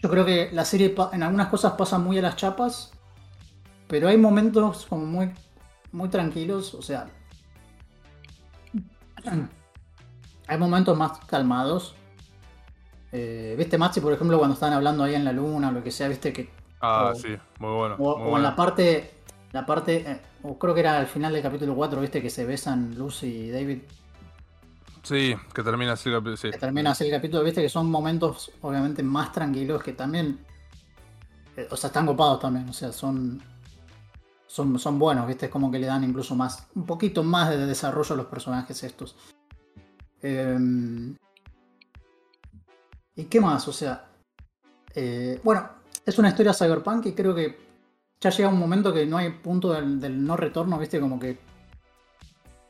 yo 0.00 0.08
creo 0.10 0.24
que 0.24 0.50
la 0.52 0.64
serie 0.64 0.94
en 1.12 1.22
algunas 1.22 1.48
cosas 1.48 1.72
pasa 1.72 1.98
muy 1.98 2.18
a 2.18 2.22
las 2.22 2.36
chapas, 2.36 2.92
pero 3.88 4.08
hay 4.08 4.16
momentos 4.16 4.86
como 4.86 5.04
muy, 5.06 5.30
muy 5.92 6.08
tranquilos, 6.08 6.74
o 6.74 6.82
sea, 6.82 7.08
hay 10.46 10.58
momentos 10.58 10.96
más 10.96 11.18
calmados. 11.26 11.94
Eh, 13.12 13.54
¿Viste, 13.56 13.78
Maxi, 13.78 14.00
por 14.00 14.12
ejemplo, 14.12 14.38
cuando 14.38 14.54
están 14.54 14.72
hablando 14.72 15.02
ahí 15.04 15.14
en 15.14 15.24
la 15.24 15.32
luna 15.32 15.68
o 15.68 15.72
lo 15.72 15.82
que 15.82 15.90
sea, 15.90 16.08
viste 16.08 16.32
que 16.32 16.50
Ah, 16.80 17.10
O- 17.12 17.14
sí, 17.18 17.36
muy 17.58 17.72
bueno. 17.74 17.96
o, 17.98 18.18
muy 18.18 18.30
o 18.32 18.36
en 18.36 18.42
la 18.44 18.54
parte, 18.54 19.10
la 19.52 19.66
parte, 19.66 19.96
eh, 20.08 20.20
o 20.44 20.56
creo 20.58 20.74
que 20.74 20.80
era 20.80 20.98
al 20.98 21.08
final 21.08 21.32
del 21.32 21.42
capítulo 21.42 21.74
4, 21.74 22.00
viste 22.00 22.22
que 22.22 22.30
se 22.30 22.44
besan 22.46 22.94
Lucy 22.96 23.26
y 23.26 23.50
David, 23.50 23.78
Sí, 25.02 25.34
que 25.54 25.62
termina 25.64 25.92
así. 25.94 26.08
la- 26.10 26.22
Sí. 26.36 26.50
que 26.50 26.58
termina 26.58 26.90
así 26.92 27.04
el 27.06 27.10
capítulo, 27.10 27.42
viste 27.42 27.62
que 27.62 27.68
son 27.68 27.90
momentos 27.90 28.52
obviamente 28.60 29.02
más 29.02 29.32
tranquilos 29.32 29.82
que 29.82 29.92
también, 29.94 30.38
eh, 31.56 31.66
o 31.70 31.76
sea, 31.76 31.88
están 31.88 32.06
copados 32.06 32.38
también, 32.40 32.68
o 32.68 32.72
sea, 32.72 32.92
son, 32.92 33.42
son, 34.48 34.76
son 34.80 34.98
buenos, 34.98 35.26
viste, 35.28 35.46
es 35.46 35.52
como 35.52 35.70
que 35.70 35.78
le 35.78 35.86
dan 35.86 36.02
incluso 36.02 36.34
más, 36.34 36.66
un 36.74 36.84
poquito 36.86 37.22
más 37.22 37.50
de 37.50 37.64
desarrollo 37.66 38.14
a 38.14 38.16
los 38.16 38.26
personajes 38.26 38.82
estos. 38.82 39.14
Em, 40.22 41.14
¿Y 43.14 43.24
qué 43.24 43.40
más? 43.40 43.66
O 43.68 43.72
sea, 43.72 44.06
eh, 44.94 45.40
bueno, 45.44 45.68
es 46.06 46.18
una 46.18 46.28
historia 46.30 46.54
cyberpunk 46.54 47.06
y 47.06 47.12
creo 47.12 47.34
que 47.34 47.58
ya 48.20 48.30
llega 48.30 48.48
un 48.48 48.58
momento 48.58 48.92
que 48.92 49.06
no 49.06 49.18
hay 49.18 49.30
punto 49.30 49.72
del, 49.72 50.00
del 50.00 50.24
no 50.24 50.36
retorno, 50.36 50.78
¿viste? 50.78 50.98
Como 50.98 51.20
que 51.20 51.38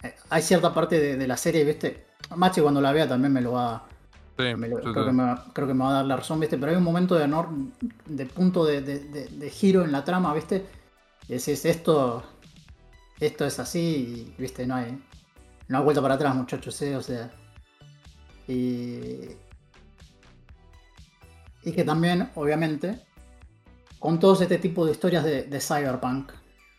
eh, 0.02 0.14
hay 0.30 0.42
cierta 0.42 0.74
parte 0.74 0.98
de, 1.00 1.16
de 1.16 1.26
la 1.28 1.36
serie, 1.36 1.64
¿viste? 1.64 2.06
Machi 2.34 2.60
cuando 2.60 2.80
la 2.80 2.92
vea 2.92 3.08
también 3.08 3.32
me 3.32 3.40
lo 3.40 3.52
va, 3.52 3.86
Sí, 4.36 4.54
me 4.56 4.68
lo- 4.68 4.80
yo 4.82 4.92
creo, 4.92 5.06
que 5.06 5.12
me, 5.12 5.22
va- 5.24 5.44
creo 5.52 5.66
que 5.66 5.74
me 5.74 5.84
va 5.84 5.90
a 5.90 5.94
dar 5.94 6.04
la 6.06 6.16
razón, 6.16 6.40
¿viste? 6.40 6.58
Pero 6.58 6.72
hay 6.72 6.76
un 6.78 6.84
momento 6.84 7.14
de, 7.14 7.28
no, 7.28 7.70
de 8.06 8.26
punto 8.26 8.64
de 8.64 9.50
giro 9.52 9.84
en 9.84 9.92
la 9.92 10.04
trama, 10.04 10.32
¿viste? 10.34 10.66
Y 11.28 11.34
decís, 11.34 11.64
esto, 11.64 12.22
esto 13.20 13.44
es 13.46 13.58
así, 13.58 14.34
y, 14.38 14.40
¿viste? 14.40 14.66
No 14.66 14.76
hay, 14.76 14.98
no 15.68 15.78
hay 15.78 15.84
vuelta 15.84 16.00
para 16.02 16.14
atrás, 16.14 16.34
muchachos, 16.34 16.80
¿eh? 16.82 16.96
O 16.96 17.02
sea. 17.02 17.30
Y. 18.46 19.36
Y 21.64 21.72
que 21.72 21.84
también, 21.84 22.30
obviamente, 22.34 23.00
con 23.98 24.18
todos 24.18 24.40
este 24.40 24.58
tipo 24.58 24.86
de 24.86 24.92
historias 24.92 25.24
de, 25.24 25.60
Cyberpunk, 25.60 26.32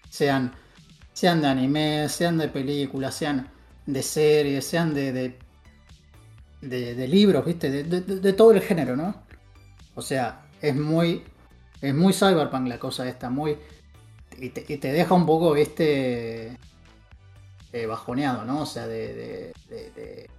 sean, 0.10 0.54
sean 1.14 1.42
de 1.42 1.48
anime, 1.48 2.10
sean 2.10 2.38
de 2.38 2.48
películas, 2.48 3.14
sean 3.16 3.52
de 3.86 4.02
series, 4.02 4.66
sean 4.66 4.94
de, 4.94 5.12
de, 5.12 5.38
de- 6.62 7.08
libros, 7.08 7.46
¿viste? 7.46 7.70
De- 7.70 8.02
de 8.02 8.34
todo 8.34 8.52
el 8.52 8.62
género, 8.62 8.96
¿no? 8.96 9.14
O 9.96 10.02
sea, 10.02 10.46
es 10.62 10.76
muy, 10.76 11.24
es 11.82 11.94
muy 11.94 12.14
Cyberpunk 12.14 12.68
la 12.68 12.80
cosa 12.80 13.08
esta, 13.08 13.30
muy... 13.30 13.58
Y 14.42 14.50
te, 14.50 14.66
y 14.72 14.78
te 14.78 14.92
deja 14.92 15.14
un 15.14 15.26
poco, 15.26 15.54
¿viste? 15.54 16.58
eh, 17.72 17.86
bajoneado, 17.86 18.46
¿no? 18.46 18.62
O 18.62 18.66
sea, 18.66 18.88
de, 18.88 19.14
de, 19.14 19.54
de- 19.70 19.92
de- 19.92 20.30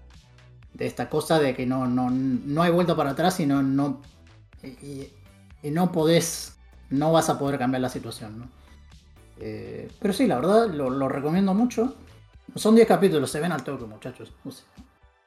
de 0.75 0.87
esta 0.87 1.09
cosa 1.09 1.39
de 1.39 1.55
que 1.55 1.67
no, 1.67 1.87
no, 1.87 2.09
no 2.11 2.63
hay 2.63 2.71
vuelta 2.73 2.97
para 2.97 3.11
atrás 3.11 3.39
y 3.41 3.47
no, 3.47 3.63
no 3.63 4.01
y, 4.63 5.09
no 5.71 5.93
podés, 5.93 6.57
no 6.91 7.13
vas 7.13 7.29
a 7.29 7.39
poder 7.39 7.59
cambiar 7.59 7.83
la 7.83 7.89
situación, 7.89 8.39
¿no? 8.39 8.49
Eh, 9.39 9.91
pero 10.01 10.13
sí, 10.15 10.27
la 10.27 10.37
verdad, 10.37 10.69
lo, 10.71 10.91
lo 10.91 11.09
recomiendo 11.09 11.55
mucho. 11.55 11.95
Son 12.57 12.75
10 12.75 12.87
capítulos, 12.89 13.31
se 13.31 13.41
ven 13.41 13.53
al 13.53 13.63
toque, 13.63 13.85
muchachos. 13.85 14.33
O 14.45 14.51
sea, 14.51 14.65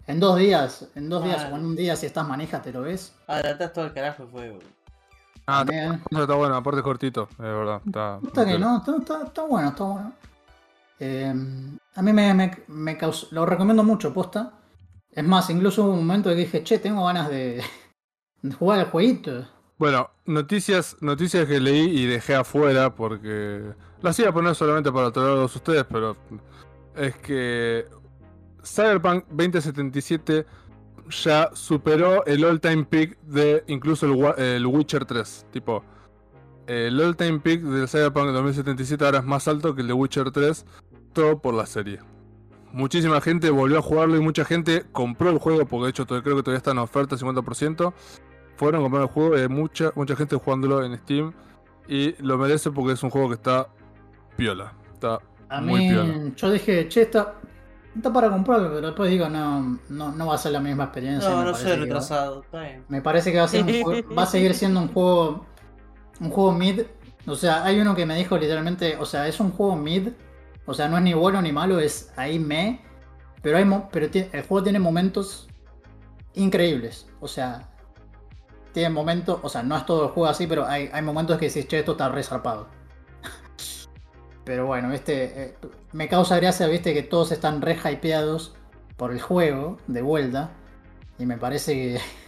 en 0.07 0.19
dos 0.19 0.37
días, 0.37 0.87
en 0.95 1.07
dos 1.09 1.23
días 1.23 1.43
Ah. 1.45 1.49
o 1.53 1.57
en 1.57 1.65
un 1.65 1.75
día 1.75 1.95
si 1.95 2.05
estás 2.05 2.27
manija 2.27 2.61
te 2.61 2.71
lo 2.73 2.81
ves. 2.81 3.13
Adelantás 3.27 3.71
todo 3.73 3.85
el 3.85 3.93
carajo, 3.93 4.27
fue. 4.31 4.57
Ah, 5.45 5.61
está, 5.61 5.73
También. 5.73 6.01
está 6.11 6.35
bueno, 6.35 6.55
aparte 6.55 6.79
es 6.79 6.83
cortito, 6.83 7.27
es 7.31 7.37
verdad. 7.37 7.81
Está, 7.85 8.19
Está 8.25 8.45
que 8.45 8.57
no, 8.59 8.77
está, 8.77 8.95
está- 8.97 9.23
está 9.23 9.41
bueno, 9.43 9.69
está 9.69 9.83
bueno. 9.83 10.13
Eh, 10.99 11.33
a 11.95 12.01
mí 12.01 12.13
me, 12.13 12.33
me, 12.33 12.57
me 12.67 12.97
causó, 12.97 13.27
lo 13.31 13.45
recomiendo 13.45 13.83
mucho, 13.83 14.13
posta. 14.13 14.53
Es 15.11 15.23
más, 15.23 15.49
incluso 15.49 15.83
hubo 15.83 15.91
un 15.93 15.99
momento 16.07 16.29
que 16.29 16.35
dije, 16.35 16.63
che, 16.63 16.79
tengo 16.79 17.05
ganas 17.05 17.29
de, 17.29 17.61
de 18.41 18.53
jugar 18.55 18.79
al 18.79 18.89
jueguito. 18.89 19.45
Bueno, 19.77 20.09
noticias, 20.25 20.95
noticias 21.01 21.45
que 21.47 21.59
leí 21.59 21.89
y 21.99 22.05
dejé 22.05 22.35
afuera 22.35 22.95
porque 22.95 23.73
las 24.01 24.17
iba 24.19 24.29
a 24.29 24.33
poner 24.33 24.55
solamente 24.55 24.91
para 24.91 25.11
todos 25.11 25.53
ustedes, 25.55 25.83
pero 25.89 26.15
es 26.95 27.15
que 27.17 27.85
Cyberpunk 28.63 29.25
2077 29.29 30.45
ya 31.09 31.49
superó 31.53 32.25
el 32.25 32.43
all 32.45 32.59
time 32.59 32.85
peak 32.85 33.17
de 33.21 33.63
incluso 33.67 34.05
el, 34.05 34.41
el 34.43 34.65
Witcher 34.65 35.05
3. 35.05 35.47
Tipo, 35.51 35.83
el 36.67 36.99
all 36.99 37.15
time 37.15 37.39
peak 37.39 37.61
del 37.61 37.87
Cyberpunk 37.87 38.31
2077 38.31 39.03
ahora 39.05 39.19
es 39.19 39.25
más 39.25 39.47
alto 39.47 39.75
que 39.75 39.81
el 39.81 39.87
de 39.87 39.93
Witcher 39.93 40.31
3, 40.31 40.65
todo 41.13 41.39
por 41.39 41.53
la 41.53 41.65
serie. 41.65 41.99
Muchísima 42.71 43.21
gente 43.21 43.49
volvió 43.51 43.77
a 43.79 43.81
jugarlo 43.81 44.17
y 44.17 44.19
mucha 44.19 44.45
gente 44.45 44.83
compró 44.91 45.29
el 45.29 45.37
juego 45.37 45.65
porque 45.65 45.83
de 45.85 45.89
hecho 45.91 46.07
creo 46.07 46.21
que 46.21 46.41
todavía 46.41 46.57
está 46.57 46.71
en 46.71 46.79
oferta 46.79 47.15
50% 47.15 47.93
fueron 48.55 48.81
a 48.81 48.83
comprar 48.83 49.03
el 49.03 49.09
juego 49.09 49.37
y 49.37 49.41
hay 49.41 49.47
mucha, 49.49 49.91
mucha 49.95 50.15
gente 50.15 50.35
jugándolo 50.35 50.83
en 50.83 50.97
Steam. 50.97 51.33
Y 51.87 52.15
lo 52.23 52.37
merece 52.37 52.71
porque 52.71 52.93
es 52.93 53.03
un 53.03 53.09
juego 53.09 53.29
que 53.29 53.35
está 53.35 53.67
piola. 54.37 54.73
Está 54.93 55.19
A 55.49 55.61
muy 55.61 55.89
piola. 55.89 56.31
yo 56.35 56.51
dije, 56.51 56.87
che, 56.87 57.01
está, 57.01 57.35
está 57.95 58.11
para 58.11 58.29
comprarlo, 58.29 58.69
pero 58.73 58.87
después 58.87 59.09
digo, 59.09 59.29
no, 59.29 59.79
no, 59.89 60.11
no 60.11 60.27
va 60.27 60.35
a 60.35 60.37
ser 60.37 60.51
la 60.51 60.59
misma 60.59 60.85
experiencia. 60.85 61.29
No, 61.29 61.43
no 61.43 61.55
soy 61.55 61.75
retrasado. 61.75 62.41
Está 62.43 62.61
bien. 62.61 62.85
Me 62.89 63.01
parece 63.01 63.31
que 63.31 63.37
va 63.37 63.45
a, 63.45 63.47
ser 63.47 63.63
un 63.63 63.81
juego- 63.81 64.15
va 64.15 64.23
a 64.23 64.27
seguir 64.27 64.53
siendo 64.53 64.79
un 64.81 64.87
juego 64.89 65.45
un 66.19 66.29
juego 66.29 66.51
mid. 66.53 66.81
O 67.25 67.35
sea, 67.35 67.63
hay 67.63 67.79
uno 67.79 67.95
que 67.95 68.05
me 68.05 68.15
dijo 68.15 68.37
literalmente, 68.37 68.97
o 68.97 69.05
sea, 69.05 69.27
es 69.27 69.39
un 69.39 69.51
juego 69.51 69.75
mid. 69.75 70.09
O 70.65 70.73
sea, 70.73 70.87
no 70.87 70.97
es 70.97 71.03
ni 71.03 71.13
bueno 71.13 71.41
ni 71.41 71.51
malo, 71.51 71.79
es 71.79 72.11
ahí 72.15 72.39
me. 72.39 72.81
Pero, 73.41 73.57
hay 73.57 73.65
pero 73.91 74.07
el 74.13 74.43
juego 74.47 74.63
tiene 74.63 74.79
momentos 74.79 75.47
increíbles. 76.33 77.07
O 77.19 77.27
sea, 77.27 77.69
tiene 78.71 78.89
momentos, 78.89 79.39
o 79.43 79.49
sea, 79.49 79.63
no 79.63 79.77
es 79.77 79.85
todo 79.85 80.05
el 80.05 80.09
juego 80.11 80.29
así, 80.29 80.47
pero 80.47 80.65
hay, 80.65 80.89
hay 80.93 81.01
momentos 81.01 81.37
que 81.37 81.45
dices, 81.45 81.67
che, 81.67 81.79
esto 81.79 81.93
está 81.93 82.09
resarpado. 82.09 82.67
Pero 84.43 84.65
bueno, 84.65 84.89
eh, 84.93 85.55
me 85.93 86.07
causa 86.07 86.37
gracia, 86.37 86.67
viste, 86.67 86.93
que 86.93 87.03
todos 87.03 87.31
están 87.31 87.61
re 87.61 87.77
hypeados 87.77 88.55
por 88.97 89.11
el 89.11 89.21
juego, 89.21 89.77
de 89.87 90.01
vuelta. 90.01 90.51
Y 91.19 91.25
me 91.25 91.37
parece 91.37 91.73
que 91.73 91.99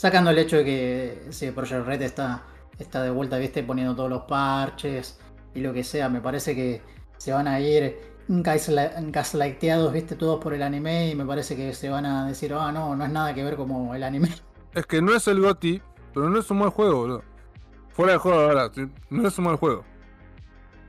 Sacando 0.00 0.30
el 0.30 0.38
hecho 0.38 0.56
de 0.56 0.64
que 0.64 1.26
sí, 1.28 1.50
Project 1.50 1.86
Red 1.86 2.00
está, 2.00 2.42
está 2.78 3.02
de 3.02 3.10
vuelta, 3.10 3.36
viste, 3.36 3.62
poniendo 3.62 3.94
todos 3.94 4.08
los 4.08 4.22
parches 4.22 5.20
y 5.54 5.60
lo 5.60 5.74
que 5.74 5.84
sea, 5.84 6.08
me 6.08 6.22
parece 6.22 6.54
que 6.54 6.80
se 7.18 7.32
van 7.32 7.46
a 7.46 7.60
ir 7.60 7.98
gaslighteados, 8.26 9.92
viste, 9.92 10.16
todos 10.16 10.40
por 10.40 10.54
el 10.54 10.62
anime 10.62 11.10
y 11.10 11.14
me 11.14 11.26
parece 11.26 11.54
que 11.54 11.74
se 11.74 11.90
van 11.90 12.06
a 12.06 12.26
decir, 12.26 12.54
ah, 12.54 12.72
no, 12.72 12.96
no 12.96 13.04
es 13.04 13.10
nada 13.10 13.34
que 13.34 13.44
ver 13.44 13.56
como 13.56 13.94
el 13.94 14.02
anime. 14.02 14.30
Es 14.72 14.86
que 14.86 15.02
no 15.02 15.14
es 15.14 15.28
el 15.28 15.40
GOTI, 15.42 15.82
pero 16.14 16.30
no 16.30 16.38
es 16.38 16.50
un 16.50 16.60
mal 16.60 16.70
juego. 16.70 17.22
Fuera 17.90 18.12
de 18.12 18.18
juego 18.18 18.40
ahora, 18.40 18.70
no 19.10 19.28
es 19.28 19.36
un 19.36 19.44
mal 19.44 19.56
juego. 19.56 19.84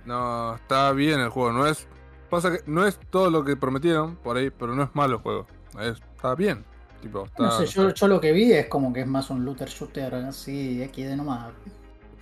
No, 0.05 0.55
está 0.55 0.91
bien 0.93 1.19
el 1.19 1.29
juego, 1.29 1.51
no 1.51 1.65
es. 1.67 1.87
Pasa 2.29 2.51
que 2.51 2.59
no 2.65 2.85
es 2.85 2.99
todo 3.09 3.29
lo 3.29 3.43
que 3.43 3.55
prometieron 3.57 4.15
por 4.15 4.37
ahí, 4.37 4.49
pero 4.49 4.73
no 4.73 4.83
es 4.83 4.89
malo 4.95 5.15
el 5.17 5.21
juego. 5.21 5.47
Es- 5.79 6.01
está 6.15 6.33
bien. 6.35 6.63
Tipo, 7.01 7.25
está, 7.25 7.43
No 7.43 7.51
sé, 7.51 7.65
yo, 7.65 7.93
yo 7.93 8.07
lo 8.07 8.21
que 8.21 8.31
vi 8.31 8.51
es 8.53 8.67
como 8.67 8.93
que 8.93 9.01
es 9.01 9.07
más 9.07 9.29
un 9.29 9.43
looter 9.43 9.67
shooter 9.67 10.13
así, 10.15 10.81
XD 10.83 11.15
nomás. 11.15 11.51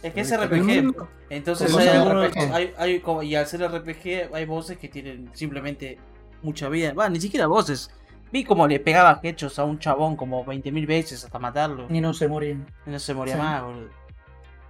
Es 0.02 0.14
que 0.14 0.22
es 0.22 0.32
RPG. 0.32 0.96
Entonces 1.30 1.76
hay 1.76 1.88
algunos. 1.90 2.28
RPG. 2.30 2.54
Hay, 2.54 2.74
hay 2.78 3.00
como- 3.02 3.22
y 3.22 3.36
al 3.36 3.46
ser 3.46 3.62
RPG, 3.62 4.30
hay 4.34 4.46
voces 4.46 4.78
que 4.78 4.88
tienen 4.88 5.30
simplemente 5.34 6.00
mucha 6.42 6.70
vida. 6.70 6.94
Va, 6.94 7.10
ni 7.10 7.20
siquiera 7.20 7.48
voces. 7.48 7.92
Vi 8.32 8.46
como 8.46 8.68
le 8.68 8.80
pegaba 8.80 9.20
hechos 9.24 9.60
a 9.60 9.66
un 9.66 9.80
chabón 9.80 10.16
como 10.16 10.46
20.000 10.46 10.86
veces 10.88 11.26
hasta 11.26 11.40
matarlo. 11.40 11.88
Y 11.90 12.00
no 12.00 12.14
se 12.14 12.28
morían. 12.28 12.66
Y 12.86 12.92
no 12.92 13.00
se 13.00 13.14
moría 13.14 13.34
Sí. 13.36 13.40
más, 13.42 13.64
boludo. 13.64 13.90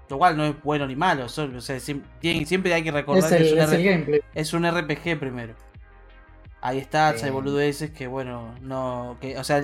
Lo 0.09 0.17
cual 0.17 0.35
no 0.37 0.45
es 0.45 0.61
bueno 0.63 0.87
ni 0.87 0.95
malo. 0.95 1.29
solo- 1.29 1.57
o 1.57 1.61
sea, 1.61 1.77
siem- 1.77 2.01
tiene- 2.19 2.45
siempre 2.45 2.73
hay 2.73 2.83
que 2.83 2.91
recordar 2.91 3.23
Es 3.31 3.37
que 3.53 3.59
es 3.59 3.69
un, 4.07 4.13
es 4.15 4.21
es 4.33 4.53
un 4.53 4.65
RPG 4.65 5.19
primero. 5.19 5.53
Hay 6.61 6.81
stats, 6.81 7.23
hay 7.23 7.29
Eh. 7.29 7.31
boludeces 7.31 7.91
que, 7.91 8.07
bueno, 8.07 8.55
no. 8.61 9.17
que 9.21 9.37
O 9.37 9.43
sea, 9.43 9.61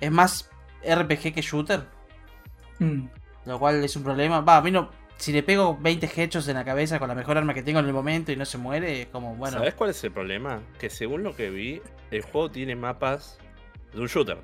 es 0.00 0.10
más 0.10 0.50
RPG 0.82 1.32
que 1.34 1.42
shooter. 1.42 1.82
Mm. 2.78 3.06
Lo 3.46 3.58
cual 3.58 3.82
es 3.84 3.94
un 3.96 4.04
problema. 4.04 4.40
Va, 4.40 4.58
a 4.58 4.62
mí 4.62 4.70
no. 4.70 4.90
Si 5.16 5.32
le 5.32 5.42
pego 5.42 5.76
20 5.80 6.10
hechos 6.22 6.48
en 6.48 6.54
la 6.54 6.64
cabeza 6.64 6.98
con 6.98 7.08
la 7.08 7.14
mejor 7.14 7.36
arma 7.38 7.52
que 7.54 7.62
tengo 7.62 7.78
en 7.78 7.86
el 7.86 7.92
momento 7.92 8.32
y 8.32 8.36
no 8.36 8.44
se 8.44 8.58
muere, 8.58 9.02
es 9.02 9.06
como, 9.08 9.34
bueno. 9.36 9.58
¿Sabes 9.58 9.74
cuál 9.74 9.90
es 9.90 10.02
el 10.04 10.12
problema? 10.12 10.60
Que 10.78 10.88
según 10.90 11.22
lo 11.22 11.36
que 11.36 11.50
vi, 11.50 11.80
el 12.10 12.22
juego 12.22 12.50
tiene 12.50 12.74
mapas 12.74 13.38
de 13.92 14.00
un 14.00 14.06
shooter. 14.06 14.38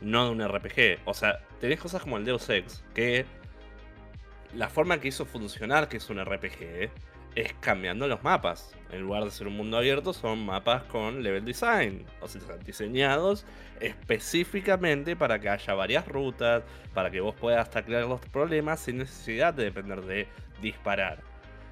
No 0.00 0.26
de 0.26 0.30
un 0.30 0.40
RPG. 0.42 1.00
O 1.04 1.14
sea, 1.14 1.40
tenés 1.60 1.80
cosas 1.80 2.02
como 2.02 2.16
el 2.18 2.24
Deus 2.24 2.48
Ex, 2.48 2.84
que 2.94 3.26
la 4.54 4.68
forma 4.68 5.00
que 5.00 5.08
hizo 5.08 5.26
funcionar 5.26 5.88
que 5.88 5.98
es 5.98 6.10
un 6.10 6.24
RPG 6.24 6.90
es 7.34 7.52
cambiando 7.60 8.08
los 8.08 8.22
mapas. 8.22 8.74
En 8.90 9.02
lugar 9.02 9.24
de 9.24 9.30
ser 9.30 9.46
un 9.46 9.56
mundo 9.56 9.76
abierto, 9.76 10.12
son 10.12 10.44
mapas 10.44 10.84
con 10.84 11.22
level 11.22 11.44
design. 11.44 12.04
O 12.20 12.28
sea, 12.28 12.56
diseñados 12.64 13.44
específicamente 13.80 15.14
para 15.14 15.38
que 15.38 15.48
haya 15.48 15.74
varias 15.74 16.08
rutas, 16.08 16.64
para 16.94 17.10
que 17.10 17.20
vos 17.20 17.34
puedas 17.34 17.70
taclear 17.70 18.06
los 18.06 18.20
problemas 18.20 18.80
sin 18.80 18.98
necesidad 18.98 19.54
de 19.54 19.64
depender 19.64 20.02
de 20.02 20.26
disparar. 20.60 21.22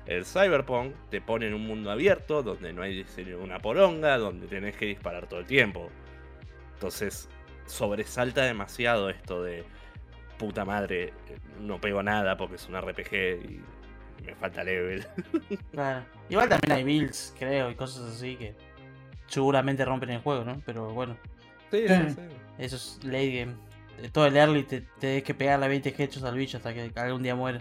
El 0.06 0.24
Cyberpunk 0.24 0.94
te 1.10 1.20
pone 1.20 1.48
en 1.48 1.54
un 1.54 1.66
mundo 1.66 1.90
abierto 1.90 2.42
donde 2.44 2.72
no 2.72 2.82
hay 2.82 3.04
una 3.42 3.58
poronga, 3.58 4.18
donde 4.18 4.46
tenés 4.46 4.76
que 4.76 4.86
disparar 4.86 5.26
todo 5.26 5.40
el 5.40 5.46
tiempo. 5.46 5.90
Entonces, 6.74 7.28
sobresalta 7.66 8.44
demasiado 8.44 9.10
esto 9.10 9.42
de 9.42 9.64
puta 10.38 10.64
madre, 10.64 11.12
no 11.60 11.80
pego 11.80 12.02
nada 12.02 12.36
porque 12.36 12.56
es 12.56 12.68
un 12.68 12.76
RPG 12.80 13.12
y 13.44 13.60
me 14.24 14.34
falta 14.34 14.62
level. 14.64 15.06
Claro. 15.72 16.04
Igual 16.28 16.48
también 16.48 16.72
hay 16.72 16.84
builds, 16.84 17.34
creo, 17.38 17.70
y 17.70 17.74
cosas 17.74 18.14
así 18.14 18.36
que 18.36 18.54
seguramente 19.26 19.84
rompen 19.84 20.10
el 20.10 20.20
juego, 20.20 20.44
¿no? 20.44 20.60
Pero 20.64 20.92
bueno, 20.92 21.16
Sí, 21.70 21.86
Sí. 21.88 21.94
sí, 21.94 22.10
sí. 22.14 22.20
eso 22.58 22.76
es 22.76 22.98
late 23.04 23.40
game. 23.40 23.54
Todo 24.12 24.26
el 24.26 24.36
early 24.36 24.62
te, 24.64 24.82
te 24.82 24.86
tenés 25.00 25.22
que 25.24 25.34
pegarle 25.34 25.68
20 25.68 25.94
hechos 26.02 26.22
al 26.22 26.36
bicho 26.36 26.58
hasta 26.58 26.72
que 26.74 26.90
algún 26.96 27.22
día 27.22 27.34
muere. 27.34 27.60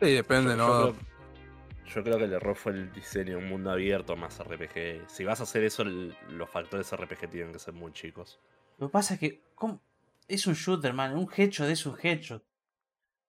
Sí, 0.00 0.12
depende, 0.12 0.50
Yo- 0.52 0.56
¿no? 0.56 0.86
Yo 0.86 0.92
creo, 0.94 1.04
yo 1.94 2.02
creo 2.04 2.18
que 2.18 2.24
el 2.24 2.32
error 2.32 2.56
fue 2.56 2.72
el 2.72 2.92
diseño 2.92 3.32
de 3.32 3.36
un 3.36 3.48
mundo 3.48 3.70
abierto 3.70 4.16
más 4.16 4.38
RPG. 4.40 5.02
Si 5.08 5.24
vas 5.24 5.40
a 5.40 5.44
hacer 5.44 5.64
eso, 5.64 5.82
el- 5.82 6.14
los 6.30 6.48
factores 6.50 6.92
RPG 6.92 7.28
tienen 7.30 7.52
que 7.52 7.58
ser 7.58 7.74
muy 7.74 7.92
chicos. 7.92 8.40
Lo 8.78 8.88
que 8.88 8.92
pasa 8.92 9.14
es 9.14 9.20
que 9.20 9.40
¿cómo? 9.54 9.80
Es 10.28 10.46
un 10.46 10.54
shooter, 10.54 10.92
man. 10.92 11.16
Un 11.16 11.26
de 11.26 11.72
es 11.72 11.86
un 11.86 11.96
hecho. 12.02 12.44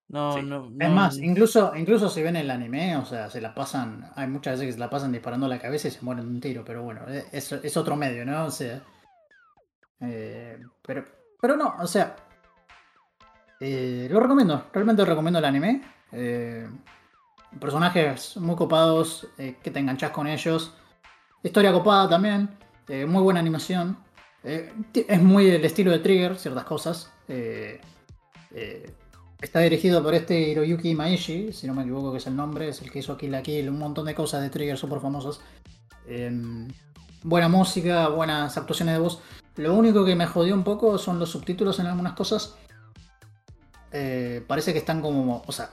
No, 0.08 0.34
Sí. 0.34 0.42
no, 0.44 0.72
Es 0.80 0.90
más, 0.90 1.18
incluso, 1.18 1.76
incluso 1.76 2.10
si 2.10 2.22
ven 2.22 2.36
el 2.36 2.52
anime, 2.52 2.96
o 2.98 3.06
sea, 3.06 3.30
se 3.30 3.42
la 3.42 3.56
pasan, 3.56 4.12
hay 4.16 4.28
muchas 4.28 4.54
veces 4.54 4.68
que 4.68 4.74
se 4.74 4.80
la 4.80 4.90
pasan 4.90 5.12
disparando 5.12 5.48
a 5.48 5.50
la 5.50 5.60
cabeza 5.60 5.88
y 5.88 5.92
se 5.92 6.02
mueren 6.04 6.26
de 6.26 6.32
un 6.32 6.40
tiro, 6.42 6.64
pero 6.64 6.84
bueno, 6.84 7.02
eh, 7.08 7.26
es, 7.32 7.52
es 7.52 7.76
otro 7.78 7.96
medio, 7.96 8.24
¿no? 8.24 8.46
O 8.46 8.52
sea, 8.52 8.84
eh, 10.02 10.60
pero, 10.84 11.06
pero 11.42 11.58
no, 11.58 11.76
o 11.80 11.88
sea, 11.88 12.16
eh, 13.60 14.08
lo 14.12 14.20
recomiendo, 14.20 14.66
realmente 14.74 15.06
recomiendo 15.06 15.40
el 15.40 15.46
anime. 15.46 15.82
eh, 16.12 16.70
personajes 17.60 18.38
muy 18.38 18.56
copados, 18.56 19.28
que 19.38 19.72
te 19.72 19.80
enganchas 19.80 20.12
con 20.12 20.28
ellos. 20.28 20.74
Historia 21.42 21.72
copada 21.72 22.10
también, 22.10 22.50
muy 23.08 23.22
buena 23.24 23.40
animación. 23.40 23.98
Eh, 24.46 24.72
es 24.94 25.22
muy 25.22 25.50
el 25.50 25.66
estilo 25.66 25.92
de 25.92 26.00
Trigger, 26.00 26.38
ciertas 26.38 26.64
cosas. 26.66 27.12
eh, 27.28 27.82
eh, 28.52 28.92
Está 29.42 29.60
dirigido 29.60 30.02
por 30.02 30.14
este 30.16 30.40
Hiroyuki 30.40 30.96
Maishi, 30.96 31.52
si 31.52 31.68
no 31.68 31.74
me 31.74 31.82
equivoco 31.84 32.12
que 32.12 32.18
es 32.20 32.28
el 32.28 32.36
nombre, 32.36 32.70
es 32.70 32.82
el 32.82 32.90
que 32.90 33.00
hizo 33.00 33.18
Kill 33.18 33.32
la 33.32 33.44
Kill, 33.44 33.70
un 33.70 33.78
montón 33.78 34.06
de 34.06 34.16
cosas 34.16 34.42
de 34.42 34.50
Trigger 34.50 34.78
súper 34.78 35.02
famosas. 35.02 35.42
Em, 36.08 36.68
buena 37.22 37.50
música, 37.50 38.08
buenas 38.08 38.56
actuaciones 38.58 38.96
de 38.96 39.02
voz. 39.02 39.20
Lo 39.58 39.74
único 39.76 40.06
que 40.06 40.16
me 40.16 40.26
jodió 40.26 40.56
un 40.56 40.64
poco 40.64 40.98
son 40.98 41.20
los 41.20 41.30
subtítulos 41.30 41.80
en 41.80 41.88
algunas 41.88 42.14
cosas. 42.14 42.56
Parece 44.48 44.74
que 44.74 44.80
están 44.80 45.02
como, 45.02 45.44
o 45.46 45.52
sea, 45.52 45.70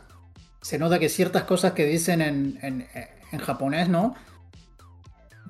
se 0.61 0.79
nota 0.79 0.99
que 0.99 1.09
ciertas 1.09 1.45
cosas 1.45 1.73
que 1.73 1.85
dicen 1.87 2.20
en, 2.20 2.59
en- 2.62 2.87
en 3.33 3.39
japonés, 3.41 3.89
¿no? 3.89 4.14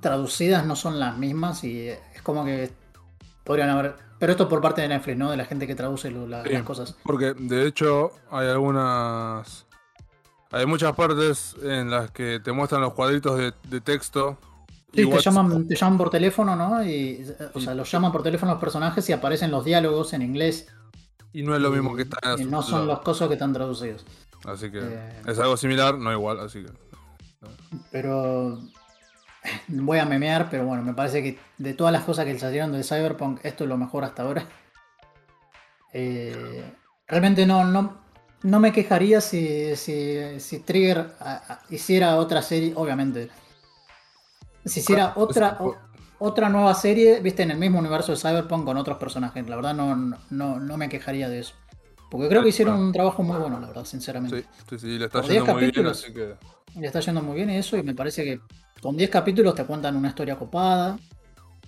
Traducidas 0.01 0.65
no 0.67 0.75
son 0.77 0.99
las 0.99 1.17
mismas 1.19 1.65
y 1.65 1.89
es 1.89 2.23
como 2.23 2.45
que 2.45 2.71
podrían 3.45 3.69
haber... 3.71 3.95
Pero 4.19 4.33
esto 4.33 4.49
por 4.49 4.61
parte 4.61 4.81
de 4.83 4.89
Netflix, 4.89 5.17
¿no? 5.19 5.31
De 5.31 5.37
la 5.37 5.45
gente 5.45 5.67
que 5.67 5.75
traduce 5.75 6.11
lo- 6.11 6.29
la- 6.29 6.45
Sí. 6.45 6.51
las 6.51 6.63
cosas. 6.63 6.97
Porque 7.03 7.35
de 7.37 7.67
hecho 7.67 8.13
hay 8.31 8.47
algunas. 8.49 9.67
Hay 10.53 10.65
muchas 10.67 10.95
partes 10.95 11.57
en 11.63 11.91
las 11.91 12.11
que 12.13 12.39
te 12.39 12.53
muestran 12.53 12.83
los 12.83 12.93
cuadritos 12.93 13.37
de, 13.39 13.53
de 13.69 13.81
texto. 13.81 14.39
Sí, 14.95 15.09
te 15.09 15.19
llaman, 15.21 15.67
te 15.67 15.75
llaman 15.75 15.99
por 15.99 16.11
teléfono, 16.11 16.55
¿no? 16.55 16.85
Y, 16.85 17.27
o 17.55 17.59
sea, 17.61 17.75
los 17.75 17.91
llaman 17.91 18.13
por 18.13 18.23
teléfono 18.23 18.53
los 18.53 18.61
personajes 18.61 19.09
y 19.09 19.13
aparecen 19.13 19.51
los 19.51 19.65
diálogos 19.65 20.13
en 20.13 20.23
inglés. 20.23 20.69
Y 21.33 21.43
no 21.43 21.57
es 21.57 21.63
lo 21.63 21.71
mismo 21.71 21.97
que 21.97 22.03
está 22.03 22.19
en 22.35 22.43
Y 22.43 22.45
no 22.45 22.63
son 22.63 22.87
los 22.87 23.01
cosas 23.01 23.27
que 23.29 23.35
están 23.35 23.53
traducidos. 23.55 24.05
Así 24.45 24.71
que 24.71 24.81
Eh, 24.83 25.23
es 25.27 25.39
algo 25.39 25.57
similar, 25.57 25.97
no 25.99 26.13
igual, 26.13 26.39
así 26.41 26.63
que. 26.63 26.71
Pero 27.91 28.59
voy 29.69 29.99
a 29.99 30.05
memear, 30.05 30.49
pero 30.51 30.65
bueno, 30.65 30.83
me 30.83 30.95
parece 30.95 31.23
que 31.23 31.39
de 31.59 31.75
todas 31.75 31.93
las 31.93 32.05
cosas 32.05 32.25
que 32.27 32.39
salieron 32.39 32.73
de 32.73 32.85
Cyberpunk, 32.85 33.41
esto 33.45 33.65
es 33.65 33.69
lo 33.69 33.77
mejor 33.77 34.05
hasta 34.05 34.23
ahora. 34.23 34.47
Eh, 35.93 36.65
realmente 37.07 37.45
no, 37.47 37.65
no, 37.65 37.99
no 38.43 38.61
me 38.61 38.73
quejaría 38.73 39.21
si, 39.21 39.77
si, 39.77 40.41
si 40.41 40.61
Trigger 40.61 41.13
a- 41.21 41.43
a- 41.49 41.61
hiciera 41.71 42.17
otra 42.17 42.43
serie, 42.43 42.73
obviamente. 42.77 43.31
Si 44.65 44.81
hiciera 44.81 45.13
otra, 45.17 45.57
o- 45.61 45.77
otra 46.19 46.49
nueva 46.49 46.75
serie, 46.75 47.21
viste, 47.21 47.43
en 47.43 47.51
el 47.51 47.59
mismo 47.59 47.79
universo 47.79 48.13
de 48.13 48.19
Cyberpunk 48.19 48.65
con 48.65 48.77
otros 48.77 48.97
personajes. 48.99 49.47
La 49.49 49.57
verdad 49.57 49.75
no, 49.75 49.97
no, 50.31 50.61
no 50.61 50.77
me 50.77 50.89
quejaría 50.89 51.29
de 51.29 51.41
eso. 51.41 51.55
Porque 52.13 52.29
creo 52.29 52.43
que 52.43 52.51
hicieron 52.51 52.79
un 52.79 52.93
trabajo 52.93 53.23
muy 53.25 53.39
bueno, 53.39 53.59
la 53.61 53.69
verdad, 53.69 53.87
sinceramente. 53.87 54.43
Sí, 54.43 54.49
sí, 54.71 54.79
sí, 54.79 54.99
le 54.99 55.07
está 55.07 55.23
Por 55.23 55.29
10 55.29 55.45
yendo 55.45 55.49
muy 55.49 55.61
bien, 55.63 55.73
capítulos. 55.73 55.93
así 55.93 56.13
que. 56.13 56.37
Le 56.75 56.87
está 56.87 57.01
yendo 57.01 57.23
muy 57.23 57.37
bien 57.37 57.51
eso 57.51 57.77
y 57.79 57.83
me 57.83 57.95
parece 57.95 58.25
que 58.25 58.41
con 58.83 58.97
10 58.97 59.11
capítulos 59.11 59.55
te 59.55 59.65
cuentan 59.67 59.97
una 59.97 60.09
historia 60.09 60.37
copada 60.37 60.99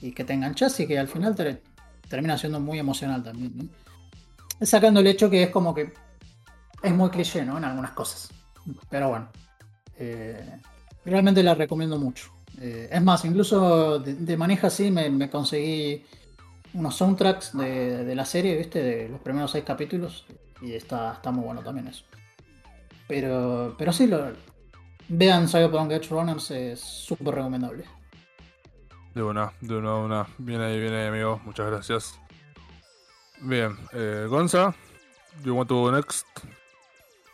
y 0.00 0.12
que 0.12 0.24
te 0.24 0.34
enganchas 0.34 0.78
y 0.80 0.86
que 0.86 0.98
al 0.98 1.08
final 1.08 1.34
te, 1.34 1.62
termina 2.08 2.38
siendo 2.38 2.60
muy 2.60 2.78
emocional 2.78 3.22
también. 3.22 3.52
¿no? 3.56 4.66
Sacando 4.66 5.00
el 5.00 5.06
hecho 5.08 5.30
que 5.30 5.44
es 5.44 5.50
como 5.50 5.74
que 5.74 5.92
es 6.82 6.92
muy 6.94 7.10
cliché, 7.10 7.44
¿no? 7.44 7.58
En 7.58 7.64
algunas 7.64 7.92
cosas. 7.92 8.30
Pero 8.90 9.08
bueno. 9.10 9.28
eh, 9.98 10.60
realmente 11.04 11.42
la 11.42 11.54
recomiendo 11.54 11.98
mucho. 11.98 12.30
Eh, 12.60 12.88
es 12.92 13.02
más, 13.02 13.24
incluso 13.24 13.98
de, 14.00 14.14
de 14.14 14.36
manija 14.36 14.68
así 14.68 14.90
me, 14.90 15.10
me 15.10 15.30
conseguí 15.30 16.04
unos 16.74 16.96
soundtracks 16.96 17.56
de, 17.56 18.04
de 18.04 18.14
la 18.14 18.24
serie, 18.24 18.56
¿viste? 18.56 18.82
De 18.82 19.08
los 19.08 19.20
primeros 19.20 19.50
6 19.52 19.64
capítulos. 19.64 20.26
Y 20.60 20.74
está, 20.74 21.14
está 21.14 21.30
muy 21.30 21.44
bueno 21.44 21.62
también 21.62 21.88
eso. 21.88 22.04
Pero, 23.06 23.74
pero 23.78 23.92
sí, 23.92 24.06
lo, 24.06 24.32
vean 25.08 25.48
Cyberpunk 25.48 25.92
Edge 25.92 26.08
Runners, 26.08 26.50
es 26.50 26.80
súper 26.80 27.34
recomendable. 27.34 27.84
De 29.14 29.22
una, 29.22 29.52
de 29.60 29.76
una, 29.76 29.90
de 29.90 30.00
una. 30.00 30.26
Bien 30.38 30.60
ahí, 30.60 30.80
bien 30.80 30.92
ahí, 30.92 31.06
amigo. 31.06 31.40
Muchas 31.44 31.70
gracias. 31.70 32.20
Bien, 33.40 33.76
eh, 33.92 34.26
Gonza, 34.28 34.74
you 35.44 35.54
want 35.54 35.68
to 35.68 35.76
go 35.76 35.92
next? 35.92 36.26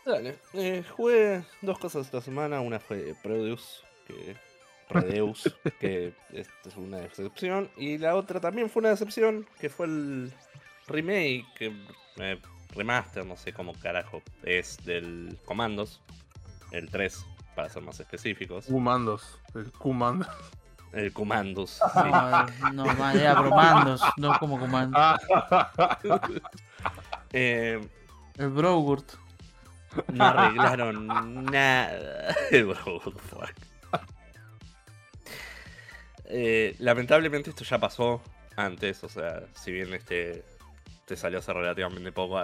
Dale, 0.04 0.38
eh, 0.54 0.82
jugué 0.96 1.44
dos 1.62 1.78
cosas 1.78 2.06
esta 2.06 2.20
semana. 2.20 2.60
Una 2.60 2.80
fue 2.80 3.14
Produce, 3.22 3.82
que. 4.06 4.36
Redeus, 4.90 5.54
que 5.78 6.14
es, 6.32 6.48
es 6.66 6.76
una 6.76 6.98
decepción. 6.98 7.70
Y 7.76 7.98
la 7.98 8.14
otra 8.14 8.40
también 8.40 8.68
fue 8.68 8.80
una 8.80 8.90
decepción, 8.90 9.46
que 9.58 9.68
fue 9.68 9.86
el 9.86 10.32
remake, 10.86 11.72
eh, 12.18 12.40
remaster, 12.74 13.24
no 13.24 13.36
sé 13.36 13.52
cómo 13.52 13.72
carajo, 13.74 14.22
es 14.42 14.76
del 14.84 15.38
Comandos, 15.44 16.00
el 16.72 16.90
3, 16.90 17.24
para 17.54 17.68
ser 17.68 17.82
más 17.82 18.00
específicos. 18.00 18.66
Comandos. 18.66 19.38
El 19.54 19.70
Command. 19.72 20.26
El 20.92 21.12
Comandos, 21.12 21.80
sí. 21.92 22.10
No, 22.72 22.84
no, 22.84 23.10
era 23.10 23.40
bromandos, 23.40 24.02
no 24.16 24.38
como 24.38 24.58
comandos. 24.58 25.20
Eh, 27.32 27.80
El 28.38 28.48
Brogurt. 28.48 29.12
no 30.12 30.24
arreglaron 30.24 31.06
nada. 31.46 32.34
Bro, 32.50 32.96
what 33.04 33.12
the 33.12 33.20
fuck. 33.20 33.69
Eh, 36.32 36.76
lamentablemente 36.78 37.50
esto 37.50 37.64
ya 37.64 37.78
pasó 37.78 38.22
antes, 38.56 39.02
o 39.02 39.08
sea, 39.08 39.42
si 39.54 39.72
bien 39.72 39.92
este 39.94 40.44
te 41.06 41.16
salió 41.16 41.40
hace 41.40 41.52
relativamente 41.52 42.12
poco, 42.12 42.40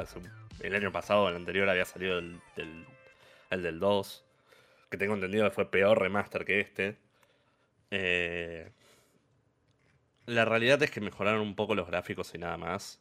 el 0.60 0.74
año 0.74 0.90
pasado, 0.90 1.28
el 1.28 1.36
anterior 1.36 1.69
había 1.69 1.85
salido 1.85 2.19
el 2.19 2.40
del, 2.56 2.85
el 3.51 3.62
del 3.62 3.78
2, 3.78 4.24
que 4.90 4.97
tengo 4.97 5.15
entendido 5.15 5.44
que 5.44 5.55
fue 5.55 5.70
peor 5.70 6.01
remaster 6.01 6.44
que 6.44 6.60
este. 6.60 6.97
Eh, 7.93 8.69
la 10.27 10.44
realidad 10.44 10.82
es 10.82 10.90
que 10.90 11.01
mejoraron 11.01 11.43
un 11.43 11.55
poco 11.55 11.77
los 11.77 11.86
gráficos 11.86 12.35
y 12.35 12.39
nada 12.39 12.56
más. 12.56 13.01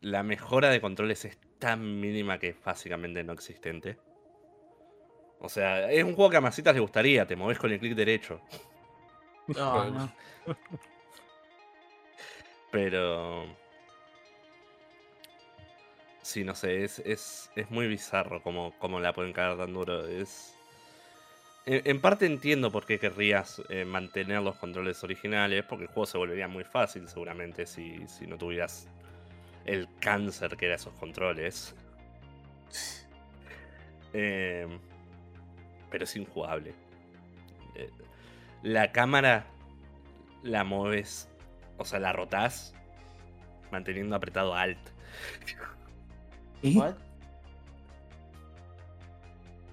La 0.00 0.22
mejora 0.22 0.70
de 0.70 0.80
controles 0.80 1.26
es 1.26 1.38
tan 1.58 2.00
mínima 2.00 2.38
que 2.38 2.48
es 2.48 2.64
básicamente 2.64 3.22
no 3.24 3.34
existente. 3.34 3.98
O 5.38 5.50
sea, 5.50 5.90
es 5.92 6.02
un 6.04 6.14
juego 6.14 6.30
que 6.30 6.38
a 6.38 6.40
Masitas 6.40 6.74
le 6.74 6.80
gustaría, 6.80 7.26
te 7.26 7.36
moves 7.36 7.58
con 7.58 7.70
el 7.70 7.78
clic 7.78 7.94
derecho. 7.94 8.40
No, 9.48 9.90
no. 9.90 10.12
Pero. 12.70 13.44
Sí, 16.22 16.44
no 16.44 16.54
sé, 16.54 16.84
es, 16.84 17.00
es, 17.00 17.50
es 17.56 17.70
muy 17.70 17.88
bizarro 17.88 18.42
como, 18.42 18.72
como 18.78 19.00
la 19.00 19.12
pueden 19.12 19.32
cagar 19.32 19.58
tan 19.58 19.74
duro. 19.74 20.06
Es. 20.06 20.54
En, 21.66 21.82
en 21.84 22.00
parte 22.00 22.26
entiendo 22.26 22.72
por 22.72 22.86
qué 22.86 22.98
querrías 22.98 23.62
eh, 23.68 23.84
mantener 23.84 24.42
los 24.42 24.56
controles 24.56 25.02
originales, 25.04 25.64
porque 25.64 25.84
el 25.84 25.88
juego 25.88 26.06
se 26.06 26.18
volvería 26.18 26.48
muy 26.48 26.64
fácil 26.64 27.08
seguramente 27.08 27.66
si, 27.66 28.06
si 28.08 28.26
no 28.26 28.36
tuvieras 28.38 28.88
el 29.64 29.88
cáncer 30.00 30.56
que 30.56 30.66
era 30.66 30.76
esos 30.76 30.94
controles. 30.94 31.74
Eh, 34.14 34.66
pero 35.90 36.04
es 36.04 36.14
injugable. 36.16 36.74
Eh, 38.62 38.68
la 38.68 38.92
cámara 38.92 39.46
la 40.42 40.64
mueves, 40.64 41.28
o 41.78 41.84
sea, 41.84 41.98
la 42.00 42.12
rotás 42.12 42.74
manteniendo 43.70 44.16
apretado 44.16 44.54
Alt. 44.54 44.78
What? 46.62 46.94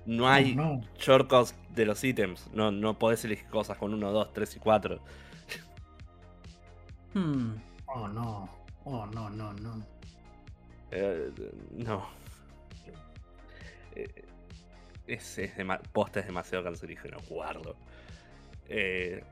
No 0.05 0.27
hay 0.27 0.53
Oh, 0.53 0.55
no. 0.55 0.81
shortcuts 0.97 1.53
de 1.75 1.85
los 1.85 2.03
ítems. 2.03 2.49
No, 2.53 2.71
no 2.71 2.97
podés 2.97 3.23
elegir 3.25 3.47
cosas 3.47 3.77
con 3.77 3.93
1, 3.93 4.11
2, 4.11 4.33
3 4.33 4.55
y 4.55 4.59
4. 4.59 4.99
Hmm. 7.13 7.53
Oh, 7.85 8.07
no. 8.07 8.49
Oh, 8.85 9.05
no, 9.07 9.29
no, 9.29 9.53
no. 9.53 9.83
Eh, 10.91 11.31
no. 11.71 12.07
Eh, 13.95 14.25
es, 15.07 15.37
es 15.37 15.55
dema- 15.57 15.81
posta 15.91 16.19
es 16.21 16.25
demasiado 16.25 16.63
cancerígeno 16.63 17.17
jugarlo. 17.27 17.75
Eh, 18.69 19.23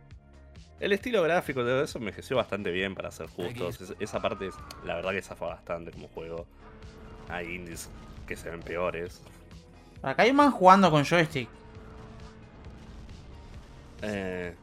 el 0.79 0.93
estilo 0.93 1.21
gráfico 1.23 1.63
de 1.63 1.71
todo 1.71 1.83
eso 1.83 1.97
envejeció 1.99 2.37
bastante 2.37 2.71
bien 2.71 2.93
para 2.95 3.09
ser 3.11 3.27
justos. 3.27 3.79
Es- 3.81 3.95
esa 3.99 4.19
parte, 4.21 4.47
es- 4.47 4.55
la 4.83 4.95
verdad 4.95 5.11
que 5.11 5.21
zafa 5.21 5.45
bastante 5.47 5.91
como 5.91 6.07
juego. 6.09 6.45
Hay 7.29 7.55
indies 7.55 7.89
que 8.27 8.35
se 8.35 8.49
ven 8.49 8.61
peores. 8.61 9.21
Acá 10.01 10.23
hay 10.23 10.33
man 10.33 10.51
jugando 10.51 10.91
con 10.91 11.03
joystick. 11.03 11.49
Eh, 14.01 14.53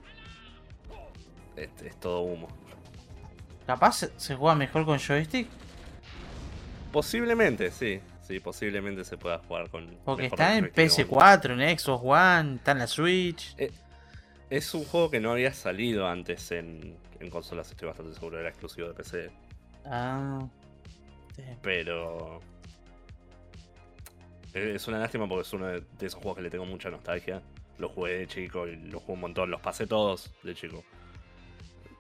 es, 1.57 1.69
es 1.83 1.97
todo 2.01 2.21
humo. 2.21 2.49
Capaz 3.67 3.93
se, 3.99 4.13
se 4.19 4.35
juega 4.37 4.55
mejor 4.55 4.85
con 4.85 4.99
joystick. 4.99 5.49
Posiblemente, 6.93 7.71
sí. 7.73 8.01
sí, 8.23 8.39
posiblemente 8.39 9.05
se 9.05 9.17
pueda 9.17 9.39
jugar 9.39 9.69
con. 9.71 9.87
Porque 10.05 10.27
está 10.27 10.57
en 10.57 10.71
perspectiva. 10.71 11.37
PS4, 11.37 11.61
en 11.61 11.79
Xbox 11.79 12.03
One, 12.05 12.55
está 12.57 12.73
en 12.73 12.79
la 12.79 12.87
Switch. 12.87 13.57
Es 14.51 14.75
un 14.75 14.85
juego 14.85 15.11
que 15.11 15.21
no 15.21 15.33
había 15.33 15.53
salido 15.53 16.07
antes 16.07 16.53
en, 16.53 16.97
en 17.21 17.31
consolas, 17.31 17.71
estoy 17.71 17.89
bastante 17.89 18.15
seguro, 18.15 18.39
era 18.39 18.49
exclusivo 18.51 18.89
de 18.89 18.95
PC. 18.95 19.31
Ah. 19.87 20.47
Sí. 21.35 21.43
Pero. 21.63 22.41
Es 24.53 24.65
es 24.77 24.89
una 24.89 24.99
lástima 24.99 25.29
porque 25.29 25.43
es 25.43 25.53
uno 25.53 25.67
de 25.67 25.83
esos 26.01 26.15
juegos 26.15 26.37
que 26.37 26.43
le 26.43 26.51
tengo 26.51 26.65
mucha 26.65 26.91
nostalgia. 26.91 27.43
Los 27.79 27.91
jugué 27.91 28.19
de 28.19 28.27
chico 28.29 28.69
y 28.69 28.77
los 28.77 29.03
jugué 29.03 29.15
un 29.15 29.21
montón, 29.21 29.51
los 29.51 29.61
pasé 29.61 29.87
todos 29.87 30.33
de 30.45 30.55
chico. 30.55 30.85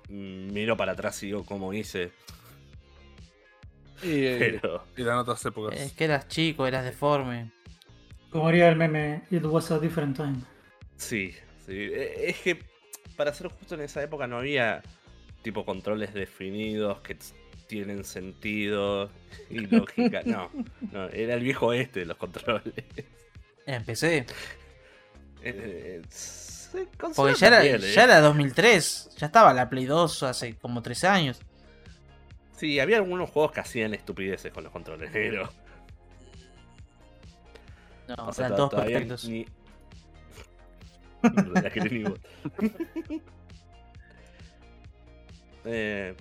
Mm, 0.09 0.53
Miro 0.53 0.77
para 0.77 0.93
atrás 0.93 1.21
y 1.25 1.27
digo 1.27 1.45
cómo 1.45 1.73
hice, 1.73 2.13
y, 4.03 4.39
pero. 4.39 4.85
y 4.97 5.03
eran 5.03 5.19
otras 5.19 5.45
épocas. 5.47 5.79
Es 5.79 5.93
que 5.93 6.05
eras 6.05 6.29
chico, 6.29 6.67
eras 6.67 6.85
deforme. 6.85 7.51
Como 8.31 8.49
haría 8.49 8.69
el 8.69 8.77
meme, 8.77 9.23
It 9.31 9.45
was 9.45 9.71
a 9.71 9.79
different 9.79 10.17
time. 10.17 10.39
Sí, 10.97 11.35
sí. 11.67 11.73
E- 11.73 12.31
Es 12.31 12.39
que, 12.41 12.59
para 13.17 13.33
ser 13.35 13.49
justo 13.49 13.75
en 13.75 13.83
esa 13.83 14.03
época, 14.03 14.27
no 14.27 14.39
había 14.39 14.83
tipo 15.43 15.65
controles 15.65 16.15
definidos 16.15 17.01
que 17.01 17.17
tienen 17.67 18.05
sentido 18.05 19.11
y 19.51 19.59
lógica. 19.67 20.23
No, 20.25 20.51
no, 20.93 21.09
era 21.09 21.35
el 21.35 21.41
viejo 21.43 21.73
este 21.73 22.01
de 22.01 22.07
los 22.07 22.17
controles. 22.17 22.75
Empecé. 23.67 24.27
Eh, 25.43 26.03
sí, 26.09 26.71
Porque 26.73 26.97
consolas 26.99 27.39
ya 27.41 27.47
era, 27.49 27.65
¿eh? 27.65 27.79
ya 27.93 28.05
era 28.05 28.21
2003. 28.21 29.11
Ya 29.19 29.27
estaba 29.27 29.53
la 29.53 29.69
Play 29.69 29.85
2 29.85 30.23
hace 30.23 30.55
como 30.57 30.83
3 30.83 31.05
años. 31.05 31.41
Sí, 32.57 32.79
había 32.81 32.97
algunos 32.99 33.29
juegos 33.31 33.53
que 33.53 33.61
hacían 33.61 33.95
estupideces 33.95 34.53
con 34.53 34.65
los 34.65 34.73
controles, 34.73 35.11
pero. 35.13 35.51
No, 38.09 38.15
o 38.29 38.33
sea, 38.33 38.47
eran 38.47 38.57
to- 38.59 38.69
todos 38.69 38.85
perfectos. 38.85 39.25
ni. 39.29 39.47
La. 41.25 42.15
Eh, 45.67 46.15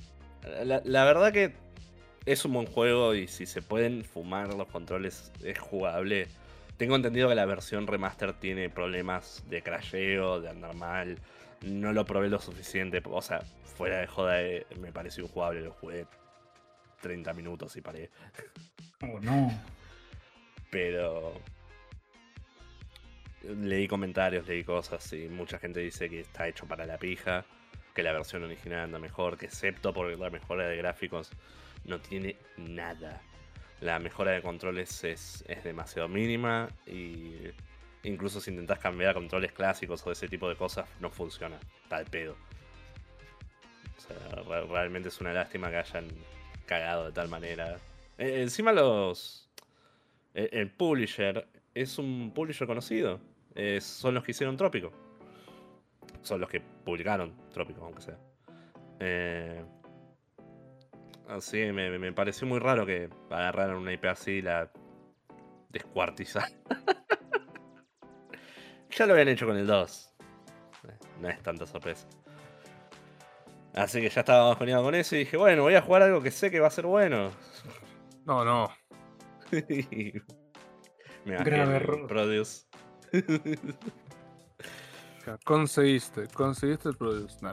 la, 0.63 0.81
la 0.85 1.03
verdad 1.03 1.33
que 1.33 1.53
es 2.25 2.45
un 2.45 2.53
buen 2.53 2.65
juego 2.65 3.13
y 3.13 3.27
si 3.27 3.45
se 3.45 3.61
pueden 3.61 4.05
fumar 4.05 4.53
los 4.53 4.67
controles 4.67 5.31
es 5.43 5.59
jugable. 5.59 6.27
Tengo 6.77 6.95
entendido 6.95 7.29
que 7.29 7.35
la 7.35 7.45
versión 7.45 7.87
remaster 7.87 8.33
tiene 8.33 8.69
problemas 8.69 9.43
de 9.49 9.61
crasheo, 9.61 10.41
de 10.41 10.49
andar 10.49 10.75
mal. 10.75 11.19
No 11.61 11.93
lo 11.93 12.05
probé 12.05 12.29
lo 12.29 12.39
suficiente. 12.39 13.01
O 13.05 13.21
sea, 13.21 13.41
fuera 13.63 13.99
de 13.99 14.07
joda 14.07 14.41
eh, 14.41 14.65
me 14.79 14.91
pareció 14.91 15.27
jugable. 15.27 15.61
Lo 15.61 15.71
jugué 15.71 16.07
30 17.01 17.33
minutos 17.33 17.75
y 17.75 17.81
paré. 17.81 18.09
Oh, 19.01 19.19
no. 19.19 19.51
Pero 20.71 21.33
leí 23.43 23.87
comentarios, 23.87 24.47
leí 24.47 24.63
cosas 24.63 25.11
y 25.13 25.27
mucha 25.27 25.59
gente 25.59 25.79
dice 25.79 26.09
que 26.09 26.21
está 26.21 26.47
hecho 26.47 26.65
para 26.65 26.85
la 26.85 26.97
pija, 26.97 27.45
que 27.93 28.03
la 28.03 28.11
versión 28.11 28.43
original 28.43 28.81
anda 28.81 28.99
mejor, 28.99 29.37
que 29.37 29.45
excepto 29.45 29.93
por 29.93 30.17
la 30.17 30.29
mejora 30.29 30.67
de 30.67 30.77
gráficos 30.77 31.31
no 31.85 31.99
tiene 31.99 32.37
nada. 32.57 33.21
La 33.81 33.99
mejora 33.99 34.31
de 34.31 34.41
controles 34.41 35.03
es, 35.03 35.43
es 35.47 35.63
demasiado 35.63 36.07
mínima 36.07 36.69
y 36.87 37.51
incluso 38.03 38.39
si 38.39 38.51
intentás 38.51 38.79
cambiar 38.79 39.13
controles 39.13 39.51
clásicos 39.51 40.05
o 40.07 40.11
ese 40.11 40.27
tipo 40.27 40.47
de 40.49 40.55
cosas 40.55 40.87
no 40.99 41.09
funciona, 41.09 41.59
está 41.83 41.97
al 41.97 42.05
pedo. 42.05 42.35
O 43.97 44.01
sea, 44.01 44.41
re- 44.43 44.65
realmente 44.67 45.09
es 45.09 45.19
una 45.21 45.33
lástima 45.33 45.69
que 45.69 45.77
hayan 45.77 46.07
cagado 46.65 47.05
de 47.07 47.11
tal 47.11 47.27
manera. 47.27 47.77
Eh, 48.17 48.41
encima 48.41 48.71
los... 48.71 49.49
El, 50.33 50.49
el 50.51 50.71
publisher 50.71 51.45
es 51.75 51.97
un 51.97 52.31
publisher 52.33 52.67
conocido. 52.67 53.19
Eh, 53.55 53.79
son 53.81 54.15
los 54.15 54.23
que 54.23 54.31
hicieron 54.31 54.57
Trópico. 54.57 54.91
Son 56.21 56.39
los 56.39 56.49
que 56.49 56.61
publicaron 56.61 57.33
Trópico, 57.51 57.83
aunque 57.85 58.01
sea. 58.01 58.17
Eh, 58.99 59.63
así 61.27 61.57
me, 61.71 61.97
me 61.97 62.13
pareció 62.13 62.47
muy 62.47 62.59
raro 62.59 62.85
que 62.85 63.09
agarraran 63.29 63.77
una 63.77 63.93
IP 63.93 64.05
así 64.05 64.31
y 64.33 64.41
la 64.41 64.71
descuartizaran. 65.69 66.51
ya 68.91 69.05
lo 69.05 69.13
habían 69.13 69.29
hecho 69.29 69.45
con 69.45 69.57
el 69.57 69.67
2. 69.67 70.13
Eh, 70.87 70.97
No 71.21 71.29
es 71.29 71.41
tanta 71.41 71.65
sorpresa. 71.65 72.07
Así 73.73 74.01
que 74.01 74.09
ya 74.09 74.21
estaba 74.21 74.49
bajoneado 74.49 74.83
con 74.83 74.93
eso 74.95 75.15
y 75.15 75.19
dije, 75.19 75.37
bueno, 75.37 75.63
voy 75.63 75.75
a 75.75 75.81
jugar 75.81 76.03
algo 76.03 76.21
que 76.21 76.31
sé 76.31 76.51
que 76.51 76.59
va 76.59 76.67
a 76.67 76.71
ser 76.71 76.85
bueno. 76.85 77.31
No, 78.25 78.45
no. 78.45 78.69
Me 81.25 81.37
Grave 81.43 81.75
error. 81.77 82.07
Produce. 82.07 82.65
Conseguiste, 85.45 86.27
conseguiste 86.27 86.89
el 86.89 86.95
Produce. 86.97 87.37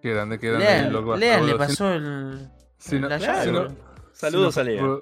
No, 0.00 0.02
qué 0.02 0.10
grande, 0.14 0.38
qué 0.38 0.46
grande. 0.48 0.64
Lean, 0.66 0.92
loco, 0.92 1.16
Lean 1.16 1.44
le 1.46 1.56
pasó 1.56 1.92
el. 1.92 2.48
si 2.78 2.98
no- 3.00 3.08
la 3.08 3.18
si 3.18 3.26
llave. 3.26 3.52
no- 3.52 3.76
Saludos 4.12 4.54
si 4.54 4.60
a 4.60 4.64
no- 4.64 4.70
Lea. 4.70 5.00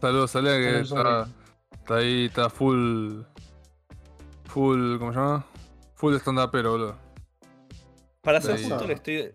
Saludos 0.00 0.36
a 0.36 0.40
Lea 0.42 0.56
que 0.56 0.80
está, 0.80 1.28
está 1.72 1.96
ahí, 1.96 2.24
está 2.26 2.48
full. 2.50 3.20
Full, 4.46 4.98
¿cómo 4.98 5.12
se 5.12 5.18
llama? 5.18 5.44
Full 5.94 6.14
stand 6.16 6.50
pero 6.50 6.70
boludo. 6.72 6.98
Para 8.22 8.40
ser 8.40 8.58
justo, 8.58 8.86
le 8.86 8.94
estoy. 8.94 9.30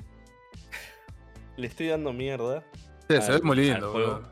Le 1.58 1.68
estoy 1.68 1.88
dando 1.88 2.12
mierda. 2.12 2.64
Sí, 3.08 3.22
se 3.22 3.32
ve 3.34 3.42
muy 3.44 3.56
lindo, 3.58 3.92
boludo. 3.92 4.24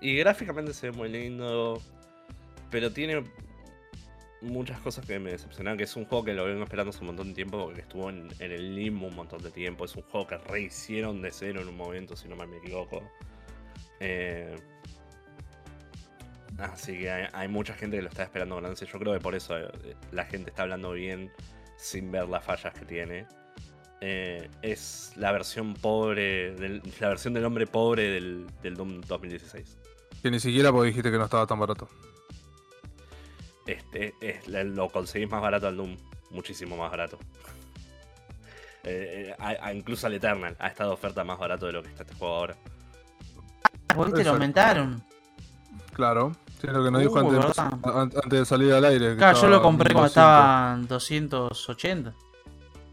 Y 0.00 0.16
gráficamente 0.16 0.74
se 0.74 0.90
ve 0.90 0.96
muy 0.96 1.08
lindo. 1.08 1.80
Pero 2.70 2.92
tiene 2.92 3.24
muchas 4.40 4.80
cosas 4.80 5.04
que 5.06 5.18
me 5.18 5.30
decepcionaron. 5.30 5.76
Que 5.78 5.84
es 5.84 5.96
un 5.96 6.04
juego 6.04 6.24
que 6.24 6.34
lo 6.34 6.44
vengo 6.44 6.64
esperando 6.64 6.90
hace 6.90 7.00
un 7.00 7.06
montón 7.06 7.28
de 7.28 7.34
tiempo. 7.34 7.64
Porque 7.64 7.80
estuvo 7.80 8.10
en, 8.10 8.28
el 8.38 8.74
limbo 8.74 9.06
un 9.06 9.14
montón 9.14 9.42
de 9.42 9.50
tiempo. 9.50 9.84
Es 9.84 9.94
un 9.96 10.02
juego 10.02 10.26
que 10.26 10.38
rehicieron 10.38 11.22
de 11.22 11.30
cero 11.30 11.60
en 11.60 11.68
un 11.68 11.76
momento, 11.76 12.16
si 12.16 12.28
no 12.28 12.36
me 12.36 12.56
equivoco. 12.56 13.02
Eh, 14.00 14.54
así 16.58 16.98
que 16.98 17.10
hay, 17.10 17.48
mucha 17.48 17.74
gente 17.74 17.96
que 17.96 18.02
lo 18.02 18.08
está 18.08 18.22
esperando 18.22 18.60
con. 18.60 18.74
Yo 18.74 18.98
creo 18.98 19.12
que 19.12 19.20
por 19.20 19.34
eso 19.34 19.58
eh, 19.58 19.68
la 20.12 20.24
gente 20.24 20.50
está 20.50 20.62
hablando 20.62 20.92
bien 20.92 21.30
sin 21.76 22.10
ver 22.10 22.28
las 22.28 22.44
fallas 22.44 22.74
que 22.74 22.84
tiene. 22.84 23.26
Eh, 24.00 24.48
es 24.62 25.12
la 25.16 25.32
versión 25.32 25.74
pobre, 25.74 26.52
del- 26.54 26.82
la 27.00 27.08
versión 27.08 27.34
del 27.34 27.44
hombre 27.44 27.66
pobre 27.66 28.04
del, 28.10 28.46
del 28.62 28.74
Doom 28.76 29.00
2016. 29.00 29.76
Que 30.22 30.30
ni 30.30 30.38
siquiera 30.40 30.70
porque 30.72 30.88
dijiste 30.88 31.10
que 31.10 31.18
no 31.18 31.24
estaba 31.24 31.46
tan 31.46 31.58
barato. 31.58 31.88
Este, 33.68 34.14
es- 34.22 34.48
lo 34.48 34.88
conseguís 34.88 35.30
más 35.30 35.42
barato 35.42 35.66
al 35.68 35.76
Doom, 35.76 35.94
muchísimo 36.30 36.74
más 36.78 36.90
barato. 36.90 37.18
Eh, 38.84 39.28
eh, 39.30 39.36
a- 39.38 39.66
a- 39.66 39.74
incluso 39.74 40.06
al 40.06 40.14
Eternal 40.14 40.56
ha 40.58 40.68
estado 40.68 40.92
oferta 40.94 41.22
más 41.22 41.38
barato 41.38 41.66
de 41.66 41.72
lo 41.72 41.82
que 41.82 41.90
está 41.90 42.02
este 42.04 42.14
juego 42.14 42.34
ahora. 42.34 42.56
Viste, 44.06 44.24
lo 44.24 44.30
aumentaron. 44.30 45.02
Claro. 45.92 46.32
Sí, 46.60 46.66
lo 46.68 46.82
que 46.82 46.90
nos 46.90 47.00
dijo 47.02 47.14
Uh, 47.20 47.30
antes, 47.30 47.58
antes 48.22 48.40
de 48.40 48.44
salir 48.46 48.72
al 48.72 48.84
aire. 48.86 49.10
que 49.10 49.16
Claro, 49.16 49.40
yo 49.40 49.48
lo 49.48 49.60
compré 49.62 49.92
cuando 49.92 50.08
1200. 50.08 50.10
estaba 50.10 50.74
en 50.74 50.86
280. 50.88 52.14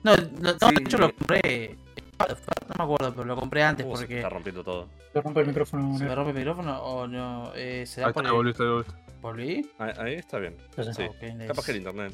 No, 0.04 0.16
no, 0.16 0.54
no, 0.60 0.70
Sí, 0.70 0.76
yo 0.90 0.98
lo 0.98 1.14
compré. 1.16 1.78
No 2.20 2.76
me 2.78 2.84
acuerdo, 2.84 3.14
pero 3.14 3.26
lo 3.26 3.36
compré 3.36 3.64
antes 3.64 3.86
Uh, 3.86 3.96
se 3.96 4.02
porque. 4.04 4.18
está 4.18 4.30
rompiendo 4.30 4.64
todo. 4.64 4.88
Se 5.14 5.22
rompe 5.22 5.40
el 5.42 5.48
micrófono. 5.48 5.98
¿Se 5.98 6.04
me 6.04 6.16
rompe 6.16 6.32
el 6.32 6.38
micrófono 6.38 6.78
o 6.82 7.08
no? 7.08 7.52
Eh, 7.56 7.86
¿Se 7.88 8.02
da 8.02 8.08
Ahí 8.08 8.14
por 8.14 8.24
está, 8.24 8.30
el... 8.32 8.36
volviste, 8.36 8.64
volviste. 8.64 8.94
¿Volví? 9.26 9.68
Ahí, 9.80 9.92
ahí 9.98 10.14
está 10.14 10.38
bien. 10.38 10.56
Sí. 10.76 11.02
Nice. 11.34 11.48
Capaz 11.48 11.66
que 11.66 11.72
el 11.72 11.78
internet. 11.78 12.14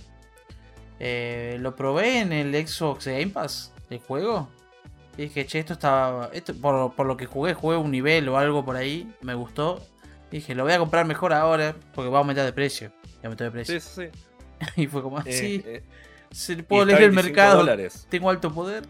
Eh, 0.98 1.58
lo 1.60 1.76
probé 1.76 2.20
en 2.22 2.32
el 2.32 2.66
Xbox 2.66 3.06
Game 3.06 3.28
Pass, 3.28 3.74
el 3.90 4.00
juego. 4.00 4.48
Y 5.18 5.24
dije, 5.24 5.46
che, 5.46 5.60
esto 5.60 5.74
estaba. 5.74 6.30
Esto, 6.32 6.56
por, 6.56 6.96
por 6.96 7.06
lo 7.08 7.18
que 7.18 7.26
jugué, 7.26 7.54
jugué 7.54 7.76
un 7.76 7.92
nivel 7.92 8.30
o 8.30 8.38
algo 8.38 8.64
por 8.64 8.78
ahí. 8.78 9.14
Me 9.20 9.34
gustó. 9.34 9.86
Y 10.32 10.38
dije, 10.38 10.56
lo 10.56 10.64
voy 10.64 10.72
a 10.72 10.80
comprar 10.80 11.06
mejor 11.06 11.34
ahora. 11.34 11.76
Porque 11.94 12.10
va 12.10 12.20
a 12.20 12.22
aumentar 12.22 12.46
de 12.46 12.54
precio. 12.54 12.94
Y 13.22 13.26
aumentó 13.26 13.44
de 13.44 13.52
precio. 13.52 13.78
Sí, 13.82 13.90
sí, 13.94 14.08
sí. 14.14 14.72
y 14.84 14.88
fue 14.88 15.02
como, 15.02 15.20
Eh, 15.20 15.34
sí, 15.34 15.62
eh, 15.66 15.84
se 16.32 16.54
y 16.54 16.62
puedo 16.62 16.86
leer 16.86 17.02
el 17.02 17.10
25 17.10 17.28
mercado. 17.28 17.58
dólares. 17.58 18.08
Tengo 18.10 18.30
alto 18.30 18.54
poder. 18.54 18.86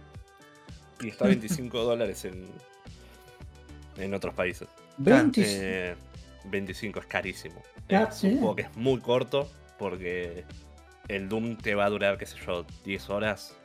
Y 1.01 1.07
está 1.07 1.25
a 1.25 1.29
25 1.29 1.83
dólares 1.83 2.23
en, 2.25 2.45
en 3.97 4.13
otros 4.13 4.35
países. 4.35 4.67
20. 4.97 5.95
Eh, 6.43 6.47
25 6.49 6.99
es 6.99 7.05
carísimo. 7.05 7.61
Ya, 7.89 8.03
es 8.03 8.23
un 8.23 8.37
juego 8.39 8.55
que 8.55 8.61
es 8.63 8.77
muy 8.77 8.99
corto 8.99 9.49
porque 9.77 10.45
el 11.07 11.27
Doom 11.27 11.57
te 11.57 11.75
va 11.75 11.85
a 11.85 11.89
durar, 11.89 12.17
qué 12.17 12.25
sé 12.25 12.37
yo, 12.45 12.65
10 12.85 13.09
horas. 13.09 13.57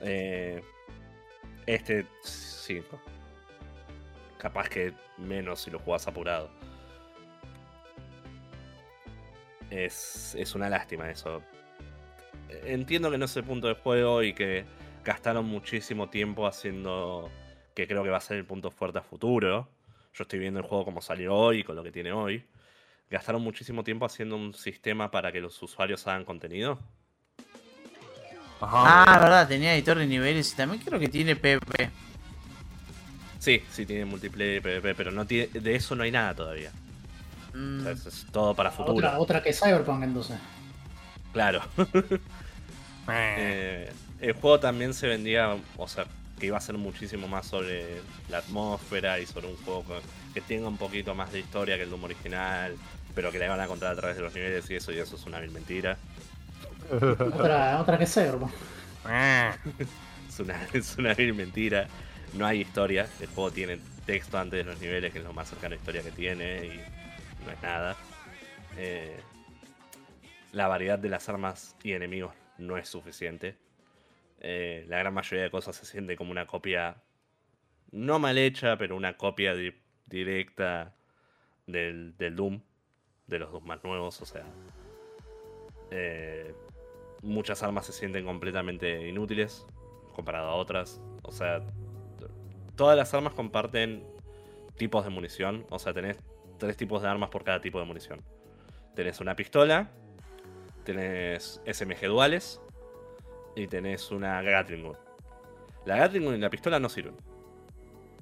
Eh, 0.00 0.62
este 1.66 2.06
5. 2.22 3.00
Capaz 4.38 4.68
que 4.68 4.92
menos 5.18 5.60
si 5.60 5.70
lo 5.70 5.78
jugás 5.78 6.06
apurado. 6.08 6.50
Es, 9.70 10.34
es 10.34 10.54
una 10.54 10.68
lástima 10.68 11.10
eso. 11.10 11.42
Entiendo 12.64 13.10
que 13.10 13.18
no 13.18 13.24
es 13.24 13.36
el 13.36 13.44
punto 13.44 13.68
del 13.68 13.76
juego 13.76 14.22
y 14.22 14.34
que 14.34 14.64
gastaron 15.04 15.46
muchísimo 15.46 16.10
tiempo 16.10 16.46
haciendo 16.46 17.30
que 17.74 17.86
creo 17.86 18.02
que 18.02 18.10
va 18.10 18.18
a 18.18 18.20
ser 18.20 18.36
el 18.36 18.44
punto 18.44 18.70
fuerte 18.70 18.98
a 18.98 19.02
futuro. 19.02 19.68
Yo 20.14 20.22
estoy 20.22 20.38
viendo 20.38 20.60
el 20.60 20.66
juego 20.66 20.84
como 20.84 21.00
salió 21.00 21.34
hoy 21.34 21.60
y 21.60 21.64
con 21.64 21.76
lo 21.76 21.82
que 21.82 21.92
tiene 21.92 22.12
hoy. 22.12 22.44
Gastaron 23.10 23.42
muchísimo 23.42 23.84
tiempo 23.84 24.06
haciendo 24.06 24.36
un 24.36 24.54
sistema 24.54 25.10
para 25.10 25.32
que 25.32 25.40
los 25.40 25.60
usuarios 25.62 26.06
hagan 26.06 26.24
contenido. 26.24 26.78
Ajá. 28.60 29.02
Ah, 29.04 29.18
verdad, 29.18 29.48
tenía 29.48 29.74
editor 29.74 29.98
de 29.98 30.06
niveles 30.06 30.52
y 30.52 30.56
también 30.56 30.82
creo 30.82 30.98
que 30.98 31.08
tiene 31.08 31.34
PvP. 31.36 31.90
Sí, 33.38 33.62
sí 33.70 33.84
tiene 33.84 34.04
multiplayer, 34.04 34.62
PvP, 34.62 34.94
pero 34.94 35.10
no 35.10 35.26
tiene, 35.26 35.48
de 35.48 35.74
eso 35.74 35.96
no 35.96 36.04
hay 36.04 36.12
nada 36.12 36.34
todavía. 36.34 36.70
Mm, 37.54 37.80
O 37.80 37.82
sea, 37.82 37.92
es, 37.92 38.06
es 38.06 38.26
todo 38.30 38.54
para 38.54 38.70
futuro. 38.70 38.94
Otra, 38.94 39.18
otra 39.18 39.42
que 39.42 39.52
Cyberpunk 39.52 40.04
entonces. 40.04 40.38
Claro. 41.32 41.62
Eh, 43.08 43.92
el 44.20 44.32
juego 44.34 44.60
también 44.60 44.94
se 44.94 45.08
vendía, 45.08 45.56
o 45.76 45.88
sea, 45.88 46.06
que 46.42 46.46
iba 46.46 46.58
a 46.58 46.60
ser 46.60 46.76
muchísimo 46.76 47.28
más 47.28 47.46
sobre 47.46 48.00
la 48.28 48.38
atmósfera 48.38 49.20
y 49.20 49.26
sobre 49.26 49.46
un 49.46 49.56
juego 49.58 49.84
que 50.34 50.40
tenga 50.40 50.66
un 50.66 50.76
poquito 50.76 51.14
más 51.14 51.30
de 51.30 51.38
historia 51.38 51.76
que 51.76 51.84
el 51.84 51.90
Doom 51.90 52.02
original, 52.02 52.74
pero 53.14 53.30
que 53.30 53.38
la 53.38 53.44
iban 53.44 53.60
a 53.60 53.68
contar 53.68 53.92
a 53.92 53.94
través 53.96 54.16
de 54.16 54.22
los 54.22 54.34
niveles 54.34 54.68
y 54.68 54.74
eso, 54.74 54.90
y 54.90 54.98
eso 54.98 55.14
es 55.14 55.24
una 55.24 55.38
vil 55.38 55.52
mentira. 55.52 55.96
Otra, 56.90 57.80
otra 57.80 57.96
que 57.96 58.06
Cyberpunk. 58.06 58.50
Es 60.28 60.40
una, 60.40 60.66
es 60.72 60.96
una 60.96 61.14
vil 61.14 61.32
mentira. 61.32 61.86
No 62.32 62.44
hay 62.44 62.62
historia. 62.62 63.06
El 63.20 63.28
juego 63.28 63.52
tiene 63.52 63.78
texto 64.04 64.36
antes 64.36 64.64
de 64.64 64.72
los 64.72 64.80
niveles, 64.80 65.12
que 65.12 65.18
es 65.18 65.24
lo 65.24 65.32
más 65.32 65.48
cercano 65.48 65.74
a 65.74 65.76
historia 65.76 66.02
que 66.02 66.10
tiene, 66.10 66.64
y 66.64 66.80
no 67.44 67.52
es 67.52 67.62
nada. 67.62 67.96
Eh, 68.76 69.20
la 70.50 70.66
variedad 70.66 70.98
de 70.98 71.08
las 71.08 71.28
armas 71.28 71.76
y 71.84 71.92
enemigos 71.92 72.34
no 72.58 72.78
es 72.78 72.88
suficiente. 72.88 73.56
Eh, 74.44 74.84
la 74.88 74.98
gran 74.98 75.14
mayoría 75.14 75.44
de 75.44 75.50
cosas 75.50 75.76
se 75.76 75.86
siente 75.86 76.16
como 76.16 76.32
una 76.32 76.46
copia, 76.46 76.96
no 77.92 78.18
mal 78.18 78.36
hecha, 78.38 78.76
pero 78.76 78.96
una 78.96 79.16
copia 79.16 79.54
di- 79.54 79.74
directa 80.06 80.94
del, 81.66 82.16
del 82.18 82.34
Doom, 82.34 82.60
de 83.28 83.38
los 83.38 83.52
Doom 83.52 83.64
más 83.64 83.84
nuevos, 83.84 84.20
o 84.20 84.26
sea. 84.26 84.44
eh, 85.90 86.54
muchas 87.22 87.62
armas 87.62 87.86
se 87.86 87.92
sienten 87.92 88.24
completamente 88.24 89.08
inútiles 89.08 89.64
comparado 90.14 90.48
a 90.48 90.54
otras. 90.54 91.00
O 91.22 91.30
sea, 91.30 91.62
todas 92.74 92.96
las 92.96 93.14
armas 93.14 93.34
comparten 93.34 94.04
tipos 94.76 95.04
de 95.04 95.10
munición. 95.10 95.64
O 95.70 95.78
sea, 95.78 95.92
tenés 95.92 96.18
tres 96.58 96.76
tipos 96.76 97.00
de 97.02 97.08
armas 97.08 97.30
por 97.30 97.44
cada 97.44 97.60
tipo 97.60 97.78
de 97.78 97.84
munición. 97.84 98.20
Tenés 98.96 99.20
una 99.20 99.36
pistola, 99.36 99.88
tenés 100.84 101.62
SMG 101.64 102.06
duales 102.08 102.60
y 103.54 103.66
tenés 103.66 104.10
una 104.10 104.40
Gatling 104.42 104.82
Gun. 104.82 104.96
La 105.84 105.96
Gatling 105.96 106.24
Gun 106.24 106.34
y 106.36 106.38
la 106.38 106.50
pistola 106.50 106.78
no 106.78 106.88
sirven. 106.88 107.16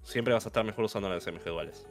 Siempre 0.02 0.35
vas 0.35 0.44
a 0.47 0.48
estar 0.48 0.65
mejor 0.65 0.85
usando 0.85 1.09
las 1.09 1.23
SMG 1.24 1.44
duales. 1.44 1.86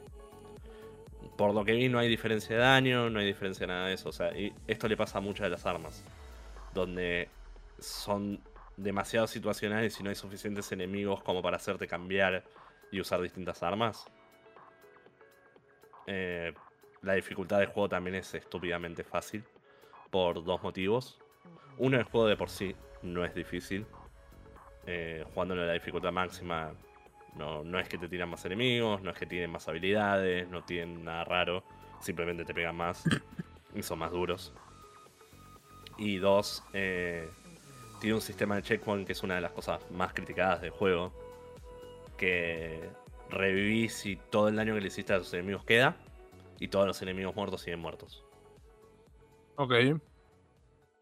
Por 1.36 1.54
lo 1.54 1.64
que 1.64 1.72
vi 1.72 1.88
no 1.88 1.98
hay 1.98 2.08
diferencia 2.08 2.56
de 2.56 2.62
daño, 2.62 3.08
no 3.08 3.20
hay 3.20 3.26
diferencia 3.26 3.66
de 3.66 3.72
nada 3.72 3.86
de 3.86 3.94
eso. 3.94 4.08
O 4.08 4.12
sea, 4.12 4.30
esto 4.66 4.88
le 4.88 4.96
pasa 4.96 5.18
a 5.18 5.20
muchas 5.20 5.44
de 5.44 5.50
las 5.50 5.64
armas. 5.64 6.04
Donde 6.74 7.28
son 7.78 8.40
demasiado 8.76 9.26
situacionales 9.26 9.98
y 10.00 10.02
no 10.02 10.10
hay 10.10 10.16
suficientes 10.16 10.70
enemigos 10.72 11.22
como 11.22 11.42
para 11.42 11.56
hacerte 11.56 11.86
cambiar 11.86 12.44
y 12.90 13.00
usar 13.00 13.20
distintas 13.22 13.62
armas. 13.62 14.06
Eh, 16.06 16.52
la 17.02 17.14
dificultad 17.14 17.58
del 17.58 17.68
juego 17.68 17.88
también 17.88 18.16
es 18.16 18.34
estúpidamente 18.34 19.04
fácil. 19.04 19.44
Por 20.10 20.42
dos 20.44 20.62
motivos. 20.62 21.18
Uno, 21.78 21.96
el 21.96 22.04
juego 22.04 22.26
de 22.26 22.36
por 22.36 22.50
sí 22.50 22.74
no 23.02 23.24
es 23.24 23.34
difícil. 23.34 23.86
Eh, 24.86 25.24
jugándolo 25.32 25.62
a 25.62 25.66
la 25.66 25.72
dificultad 25.74 26.12
máxima, 26.12 26.72
no, 27.36 27.62
no 27.62 27.78
es 27.78 27.88
que 27.88 27.98
te 27.98 28.08
tiran 28.08 28.28
más 28.28 28.44
enemigos, 28.44 29.02
no 29.02 29.10
es 29.10 29.18
que 29.18 29.26
tienen 29.26 29.50
más 29.50 29.68
habilidades, 29.68 30.48
no 30.48 30.62
tienen 30.64 31.04
nada 31.04 31.24
raro. 31.24 31.64
Simplemente 32.00 32.44
te 32.44 32.54
pegan 32.54 32.76
más 32.76 33.04
y 33.74 33.82
son 33.82 33.98
más 33.98 34.10
duros. 34.10 34.52
Y 35.98 36.16
dos, 36.16 36.64
eh, 36.72 37.28
tiene 38.00 38.14
un 38.14 38.22
sistema 38.22 38.56
de 38.56 38.62
checkpoint 38.62 39.06
que 39.06 39.12
es 39.12 39.22
una 39.22 39.34
de 39.34 39.42
las 39.42 39.52
cosas 39.52 39.88
más 39.90 40.12
criticadas 40.12 40.62
del 40.62 40.70
juego. 40.70 41.12
Que 42.16 42.88
revivís 43.28 44.04
y 44.06 44.16
todo 44.16 44.48
el 44.48 44.56
daño 44.56 44.74
que 44.74 44.80
le 44.80 44.88
hiciste 44.88 45.12
a 45.12 45.18
tus 45.18 45.32
enemigos 45.34 45.64
queda. 45.64 45.96
Y 46.58 46.68
todos 46.68 46.86
los 46.86 47.00
enemigos 47.02 47.34
muertos 47.34 47.62
siguen 47.62 47.80
muertos. 47.80 48.24
Ok. 49.56 49.72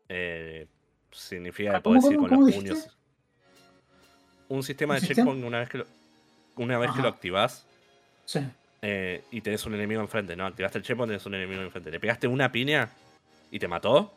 Eh, 0.08 0.66
significa 1.12 1.70
Ah, 1.72 1.74
que 1.76 1.80
podés 1.82 2.02
¿cómo, 2.04 2.12
ir 2.12 2.18
con 2.18 2.30
los 2.30 2.46
dijiste? 2.46 2.70
puños. 2.74 2.96
Un 4.48 4.62
sistema 4.62 4.94
¿Un 4.94 5.00
de 5.00 5.06
sistema? 5.06 5.24
checkpoint 5.26 5.44
una 5.46 5.58
vez 5.60 5.68
que 5.68 5.78
lo, 5.78 5.86
una 6.56 6.78
vez 6.78 6.90
que 6.92 7.02
lo 7.02 7.08
activás 7.08 7.66
Sí. 8.24 8.40
eh, 8.82 9.22
y 9.30 9.40
tenés 9.40 9.64
un 9.66 9.74
enemigo 9.74 10.00
enfrente, 10.00 10.36
¿no? 10.36 10.46
Activaste 10.46 10.78
el 10.78 10.84
checkpoint, 10.84 11.10
tenés 11.10 11.26
un 11.26 11.34
enemigo 11.34 11.62
enfrente. 11.62 11.90
Le 11.90 12.00
pegaste 12.00 12.26
una 12.28 12.50
piña 12.52 12.90
y 13.50 13.58
te 13.58 13.68
mató. 13.68 14.12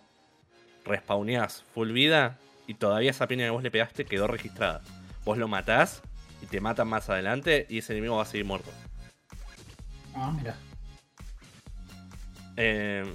Respawneás 0.85 1.63
full 1.73 1.91
vida 1.91 2.37
y 2.67 2.73
todavía 2.73 3.11
esa 3.11 3.27
piña 3.27 3.45
que 3.45 3.51
vos 3.51 3.63
le 3.63 3.71
pegaste 3.71 4.05
quedó 4.05 4.27
registrada. 4.27 4.81
Vos 5.25 5.37
lo 5.37 5.47
matás 5.47 6.01
y 6.41 6.45
te 6.47 6.59
matan 6.59 6.87
más 6.87 7.09
adelante 7.09 7.67
y 7.69 7.79
ese 7.79 7.93
enemigo 7.93 8.15
va 8.17 8.23
a 8.23 8.25
seguir 8.25 8.45
muerto. 8.45 8.71
Ah, 10.15 10.33
mira. 10.35 10.55
Eh, 12.57 13.05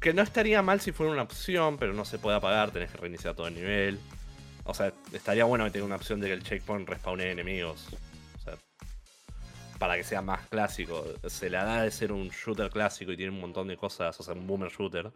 que 0.00 0.12
no 0.12 0.22
estaría 0.22 0.62
mal 0.62 0.80
si 0.80 0.92
fuera 0.92 1.12
una 1.12 1.22
opción, 1.22 1.76
pero 1.78 1.92
no 1.92 2.04
se 2.04 2.18
puede 2.18 2.36
apagar, 2.36 2.70
tenés 2.70 2.90
que 2.90 2.98
reiniciar 2.98 3.34
todo 3.34 3.48
el 3.48 3.54
nivel. 3.54 3.98
O 4.64 4.74
sea, 4.74 4.92
estaría 5.12 5.44
bueno 5.44 5.64
que 5.64 5.70
tenga 5.70 5.86
una 5.86 5.96
opción 5.96 6.20
de 6.20 6.28
que 6.28 6.34
el 6.34 6.42
checkpoint 6.42 6.88
respawne 6.88 7.30
enemigos. 7.30 7.88
O 8.36 8.40
sea, 8.40 8.54
para 9.78 9.96
que 9.96 10.04
sea 10.04 10.22
más 10.22 10.46
clásico. 10.48 11.04
Se 11.26 11.50
la 11.50 11.64
da 11.64 11.82
de 11.82 11.90
ser 11.90 12.12
un 12.12 12.28
shooter 12.28 12.70
clásico 12.70 13.12
y 13.12 13.16
tiene 13.16 13.32
un 13.32 13.40
montón 13.40 13.68
de 13.68 13.76
cosas, 13.76 14.18
o 14.20 14.22
sea, 14.22 14.34
un 14.34 14.46
boomer 14.46 14.70
shooter. 14.70 15.10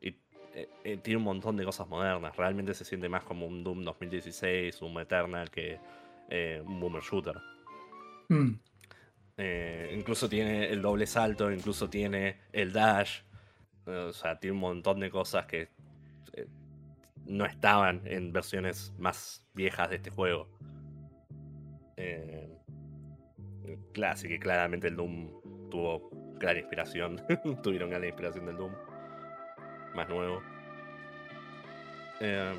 Y 0.00 0.08
eh, 0.54 0.68
eh, 0.84 0.98
tiene 1.02 1.18
un 1.18 1.24
montón 1.24 1.56
de 1.56 1.64
cosas 1.64 1.88
modernas. 1.88 2.36
Realmente 2.36 2.74
se 2.74 2.84
siente 2.84 3.08
más 3.08 3.22
como 3.22 3.46
un 3.46 3.62
Doom 3.62 3.84
2016, 3.84 4.82
un 4.82 5.00
Eternal 5.00 5.50
que 5.50 5.78
eh, 6.28 6.62
un 6.64 6.80
boomer 6.80 7.02
shooter. 7.02 7.36
Mm. 8.28 8.54
Eh, 9.38 9.94
incluso 9.96 10.28
tiene 10.28 10.68
el 10.70 10.80
doble 10.80 11.06
salto, 11.06 11.50
incluso 11.52 11.88
tiene 11.88 12.40
el 12.52 12.72
dash. 12.72 13.20
O 13.86 14.12
sea, 14.12 14.38
tiene 14.38 14.54
un 14.54 14.60
montón 14.60 15.00
de 15.00 15.10
cosas 15.10 15.46
que 15.46 15.68
eh, 16.32 16.46
no 17.26 17.44
estaban 17.46 18.02
en 18.04 18.32
versiones 18.32 18.92
más 18.98 19.44
viejas 19.54 19.90
de 19.90 19.96
este 19.96 20.10
juego. 20.10 20.48
Eh, 21.96 22.48
claro, 23.92 24.14
así 24.14 24.28
que 24.28 24.38
claramente 24.38 24.88
el 24.88 24.96
Doom 24.96 25.68
tuvo 25.70 26.10
gran 26.38 26.56
inspiración. 26.58 27.22
Tuvieron 27.62 27.90
gran 27.90 28.04
inspiración 28.04 28.46
del 28.46 28.56
Doom. 28.56 28.72
Más 29.94 30.08
nuevo. 30.08 30.42
Eh, 32.20 32.54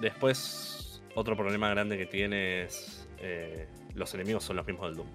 después, 0.00 1.02
otro 1.14 1.36
problema 1.36 1.70
grande 1.70 1.96
que 1.98 2.06
tiene 2.06 2.62
es. 2.62 3.08
eh, 3.18 3.66
los 3.94 4.14
enemigos 4.14 4.44
son 4.44 4.56
los 4.56 4.66
mismos 4.66 4.86
del 4.88 4.96
Doom. 4.96 5.08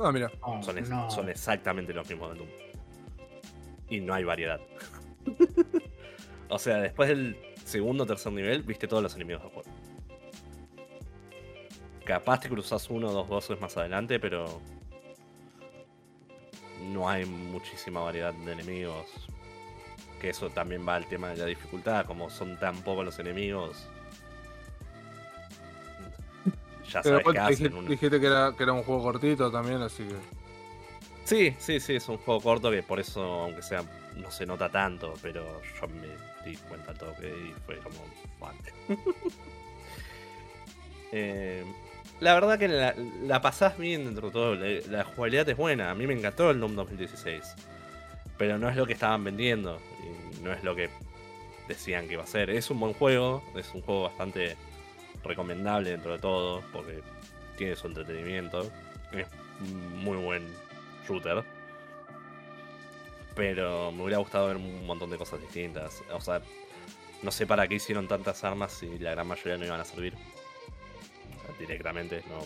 Ah, 0.00 0.10
mira. 0.12 0.30
No, 0.46 0.62
Son, 0.62 0.76
es- 0.78 0.90
no. 0.90 1.08
son 1.10 1.28
exactamente 1.28 1.94
los 1.94 2.08
mismos 2.08 2.30
del 2.30 2.38
Doom. 2.38 2.48
Y 3.94 4.00
no 4.00 4.12
hay 4.12 4.24
variedad. 4.24 4.60
o 6.48 6.58
sea, 6.58 6.78
después 6.78 7.08
del 7.08 7.36
segundo 7.64 8.02
o 8.02 8.06
tercer 8.06 8.32
nivel, 8.32 8.62
viste 8.62 8.88
todos 8.88 9.02
los 9.02 9.14
enemigos 9.14 9.42
del 9.44 9.52
juego. 9.52 9.70
Capaz 12.04 12.40
te 12.40 12.48
cruzas 12.48 12.90
uno 12.90 13.08
o 13.08 13.12
dos 13.12 13.28
bosses 13.28 13.60
más 13.60 13.76
adelante, 13.76 14.18
pero. 14.18 14.60
No 16.92 17.08
hay 17.08 17.24
muchísima 17.24 18.00
variedad 18.00 18.34
de 18.34 18.52
enemigos. 18.52 19.06
Que 20.20 20.30
eso 20.30 20.50
también 20.50 20.86
va 20.86 20.96
al 20.96 21.06
tema 21.06 21.28
de 21.28 21.36
la 21.36 21.46
dificultad. 21.46 22.04
Como 22.04 22.28
son 22.30 22.58
tan 22.58 22.76
pocos 22.82 23.04
los 23.04 23.18
enemigos. 23.20 23.86
Ya 26.90 27.00
Pero 27.00 27.20
sabes 27.20 27.32
qué 27.32 27.38
hacen. 27.38 27.56
dijiste, 27.56 27.90
dijiste 27.90 28.20
que, 28.20 28.26
era, 28.26 28.54
que 28.56 28.62
era 28.64 28.72
un 28.72 28.82
juego 28.82 29.04
cortito 29.04 29.52
también, 29.52 29.80
así 29.82 30.02
que. 30.02 30.16
Sí, 31.24 31.54
sí, 31.58 31.80
sí, 31.80 31.96
es 31.96 32.08
un 32.08 32.18
juego 32.18 32.40
corto 32.40 32.70
que 32.70 32.82
por 32.82 33.00
eso, 33.00 33.22
aunque 33.22 33.62
sea, 33.62 33.82
no 34.16 34.30
se 34.30 34.44
nota 34.44 34.68
tanto, 34.68 35.14
pero 35.22 35.62
yo 35.80 35.88
me 35.88 36.08
di 36.48 36.56
cuenta 36.56 36.90
al 36.90 36.98
toque 36.98 37.28
y 37.28 37.52
fue 37.66 37.78
como. 37.78 37.96
Eh, 41.16 41.64
la 42.18 42.34
verdad 42.34 42.58
que 42.58 42.66
la, 42.66 42.92
la 43.22 43.40
pasás 43.40 43.78
bien 43.78 44.04
dentro 44.04 44.26
de 44.28 44.32
todo, 44.32 44.54
la, 44.56 44.66
la 44.90 45.04
jugabilidad 45.04 45.48
es 45.48 45.56
buena, 45.56 45.92
a 45.92 45.94
mí 45.94 46.08
me 46.08 46.14
encantó 46.14 46.50
el 46.50 46.58
Doom 46.58 46.74
2016, 46.74 47.54
pero 48.36 48.58
no 48.58 48.68
es 48.68 48.74
lo 48.74 48.84
que 48.84 48.94
estaban 48.94 49.22
vendiendo 49.22 49.80
y 50.02 50.42
no 50.42 50.52
es 50.52 50.64
lo 50.64 50.74
que 50.74 50.90
decían 51.68 52.08
que 52.08 52.14
iba 52.14 52.24
a 52.24 52.26
ser. 52.26 52.50
Es 52.50 52.68
un 52.68 52.80
buen 52.80 52.94
juego, 52.94 53.44
es 53.54 53.72
un 53.74 53.82
juego 53.82 54.02
bastante 54.02 54.56
recomendable 55.22 55.90
dentro 55.90 56.12
de 56.12 56.18
todo, 56.18 56.62
porque 56.72 57.00
tiene 57.56 57.76
su 57.76 57.86
entretenimiento, 57.86 58.68
es 59.12 59.28
muy 60.02 60.16
buen 60.16 60.44
shooter. 61.06 61.44
Pero 63.34 63.90
me 63.92 64.02
hubiera 64.02 64.18
gustado 64.18 64.48
ver 64.48 64.56
un 64.56 64.86
montón 64.86 65.10
de 65.10 65.18
cosas 65.18 65.40
distintas. 65.40 66.02
O 66.12 66.20
sea, 66.20 66.40
no 67.22 67.30
sé 67.30 67.46
para 67.46 67.66
qué 67.66 67.76
hicieron 67.76 68.06
tantas 68.06 68.44
armas 68.44 68.72
si 68.72 68.98
la 68.98 69.12
gran 69.12 69.26
mayoría 69.26 69.56
no 69.56 69.64
iban 69.64 69.80
a 69.80 69.84
servir. 69.84 70.14
Directamente, 71.58 72.22
no. 72.28 72.40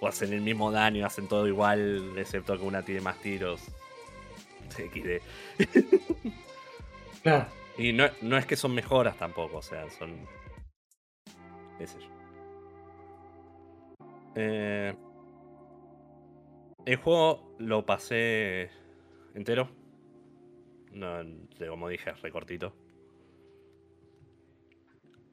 O 0.00 0.08
hacen 0.08 0.32
el 0.32 0.40
mismo 0.40 0.72
daño, 0.72 1.06
hacen 1.06 1.28
todo 1.28 1.46
igual, 1.46 2.14
excepto 2.16 2.58
que 2.58 2.64
una 2.64 2.82
tiene 2.82 3.00
más 3.00 3.20
tiros. 3.20 3.62
XD. 4.70 5.22
Claro. 7.22 7.46
Y 7.78 7.92
no, 7.92 8.06
no 8.20 8.36
es 8.36 8.46
que 8.46 8.56
son 8.56 8.74
mejoras 8.74 9.16
tampoco, 9.16 9.58
o 9.58 9.62
sea, 9.62 9.88
son. 9.90 10.26
qué 11.78 11.86
sé 11.86 11.98
yo. 12.00 12.08
Eh, 14.34 14.94
el 16.86 16.96
juego 16.96 17.54
lo 17.58 17.86
pasé 17.86 18.70
entero. 19.34 19.70
No, 20.92 21.22
como 21.68 21.88
dije, 21.88 22.12
recortito. 22.12 22.74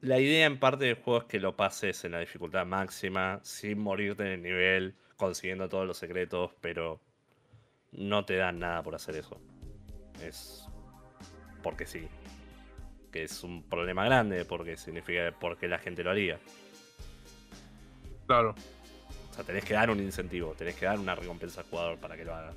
La 0.02 0.20
idea 0.20 0.46
en 0.46 0.60
parte 0.60 0.86
del 0.86 0.96
juego 0.96 1.20
es 1.20 1.26
que 1.26 1.40
lo 1.40 1.58
pases 1.58 2.06
en 2.06 2.14
la 2.14 2.20
dificultad 2.20 2.66
máxima, 2.66 3.40
sin 3.44 3.80
morirte 3.80 4.24
en 4.24 4.30
el 4.30 4.42
nivel, 4.42 4.96
consiguiendo 5.18 5.68
todos 5.68 5.86
los 5.86 5.98
secretos, 5.98 6.52
pero 6.62 7.02
no 7.92 8.24
te 8.24 8.38
dan 8.38 8.60
nada 8.60 8.82
por 8.82 8.96
hacer 8.96 9.18
eso. 9.18 9.42
Es 10.24 10.66
porque 11.62 11.86
sí. 11.86 12.08
Que 13.12 13.24
es 13.24 13.44
un 13.44 13.64
problema 13.64 14.06
grande, 14.06 14.46
porque 14.46 14.78
significa 14.78 15.34
porque 15.38 15.68
la 15.68 15.80
gente 15.80 16.04
lo 16.04 16.12
haría. 16.12 16.40
Claro. 18.26 18.56
Sea, 19.40 19.46
tenés 19.46 19.64
que 19.64 19.74
dar 19.74 19.90
un 19.90 20.00
incentivo, 20.02 20.54
tenés 20.58 20.76
que 20.76 20.86
dar 20.86 21.00
una 21.00 21.16
recompensa 21.16 21.62
al 21.62 21.68
jugador 21.68 21.98
para 21.98 22.18
que 22.18 22.26
lo 22.26 22.36
haga. 22.36 22.52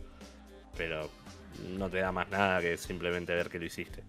Pero 0.76 1.08
no 1.76 1.88
te 1.88 1.98
da 1.98 2.10
más 2.10 2.28
nada 2.28 2.60
que 2.60 2.76
simplemente 2.76 3.32
ver 3.34 3.48
que 3.48 3.60
lo 3.60 3.66
hiciste. 3.66 4.02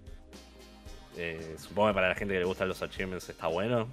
Eh, 1.15 1.55
supongo 1.59 1.89
que 1.89 1.93
para 1.93 2.09
la 2.09 2.15
gente 2.15 2.33
que 2.33 2.39
le 2.39 2.45
gustan 2.45 2.67
los 2.67 2.81
achievements 2.81 3.29
está 3.29 3.45
bueno, 3.47 3.87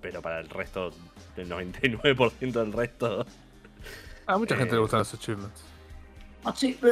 pero 0.00 0.22
para 0.22 0.38
el 0.38 0.48
resto, 0.48 0.92
el 1.36 1.48
99% 1.48 2.52
del 2.60 2.72
resto, 2.72 3.26
A 4.26 4.38
mucha 4.38 4.54
gente 4.56 4.74
Eh. 4.74 4.76
le 4.76 4.80
gustan 4.82 5.00
los 5.00 5.12
achievements. 5.12 5.64
Ah, 6.44 6.54
sí. 6.56 6.78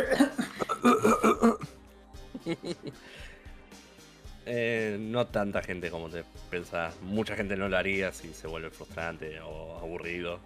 eh, 4.47 4.97
no 5.01 5.27
tanta 5.29 5.63
gente 5.63 5.89
como 5.91 6.09
te 6.09 6.25
pensás. 6.51 6.95
Mucha 7.03 7.37
gente 7.37 7.57
no 7.57 7.69
lo 7.69 7.77
haría 7.77 8.11
si 8.13 8.33
se 8.35 8.47
vuelve 8.49 8.71
frustrante 8.71 9.39
o 9.41 9.79
aburrido. 9.79 10.41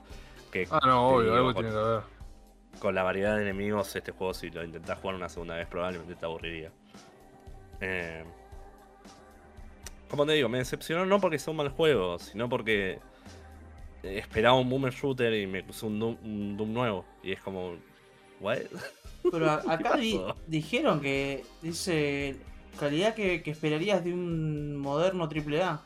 Que 0.53 0.69
Ah, 0.71 0.81
no, 0.85 1.09
obvio, 1.09 1.23
digo, 1.25 1.35
algo 1.37 1.55
con- 1.55 1.63
tiene 1.65 1.71
que 1.79 1.83
haber. 1.85 2.03
con 2.79 2.95
la 2.95 3.03
variedad 3.03 3.37
de 3.37 3.43
enemigos, 3.43 3.97
este 3.97 4.13
juego, 4.13 4.35
si 4.35 4.51
lo 4.51 4.63
intentás 4.63 4.99
jugar 4.99 5.17
una 5.17 5.29
segunda 5.29 5.57
vez, 5.57 5.67
probablemente 5.67 6.15
te 6.15 6.25
aburriría. 6.27 6.71
Eh, 7.81 8.23
como 10.09 10.27
te 10.27 10.33
digo, 10.33 10.49
me 10.49 10.59
decepcionó 10.59 11.07
no 11.07 11.19
porque 11.21 11.39
sea 11.39 11.51
un 11.53 11.57
mal 11.57 11.71
juego, 11.71 12.19
sino 12.19 12.49
porque 12.49 12.99
esperaba 14.03 14.59
un 14.59 14.69
boomer 14.69 14.93
shooter 14.93 15.33
y 15.35 15.47
me 15.47 15.63
puso 15.65 15.87
un 15.87 15.99
Doom, 15.99 16.17
un 16.23 16.57
Doom 16.57 16.73
nuevo. 16.73 17.05
Y 17.23 17.33
es 17.33 17.41
como, 17.41 17.77
¿what? 18.41 18.59
Pero 19.31 19.51
acá 19.51 19.97
di- 19.97 20.21
dijeron 20.49 21.01
que 21.01 21.45
dice 21.63 22.37
calidad 22.79 23.15
que, 23.15 23.43
que 23.43 23.53
esperarías 23.53 24.05
de 24.05 24.13
un 24.13 24.77
moderno 24.77 25.29
AAA. 25.29 25.81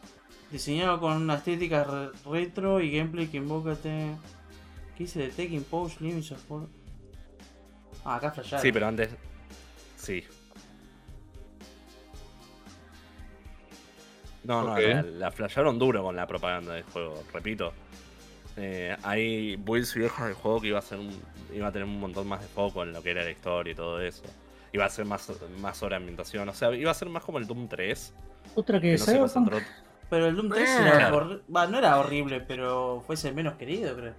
Diseñado 0.51 0.99
con 1.01 1.13
una 1.23 1.35
estética 1.35 1.85
re- 1.85 2.11
retro 2.31 2.81
y 2.81 2.91
gameplay 2.91 3.27
que 3.29 3.37
invoca. 3.37 3.77
¿Qué 4.97 5.05
dice? 5.05 5.29
The 5.29 5.43
Taking 5.45 5.65
Pose 5.65 5.97
Limits 6.01 6.33
of? 6.33 6.41
Ah, 8.05 8.17
acá 8.17 8.31
flasharon. 8.31 8.63
Sí, 8.63 8.73
pero 8.73 8.87
antes. 8.87 9.11
Sí. 9.97 10.25
No, 14.45 14.63
no, 14.63 14.79
la, 14.79 15.03
la 15.03 15.31
flasharon 15.33 15.79
duro 15.79 16.03
con 16.05 16.15
la 16.15 16.27
propaganda 16.27 16.75
del 16.75 16.85
juego, 16.85 17.23
repito. 17.33 17.73
Eh, 18.57 18.97
hay 19.03 19.57
builds 19.57 19.95
viejas 19.95 20.27
del 20.27 20.35
juego 20.35 20.61
que 20.61 20.69
iba 20.69 20.79
a 20.79 20.83
ser 20.83 20.99
un- 20.99 21.21
iba 21.53 21.67
a 21.67 21.73
tener 21.73 21.87
un 21.87 21.99
montón 21.99 22.27
más 22.29 22.41
de 22.41 22.47
foco 22.47 22.83
en 22.85 22.93
lo 22.93 23.03
que 23.03 23.11
era 23.11 23.25
la 23.25 23.31
historia 23.31 23.73
y 23.73 23.75
todo 23.75 24.01
eso. 24.01 24.23
Iba 24.73 24.85
a 24.85 24.89
ser 24.89 25.05
más, 25.05 25.31
más 25.59 25.77
sobre 25.77 25.97
ambientación. 25.97 26.49
O 26.49 26.55
sea, 26.55 26.73
iba 26.75 26.91
a 26.91 26.95
ser 26.95 27.09
más 27.09 27.25
como 27.25 27.39
el 27.39 27.47
Doom 27.47 27.69
3. 27.69 28.15
Otra 28.55 28.81
Que 28.81 28.93
que 28.93 28.99
no 28.99 29.05
se 29.05 29.19
concentró. 29.19 29.59
Pero 30.09 30.27
el 30.27 30.37
Doom 30.37 30.49
3 30.51 30.69
Eh. 30.71 30.77
era 30.81 31.11
no 31.11 31.79
era 31.79 31.99
horrible, 31.99 32.41
pero 32.41 33.03
fuese 33.07 33.29
el 33.29 33.35
menos 33.35 33.55
querido, 33.55 33.97
creo. 33.97 34.15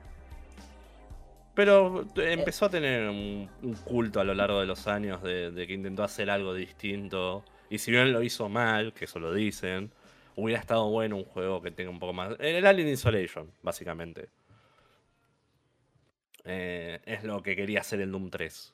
Pero 1.57 2.05
t- 2.13 2.31
empezó 2.33 2.65
a 2.65 2.69
tener 2.69 3.09
un, 3.09 3.49
un 3.63 3.73
culto 3.75 4.19
a 4.21 4.23
lo 4.23 4.33
largo 4.33 4.59
de 4.61 4.67
los 4.67 4.87
años 4.87 5.21
de, 5.23 5.51
de 5.51 5.67
que 5.67 5.73
intentó 5.73 6.03
hacer 6.03 6.29
algo 6.29 6.53
distinto. 6.53 7.43
Y 7.69 7.79
si 7.79 7.91
bien 7.91 8.13
lo 8.13 8.23
hizo 8.23 8.47
mal, 8.49 8.93
que 8.93 9.05
eso 9.05 9.19
lo 9.19 9.33
dicen, 9.33 9.91
hubiera 10.35 10.59
estado 10.61 10.89
bueno 10.89 11.17
un 11.17 11.25
juego 11.25 11.61
que 11.61 11.71
tenga 11.71 11.89
un 11.91 11.99
poco 11.99 12.13
más. 12.13 12.35
El 12.39 12.65
Alien 12.65 12.89
Isolation, 12.89 13.51
básicamente. 13.63 14.29
Eh, 16.45 16.99
es 17.05 17.23
lo 17.23 17.41
que 17.43 17.55
quería 17.55 17.81
hacer 17.81 18.01
el 18.01 18.11
Doom 18.11 18.29
3. 18.29 18.73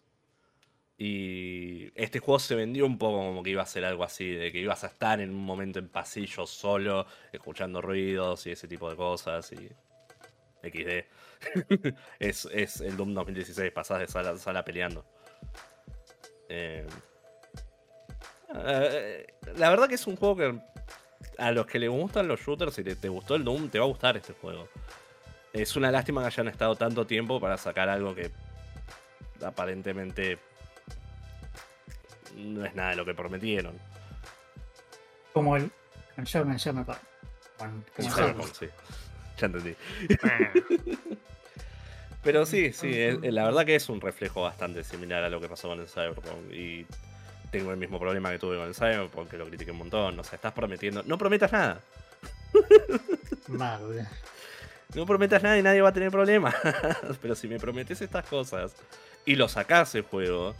Y 0.98 1.92
este 1.96 2.20
juego 2.20 2.40
se 2.40 2.56
vendió 2.56 2.86
un 2.86 2.98
poco 2.98 3.18
como 3.18 3.44
que 3.44 3.50
iba 3.52 3.64
a 3.64 3.66
ser 3.66 3.86
algo 3.86 4.04
así, 4.04 4.30
de 4.32 4.52
que 4.52 4.60
ibas 4.60 4.84
a 4.84 4.88
estar 4.88 5.20
en 5.22 5.32
un 5.32 5.44
momento 5.46 5.80
en 5.80 5.90
pasillo 5.90 6.46
solo, 6.48 7.06
escuchando 7.32 7.82
ruidos 7.82 8.46
y 8.48 8.52
ese 8.52 8.68
tipo 8.68 8.90
de 8.90 8.96
cosas. 8.96 9.52
Y. 9.54 9.70
XD. 10.64 11.06
es, 12.20 12.48
es 12.52 12.82
el 12.82 12.98
Doom 12.98 13.14
2016, 13.14 13.72
pasás 13.72 13.99
de 13.99 14.07
sala 14.07 14.32
a 14.32 14.38
sala 14.38 14.64
peleando. 14.64 15.06
Eh, 16.49 16.86
eh, 18.56 19.28
la 19.57 19.70
verdad 19.70 19.88
que 19.88 19.95
es 19.95 20.07
un 20.07 20.15
juego 20.15 20.36
que 20.36 20.60
a 21.38 21.52
los 21.52 21.65
que 21.65 21.80
les 21.80 21.90
gustan 21.90 22.28
los 22.28 22.40
shooters, 22.40 22.76
si 22.76 22.84
te, 22.84 22.95
te 22.95 23.10
gustó 23.10 23.36
el 23.36 23.44
Doom, 23.44 23.70
te 23.70 23.80
va 23.80 23.86
a 23.86 23.88
gustar 23.88 24.18
este 24.18 24.34
juego. 24.34 24.68
Es 25.52 25.76
una 25.76 25.91
lástima 25.91 26.22
que 26.22 26.28
hayan 26.28 26.48
estado 26.48 26.76
tanto 26.76 27.06
tiempo 27.06 27.40
para 27.40 27.57
sacar 27.57 27.90
algo 27.90 28.15
que 28.15 28.32
aparentemente 29.44 30.40
no 32.36 32.65
es 32.65 32.74
nada 32.76 32.91
de 32.91 32.95
lo 32.95 33.06
que 33.06 33.14
prometieron. 33.14 33.78
Como 35.34 35.56
el. 35.56 35.72
Ya 36.26 36.44
me, 36.44 36.57
ya 36.57 36.74
me 36.74 36.84
paro. 36.84 36.99
Bueno, 37.57 37.84
como 37.95 38.10
Cyberpunk, 38.10 38.53
sí. 38.53 38.68
Ya 39.38 39.46
entendí. 39.48 39.76
Pero 42.24 42.46
sí, 42.46 42.72
sí, 42.72 42.92
es- 43.00 43.20
la 43.34 43.44
verdad 43.44 43.66
que 43.66 43.76
es 43.76 43.90
un 43.90 44.00
reflejo 44.00 44.42
bastante 44.44 44.84
similar 44.84 45.24
a 45.24 45.30
lo 45.30 45.42
que 45.42 45.50
pasó 45.50 45.68
con 45.70 45.80
el 45.80 45.88
Cyberpunk. 45.88 46.52
Y 46.54 46.86
tengo 47.52 47.72
el 47.72 47.78
mismo 47.78 48.00
problema 48.00 48.32
que 48.32 48.40
tuve 48.40 48.58
con 48.58 48.68
el 48.68 48.74
Cyberpunk, 48.76 49.30
que 49.30 49.38
lo 49.38 49.46
critiqué 49.48 49.72
un 49.72 49.78
montón. 49.80 50.18
O 50.20 50.24
sea, 50.24 50.36
estás 50.38 50.54
prometiendo. 50.54 51.04
No 51.06 51.18
prometas 51.18 51.52
nada. 51.52 51.82
Mal, 53.48 53.82
boludo. 53.82 54.06
No 54.96 55.06
prometas 55.06 55.42
nada 55.44 55.58
y 55.58 55.64
nadie 55.64 55.82
va 55.82 55.90
a 55.90 55.94
tener 55.94 56.12
problemas. 56.12 56.56
Pero 57.22 57.36
si 57.36 57.48
me 57.48 57.60
prometes 57.60 58.00
estas 58.02 58.26
cosas 58.28 58.74
y 59.26 59.36
lo 59.36 59.50
sacás 59.50 59.94
el 59.96 60.04
juego 60.04 60.56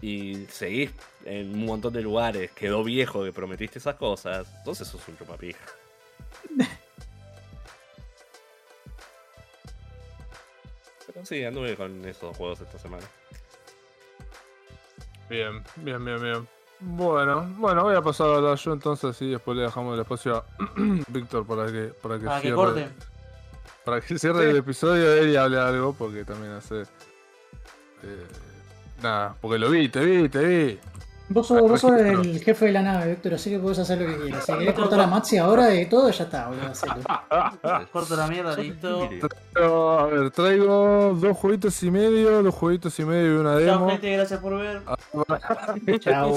y 0.00 0.46
seguís 0.50 0.90
en 1.26 1.52
un 1.52 1.66
montón 1.66 1.92
de 1.92 2.00
lugares, 2.00 2.50
quedó 2.52 2.82
viejo 2.82 3.24
que 3.24 3.32
prometiste 3.32 3.78
esas 3.78 3.96
cosas, 3.96 4.46
entonces 4.58 4.88
sos 4.88 5.06
un 5.08 5.18
chupapija. 5.18 5.58
Sí, 11.24 11.44
anduve 11.44 11.76
con 11.76 12.04
esos 12.04 12.36
juegos 12.36 12.60
esta 12.60 12.78
semana. 12.78 13.04
Bien, 15.28 15.62
bien, 15.76 16.04
bien, 16.04 16.20
bien. 16.22 16.48
Bueno, 16.80 17.46
bueno, 17.58 17.82
voy 17.82 17.96
a 17.96 18.02
pasar 18.02 18.28
a 18.30 18.36
hablar 18.36 18.56
yo 18.56 18.72
entonces 18.72 19.20
y 19.20 19.30
después 19.30 19.56
le 19.56 19.64
dejamos 19.64 19.94
el 19.94 20.00
espacio 20.00 20.36
a 20.36 20.44
Víctor 21.08 21.44
para 21.46 21.66
que, 21.66 21.92
para 22.00 22.18
que 22.18 22.24
Para 22.26 22.40
que 22.40 22.48
cierre, 22.48 22.88
para 23.84 24.00
que 24.00 24.18
cierre 24.18 24.50
el 24.50 24.56
episodio 24.56 25.10
de 25.10 25.20
él 25.20 25.30
y 25.30 25.36
hable 25.36 25.58
algo, 25.58 25.92
porque 25.92 26.24
también 26.24 26.52
hace. 26.52 26.82
eh, 26.82 28.26
nada, 29.02 29.34
porque 29.40 29.58
lo 29.58 29.70
vi, 29.70 29.88
te 29.88 30.00
vi, 30.04 30.28
te 30.28 30.38
vi. 30.44 30.80
Vos 31.30 31.46
sos, 31.46 31.60
vos 31.60 31.80
sos 31.80 31.92
el 31.92 32.40
jefe 32.40 32.66
de 32.66 32.72
la 32.72 32.82
nave, 32.82 33.10
Víctor, 33.10 33.34
así 33.34 33.50
que 33.50 33.58
podés 33.58 33.78
hacer 33.80 34.00
lo 34.00 34.06
que 34.06 34.22
quieras. 34.22 34.46
Si 34.46 34.52
querés 34.52 34.74
cortar 34.74 35.00
a 35.00 35.06
Maxi 35.06 35.36
ahora 35.36 35.74
y 35.74 35.86
todo, 35.86 36.10
ya 36.10 36.24
está, 36.24 36.48
boludo. 36.48 36.72
Corto 37.92 38.16
la 38.16 38.26
mierda, 38.28 38.56
listo. 38.56 39.08
Pero, 39.52 39.98
a 39.98 40.06
ver, 40.06 40.30
traigo 40.30 41.14
dos 41.20 41.36
jueguitos 41.36 41.82
y 41.82 41.90
medio, 41.90 42.42
dos 42.42 42.54
jueguitos 42.54 42.98
y 42.98 43.04
medio 43.04 43.34
y 43.34 43.36
una 43.38 43.50
Chao, 43.58 43.60
demo. 43.60 43.90
gente, 43.90 44.12
gracias 44.12 44.40
por 44.40 44.58
ver. 44.58 44.82
Chao. 46.00 46.34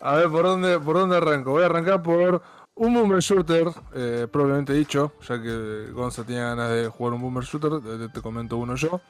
A 0.00 0.14
ver, 0.16 0.28
¿por 0.28 0.42
dónde, 0.42 0.78
¿por 0.78 0.96
dónde 0.96 1.16
arranco? 1.16 1.52
Voy 1.52 1.62
a 1.62 1.66
arrancar 1.66 2.02
por 2.02 2.42
un 2.74 2.92
Boomer 2.92 3.20
Shooter, 3.20 3.68
eh, 3.94 4.26
propiamente 4.30 4.72
dicho, 4.74 5.12
ya 5.26 5.40
que 5.40 5.90
Gonza 5.92 6.24
tenía 6.24 6.44
ganas 6.48 6.70
de 6.70 6.88
jugar 6.88 7.14
un 7.14 7.22
Boomer 7.22 7.44
Shooter, 7.44 7.80
te, 7.80 8.08
te 8.08 8.20
comento 8.20 8.58
uno 8.58 8.74
yo. 8.74 9.00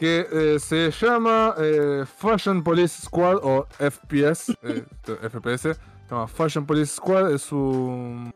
Que 0.00 0.26
eh, 0.32 0.58
se 0.58 0.90
llama 0.90 1.54
eh, 1.58 2.06
Fashion 2.06 2.64
Police 2.64 3.02
Squad 3.02 3.36
o 3.42 3.66
FPS, 3.78 4.56
eh, 4.62 4.82
FPS, 5.28 5.60
se 5.60 5.76
llama 6.10 6.26
Fashion 6.26 6.64
Police 6.64 6.94
Squad, 6.94 7.30
es 7.30 7.52
un, 7.52 8.32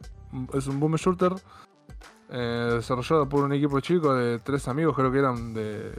es 0.52 0.66
un 0.66 0.78
Boomer 0.78 1.00
Shooter 1.00 1.32
desarrollado 2.28 3.26
por 3.26 3.44
un 3.44 3.54
equipo 3.54 3.80
chico 3.80 4.12
de 4.12 4.40
tres 4.40 4.68
amigos, 4.68 4.94
creo 4.94 5.10
que 5.10 5.20
eran 5.20 5.54
de 5.54 5.98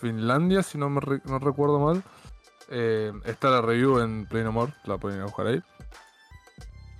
Finlandia, 0.00 0.62
si 0.62 0.78
no, 0.78 0.88
me 0.88 1.02
no 1.26 1.38
recuerdo 1.38 1.78
mal. 1.80 2.02
Está 3.26 3.50
la 3.50 3.60
review 3.60 3.98
en 3.98 4.24
Play 4.24 4.42
No 4.42 4.52
More, 4.52 4.72
la 4.84 4.96
pueden 4.96 5.22
buscar 5.22 5.48
ahí. 5.48 5.62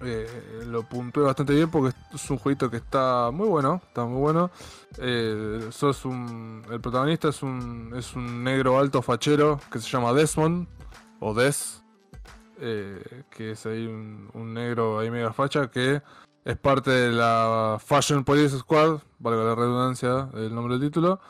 Eh, 0.00 0.62
lo 0.66 0.82
puntué 0.84 1.24
bastante 1.24 1.54
bien 1.54 1.70
porque 1.70 1.96
es 2.14 2.30
un 2.30 2.38
jueguito 2.38 2.70
que 2.70 2.76
está 2.76 3.30
muy 3.32 3.48
bueno, 3.48 3.80
está 3.86 4.04
muy 4.04 4.20
bueno. 4.20 4.50
Eh, 4.98 5.68
sos 5.70 6.04
un, 6.04 6.64
el 6.70 6.80
protagonista 6.80 7.28
es 7.28 7.42
un, 7.42 7.92
es 7.96 8.14
un 8.14 8.44
negro 8.44 8.78
alto 8.78 9.02
fachero 9.02 9.60
que 9.70 9.80
se 9.80 9.88
llama 9.88 10.12
Desmond, 10.12 10.68
o 11.20 11.34
Des, 11.34 11.82
eh, 12.60 13.24
que 13.30 13.52
es 13.52 13.66
ahí 13.66 13.86
un, 13.86 14.30
un 14.34 14.54
negro 14.54 15.00
ahí 15.00 15.10
mega 15.10 15.32
facha 15.32 15.70
que 15.70 16.00
es 16.44 16.56
parte 16.56 16.90
de 16.90 17.12
la 17.12 17.78
Fashion 17.84 18.24
Police 18.24 18.58
Squad, 18.58 19.00
valga 19.18 19.42
la 19.42 19.54
redundancia 19.54 20.26
del 20.32 20.54
nombre 20.54 20.78
del 20.78 20.88
título, 20.88 21.20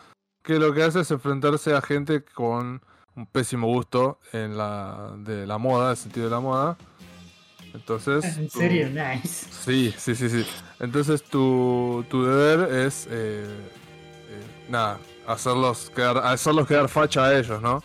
que 0.42 0.58
lo 0.58 0.72
que 0.72 0.82
hace 0.82 1.00
es 1.00 1.10
enfrentarse 1.10 1.74
a 1.74 1.80
gente 1.80 2.22
con 2.22 2.82
un 3.16 3.26
pésimo 3.26 3.66
gusto 3.66 4.20
en 4.32 4.56
la 4.56 5.12
de 5.18 5.46
la 5.46 5.58
moda, 5.58 5.90
el 5.90 5.96
sentido 5.96 6.26
de 6.26 6.30
la 6.30 6.40
moda. 6.40 6.76
Entonces, 7.74 8.38
En 8.38 8.48
tu- 8.48 8.58
serio, 8.58 8.88
nice. 8.90 9.46
Sí, 9.50 9.94
sí, 9.96 10.14
sí, 10.14 10.28
sí. 10.28 10.46
Entonces 10.80 11.22
tu, 11.22 12.04
tu 12.08 12.24
deber 12.24 12.72
es 12.86 13.06
eh, 13.10 13.44
eh, 13.44 14.42
nada, 14.68 14.98
hacerlos 15.26 15.90
quedar, 15.94 16.18
hacerlos 16.18 16.66
quedar 16.66 16.88
facha 16.88 17.26
a 17.26 17.38
ellos, 17.38 17.60
¿no? 17.60 17.82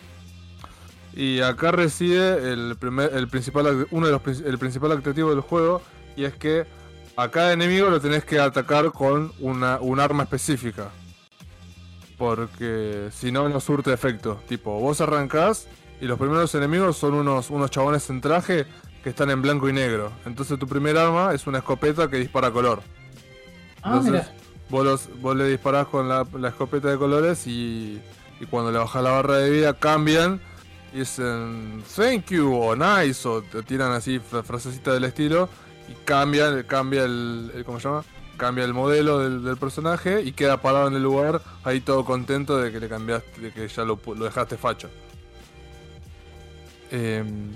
Y 1.14 1.40
acá 1.40 1.70
reside 1.70 2.52
el 2.52 2.76
primer, 2.76 3.14
el 3.14 3.28
principal, 3.28 3.86
uno 3.90 4.06
de 4.06 4.12
los 4.12 4.40
el 4.40 4.58
principal 4.58 5.00
del 5.02 5.40
juego 5.40 5.80
y 6.16 6.24
es 6.24 6.34
que 6.34 6.66
a 7.16 7.28
cada 7.30 7.52
enemigo 7.52 7.88
lo 7.88 8.00
tenés 8.00 8.24
que 8.24 8.40
atacar 8.40 8.90
con 8.90 9.32
una, 9.38 9.78
un 9.80 10.00
arma 10.00 10.24
específica. 10.24 10.90
Porque 12.18 13.08
si 13.12 13.32
no, 13.32 13.48
no 13.48 13.60
surte 13.60 13.92
efecto. 13.92 14.40
Tipo, 14.48 14.78
vos 14.80 15.00
arrancás 15.00 15.66
y 16.00 16.06
los 16.06 16.18
primeros 16.18 16.54
enemigos 16.54 16.96
son 16.96 17.14
unos, 17.14 17.50
unos 17.50 17.70
chabones 17.70 18.08
en 18.10 18.20
traje 18.20 18.66
que 19.04 19.10
están 19.10 19.30
en 19.30 19.40
blanco 19.42 19.68
y 19.68 19.72
negro. 19.72 20.10
Entonces 20.26 20.58
tu 20.58 20.66
primer 20.66 20.96
arma 20.98 21.32
es 21.34 21.46
una 21.46 21.58
escopeta 21.58 22.08
que 22.10 22.16
dispara 22.16 22.50
color. 22.50 22.82
Ah, 23.82 23.98
Entonces, 23.98 24.26
vos, 24.70 24.84
los- 24.84 25.20
vos 25.20 25.36
le 25.36 25.46
disparás 25.46 25.86
con 25.88 26.08
la, 26.08 26.26
la 26.38 26.48
escopeta 26.48 26.88
de 26.88 26.96
colores 26.96 27.46
y, 27.46 28.00
y 28.40 28.46
cuando 28.46 28.72
le 28.72 28.78
bajás 28.78 29.02
la 29.04 29.10
barra 29.10 29.36
de 29.36 29.50
vida 29.50 29.74
cambian 29.74 30.40
y 30.94 31.00
dicen 31.00 31.84
thank 31.94 32.30
you 32.30 32.54
o 32.54 32.74
nice 32.74 33.28
o 33.28 33.42
te 33.42 33.62
tiran 33.62 33.92
así 33.92 34.18
fra- 34.20 34.42
frasecitas 34.42 34.94
del 34.94 35.04
estilo 35.04 35.50
y 35.88 35.92
cambian, 36.06 36.62
cambia 36.62 37.04
el, 37.04 37.52
el- 37.54 37.64
¿cómo 37.66 37.78
se 37.78 37.88
llama? 37.88 38.04
Cambia 38.38 38.64
el 38.64 38.72
modelo 38.72 39.18
del, 39.20 39.44
del 39.44 39.58
personaje 39.58 40.22
y 40.22 40.32
queda 40.32 40.62
parado 40.62 40.88
en 40.88 40.94
el 40.94 41.02
lugar 41.02 41.42
ahí 41.62 41.80
todo 41.80 42.04
contento 42.06 42.56
de 42.56 42.72
que 42.72 42.80
le 42.80 42.88
cambiaste, 42.88 43.40
de 43.40 43.52
que 43.52 43.68
ya 43.68 43.84
lo 43.84 43.96
dejaste 44.24 44.56
facho. 44.56 44.88
Em, 46.90 47.50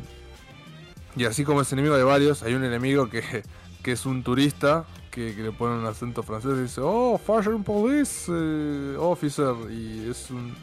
y 1.16 1.24
así 1.24 1.44
como 1.44 1.60
ese 1.62 1.74
enemigo 1.74 1.96
de 1.96 2.04
varios, 2.04 2.42
hay 2.42 2.54
un 2.54 2.64
enemigo 2.64 3.08
que, 3.08 3.42
que 3.82 3.92
es 3.92 4.06
un 4.06 4.22
turista 4.22 4.84
que, 5.10 5.34
le 5.34 5.52
pone 5.52 5.76
un 5.76 5.86
acento 5.86 6.22
francés 6.22 6.52
y 6.58 6.62
dice, 6.62 6.80
oh, 6.82 7.18
Fashion 7.18 7.64
Police 7.64 8.30
eh, 8.32 8.96
Officer. 8.98 9.54
Y 9.70 10.08
es 10.08 10.30
un 10.30 10.54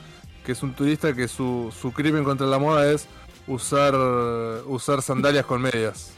que 0.45 0.51
es 0.51 0.63
un 0.63 0.73
turista 0.73 1.13
que 1.13 1.27
su, 1.27 1.73
su 1.77 1.91
crimen 1.91 2.23
contra 2.23 2.45
la 2.45 2.59
moda 2.59 2.89
es 2.89 3.07
usar, 3.47 3.95
usar 4.67 5.01
sandalias 5.01 5.45
con 5.45 5.61
medias. 5.61 6.13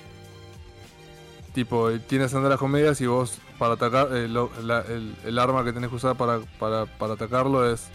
Tipo, 1.53 1.89
tiene 2.07 2.29
sandalias 2.29 2.59
con 2.59 2.69
medias 2.69 3.01
y 3.01 3.07
vos 3.07 3.39
para 3.57 3.73
atacar, 3.73 4.09
eh, 4.11 4.25
el, 4.25 5.15
el 5.25 5.39
arma 5.39 5.63
que 5.63 5.73
tenés 5.73 5.89
que 5.89 5.95
usar 5.95 6.15
para, 6.15 6.39
para, 6.59 6.85
para 6.85 7.13
atacarlo 7.13 7.71
es 7.71 7.87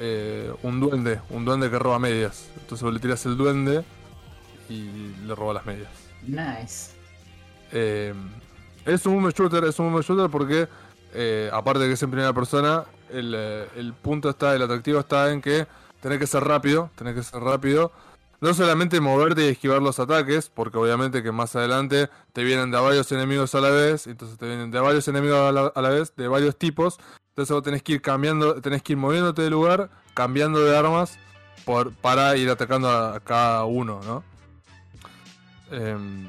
eh, 0.00 0.52
un 0.62 0.80
duende, 0.80 1.20
un 1.30 1.44
duende 1.44 1.70
que 1.70 1.78
roba 1.78 1.98
medias. 1.98 2.50
Entonces 2.60 2.82
vos 2.82 2.92
le 2.92 3.00
tiras 3.00 3.24
el 3.24 3.36
duende 3.36 3.84
y 4.68 5.14
le 5.26 5.34
roba 5.34 5.54
las 5.54 5.66
medias. 5.66 5.90
Nice. 6.26 6.92
Eh, 7.72 8.14
es 8.84 9.06
un 9.06 9.14
movement 9.14 9.36
shooter, 9.36 9.64
es 9.64 9.78
un 9.78 9.86
movement 9.86 10.06
shooter 10.06 10.30
porque, 10.30 10.68
eh, 11.14 11.50
aparte 11.52 11.80
de 11.80 11.88
que 11.88 11.94
es 11.94 12.02
en 12.02 12.10
primera 12.10 12.32
persona, 12.32 12.84
el, 13.10 13.34
eh, 13.36 13.66
el 13.76 13.92
punto 13.94 14.30
está, 14.30 14.54
el 14.54 14.62
atractivo 14.62 15.00
está 15.00 15.30
en 15.30 15.40
que 15.40 15.66
tenés 16.00 16.18
que 16.18 16.26
ser 16.26 16.44
rápido, 16.44 16.90
tenés 16.96 17.14
que 17.14 17.22
ser 17.22 17.40
rápido. 17.40 17.92
No 18.40 18.54
solamente 18.54 19.00
moverte 19.00 19.46
y 19.46 19.48
esquivar 19.48 19.82
los 19.82 19.98
ataques, 19.98 20.48
porque 20.48 20.78
obviamente 20.78 21.24
que 21.24 21.32
más 21.32 21.56
adelante 21.56 22.08
te 22.32 22.44
vienen 22.44 22.70
de 22.70 22.78
varios 22.78 23.10
enemigos 23.10 23.52
a 23.56 23.60
la 23.60 23.70
vez, 23.70 24.06
entonces 24.06 24.38
te 24.38 24.46
vienen 24.46 24.70
de 24.70 24.78
varios 24.78 25.08
enemigos 25.08 25.38
a 25.38 25.50
la, 25.50 25.66
a 25.74 25.82
la 25.82 25.88
vez, 25.88 26.14
de 26.14 26.28
varios 26.28 26.56
tipos, 26.56 26.98
entonces 27.30 27.52
vos 27.52 27.64
tenés 27.64 27.82
que 27.82 27.94
ir 27.94 28.00
cambiando, 28.00 28.60
tenés 28.60 28.82
que 28.84 28.92
ir 28.92 28.96
moviéndote 28.96 29.42
de 29.42 29.50
lugar, 29.50 29.90
cambiando 30.14 30.60
de 30.60 30.76
armas, 30.76 31.18
por, 31.64 31.92
para 31.92 32.36
ir 32.36 32.48
atacando 32.48 32.88
a, 32.88 33.16
a 33.16 33.20
cada 33.20 33.64
uno, 33.64 34.00
¿no? 34.06 34.22
Em, 35.70 36.28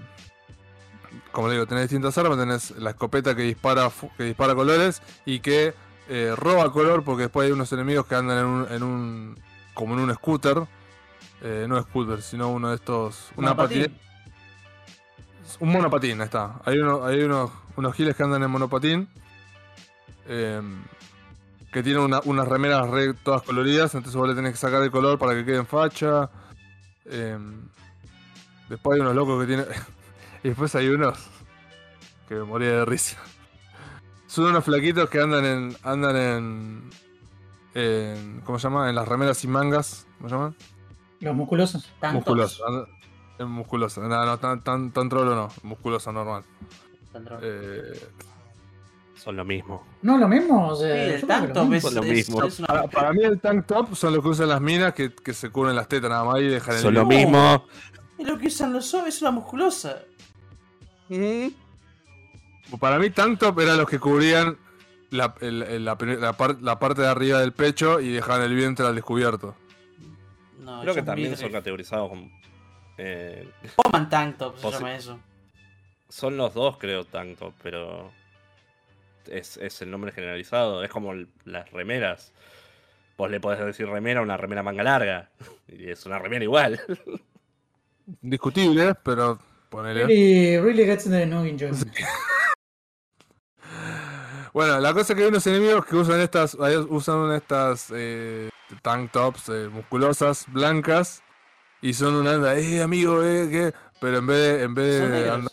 como 1.31 1.47
le 1.47 1.53
digo, 1.55 1.65
tenés 1.65 1.83
distintas 1.83 2.17
armas, 2.17 2.37
tenés 2.37 2.71
la 2.71 2.91
escopeta 2.91 3.35
que 3.35 3.43
dispara 3.43 3.89
que 4.17 4.23
dispara 4.23 4.53
colores 4.55 5.01
y 5.25 5.39
que 5.39 5.73
eh, 6.07 6.33
roba 6.35 6.71
color 6.71 7.03
porque 7.03 7.23
después 7.23 7.45
hay 7.47 7.51
unos 7.51 7.71
enemigos 7.71 8.05
que 8.05 8.15
andan 8.15 8.39
en 8.39 8.45
un, 8.45 8.67
en 8.71 8.83
un 8.83 9.39
como 9.73 9.93
en 9.95 10.01
un 10.01 10.13
scooter, 10.13 10.63
eh, 11.41 11.65
no 11.69 11.81
scooter, 11.81 12.21
sino 12.21 12.49
uno 12.49 12.69
de 12.69 12.75
estos, 12.75 13.29
una 13.37 13.49
Monopatín. 13.53 13.83
patineta, 13.83 14.03
un 15.59 15.71
monopatín, 15.71 16.19
ahí 16.21 16.25
está. 16.25 16.59
Hay 16.65 16.77
uno, 16.79 17.05
hay 17.05 17.21
unos, 17.23 17.51
unos 17.75 17.95
giles 17.95 18.15
que 18.15 18.23
andan 18.23 18.43
en 18.43 18.51
monopatín. 18.51 19.07
em, 20.27 20.83
que 21.71 21.81
tienen 21.81 22.03
una- 22.03 22.21
unas 22.25 22.47
remeras 22.47 22.87
re- 22.89 23.13
todas 23.15 23.41
coloridas, 23.43 23.93
entonces 23.95 24.15
vos 24.15 24.27
le 24.27 24.35
tenés 24.35 24.51
que 24.53 24.57
sacar 24.57 24.81
el 24.83 24.91
color 24.91 25.17
para 25.17 25.33
que 25.33 25.43
quede 25.45 25.57
en 25.57 25.65
facha. 25.67 26.29
Después 28.69 28.95
hay 28.95 29.01
unos 29.01 29.15
locos 29.15 29.41
que 29.41 29.47
tienen. 29.47 29.65
y 30.43 30.47
después 30.49 30.73
hay 30.75 30.87
unos 30.89 31.17
que 32.27 32.35
me 32.35 32.43
moría 32.43 32.69
de 32.69 32.85
risa. 32.85 33.17
Son 34.27 34.45
unos 34.45 34.63
flaquitos 34.63 35.09
que 35.09 35.19
andan 35.19 35.45
en. 35.45 35.75
andan 35.83 36.15
en. 36.15 36.89
en 37.73 38.41
¿Cómo 38.45 38.59
se 38.59 38.63
llama? 38.67 38.89
En 38.89 38.95
las 38.95 39.07
remeras 39.07 39.37
sin 39.37 39.51
mangas. 39.51 40.05
¿Cómo 40.17 40.29
se 40.29 40.35
llaman? 40.35 40.55
Los 41.19 41.35
musculosos. 41.35 41.91
Tantos. 41.99 42.15
Musculoso. 42.25 42.67
anda- 42.67 42.87
En 43.39 43.47
musculoso. 43.49 44.01
No, 44.01 44.25
no, 44.25 44.37
tan, 44.37 44.61
tan, 44.63 44.91
tan 44.91 45.09
trolo 45.09 45.35
no. 45.35 45.49
Musculoso 45.63 46.11
normal. 46.11 46.43
Tantos. 47.11 47.39
Eh, 47.41 48.07
Son 49.15 49.35
lo 49.35 49.43
mismo. 49.43 49.83
No, 50.03 50.17
lo 50.17 50.27
mismo. 50.27 50.69
O 50.69 50.75
Sí, 50.75 50.83
el 50.85 51.25
tanto 51.25 51.61
lo 51.63 51.65
mismo. 51.65 51.89
Son 51.89 51.95
lo 51.95 52.03
mismo. 52.03 52.43
es 52.43 52.59
una- 52.59 52.67
para, 52.67 52.87
para 52.87 53.13
mí 53.13 53.23
el 53.23 53.39
tank 53.39 53.65
top 53.65 53.95
son 53.95 54.13
los 54.13 54.21
que 54.23 54.29
usan 54.29 54.47
las 54.49 54.61
minas 54.61 54.93
que, 54.93 55.13
que 55.13 55.33
se 55.33 55.49
cubren 55.49 55.75
las 55.75 55.87
tetas 55.87 56.09
nada 56.09 56.23
más 56.23 56.39
y 56.39 56.47
dejan 56.47 56.75
el 56.75 56.81
Son 56.81 56.93
lo 56.93 57.05
mismo. 57.05 57.65
Es 58.19 58.27
lo 58.27 58.37
que 58.37 58.47
usan 58.47 58.73
los 58.73 58.93
hombres, 58.93 59.15
es 59.15 59.21
una 59.21 59.31
musculosa. 59.31 59.99
Para 62.79 62.99
mí, 62.99 63.09
tank 63.09 63.39
top 63.39 63.59
eran 63.61 63.77
los 63.77 63.89
que 63.89 63.99
cubrían 63.99 64.57
la, 65.09 65.33
el- 65.41 65.63
el- 65.63 65.85
la 65.85 65.97
pri- 65.97 66.17
la 66.17 66.33
par- 66.33 66.61
la 66.61 66.77
parte 66.77 67.01
de 67.01 67.07
arriba 67.07 67.39
del 67.39 67.51
pecho 67.53 67.99
y 67.99 68.09
dejaban 68.11 68.43
el 68.43 68.53
vientre 68.55 68.85
al 68.85 68.93
descubierto. 68.95 69.55
No, 70.59 70.81
Creo 70.81 70.93
que 70.93 71.01
también 71.01 71.35
son 71.35 71.51
categorizados 71.51 72.09
como. 72.09 72.29
eh, 72.97 73.49
Woman 73.77 74.09
Tank 74.09 74.37
Top 74.37 74.57
se 74.59 74.69
llama 74.71 74.95
eso. 74.95 75.19
son 76.09 76.37
los 76.37 76.53
dos, 76.53 76.77
creo, 76.77 77.05
tanto, 77.05 77.53
pero. 77.63 78.11
Es, 79.27 79.57
es 79.57 79.81
el 79.81 79.89
nombre 79.91 80.11
generalizado. 80.11 80.83
Es 80.83 80.89
como 80.91 81.13
el- 81.13 81.27
las 81.45 81.71
remeras. 81.71 82.33
Vos 83.17 83.29
le 83.31 83.39
podés 83.39 83.59
decir 83.65 83.87
remera 83.87 84.19
a 84.19 84.23
una 84.23 84.37
remera 84.37 84.61
manga 84.63 84.83
larga. 84.83 85.29
Y 85.69 85.89
es 85.89 86.05
una 86.05 86.19
remera 86.19 86.43
igual. 86.43 86.79
Discutible, 88.21 88.95
pero 89.03 89.39
ponele. 89.69 90.05
Really, 90.05 90.57
really 90.59 90.85
gets 90.85 91.03
the 91.05 91.25
no 91.25 91.43
enjoyment. 91.45 91.87
Bueno, 94.53 94.79
la 94.79 94.93
cosa 94.93 95.13
es 95.13 95.17
que 95.17 95.23
hay 95.23 95.29
unos 95.29 95.45
enemigos 95.47 95.85
que 95.85 95.95
usan 95.95 96.19
estas, 96.21 96.55
usan 96.89 97.31
estas 97.33 97.87
eh, 97.93 98.49
tank 98.81 99.11
tops 99.11 99.49
eh, 99.49 99.69
musculosas, 99.71 100.45
blancas, 100.51 101.21
y 101.81 101.93
son 101.93 102.15
una 102.15 102.33
anda, 102.33 102.57
eh 102.57 102.81
amigo, 102.81 103.23
eh, 103.23 103.47
¿qué? 103.49 103.73
Pero 104.01 104.17
en 104.17 104.27
vez 104.27 104.37
de, 104.37 104.63
en 104.63 104.73
vez 104.73 104.99
Son 104.99 105.11
de 105.11 105.29
andar- 105.31 105.51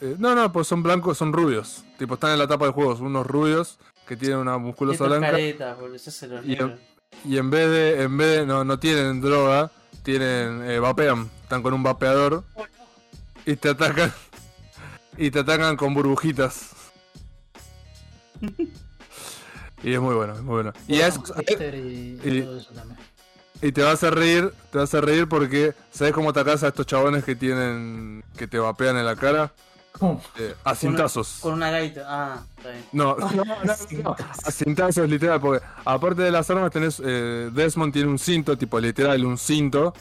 eh, 0.00 0.16
no, 0.18 0.34
no, 0.34 0.50
pues 0.52 0.66
son 0.66 0.82
blancos, 0.82 1.18
son 1.18 1.32
rubios. 1.32 1.84
Tipo, 1.98 2.14
están 2.14 2.32
en 2.32 2.38
la 2.38 2.48
tapa 2.48 2.64
del 2.64 2.74
juego, 2.74 2.96
son 2.96 3.06
unos 3.06 3.26
rubios 3.26 3.78
que 4.08 4.16
tienen 4.16 4.38
una 4.38 4.58
musculosa 4.58 5.04
blanca. 5.04 5.30
caretas, 5.30 5.78
boludo, 5.78 6.42
Y 6.44 6.48
negros. 6.48 6.80
Y 7.24 7.38
en 7.38 7.50
vez 7.50 7.70
de, 7.70 8.02
en 8.02 8.16
vez 8.16 8.38
de, 8.38 8.46
no, 8.46 8.64
no 8.64 8.78
tienen 8.78 9.20
droga, 9.20 9.70
tienen, 10.02 10.62
eh, 10.68 10.78
vapean, 10.78 11.30
están 11.42 11.62
con 11.62 11.74
un 11.74 11.82
vapeador 11.82 12.44
y 13.46 13.56
te 13.56 13.70
atacan, 13.70 14.12
y 15.16 15.30
te 15.30 15.40
atacan 15.40 15.76
con 15.76 15.94
burbujitas. 15.94 16.70
y 19.82 19.92
es 19.94 20.00
muy 20.00 20.14
bueno, 20.14 20.34
es 20.34 20.40
muy 20.42 20.54
bueno. 20.54 20.72
Y, 20.88 21.00
es- 21.00 21.18
Con 21.18 21.36
Hipster 21.38 21.74
y, 21.74 22.18
y 22.24 22.28
y- 22.38 22.42
todo 22.42 22.58
eso 22.58 22.70
también. 22.72 22.98
y 23.62 23.72
te 23.72 23.82
vas 23.82 24.02
a 24.04 24.10
reír, 24.10 24.52
te 24.70 24.78
vas 24.78 24.94
a 24.94 25.00
reír 25.00 25.28
porque 25.28 25.74
¿sabes 25.90 26.12
cómo 26.12 26.30
atacás 26.30 26.62
a 26.64 26.68
estos 26.68 26.86
chabones 26.86 27.24
que 27.24 27.36
tienen, 27.36 28.24
que 28.36 28.46
te 28.46 28.58
vapean 28.58 28.96
en 28.96 29.04
la 29.06 29.16
cara? 29.16 29.52
¿Cómo? 30.00 30.20
Eh, 30.38 30.54
a 30.64 30.74
cintazos. 30.74 31.38
Con 31.40 31.52
una 31.52 31.70
gaita. 31.70 32.04
Ah, 32.06 32.42
está 32.56 32.70
bien. 32.70 32.84
No, 32.92 33.16
no, 33.16 33.30
no, 33.30 33.44
no, 34.02 34.16
a 34.18 34.50
cintazos 34.50 35.08
literal, 35.08 35.40
porque 35.40 35.64
aparte 35.84 36.22
de 36.22 36.30
las 36.30 36.48
armas 36.50 36.70
tenés, 36.70 37.00
eh, 37.04 37.50
Desmond 37.52 37.92
tiene 37.92 38.08
un 38.08 38.18
cinto, 38.18 38.56
tipo 38.56 38.80
literal 38.80 39.24
un 39.26 39.36
cinto, 39.36 39.92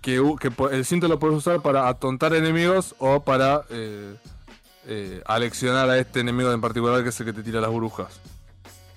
que, 0.00 0.22
el 0.70 0.84
cinto 0.84 1.08
lo 1.08 1.18
puedes 1.18 1.36
usar 1.36 1.60
para 1.60 1.88
atontar 1.88 2.34
enemigos 2.34 2.94
o 2.98 3.20
para 3.20 3.62
eh, 3.70 4.14
eh, 4.86 5.22
aleccionar 5.26 5.90
a 5.90 5.98
este 5.98 6.20
enemigo 6.20 6.52
en 6.52 6.60
particular 6.60 7.02
que 7.02 7.08
es 7.08 7.20
el 7.20 7.26
que 7.26 7.32
te 7.32 7.42
tira 7.42 7.60
las 7.60 7.72
brujas. 7.72 8.20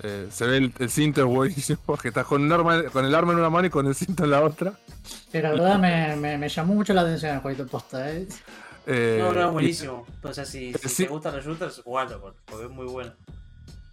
Eh, 0.01 0.27
se 0.31 0.45
ve 0.45 0.57
el, 0.57 0.73
el 0.79 0.89
cinto 0.89 1.21
es 1.21 1.27
buenísimo 1.27 1.79
porque 1.85 2.09
estás 2.09 2.25
con, 2.25 2.41
un 2.43 2.51
arma, 2.51 2.83
con 2.91 3.05
el 3.05 3.15
arma 3.15 3.31
en 3.31 3.39
una 3.39 3.49
mano 3.49 3.67
y 3.67 3.69
con 3.69 3.87
el 3.87 3.95
cinto 3.95 4.25
en 4.25 4.31
la 4.31 4.41
otra. 4.41 4.73
Sí, 5.31 5.41
la 5.41 5.51
verdad 5.51 5.79
me, 5.79 6.15
me, 6.15 6.37
me 6.37 6.49
llamó 6.49 6.73
mucho 6.75 6.93
la 6.93 7.01
atención 7.01 7.35
el 7.35 7.41
jueguito 7.41 7.65
posta, 7.67 8.11
eh. 8.11 8.27
Eh, 8.85 9.17
No, 9.21 9.31
no, 9.33 9.47
es 9.47 9.51
buenísimo. 9.53 10.05
O 10.21 10.33
sea, 10.33 10.45
si, 10.45 10.73
si 10.73 10.89
Sí. 10.89 11.03
te 11.03 11.09
gustan 11.09 11.35
los 11.35 11.45
shooters, 11.45 11.81
jugalo, 11.83 12.19
por- 12.21 12.35
porque 12.45 12.65
es 12.65 12.71
muy 12.71 12.85
bueno. 12.85 13.13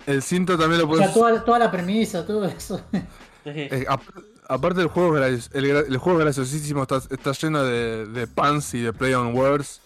El 0.06 0.22
cinto 0.22 0.58
también 0.58 0.78
lo 0.80 0.86
O 0.86 0.88
puedes 0.88 1.04
sea, 1.06 1.14
toda, 1.14 1.44
toda 1.44 1.58
la 1.58 1.70
premisa, 1.70 2.24
todo 2.26 2.44
eso. 2.46 2.80
Eh, 3.46 3.86
ap- 3.88 4.02
aparte 4.48 4.80
del 4.80 4.88
juego, 4.88 5.16
es 5.16 5.48
el, 5.54 5.64
el 5.64 5.96
juego 5.96 6.18
es 6.18 6.24
graciosísimo, 6.26 6.82
está, 6.82 6.98
está 7.08 7.32
lleno 7.32 7.62
de, 7.64 8.04
de 8.04 8.26
puns 8.26 8.74
y 8.74 8.80
de 8.82 8.92
play 8.92 9.14
on 9.14 9.34
words. 9.34 9.80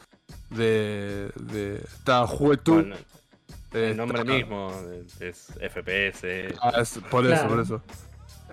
De. 0.50 1.30
de 1.40 1.76
está 1.76 2.26
juguetú. 2.26 2.74
Bueno, 2.74 2.96
eh, 3.74 3.90
el 3.90 3.96
nombre 3.96 4.18
está- 4.20 4.32
mismo 4.32 4.72
es 5.20 5.52
FPS. 5.60 6.52
Ah, 6.60 6.72
es- 6.80 6.98
por 7.08 7.24
eso, 7.26 7.46
por 7.46 7.60
eso. 7.60 7.82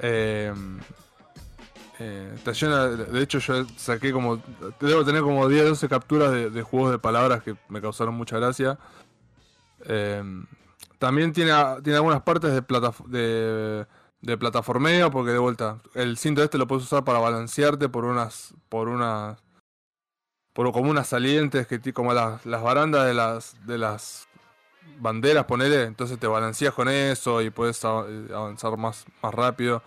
Eh, 0.03 0.53
eh, 2.03 2.35
llena. 2.53 2.87
De, 2.87 3.21
hecho, 3.21 3.39
yo 3.39 3.65
saqué 3.77 4.11
como. 4.11 4.41
Debo 4.79 5.05
tener 5.05 5.21
como 5.21 5.47
10 5.47 5.65
12 5.69 5.87
capturas 5.89 6.31
de, 6.31 6.61
juegos 6.63 6.91
de 6.91 6.99
palabras 6.99 7.43
que 7.43 7.55
me 7.69 7.81
causaron 7.81 8.15
mucha 8.15 8.37
gracia. 8.39 8.79
Eh, 9.85 10.23
también 10.99 11.33
tiene, 11.33 11.51
tiene 11.83 11.97
algunas 11.97 12.21
partes 12.21 12.53
de, 12.53 12.61
plataf- 12.63 13.05
de, 13.07 13.85
plataformeo, 14.37 15.09
porque 15.11 15.31
de 15.31 15.39
vuelta, 15.39 15.77
el 15.93 16.17
cinto 16.17 16.43
este 16.43 16.57
lo 16.57 16.67
puedes 16.67 16.85
usar 16.85 17.03
para 17.03 17.19
balancearte 17.19 17.89
por 17.89 18.05
unas. 18.05 18.53
por 18.69 18.87
unas. 18.89 19.37
por 20.53 20.71
como 20.71 20.89
unas 20.91 21.07
salientes 21.07 21.67
que 21.67 21.79
como 21.93 22.13
las, 22.13 22.45
las 22.45 22.61
barandas 22.63 23.05
de 23.05 23.13
las. 23.13 23.55
de 23.65 23.77
las 23.77 24.27
banderas, 24.99 25.45
ponele, 25.45 25.83
entonces 25.83 26.19
te 26.19 26.27
balanceas 26.27 26.73
con 26.73 26.89
eso 26.89 27.41
y 27.41 27.49
puedes 27.49 27.83
av- 27.85 28.07
avanzar 28.33 28.77
más, 28.77 29.05
más 29.21 29.33
rápido. 29.33 29.81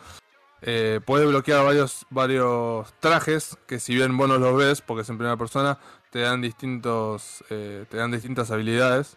Eh, 0.67 1.01
puedes 1.05 1.29
bloquear 1.29 1.63
varios, 1.65 2.07
varios 2.09 2.93
trajes 2.99 3.59
que 3.67 3.79
si 3.79 3.95
bien 3.95 4.17
vos 4.17 4.29
no 4.29 4.39
los 4.39 4.57
ves, 4.57 4.81
porque 4.81 5.03
es 5.03 5.09
en 5.11 5.19
primera 5.19 5.37
persona, 5.37 5.79
te 6.11 6.21
dan 6.21 6.41
distintos. 6.41 7.45
eh, 7.51 7.85
te 7.89 7.99
dan 7.99 8.11
distintas 8.11 8.51
habilidades. 8.51 9.17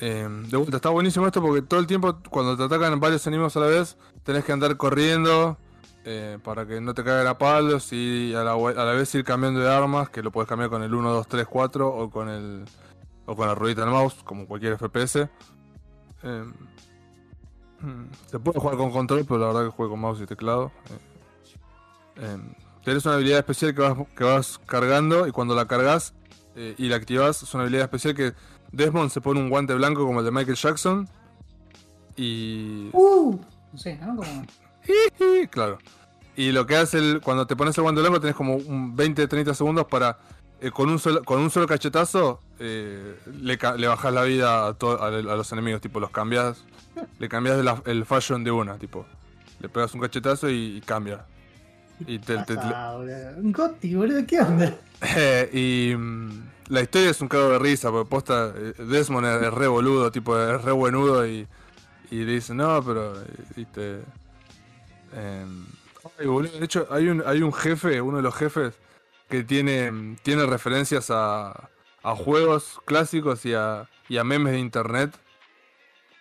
De 0.00 0.56
vuelta, 0.56 0.76
está 0.76 0.88
buenísimo 0.88 1.26
esto 1.26 1.42
porque 1.42 1.60
todo 1.60 1.78
el 1.78 1.86
tiempo 1.86 2.16
cuando 2.30 2.56
te 2.56 2.62
atacan 2.62 2.98
varios 3.00 3.26
enemigos 3.26 3.54
a 3.58 3.60
la 3.60 3.66
vez, 3.66 3.98
tenés 4.24 4.46
que 4.46 4.52
andar 4.52 4.78
corriendo 4.78 5.58
eh, 6.04 6.38
para 6.42 6.66
que 6.66 6.80
no 6.80 6.94
te 6.94 7.04
caigan 7.04 7.26
a 7.26 7.36
palos 7.36 7.92
y 7.92 8.34
a 8.34 8.42
la, 8.42 8.54
vez 8.94 9.14
ir 9.14 9.22
cambiando 9.22 9.60
de 9.60 9.70
armas, 9.70 10.08
que 10.08 10.22
lo 10.22 10.30
puedes 10.30 10.48
cambiar 10.48 10.70
con 10.70 10.82
el 10.82 10.94
1, 10.94 11.12
2, 11.12 11.28
3, 11.28 11.46
4 11.46 11.88
o 11.88 12.10
con 12.10 12.30
el 12.30 12.64
o 13.26 13.36
con 13.36 13.46
la 13.46 13.54
ruedita 13.54 13.82
del 13.82 13.90
mouse, 13.90 14.16
como 14.24 14.46
cualquier 14.46 14.78
FPS. 14.78 15.28
Mm, 16.22 16.69
se 18.26 18.38
puede 18.38 18.60
jugar 18.60 18.76
con 18.76 18.90
control, 18.90 19.24
pero 19.26 19.38
la 19.40 19.46
verdad 19.48 19.64
que 19.64 19.70
juego 19.70 19.92
con 19.92 20.00
mouse 20.00 20.20
y 20.20 20.26
teclado. 20.26 20.70
Eh, 20.90 20.98
eh, 22.22 22.38
tenés 22.84 23.04
una 23.06 23.14
habilidad 23.14 23.38
especial 23.38 23.74
que 23.74 23.80
vas, 23.82 23.96
que 24.16 24.24
vas 24.24 24.58
cargando 24.66 25.26
y 25.26 25.32
cuando 25.32 25.54
la 25.54 25.66
cargas 25.66 26.14
eh, 26.56 26.74
y 26.78 26.88
la 26.88 26.96
activas, 26.96 27.42
es 27.42 27.54
una 27.54 27.62
habilidad 27.62 27.84
especial 27.84 28.14
que 28.14 28.32
Desmond 28.72 29.10
se 29.10 29.20
pone 29.20 29.40
un 29.40 29.48
guante 29.50 29.74
blanco 29.74 30.04
como 30.06 30.20
el 30.20 30.24
de 30.24 30.30
Michael 30.30 30.56
Jackson. 30.56 31.08
Y. 32.16 32.90
Uh, 32.92 33.38
sí, 33.76 33.94
¿no? 34.00 34.16
Como... 34.16 34.44
Claro. 35.50 35.78
Y 36.36 36.52
lo 36.52 36.66
que 36.66 36.76
hace 36.76 36.98
el, 36.98 37.20
cuando 37.20 37.46
te 37.46 37.56
pones 37.56 37.76
el 37.76 37.82
guante 37.82 38.00
blanco 38.00 38.20
tenés 38.20 38.36
como 38.36 38.54
un 38.56 38.96
20-30 38.96 39.52
segundos 39.54 39.86
para 39.86 40.18
eh, 40.60 40.70
con 40.70 40.88
un 40.88 40.98
solo 40.98 41.22
con 41.24 41.40
un 41.40 41.50
solo 41.50 41.66
cachetazo 41.66 42.40
eh, 42.58 43.18
le, 43.40 43.58
le 43.76 43.86
bajas 43.88 44.12
la 44.12 44.22
vida 44.22 44.66
a, 44.68 44.74
to- 44.74 45.02
a, 45.02 45.08
a 45.08 45.10
los 45.10 45.52
enemigos, 45.52 45.80
tipo 45.80 46.00
los 46.00 46.10
cambias, 46.10 46.64
le 47.18 47.28
cambias 47.28 47.62
la- 47.64 47.82
el 47.86 48.04
fashion 48.06 48.42
de 48.44 48.50
una, 48.50 48.76
tipo 48.78 49.06
le 49.60 49.68
pegas 49.68 49.92
un 49.94 50.00
cachetazo 50.00 50.48
y, 50.48 50.76
y 50.78 50.80
cambia. 50.80 51.26
Y 52.06 52.18
te, 52.18 52.38
te- 52.38 52.56
te- 52.56 52.60
Ah, 52.62 52.96
Gotti, 53.42 53.94
boludo, 53.94 54.26
¿qué 54.26 54.40
onda? 54.40 54.74
y 55.52 55.94
mm, 55.94 56.50
la 56.68 56.80
historia 56.80 57.10
es 57.10 57.20
un 57.20 57.28
cago 57.28 57.50
de 57.50 57.58
risa, 57.58 57.90
porque 57.90 58.08
posta, 58.08 58.54
eh, 58.56 58.72
Desmond 58.78 59.26
es, 59.26 59.52
re 59.52 59.68
boludo, 59.68 60.10
tipo, 60.10 60.38
es 60.38 60.62
re 60.62 60.72
buenudo 60.72 61.26
y, 61.26 61.46
y 62.10 62.24
le 62.24 62.32
dice, 62.32 62.54
no, 62.54 62.82
pero, 62.82 63.20
eh, 63.20 63.24
viste... 63.54 64.00
em, 65.14 65.66
ay, 66.18 66.26
boludo, 66.26 66.58
de 66.58 66.64
hecho, 66.64 66.86
hay 66.90 67.08
un, 67.08 67.22
hay 67.26 67.42
un 67.42 67.52
jefe, 67.52 68.00
uno 68.00 68.16
de 68.16 68.22
los 68.22 68.34
jefes, 68.34 68.74
que 69.28 69.44
tiene, 69.44 69.90
mm, 69.92 70.16
tiene 70.22 70.46
referencias 70.46 71.10
a, 71.10 71.68
a 72.02 72.16
juegos 72.16 72.80
clásicos 72.86 73.44
y 73.44 73.52
a, 73.54 73.86
y 74.08 74.16
a 74.16 74.24
memes 74.24 74.54
de 74.54 74.58
internet. 74.58 75.14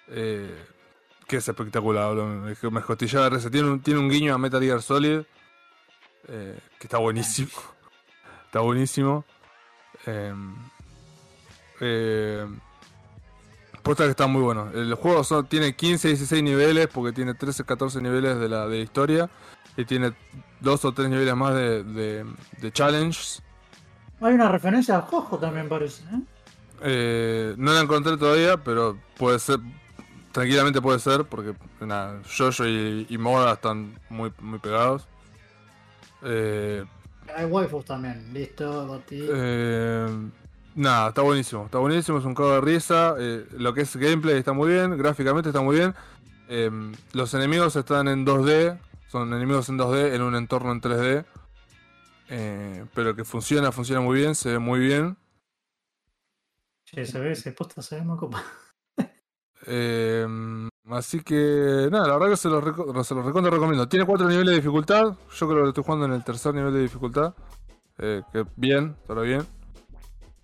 Eh, 0.09 0.65
que 1.27 1.37
es 1.37 1.47
espectacular, 1.47 2.07
boludo, 2.09 2.25
me, 2.27 2.55
me 2.71 2.81
costillaba 2.81 3.29
de. 3.29 3.49
Tiene 3.49 3.69
un, 3.69 3.79
tiene 3.81 3.99
un 3.99 4.09
guiño 4.09 4.33
a 4.33 4.37
Metal 4.37 4.61
Gear 4.61 4.81
Solid, 4.81 5.21
eh, 6.27 6.59
que 6.79 6.87
está 6.87 6.97
buenísimo. 6.97 7.49
Está 8.45 8.61
buenísimo. 8.61 9.25
Eh, 10.07 10.33
eh, 11.81 12.47
posta 13.83 14.05
que 14.05 14.09
está 14.11 14.27
muy 14.27 14.41
bueno. 14.41 14.71
El 14.73 14.93
juego 14.95 15.23
son- 15.23 15.45
tiene 15.47 15.75
15, 15.75 16.07
16 16.09 16.43
niveles 16.43 16.87
porque 16.87 17.11
tiene 17.13 17.33
13, 17.35 17.63
14 17.63 18.01
niveles 18.01 18.39
de 18.39 18.49
la, 18.49 18.67
de 18.67 18.77
la 18.77 18.83
historia. 18.83 19.29
Y 19.77 19.85
tiene 19.85 20.13
dos 20.59 20.83
o 20.83 20.91
tres 20.93 21.09
niveles 21.09 21.35
más 21.35 21.53
de, 21.53 21.83
de, 21.83 22.25
de 22.57 22.71
challenges. 22.71 23.41
Hay 24.19 24.33
una 24.33 24.49
referencia 24.49 24.97
a 24.97 25.01
Jojo 25.03 25.37
también 25.37 25.69
parece, 25.69 26.03
¿eh? 26.05 26.19
Eh, 26.81 27.53
no 27.57 27.71
la 27.73 27.81
encontré 27.81 28.17
todavía, 28.17 28.57
pero 28.57 28.97
puede 29.17 29.37
ser. 29.39 29.59
Tranquilamente 30.31 30.81
puede 30.81 30.99
ser, 30.99 31.25
porque 31.25 31.55
nada, 31.81 32.21
Jojo 32.37 32.65
y, 32.67 33.05
y 33.09 33.17
Moda 33.17 33.53
están 33.53 33.99
muy, 34.09 34.31
muy 34.39 34.59
pegados. 34.59 35.09
Eh, 36.21 36.85
Hay 37.35 37.45
waifus 37.45 37.85
también, 37.85 38.33
listo, 38.33 38.85
Gotti. 38.87 39.21
Eh, 39.27 40.07
nada, 40.75 41.09
está 41.09 41.21
buenísimo. 41.21 41.65
Está 41.65 41.77
buenísimo, 41.79 42.17
es 42.19 42.25
un 42.25 42.35
cago 42.35 42.51
de 42.53 42.61
risa. 42.61 43.15
eh, 43.19 43.47
lo 43.51 43.73
que 43.73 43.81
es 43.81 43.95
gameplay 43.95 44.37
está 44.37 44.53
muy 44.53 44.69
bien, 44.71 44.97
gráficamente 44.97 45.49
está 45.49 45.61
muy 45.61 45.75
bien. 45.77 45.95
los 47.13 47.33
enemigos 47.33 47.75
están 47.75 48.07
en 48.07 48.25
2D, 48.25 48.79
son 49.07 49.33
enemigos 49.33 49.69
en 49.69 49.77
2D 49.77 50.13
en 50.15 50.21
un 50.21 50.35
entorno 50.35 50.71
en 50.71 50.81
3D. 50.81 51.25
eh, 52.29 52.85
pero 52.93 53.15
que 53.15 53.25
funciona, 53.25 53.71
funciona 53.71 54.01
muy 54.01 54.19
bien, 54.19 54.35
se 54.35 54.51
ve 54.53 54.59
muy 54.59 54.79
bien. 54.79 55.17
Che, 56.85 57.05
se 57.05 57.19
ve, 57.19 57.35
se 57.35 57.51
posta, 57.53 57.81
se 57.81 57.95
ve 57.95 58.01
muy 58.03 58.17
copa. 58.17 58.43
Eh, 59.65 60.25
así 60.91 61.19
que 61.21 61.87
nada, 61.91 62.07
la 62.07 62.13
verdad 62.17 62.29
que 62.29 62.37
se 62.37 62.49
los, 62.49 62.63
se 63.07 63.15
los 63.15 63.25
recontra 63.25 63.51
recomiendo. 63.51 63.87
Tiene 63.87 64.05
cuatro 64.05 64.27
niveles 64.27 64.51
de 64.51 64.55
dificultad. 64.55 65.13
Yo 65.33 65.47
creo 65.47 65.49
que 65.49 65.55
lo 65.63 65.67
estoy 65.69 65.83
jugando 65.83 66.05
en 66.05 66.13
el 66.13 66.23
tercer 66.23 66.53
nivel 66.53 66.73
de 66.73 66.81
dificultad. 66.81 67.33
Eh, 67.97 68.21
que 68.31 68.45
bien, 68.55 68.95
pero 69.07 69.21
bien. 69.21 69.45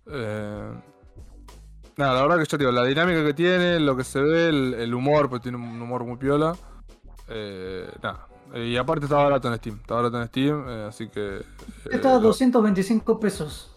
Eh, 0.07 0.71
nada, 1.97 2.13
la 2.13 2.21
verdad 2.23 2.39
que 2.39 2.45
te 2.45 2.57
digo, 2.57 2.71
la 2.71 2.83
dinámica 2.83 3.23
que 3.23 3.33
tiene, 3.33 3.79
lo 3.79 3.95
que 3.95 4.03
se 4.03 4.19
ve, 4.21 4.49
el, 4.49 4.73
el 4.75 4.93
humor, 4.93 5.29
pues 5.29 5.41
tiene 5.41 5.57
un 5.57 5.81
humor 5.81 6.03
muy 6.03 6.17
piola. 6.17 6.55
Eh, 7.29 7.89
nada. 8.03 8.27
Y 8.53 8.77
aparte 8.77 9.05
está 9.05 9.17
barato 9.17 9.47
en 9.51 9.57
Steam. 9.57 9.77
Está 9.81 9.95
barato 9.95 10.21
en 10.21 10.27
Steam, 10.27 10.65
eh, 10.69 10.85
así 10.87 11.07
que. 11.09 11.41
Está 11.91 12.11
a 12.11 12.13
lo- 12.15 12.19
225 12.27 13.19
pesos. 13.19 13.74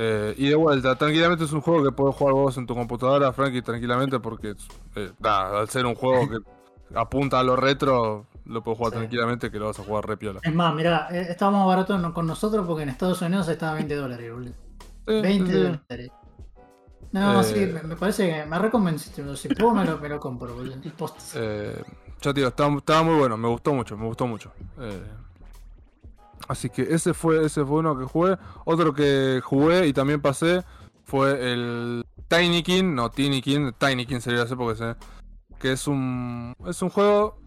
Eh, 0.00 0.34
y 0.38 0.48
de 0.48 0.54
vuelta, 0.54 0.94
tranquilamente 0.96 1.44
es 1.44 1.52
un 1.52 1.60
juego 1.60 1.82
que 1.84 1.90
puedes 1.92 2.14
jugar 2.14 2.34
vos 2.34 2.56
en 2.56 2.66
tu 2.66 2.74
computadora, 2.74 3.32
Frankie, 3.32 3.62
tranquilamente, 3.62 4.20
porque 4.20 4.54
eh, 4.94 5.10
al 5.22 5.68
ser 5.68 5.86
un 5.86 5.94
juego 5.96 6.28
que 6.28 6.38
apunta 6.94 7.40
a 7.40 7.42
lo 7.42 7.56
retro, 7.56 8.26
lo 8.46 8.62
puedes 8.62 8.78
jugar 8.78 8.92
Sí. 8.92 8.98
tranquilamente, 8.98 9.50
que 9.50 9.58
lo 9.58 9.66
vas 9.66 9.78
a 9.80 9.82
jugar 9.82 10.06
re 10.06 10.16
piola. 10.16 10.40
Es 10.42 10.54
más, 10.54 10.72
mirá, 10.74 11.08
eh, 11.10 11.26
estaba 11.30 11.50
más 11.50 11.66
barato 11.66 12.14
con 12.14 12.26
nosotros 12.26 12.64
porque 12.66 12.84
en 12.84 12.90
Estados 12.90 13.20
Unidos 13.22 13.48
estaba 13.48 13.72
a 13.72 13.74
20 13.74 13.94
dólares, 13.96 14.32
boludo. 14.32 14.52
Sí, 15.06 15.20
20 15.20 15.46
sí, 15.46 15.52
sí. 15.52 15.58
dólares. 15.64 16.10
No, 17.10 17.40
Eh, 17.40 17.44
sí, 17.44 17.60
me, 17.72 17.82
me 17.82 17.96
parece 17.96 18.28
que 18.30 18.46
me 18.46 18.58
reconvenciste, 18.58 19.22
boludo. 19.22 19.36
Si 19.36 19.48
puedo 19.48 19.74
me 19.74 19.84
lo, 19.84 19.98
me 19.98 20.08
lo 20.08 20.20
compro, 20.20 20.54
boludo. 20.54 20.76
Postas. 20.96 21.32
Eh, 21.36 21.82
ya 22.20 22.32
te 22.32 22.40
digo, 22.40 22.48
estaba, 22.48 22.76
estaba 22.76 23.02
muy 23.02 23.16
bueno, 23.18 23.36
me 23.36 23.48
gustó 23.48 23.72
mucho, 23.74 23.96
me 23.96 24.06
gustó 24.06 24.26
mucho. 24.26 24.52
Eh, 24.78 25.02
así 26.46 26.70
que 26.70 26.82
ese 26.82 27.14
fue, 27.14 27.44
ese 27.44 27.64
fue 27.64 27.78
uno 27.78 27.98
que 27.98 28.04
jugué. 28.04 28.36
Otro 28.64 28.94
que 28.94 29.40
jugué 29.42 29.86
y 29.86 29.92
también 29.92 30.20
pasé 30.20 30.62
fue 31.04 31.52
el 31.52 32.04
Tiny 32.28 32.62
King, 32.62 32.94
no 32.94 33.10
Tiny 33.10 33.42
King, 33.42 33.72
Tiny 33.78 34.06
King 34.06 34.20
sería 34.20 34.42
así 34.42 34.54
porque 34.54 34.78
sé 34.78 34.94
que 35.58 35.72
es 35.72 35.86
un 35.86 36.54
es 36.66 36.82
un 36.82 36.90
juego 36.90 37.40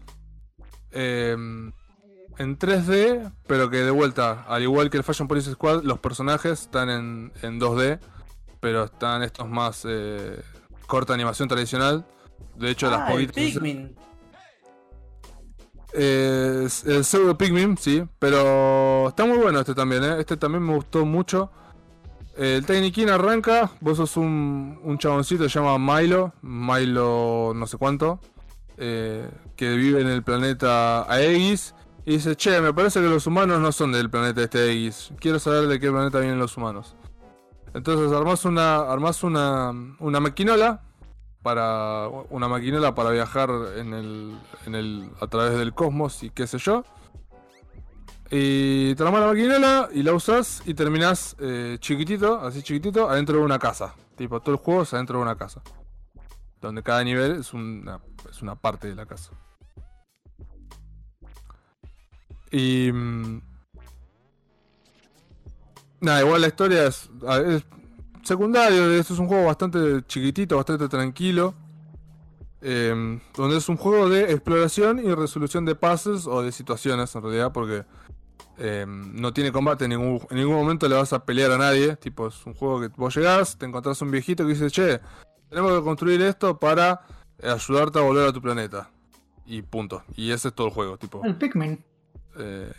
eh, 0.90 1.32
en 2.38 2.58
3D, 2.58 3.32
pero 3.46 3.70
que 3.70 3.78
de 3.78 3.90
vuelta, 3.90 4.44
al 4.48 4.62
igual 4.62 4.90
que 4.90 4.96
el 4.96 5.04
Fashion 5.04 5.28
Police 5.28 5.52
Squad, 5.52 5.82
los 5.82 5.98
personajes 5.98 6.62
están 6.62 6.88
en, 6.90 7.32
en 7.42 7.60
2D, 7.60 7.98
pero 8.60 8.84
están 8.84 9.22
estos 9.22 9.48
más 9.48 9.84
eh, 9.88 10.42
corta 10.86 11.14
animación 11.14 11.48
tradicional. 11.48 12.06
De 12.56 12.70
hecho, 12.70 12.90
las 12.90 13.00
Ah, 13.00 13.12
el 13.12 13.26
poquitas 13.26 13.34
Pikmin. 13.34 13.94
Eh, 15.94 16.66
el 16.86 17.04
pseudo 17.04 17.36
Pikmin, 17.36 17.76
sí, 17.76 18.02
pero 18.18 19.08
está 19.08 19.26
muy 19.26 19.38
bueno 19.38 19.60
este 19.60 19.74
también, 19.74 20.02
¿eh? 20.04 20.16
Este 20.18 20.36
también 20.36 20.62
me 20.62 20.74
gustó 20.74 21.04
mucho. 21.04 21.50
El 22.36 22.64
King 22.92 23.08
arranca, 23.08 23.70
vos 23.80 23.98
sos 23.98 24.16
un, 24.16 24.80
un 24.82 24.96
chaboncito 24.96 25.46
se 25.48 25.60
llama 25.60 25.78
Milo, 25.78 26.32
Milo 26.40 27.52
no 27.54 27.66
sé 27.66 27.76
cuánto, 27.76 28.20
eh, 28.78 29.28
que 29.54 29.76
vive 29.76 30.00
en 30.00 30.08
el 30.08 30.22
planeta 30.22 31.02
Aegis. 31.12 31.74
Y 32.04 32.14
dice, 32.14 32.34
che, 32.34 32.60
me 32.60 32.72
parece 32.72 33.00
que 33.00 33.06
los 33.06 33.26
humanos 33.26 33.60
no 33.60 33.70
son 33.70 33.92
del 33.92 34.10
planeta 34.10 34.42
este 34.42 34.60
Aegis. 34.60 35.12
Quiero 35.20 35.38
saber 35.38 35.68
de 35.68 35.78
qué 35.78 35.90
planeta 35.90 36.20
vienen 36.20 36.38
los 36.38 36.56
humanos. 36.56 36.96
Entonces 37.74 38.10
armás 38.12 38.44
una, 38.44 38.76
armás 38.76 39.22
una, 39.22 39.72
una 39.98 40.20
maquinola 40.20 40.82
para 41.42 42.08
una 42.30 42.48
maquinola 42.48 42.94
para 42.94 43.10
viajar 43.10 43.50
en 43.76 43.92
el, 43.92 44.38
en 44.66 44.74
el 44.74 45.10
a 45.20 45.26
través 45.26 45.58
del 45.58 45.74
cosmos 45.74 46.22
y 46.22 46.30
qué 46.30 46.46
sé 46.46 46.58
yo. 46.58 46.84
Y 48.30 48.94
te 48.94 49.02
armás 49.02 49.20
la 49.20 49.26
maquinola 49.26 49.88
y 49.92 50.02
la 50.02 50.14
usas 50.14 50.62
y 50.64 50.74
terminás 50.74 51.36
eh, 51.38 51.76
chiquitito, 51.80 52.40
así 52.40 52.62
chiquitito, 52.62 53.10
adentro 53.10 53.38
de 53.38 53.44
una 53.44 53.58
casa. 53.58 53.94
Tipo, 54.16 54.40
todo 54.40 54.54
el 54.54 54.60
juego 54.60 54.82
es 54.82 54.94
adentro 54.94 55.18
de 55.18 55.24
una 55.24 55.36
casa. 55.36 55.62
Donde 56.60 56.82
cada 56.82 57.04
nivel 57.04 57.32
es 57.32 57.52
una, 57.52 58.00
es 58.30 58.40
una 58.40 58.54
parte 58.54 58.88
de 58.88 58.94
la 58.94 59.06
casa. 59.06 59.32
Y... 62.50 62.90
mm, 62.92 63.40
Nada, 66.02 66.20
igual 66.20 66.40
la 66.40 66.48
historia 66.48 66.86
es 66.86 67.08
secundario. 68.22 68.90
Esto 68.92 69.14
es 69.14 69.18
un 69.20 69.28
juego 69.28 69.46
bastante 69.46 70.02
chiquitito, 70.06 70.56
bastante 70.56 70.88
tranquilo. 70.88 71.54
eh, 72.62 73.18
donde 73.36 73.56
es 73.56 73.68
un 73.68 73.76
juego 73.76 74.08
de 74.08 74.30
exploración 74.32 75.00
y 75.00 75.12
resolución 75.14 75.64
de 75.64 75.74
puzzles 75.74 76.26
o 76.26 76.42
de 76.42 76.52
situaciones 76.52 77.14
en 77.14 77.22
realidad, 77.22 77.52
porque 77.52 77.84
eh, 78.58 78.86
no 78.86 79.32
tiene 79.32 79.50
combate 79.50 79.84
en 79.84 79.90
ningún, 79.90 80.20
en 80.30 80.36
ningún 80.36 80.54
momento 80.54 80.88
le 80.88 80.94
vas 80.94 81.12
a 81.12 81.24
pelear 81.24 81.50
a 81.50 81.58
nadie. 81.58 81.96
Tipo, 81.96 82.28
es 82.28 82.46
un 82.46 82.54
juego 82.54 82.80
que 82.80 82.88
vos 82.96 83.14
llegás, 83.16 83.58
te 83.58 83.66
encontrás 83.66 84.00
un 84.02 84.10
viejito 84.10 84.44
que 84.44 84.50
dice, 84.52 84.70
che, 84.70 85.00
tenemos 85.48 85.76
que 85.76 85.84
construir 85.84 86.22
esto 86.22 86.58
para 86.58 87.00
ayudarte 87.42 87.98
a 87.98 88.02
volver 88.02 88.28
a 88.28 88.32
tu 88.32 88.40
planeta. 88.40 88.90
Y 89.44 89.62
punto. 89.62 90.04
Y 90.14 90.30
ese 90.30 90.48
es 90.48 90.54
todo 90.54 90.68
el 90.68 90.72
juego, 90.72 90.96
tipo. 90.96 91.20
El 91.24 91.36
Pikmin. 91.36 91.84
Eh, 92.38 92.72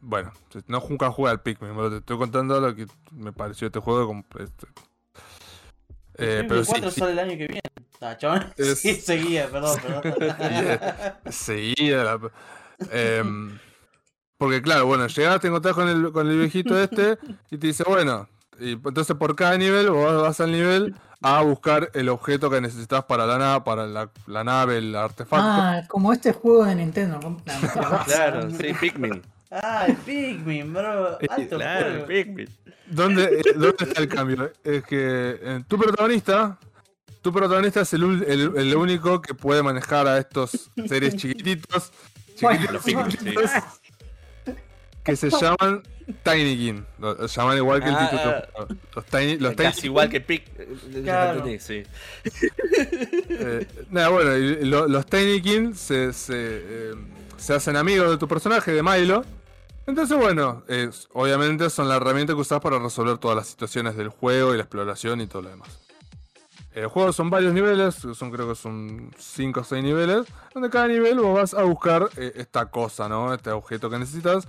bueno, 0.00 0.32
no 0.66 0.82
nunca 0.88 1.10
jugué 1.10 1.30
al 1.30 1.40
Pikmin, 1.42 1.74
pero 1.74 1.90
te 1.90 1.96
estoy 1.98 2.18
contando 2.18 2.60
lo 2.60 2.74
que 2.74 2.86
me 3.12 3.32
pareció 3.32 3.66
este 3.66 3.80
juego. 3.80 4.06
como, 4.06 4.24
este, 4.38 4.66
eh, 6.14 6.44
pero 6.48 6.60
Pikmin 6.60 6.64
sí, 6.64 6.70
4 6.72 6.90
sí, 6.90 7.00
sale 7.00 7.12
el 7.12 7.18
año 7.18 7.30
que 7.30 7.46
viene. 7.46 7.60
Ah. 8.00 8.16
Es- 8.56 8.80
Sí, 8.80 8.94
seguía, 8.96 9.48
perdón, 9.50 9.78
perdón. 9.80 10.02
seguía 11.30 12.04
la- 12.04 12.20
em, 12.92 13.58
porque 14.36 14.62
claro, 14.62 14.86
bueno, 14.86 15.06
llegás, 15.08 15.40
te 15.40 15.48
encontrás 15.48 15.74
con 15.74 15.88
el, 15.88 16.12
con 16.12 16.28
el 16.28 16.38
viejito 16.38 16.78
este 16.80 17.18
y 17.50 17.58
te 17.58 17.66
dice, 17.66 17.82
bueno, 17.84 18.28
y 18.60 18.72
entonces 18.72 19.16
por 19.16 19.34
cada 19.34 19.56
nivel 19.58 19.90
vos 19.90 20.22
vas 20.22 20.40
al 20.40 20.52
nivel 20.52 20.94
a 21.20 21.42
buscar 21.42 21.90
el 21.94 22.08
objeto 22.08 22.48
que 22.48 22.60
necesitas 22.60 23.04
para 23.04 23.26
la 23.26 23.36
nave, 23.38 23.64
para 23.64 23.86
la, 23.88 24.10
la 24.26 24.44
nave, 24.44 24.78
el 24.78 24.94
artefacto. 24.94 25.44
Ah, 25.44 25.82
como 25.88 26.12
este 26.12 26.32
juego 26.32 26.64
de 26.64 26.76
Nintendo. 26.76 27.18
Claro, 28.06 28.48
sí, 28.50 28.72
Pikmin. 28.80 29.22
Ah, 29.50 29.86
el 29.88 29.96
Pikmin, 29.96 30.72
bro. 30.74 31.18
Alto 31.28 31.56
Claro, 31.56 31.90
juego. 31.90 32.06
Pikmin. 32.06 32.48
¿Dónde, 32.86 33.24
eh, 33.24 33.42
¿Dónde 33.54 33.76
está 33.80 34.00
el 34.02 34.08
cambio? 34.08 34.52
Es 34.64 34.82
que 34.84 35.38
eh, 35.42 35.60
tu 35.68 35.78
protagonista, 35.78 36.58
tu 37.22 37.32
protagonista 37.32 37.80
es 37.82 37.92
el, 37.94 38.02
el- 38.26 38.52
el 38.56 38.76
único 38.76 39.20
que 39.22 39.34
puede 39.34 39.62
manejar 39.62 40.06
a 40.06 40.18
estos 40.18 40.70
seres 40.86 41.16
chiquititos, 41.20 41.92
Bueno, 42.40 42.72
Los 42.72 42.84
chiquititos, 42.84 43.20
Pikmin, 43.20 43.48
sí. 44.46 44.52
que 45.04 45.16
se 45.16 45.30
llaman 45.30 45.82
Tiny 46.22 46.56
King. 46.56 46.82
Lo, 46.98 47.14
lo 47.14 47.26
llaman 47.26 47.56
igual 47.58 47.82
que 47.82 47.88
el 47.88 47.94
Ah, 47.94 48.08
título. 48.10 48.78
Los 48.94 49.04
Tiny, 49.06 49.36
los 49.38 49.56
tiny 49.56 49.68
Casi 49.68 49.86
igual 49.86 50.08
que 50.10 50.20
Pik. 50.20 50.44
Claro. 51.04 51.44
Sí. 51.58 51.82
Eh, 53.30 53.66
nada, 53.90 54.08
bueno, 54.10 54.86
los 54.88 55.06
Tiny 55.06 55.40
King 55.42 55.74
se, 55.74 56.12
se, 56.12 56.34
eh, 56.36 56.94
se 57.36 57.54
hacen 57.54 57.76
amigos 57.76 58.10
de 58.10 58.16
tu 58.18 58.26
personaje, 58.28 58.72
de 58.72 58.82
Milo. 58.82 59.24
Entonces, 59.88 60.18
bueno, 60.18 60.64
eh, 60.68 60.90
obviamente 61.14 61.70
son 61.70 61.88
la 61.88 61.96
herramienta 61.96 62.34
que 62.34 62.40
usas 62.40 62.60
para 62.60 62.78
resolver 62.78 63.16
todas 63.16 63.38
las 63.38 63.46
situaciones 63.46 63.96
del 63.96 64.10
juego 64.10 64.52
y 64.52 64.58
la 64.58 64.64
exploración 64.64 65.22
y 65.22 65.26
todo 65.26 65.40
lo 65.40 65.48
demás. 65.48 65.78
El 66.72 66.88
juego 66.88 67.10
son 67.10 67.30
varios 67.30 67.54
niveles, 67.54 67.94
son 67.94 68.30
creo 68.30 68.46
que 68.50 68.54
son 68.54 69.10
5 69.16 69.60
o 69.60 69.64
6 69.64 69.82
niveles, 69.82 70.26
donde 70.52 70.68
cada 70.68 70.88
nivel 70.88 71.18
vos 71.20 71.34
vas 71.34 71.54
a 71.54 71.62
buscar 71.62 72.10
eh, 72.18 72.34
esta 72.36 72.66
cosa, 72.66 73.08
¿no? 73.08 73.32
Este 73.32 73.50
objeto 73.50 73.88
que 73.88 73.98
necesitas. 73.98 74.46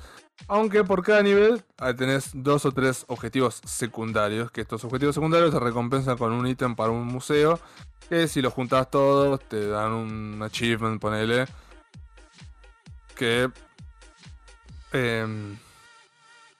Aunque 0.49 0.83
por 0.83 1.03
cada 1.03 1.23
nivel 1.23 1.63
ah, 1.77 1.93
tenés 1.93 2.31
dos 2.33 2.65
o 2.65 2.73
tres 2.73 3.05
objetivos 3.07 3.61
secundarios, 3.63 4.51
que 4.51 4.59
estos 4.59 4.83
objetivos 4.83 5.15
secundarios 5.15 5.51
te 5.51 5.59
recompensan 5.61 6.17
con 6.17 6.33
un 6.33 6.47
ítem 6.47 6.75
para 6.75 6.91
un 6.91 7.07
museo, 7.07 7.61
que 8.09 8.27
si 8.27 8.41
los 8.41 8.51
juntas 8.51 8.91
todos 8.91 9.39
te 9.47 9.69
dan 9.69 9.93
un 9.93 10.41
achievement, 10.43 10.99
ponele. 10.99 11.45
Que... 13.15 13.49
em, 14.91 15.57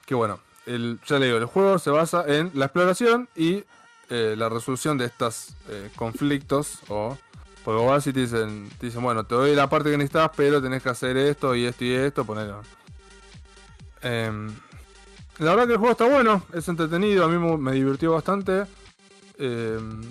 que 0.06 0.16
bueno, 0.16 0.40
ya 0.66 1.20
le 1.20 1.26
digo, 1.28 1.38
el 1.38 1.46
juego 1.46 1.80
se 1.80 1.90
basa 1.90 2.26
en 2.28 2.52
la 2.54 2.66
exploración 2.66 3.28
y 3.36 3.64
eh, 4.10 4.36
la 4.38 4.50
resolución 4.50 4.98
de 4.98 5.06
estos 5.06 5.54
conflictos 5.96 6.80
o... 6.88 7.18
Porque 7.64 7.86
vas 7.86 8.08
y 8.08 8.14
te 8.14 8.22
dicen, 8.22 8.70
dicen, 8.80 9.04
bueno, 9.04 9.26
te 9.26 9.36
doy 9.36 9.54
la 9.54 9.70
parte 9.70 9.92
que 9.92 9.98
necesitas, 9.98 10.32
pero 10.36 10.62
tenés 10.62 10.82
que 10.82 10.90
hacer 10.90 11.18
esto 11.18 11.54
y 11.56 11.66
esto 11.66 11.84
y 11.84 11.92
esto, 11.92 12.24
ponelo. 12.24 12.62
Em, 14.02 14.50
la 15.40 15.52
verdad 15.52 15.68
que 15.68 15.74
el 15.74 15.78
juego 15.78 15.92
está 15.92 16.08
bueno, 16.08 16.44
es 16.54 16.68
entretenido, 16.68 17.26
a 17.26 17.28
mí 17.28 17.38
me, 17.38 17.72
divirtió 17.74 18.14
bastante. 18.14 18.64
Em, 19.38 20.02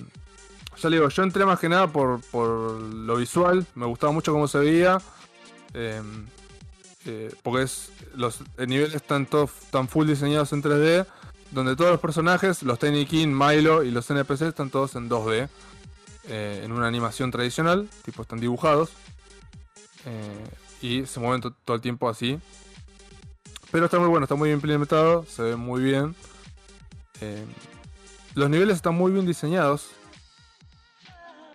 ya 0.77 0.89
le 0.89 0.97
digo, 0.97 1.09
yo 1.09 1.23
entré 1.23 1.45
más 1.45 1.59
que 1.59 1.69
nada 1.69 1.87
por, 1.87 2.21
por 2.31 2.81
lo 2.81 3.17
visual, 3.17 3.67
me 3.75 3.87
gustaba 3.87 4.13
mucho 4.13 4.33
cómo 4.33 4.47
se 4.47 4.59
veía. 4.59 4.99
Eh, 7.09 7.35
porque 7.43 7.63
es, 7.65 7.91
los 8.15 8.43
niveles 8.59 8.95
están 8.95 9.25
todos 9.27 9.51
tan 9.71 9.89
full 9.89 10.07
diseñados 10.07 10.53
en 10.53 10.63
3D, 10.63 11.07
donde 11.53 11.75
todos 11.75 11.91
los 11.91 12.01
personajes, 12.01 12.63
los 12.63 12.79
Tiny 12.79 13.07
King, 13.07 13.29
Milo 13.29 13.83
y 13.83 13.91
los 13.91 14.11
NPC 14.11 14.43
están 14.43 14.69
todos 14.71 14.95
en 14.95 15.09
2D, 15.09 15.49
eh, 16.29 16.61
en 16.65 16.73
una 16.73 16.87
animación 16.87 17.31
tradicional, 17.31 17.89
tipo 18.05 18.21
están 18.23 18.39
dibujados, 18.41 18.91
eh, 20.05 20.45
y 20.83 21.07
se 21.07 21.19
mueven 21.21 21.41
to- 21.41 21.55
todo 21.65 21.77
el 21.77 21.81
tiempo 21.83 22.09
así. 22.09 22.39
Pero 23.71 23.87
está 23.87 23.99
muy 23.99 24.09
bueno, 24.09 24.25
está 24.25 24.35
muy 24.35 24.49
bien 24.49 24.57
implementado, 24.59 25.25
se 25.27 25.43
ve 25.43 25.57
muy 25.57 25.83
bien. 25.83 26.15
Eh, 27.21 27.45
los 28.35 28.49
niveles 28.51 28.77
están 28.77 28.95
muy 28.95 29.11
bien 29.13 29.27
diseñados. 29.27 29.89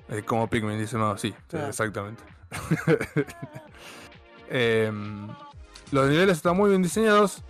Eh, 0.10 0.24
como 0.24 0.48
Pikmin 0.50 0.80
dice, 0.80 0.98
no, 0.98 1.18
sí, 1.18 1.30
sí, 1.30 1.36
Claro. 1.50 1.68
exactamente. 1.70 2.24
Em, 4.50 5.28
los 5.92 6.10
niveles 6.10 6.38
están 6.38 6.58
muy 6.58 6.70
bien 6.70 6.82
diseñados. 6.82 7.42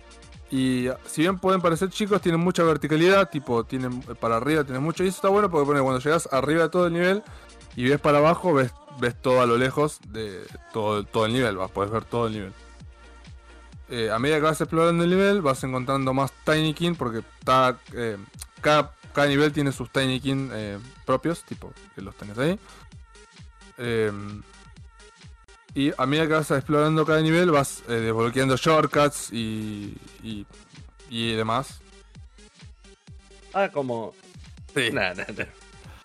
Y 0.50 0.88
si 1.06 1.22
bien 1.22 1.38
pueden 1.38 1.60
parecer 1.60 1.88
chicos, 1.90 2.20
tienen 2.20 2.40
mucha 2.40 2.62
verticalidad. 2.62 3.28
Tipo, 3.30 3.64
tienen 3.64 4.00
para 4.02 4.36
arriba, 4.36 4.64
tienen 4.64 4.82
mucho. 4.82 5.02
Y 5.02 5.08
eso 5.08 5.16
está 5.16 5.28
bueno 5.28 5.50
porque 5.50 5.66
cuando 5.80 5.98
llegas 5.98 6.28
arriba 6.32 6.64
de 6.64 6.68
todo 6.68 6.86
el 6.86 6.92
nivel 6.92 7.22
y 7.76 7.88
ves 7.88 8.00
para 8.00 8.18
abajo, 8.18 8.54
ves, 8.54 8.72
ves 9.00 9.20
todo 9.20 9.40
a 9.40 9.46
lo 9.46 9.56
lejos 9.56 9.98
de 10.08 10.46
todo, 10.72 11.04
todo 11.04 11.26
el 11.26 11.32
nivel. 11.32 11.56
Vas, 11.56 11.70
puedes 11.70 11.90
ver 11.90 12.04
todo 12.04 12.26
el 12.28 12.34
nivel. 12.34 12.52
Eh, 13.90 14.10
a 14.10 14.18
medida 14.18 14.36
que 14.36 14.42
vas 14.42 14.60
explorando 14.60 15.04
el 15.04 15.10
nivel, 15.10 15.42
vas 15.42 15.62
encontrando 15.64 16.14
más 16.14 16.32
Tiny 16.44 16.72
King 16.72 16.94
porque 16.94 17.18
eh, 17.18 18.16
cada, 18.60 18.94
cada 19.12 19.26
nivel 19.26 19.52
tiene 19.52 19.72
sus 19.72 19.90
Tiny 19.90 20.20
King 20.20 20.48
eh, 20.52 20.78
propios, 21.04 21.42
tipo 21.44 21.72
que 21.94 22.02
los 22.02 22.14
tenés 22.16 22.38
ahí. 22.38 22.58
Y 25.74 25.92
a 25.96 26.06
medida 26.06 26.26
que 26.28 26.32
vas 26.34 26.50
explorando 26.52 27.04
cada 27.04 27.20
nivel, 27.20 27.50
vas 27.50 27.82
eh, 27.88 27.92
desbloqueando 27.94 28.56
shortcuts 28.56 29.32
y, 29.32 29.94
y, 30.22 30.46
y 31.10 31.32
demás. 31.34 31.80
Ah, 33.52 33.68
como. 33.72 34.14
Sí. 34.74 34.90
Nah, 34.92 35.14
nah, 35.14 35.24
nah. 35.36 35.44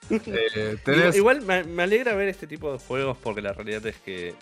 Eh, 0.09 0.77
tenés- 0.85 1.15
Igual 1.15 1.41
me, 1.43 1.63
me 1.63 1.83
alegra 1.83 2.13
ver 2.15 2.29
este 2.29 2.47
tipo 2.47 2.71
de 2.73 2.79
juegos 2.79 3.17
porque 3.21 3.41
la 3.41 3.53
realidad 3.53 3.85
es 3.85 3.97
que 3.97 4.33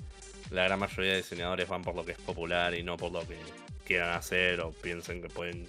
la 0.51 0.63
gran 0.63 0.79
mayoría 0.79 1.11
de 1.11 1.17
diseñadores 1.17 1.67
van 1.67 1.81
por 1.83 1.93
lo 1.95 2.05
que 2.05 2.13
es 2.13 2.17
popular 2.17 2.73
y 2.73 2.83
no 2.83 2.95
por 2.95 3.11
lo 3.11 3.19
que 3.27 3.37
quieran 3.85 4.11
hacer 4.15 4.61
o 4.61 4.71
piensen 4.71 5.21
que 5.21 5.27
pueden 5.27 5.67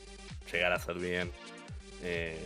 llegar 0.53 0.73
a 0.73 0.79
ser 0.79 0.97
bien. 0.99 1.33
Eh, 2.03 2.39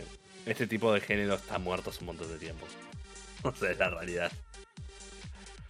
este 0.47 0.65
tipo 0.65 0.91
de 0.93 0.99
género 1.01 1.35
está 1.35 1.59
muerto 1.59 1.91
hace 1.91 1.99
un 1.99 2.07
montón 2.07 2.27
de 2.29 2.37
tiempo. 2.39 2.65
O 3.43 3.53
sea, 3.53 3.71
es 3.71 3.77
la 3.77 3.89
realidad. 3.89 4.31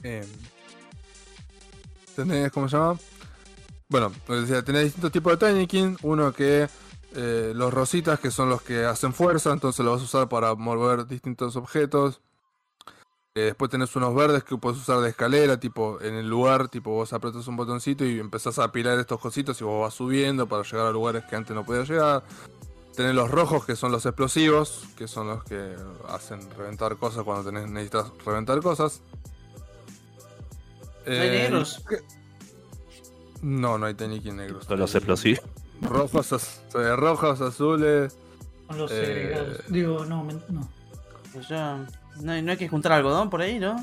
Eh, 0.04 0.24
tenés, 2.16 2.52
¿cómo 2.52 2.68
se 2.70 2.78
llama? 2.78 3.00
Bueno, 3.90 4.12
decía, 4.28 4.64
tenés 4.64 4.86
distintos 4.86 5.12
tipos 5.12 5.38
de 5.38 5.48
Tiny 5.48 5.68
King. 5.68 5.96
Uno 6.02 6.34
que 6.34 6.68
eh, 7.16 7.54
los 7.56 7.74
rositas, 7.74 8.20
que 8.20 8.32
son 8.32 8.50
los 8.50 8.62
que 8.62 8.86
hacen 8.86 9.14
fuerza, 9.14 9.52
entonces 9.52 9.86
los 9.86 9.96
vas 9.96 10.02
a 10.02 10.06
usar 10.06 10.30
para 10.30 10.56
mover 10.56 11.06
distintos 11.08 11.56
objetos. 11.56 12.22
Eh, 13.36 13.46
después 13.46 13.72
tenés 13.72 13.96
unos 13.96 14.14
verdes 14.14 14.44
que 14.44 14.58
puedes 14.58 14.80
usar 14.80 15.00
de 15.00 15.10
escalera, 15.10 15.60
tipo 15.60 16.00
en 16.02 16.14
el 16.14 16.30
lugar, 16.30 16.70
tipo 16.70 16.92
vos 16.92 17.14
apretas 17.14 17.48
un 17.48 17.56
botoncito 17.56 18.06
y 18.06 18.20
empezás 18.20 18.60
a 18.60 18.66
apilar 18.66 19.00
estos 19.00 19.20
cositos 19.20 19.60
y 19.60 19.64
vos 19.64 19.82
vas 19.82 19.94
subiendo 19.96 20.48
para 20.48 20.62
llegar 20.62 20.86
a 20.86 20.92
lugares 20.92 21.24
que 21.26 21.36
antes 21.36 21.56
no 21.56 21.66
podías 21.66 21.90
llegar. 21.90 22.24
Tenés 22.96 23.16
los 23.16 23.32
rojos 23.32 23.66
que 23.66 23.76
son 23.76 23.92
los 23.92 24.06
explosivos, 24.06 24.84
que 24.96 25.08
son 25.08 25.28
los 25.28 25.44
que 25.44 25.76
hacen 26.10 26.48
reventar 26.52 26.96
cosas 26.98 27.24
cuando 27.24 27.44
tenés, 27.44 27.68
necesitas 27.68 28.12
reventar 28.24 28.62
cosas. 28.62 29.02
¿No 31.06 31.12
hay 31.14 31.28
Eh, 31.28 31.32
negros? 31.44 31.84
No, 33.42 33.78
no 33.78 33.86
hay 33.88 33.94
Tenikin 33.94 34.38
negros. 34.38 34.66
Son 34.66 34.80
los 34.80 34.94
explosivos. 34.96 35.44
Rojos, 35.82 36.32
az- 36.32 36.62
eh, 36.76 36.96
rojos, 36.96 37.42
azules. 37.42 38.16
Con 38.68 38.78
los 38.78 38.92
Eh, 38.92 39.06
segregados. 39.06 39.58
Digo, 39.68 40.06
no, 40.06 40.24
no. 40.50 40.70
Pues 41.34 41.48
ya. 41.50 41.86
No, 42.22 42.32
hay- 42.32 42.42
no 42.42 42.52
hay 42.52 42.58
que 42.58 42.70
juntar 42.70 42.92
algodón 42.94 43.30
por 43.30 43.42
ahí, 43.42 43.60
¿no? 43.60 43.76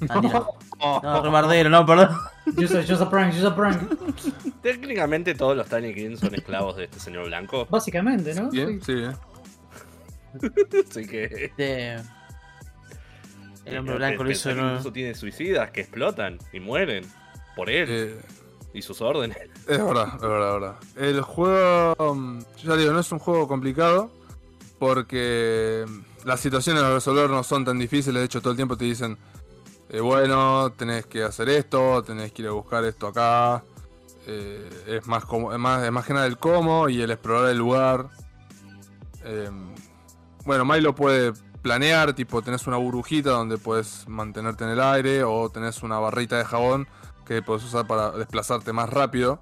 Ah, 0.08 0.20
mira. 0.22 0.42
No, 1.02 1.22
rebardero, 1.22 1.68
no, 1.68 1.84
perdón. 1.84 2.08
Just 2.56 2.74
a, 2.74 2.82
just 2.82 3.02
a 3.02 3.10
prank, 3.10 3.32
just 3.34 3.44
a 3.44 3.54
prank. 3.54 3.82
Técnicamente 4.62 5.34
todos 5.34 5.54
los 5.56 5.66
Tiny 5.68 6.16
son 6.16 6.34
esclavos 6.34 6.76
de 6.76 6.84
este 6.84 6.98
señor 6.98 7.26
blanco. 7.26 7.66
Básicamente, 7.70 8.34
¿no? 8.34 8.48
Bien, 8.50 8.80
sí. 8.82 8.92
eh. 8.94 9.12
Así 10.88 11.06
que. 11.06 11.52
De... 11.56 12.02
El 13.64 13.78
hombre 13.78 13.96
blanco 13.96 14.24
lo. 14.24 14.30
Incluso 14.30 14.92
tiene 14.92 15.14
suicidas 15.14 15.70
que 15.70 15.82
explotan 15.82 16.38
y 16.52 16.60
mueren 16.60 17.04
por 17.56 17.70
él 17.70 17.86
Eh, 17.88 18.20
y 18.72 18.82
sus 18.82 19.00
órdenes. 19.00 19.36
Es 19.66 19.84
verdad, 19.84 20.14
es 20.14 20.20
verdad, 20.20 20.54
es 20.54 20.60
verdad. 20.60 20.76
El 20.96 21.20
juego, 21.22 22.14
mm, 22.14 22.38
ya 22.64 22.76
digo, 22.76 22.92
no 22.92 23.00
es 23.00 23.12
un 23.12 23.18
juego 23.18 23.48
complicado 23.48 24.10
porque 24.78 25.84
mm, 25.86 26.26
las 26.26 26.40
situaciones 26.40 26.82
a 26.82 26.92
resolver 26.94 27.28
no 27.28 27.42
son 27.42 27.64
tan 27.64 27.78
difíciles. 27.78 28.20
De 28.20 28.26
hecho, 28.26 28.40
todo 28.40 28.52
el 28.52 28.56
tiempo 28.56 28.76
te 28.76 28.84
dicen, 28.84 29.18
eh, 29.88 30.00
bueno, 30.00 30.70
tenés 30.70 31.06
que 31.06 31.22
hacer 31.22 31.48
esto, 31.48 32.02
tenés 32.02 32.32
que 32.32 32.42
ir 32.42 32.48
a 32.48 32.52
buscar 32.52 32.84
esto 32.84 33.08
acá. 33.08 33.64
Eh, 34.26 34.68
es, 34.86 35.06
más 35.06 35.24
como, 35.24 35.52
es, 35.52 35.58
más, 35.58 35.82
es 35.82 35.90
más 35.90 36.06
que 36.06 36.14
nada 36.14 36.26
el 36.26 36.38
cómo 36.38 36.88
y 36.88 37.00
el 37.02 37.10
explorar 37.10 37.50
el 37.50 37.58
lugar. 37.58 38.08
Eh, 39.24 39.50
bueno, 40.44 40.64
Milo 40.64 40.94
puede 40.94 41.32
planear, 41.62 42.14
tipo, 42.14 42.42
tenés 42.42 42.66
una 42.66 42.76
burbujita 42.76 43.30
donde 43.30 43.58
puedes 43.58 44.08
mantenerte 44.08 44.64
en 44.64 44.70
el 44.70 44.80
aire 44.80 45.24
o 45.24 45.48
tenés 45.50 45.82
una 45.82 45.98
barrita 45.98 46.36
de 46.36 46.44
jabón 46.44 46.88
que 47.24 47.42
puedes 47.42 47.62
usar 47.64 47.86
para 47.86 48.10
desplazarte 48.12 48.72
más 48.72 48.88
rápido. 48.88 49.40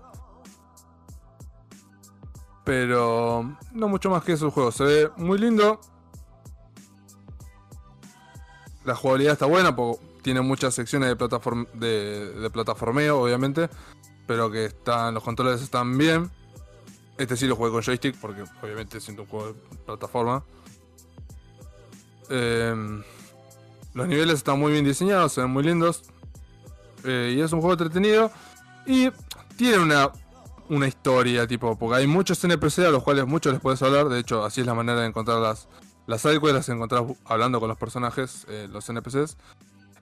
Pero 2.65 3.57
no 3.73 3.89
mucho 3.89 4.11
más 4.11 4.23
que 4.23 4.33
eso 4.33 4.47
el 4.47 4.53
juego. 4.53 4.71
Se 4.73 4.85
ve 4.85 5.11
muy 5.17 5.39
lindo. 5.39 5.81
La 8.85 8.95
jugabilidad 8.95 9.33
está 9.33 9.47
buena 9.47 9.75
porque 9.75 10.05
tiene 10.23 10.43
muchas 10.43 10.75
secciones 10.75 11.09
de, 11.09 11.17
plataform 11.17 11.67
de, 11.73 12.51
plataformeo, 12.53 13.23
obviamente. 13.23 13.71
Pero 14.27 14.51
que 14.51 14.67
están, 14.67 15.15
los 15.15 15.23
controles 15.23 15.63
están 15.63 15.97
bien. 15.97 16.31
Este 17.17 17.37
sí 17.37 17.47
lo 17.47 17.57
jugué 17.57 17.71
con 17.71 17.83
joystick 17.83 18.17
porque 18.21 18.45
obviamente 18.63 19.01
siento 19.01 19.23
un 19.23 19.29
juego 19.29 19.53
de 19.55 19.55
plataforma. 19.87 20.45
Em, 22.31 23.03
los 23.95 24.07
niveles 24.09 24.37
están 24.37 24.59
muy 24.59 24.73
bien 24.73 24.85
diseñados, 24.85 25.33
se 25.33 25.41
ven 25.41 25.51
muy 25.51 25.63
lindos. 25.65 26.03
Eh, 27.05 27.35
y 27.37 27.41
es 27.41 27.53
un 27.53 27.61
juego 27.61 27.73
entretenido. 27.75 28.31
Y 28.87 29.11
tiene 29.57 29.79
una, 29.79 30.11
una 30.69 30.87
historia, 30.89 31.47
tipo, 31.47 31.77
porque 31.79 31.97
hay 31.97 32.07
muchos 32.07 32.43
NPC 32.45 32.81
a 32.87 32.91
los 32.91 33.03
cuales 33.03 33.27
muchos 33.27 33.53
les 33.53 33.61
puedes 33.61 33.83
hablar. 33.83 34.09
De 34.09 34.19
hecho, 34.19 34.45
así 34.45 34.61
es 34.61 34.67
la 34.67 34.75
manera 34.75 35.01
de 35.01 35.07
encontrar 35.09 35.39
las, 35.41 35.69
las 36.07 36.21
sidequests, 36.23 36.55
las 36.55 36.69
encontrás 36.69 37.05
hablando 37.25 37.61
con 37.61 37.69
los 37.69 37.79
personajes, 37.79 38.47
eh, 38.49 38.69
los 38.71 38.89
NPCs. 38.89 39.37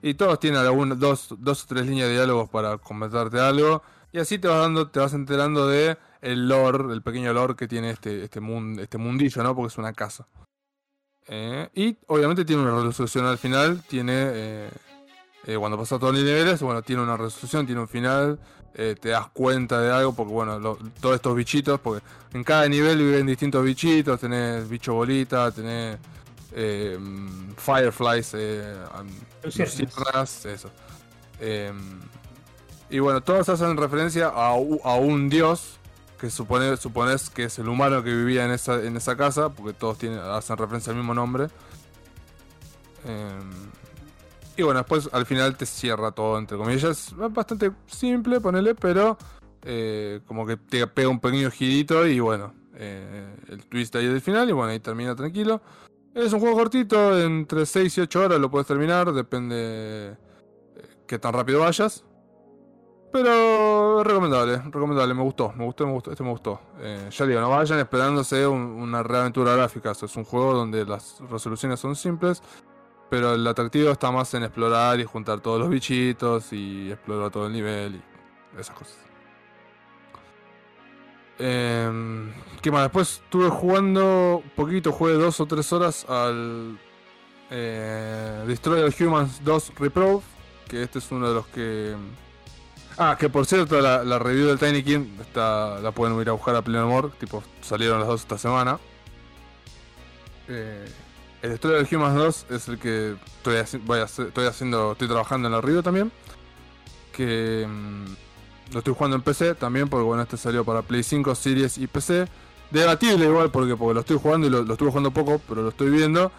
Y 0.01 0.13
todos 0.13 0.39
tienen 0.39 0.63
dos, 0.99 1.33
dos 1.39 1.63
o 1.63 1.67
tres 1.67 1.85
líneas 1.87 2.07
de 2.07 2.13
diálogos 2.15 2.49
para 2.49 2.77
comentarte 2.77 3.39
algo. 3.39 3.81
Y 4.11 4.19
así 4.19 4.39
te 4.39 4.47
vas 4.47 4.59
dando, 4.61 4.89
te 4.89 4.99
vas 4.99 5.13
enterando 5.13 5.67
de 5.67 5.97
el 6.21 6.47
lore, 6.47 6.93
el 6.93 7.01
pequeño 7.01 7.33
lore 7.33 7.55
que 7.55 7.67
tiene 7.67 7.89
este, 7.91 8.23
este, 8.23 8.39
mun- 8.39 8.79
este 8.79 8.97
mundillo, 8.97 9.43
¿no? 9.43 9.55
Porque 9.55 9.71
es 9.73 9.77
una 9.77 9.93
casa. 9.93 10.27
Eh, 11.29 11.67
y 11.75 11.97
obviamente 12.07 12.45
tiene 12.45 12.61
una 12.61 12.81
resolución 12.83 13.25
al 13.25 13.37
final, 13.37 13.83
tiene 13.87 14.13
eh, 14.15 14.69
eh, 15.45 15.57
cuando 15.57 15.77
pasas 15.77 15.99
todos 15.99 16.13
los 16.13 16.23
niveles, 16.23 16.61
bueno, 16.61 16.81
tiene 16.81 17.01
una 17.01 17.17
resolución, 17.17 17.65
tiene 17.65 17.81
un 17.81 17.87
final, 17.87 18.39
eh, 18.73 18.95
te 18.99 19.09
das 19.09 19.27
cuenta 19.33 19.81
de 19.81 19.91
algo, 19.91 20.13
porque 20.13 20.31
bueno, 20.33 20.57
lo- 20.59 20.77
todos 21.01 21.15
estos 21.15 21.35
bichitos, 21.35 21.79
porque 21.81 22.03
en 22.33 22.43
cada 22.43 22.67
nivel 22.69 22.97
viven 22.99 23.25
distintos 23.27 23.63
bichitos, 23.63 24.19
tenés 24.19 24.69
bicho 24.69 24.93
bolita, 24.93 25.51
tenés 25.51 25.97
eh, 26.53 26.97
fireflies, 27.57 28.33
luciérnagas, 29.43 30.45
eso. 30.45 30.69
Y 32.89 32.99
bueno, 32.99 33.21
todos 33.21 33.49
hacen 33.49 33.75
referencia 33.75 34.27
a, 34.27 34.51
a 34.51 34.95
un 34.95 35.27
dios 35.29 35.77
que 36.19 36.29
supone, 36.29 36.75
supones 36.77 37.29
que 37.29 37.45
es 37.45 37.59
el 37.59 37.67
humano 37.67 38.03
que 38.03 38.13
vivía 38.13 38.45
en 38.45 38.51
esa, 38.51 38.83
en 38.83 38.97
esa 38.97 39.15
casa, 39.15 39.49
porque 39.49 39.73
todos 39.73 39.97
tienen, 39.97 40.19
hacen 40.19 40.57
referencia 40.57 40.91
al 40.91 40.97
mismo 40.97 41.13
nombre. 41.13 41.47
Eh, 43.05 43.39
y 44.57 44.63
bueno, 44.63 44.79
después 44.79 45.07
al 45.13 45.25
final 45.27 45.55
te 45.55 45.67
cierra 45.67 46.11
todo, 46.11 46.39
entre 46.39 46.57
comillas. 46.57 47.09
Es 47.09 47.33
bastante 47.33 47.71
simple, 47.85 48.41
ponele, 48.41 48.73
pero 48.73 49.17
eh, 49.61 50.21
como 50.25 50.45
que 50.47 50.57
te 50.57 50.85
pega 50.87 51.09
un 51.09 51.19
pequeño 51.19 51.51
girito 51.51 52.07
y 52.07 52.19
bueno, 52.19 52.53
eh, 52.75 53.35
el 53.49 53.65
twist 53.65 53.95
ahí 53.95 54.07
del 54.07 54.21
final 54.21 54.49
y 54.49 54.53
bueno, 54.53 54.71
ahí 54.71 54.79
termina 54.79 55.15
tranquilo. 55.15 55.61
Es 56.15 56.33
un 56.33 56.39
juego 56.39 56.55
cortito, 56.55 57.19
entre 57.19 57.67
6 57.67 57.97
y 57.97 58.01
8 58.01 58.21
horas 58.21 58.39
lo 58.39 58.49
puedes 58.49 58.67
terminar, 58.67 59.13
depende 59.13 59.55
eh, 59.57 60.15
qué 61.05 61.19
tan 61.19 61.33
rápido 61.33 61.59
vayas. 61.59 62.03
Pero 63.23 64.03
recomendable, 64.03 64.57
recomendable, 64.65 65.13
me 65.15 65.23
gustó, 65.23 65.51
me 65.55 65.65
gustó, 65.65 65.87
me 65.87 65.93
gustó, 65.93 66.11
este 66.11 66.23
me 66.23 66.29
gustó. 66.29 66.59
Eh, 66.79 67.09
ya 67.11 67.25
digo, 67.25 67.41
no 67.41 67.49
vayan 67.49 67.79
esperándose 67.79 68.45
un- 68.45 68.61
una 68.61 69.01
reaventura 69.01 69.55
gráfica, 69.55 69.91
es 69.91 70.15
un 70.15 70.23
juego 70.23 70.53
donde 70.53 70.85
las 70.85 71.19
resoluciones 71.31 71.79
son 71.79 71.95
simples, 71.95 72.43
pero 73.09 73.33
el 73.33 73.47
atractivo 73.47 73.89
está 73.89 74.11
más 74.11 74.31
en 74.35 74.43
explorar 74.43 74.99
y 74.99 75.03
juntar 75.05 75.39
todos 75.39 75.59
los 75.59 75.69
bichitos 75.69 76.53
y 76.53 76.91
explorar 76.91 77.31
todo 77.31 77.47
el 77.47 77.53
nivel 77.53 77.95
y 77.95 78.59
esas 78.59 78.75
cosas. 78.75 78.97
Em, 81.39 82.31
¿Qué 82.61 82.71
más? 82.71 82.83
Después 82.83 83.21
estuve 83.23 83.49
jugando 83.49 84.41
poquito, 84.55 84.91
jugué 84.91 85.13
dos 85.13 85.39
o 85.39 85.45
tres 85.45 85.71
horas 85.71 86.05
al 86.09 86.77
eh, 87.49 88.43
Destroy 88.47 88.81
All 88.81 88.93
Humans 88.99 89.43
2 89.43 89.71
Reprove, 89.79 90.21
que 90.67 90.83
este 90.83 90.99
es 90.99 91.11
uno 91.11 91.29
de 91.29 91.33
los 91.35 91.47
que... 91.47 91.95
Ah, 92.97 93.15
que 93.19 93.29
por 93.29 93.45
cierto, 93.45 93.79
la, 93.79 94.03
la 94.03 94.17
review 94.17 94.47
del 94.47 94.57
Tiny 94.57 94.81
King 94.83 95.05
está, 95.21 95.79
la 95.81 95.91
pueden 95.91 96.19
ir 96.19 96.29
a 96.29 96.31
buscar 96.31 96.55
a 96.55 96.61
pleno 96.63 96.81
amor, 96.83 97.11
tipo, 97.19 97.43
salieron 97.61 97.99
las 97.99 98.07
dos 98.07 98.21
esta 98.21 98.37
semana. 98.39 98.79
Eh, 100.47 100.87
el 101.43 101.49
Destroy 101.51 101.75
All 101.75 101.87
Humans 101.91 102.15
2 102.15 102.45
es 102.49 102.67
el 102.69 102.79
que 102.79 103.15
estoy, 103.37 103.55
haci- 103.57 103.81
voy 103.85 103.99
a 103.99 104.03
hacer- 104.03 104.27
estoy 104.27 104.47
haciendo, 104.47 104.93
estoy 104.93 105.07
trabajando 105.07 105.47
en 105.47 105.51
la 105.53 105.61
review 105.61 105.83
también. 105.83 106.11
Que 107.11 107.67
mm, 107.69 108.73
lo 108.73 108.79
estoy 108.79 108.93
jugando 108.95 109.15
en 109.17 109.21
PC 109.21 109.53
también, 109.55 109.87
porque 109.89 110.03
bueno, 110.03 110.23
este 110.23 110.37
salió 110.37 110.63
para 110.65 110.81
Play 110.81 111.03
5, 111.03 111.35
Series 111.35 111.77
y 111.77 111.85
PC. 111.87 112.27
Debatible 112.71 113.25
igual, 113.25 113.51
porque, 113.51 113.75
porque 113.75 113.93
lo 113.93 113.99
estoy 113.99 114.17
jugando 114.17 114.47
y 114.47 114.49
lo, 114.49 114.63
lo 114.63 114.73
estuve 114.73 114.89
jugando 114.89 115.11
poco, 115.11 115.39
pero 115.47 115.61
lo 115.61 115.69
estoy 115.69 115.89
viendo. 115.91 116.31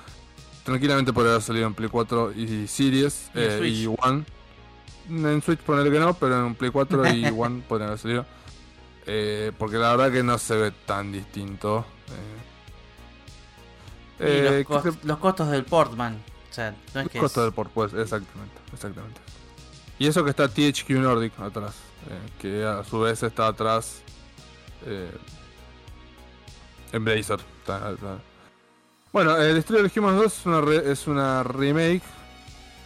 Tranquilamente 0.64 1.12
podría 1.12 1.32
haber 1.32 1.42
salido 1.42 1.66
en 1.68 1.74
Play 1.74 1.88
4 1.88 2.32
y 2.32 2.66
Series 2.66 3.30
Y 3.34 3.38
eh, 3.38 3.68
y 3.68 3.86
One. 3.86 4.24
En 5.08 5.42
Switch 5.42 5.60
ponerle 5.60 5.90
que 5.90 5.98
no, 6.00 6.14
pero 6.14 6.46
en 6.46 6.54
Play 6.54 6.70
4 6.70 7.08
y 7.14 7.24
One 7.36 7.62
podrían 7.68 7.88
haber 7.88 7.98
salido. 8.00 8.26
Eh, 9.06 9.52
porque 9.58 9.76
la 9.78 9.90
verdad 9.96 10.12
que 10.12 10.22
no 10.22 10.36
se 10.38 10.54
ve 10.56 10.70
tan 10.84 11.10
distinto. 11.12 11.86
Eh, 14.20 14.42
los, 14.44 14.52
eh, 14.52 14.64
cos- 14.66 14.82
¿qué 14.82 14.92
se- 14.92 15.06
los 15.06 15.18
costos 15.18 15.50
del 15.50 15.64
Portman. 15.64 16.22
O 16.50 16.54
sea, 16.54 16.74
no 16.94 17.00
es 17.00 17.08
que. 17.08 17.18
costo 17.18 17.40
es- 17.40 17.44
del 17.46 17.54
port, 17.54 17.70
pues, 17.72 17.92
exactamente, 17.94 18.54
exactamente. 18.72 19.20
Y 19.98 20.06
eso 20.06 20.24
que 20.24 20.30
está 20.30 20.48
THQ 20.48 20.90
Nordic 21.00 21.38
atrás, 21.40 21.74
eh, 22.08 22.30
que 22.40 22.64
a 22.64 22.82
su 22.84 23.00
vez 23.00 23.22
está 23.22 23.46
atrás 23.48 24.02
eh, 24.86 25.10
Embracer. 26.92 27.40
Está- 27.60 27.90
está- 27.92 28.18
Bueno, 29.12 29.36
el 29.36 29.54
Destroy 29.54 29.80
All 29.82 29.92
Humans 29.94 30.16
2 30.22 30.38
es 30.38 30.46
una, 30.46 30.60
re- 30.60 30.92
es 30.92 31.06
una 31.06 31.42
remake, 31.42 32.02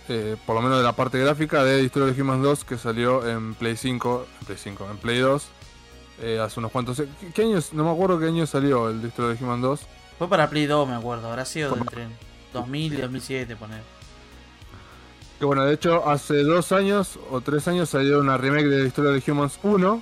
eh, 0.09 0.37
por 0.47 0.57
lo 0.57 0.62
menos 0.62 0.79
de 0.79 0.85
la 0.85 0.93
parte 0.93 1.19
gráfica, 1.19 1.65
de 1.65 1.83
Destroy 1.83 2.11
All 2.11 2.20
Humans 2.20 2.43
2 2.43 2.65
que 2.65 2.79
salió 2.79 3.29
en 3.29 3.55
Play 3.55 3.77
5, 3.77 4.27
en 4.41 4.47
Play 4.47 4.59
5, 4.59 4.89
en 4.91 4.97
Play 4.99 5.19
2, 5.19 5.47
eh, 6.23 6.41
hace 6.41 6.61
unos 6.61 6.73
cuantos... 6.73 6.97
¿qué, 6.97 7.33
qué 7.35 7.43
años? 7.43 7.73
No 7.73 7.85
me 7.85 7.91
acuerdo 7.91 8.19
qué 8.19 8.27
año 8.27 8.47
salió 8.47 8.89
el 8.89 9.03
Destroy 9.03 9.33
All 9.33 9.39
Humans 9.41 9.62
2. 9.62 9.81
Fue 10.19 10.29
para 10.29 10.49
Play 10.51 10.66
2, 10.66 10.89
me 10.89 10.95
acuerdo. 10.95 11.29
Habrá 11.29 11.45
sido 11.45 11.77
entre 11.77 12.07
2000 12.53 12.95
y 12.95 12.97
2007, 12.97 13.57
poner. 13.57 13.83
Que 15.43 15.47
bueno, 15.47 15.65
de 15.65 15.74
hecho, 15.74 16.09
hace 16.09 16.45
dos 16.45 16.70
años 16.70 17.19
o 17.31 17.41
tres 17.41 17.66
años 17.66 17.89
salió 17.89 18.20
una 18.20 18.37
remake 18.37 18.66
de 18.66 18.83
la 18.83 18.87
historia 18.87 19.11
de 19.11 19.23
Humans 19.27 19.59
1, 19.65 20.01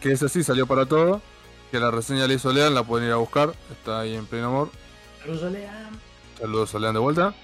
que 0.00 0.10
ese 0.10 0.28
sí 0.28 0.42
salió 0.42 0.66
para 0.66 0.86
todo, 0.86 1.22
que 1.70 1.78
la 1.78 1.92
reseña 1.92 2.26
la 2.26 2.34
hizo 2.34 2.52
Lean, 2.52 2.74
la 2.74 2.82
pueden 2.82 3.06
ir 3.06 3.12
a 3.12 3.16
buscar, 3.16 3.54
está 3.70 4.00
ahí 4.00 4.16
en 4.16 4.26
pleno 4.26 4.48
amor. 4.48 4.70
Saludos 6.40 6.74
a 6.74 6.78
Lean 6.80 6.94
de 6.94 7.00
vuelta. 7.00 7.34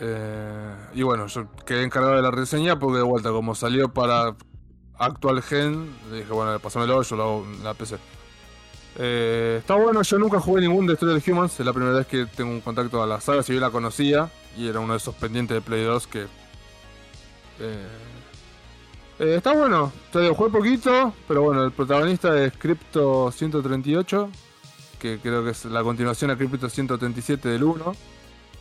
Eh, 0.00 0.74
y 0.94 1.02
bueno, 1.02 1.26
yo 1.26 1.46
quedé 1.64 1.84
encargado 1.84 2.16
de 2.16 2.22
la 2.22 2.30
reseña 2.30 2.78
porque 2.78 2.98
de 2.98 3.04
vuelta, 3.04 3.30
como 3.30 3.54
salió 3.54 3.92
para 3.92 4.34
actual 4.98 5.42
gen, 5.42 5.94
dije, 6.12 6.32
bueno, 6.32 6.58
pásamelo, 6.58 7.02
yo 7.02 7.16
lo 7.16 7.22
hago 7.22 7.44
en 7.44 7.64
la 7.64 7.74
PC. 7.74 7.96
Eh, 8.96 9.56
está 9.58 9.74
bueno, 9.74 10.02
yo 10.02 10.18
nunca 10.18 10.38
jugué 10.38 10.60
ningún 10.60 10.86
Destroyer 10.86 11.22
Humans, 11.26 11.58
es 11.58 11.66
la 11.66 11.72
primera 11.72 11.96
vez 11.96 12.06
que 12.06 12.26
tengo 12.26 12.50
un 12.50 12.60
contacto 12.60 13.02
a 13.02 13.06
la 13.06 13.20
saga, 13.20 13.42
si 13.42 13.54
yo 13.54 13.60
la 13.60 13.70
conocía, 13.70 14.30
y 14.56 14.68
era 14.68 14.80
uno 14.80 14.92
de 14.92 14.98
esos 14.98 15.14
pendientes 15.16 15.56
de 15.56 15.60
Play 15.60 15.82
2 15.84 16.06
que... 16.06 16.26
eh, 17.60 17.86
está 19.18 19.52
bueno, 19.52 19.92
te 20.12 20.28
jugué 20.28 20.50
poquito, 20.50 21.12
pero 21.26 21.42
bueno, 21.42 21.64
el 21.64 21.72
protagonista 21.72 22.40
es 22.40 22.52
Crypto 22.56 23.32
138, 23.32 24.30
que 25.00 25.18
creo 25.18 25.44
que 25.44 25.50
es 25.50 25.64
la 25.64 25.82
continuación 25.82 26.30
a 26.30 26.36
Crypto 26.36 26.68
137 26.68 27.48
del 27.48 27.64
1, 27.64 27.94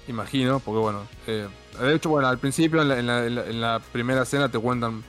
imagino, 0.07 0.59
porque 0.59 0.79
bueno, 0.79 1.01
eh, 1.27 1.47
de 1.79 1.95
hecho, 1.95 2.09
bueno, 2.09 2.27
al 2.27 2.37
principio 2.37 2.81
en 2.81 2.89
la, 2.89 2.99
en 2.99 3.07
la- 3.07 3.25
en 3.25 3.35
la- 3.35 3.45
en 3.45 3.61
la 3.61 3.79
primera 3.91 4.23
escena 4.23 4.49
te 4.49 4.59
cuentan 4.59 5.03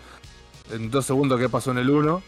en 0.70 0.90
dos 0.90 1.04
segundos 1.04 1.38
qué 1.40 1.48
pasó 1.48 1.70
en 1.72 1.78
el 1.78 1.90
1 1.90 2.22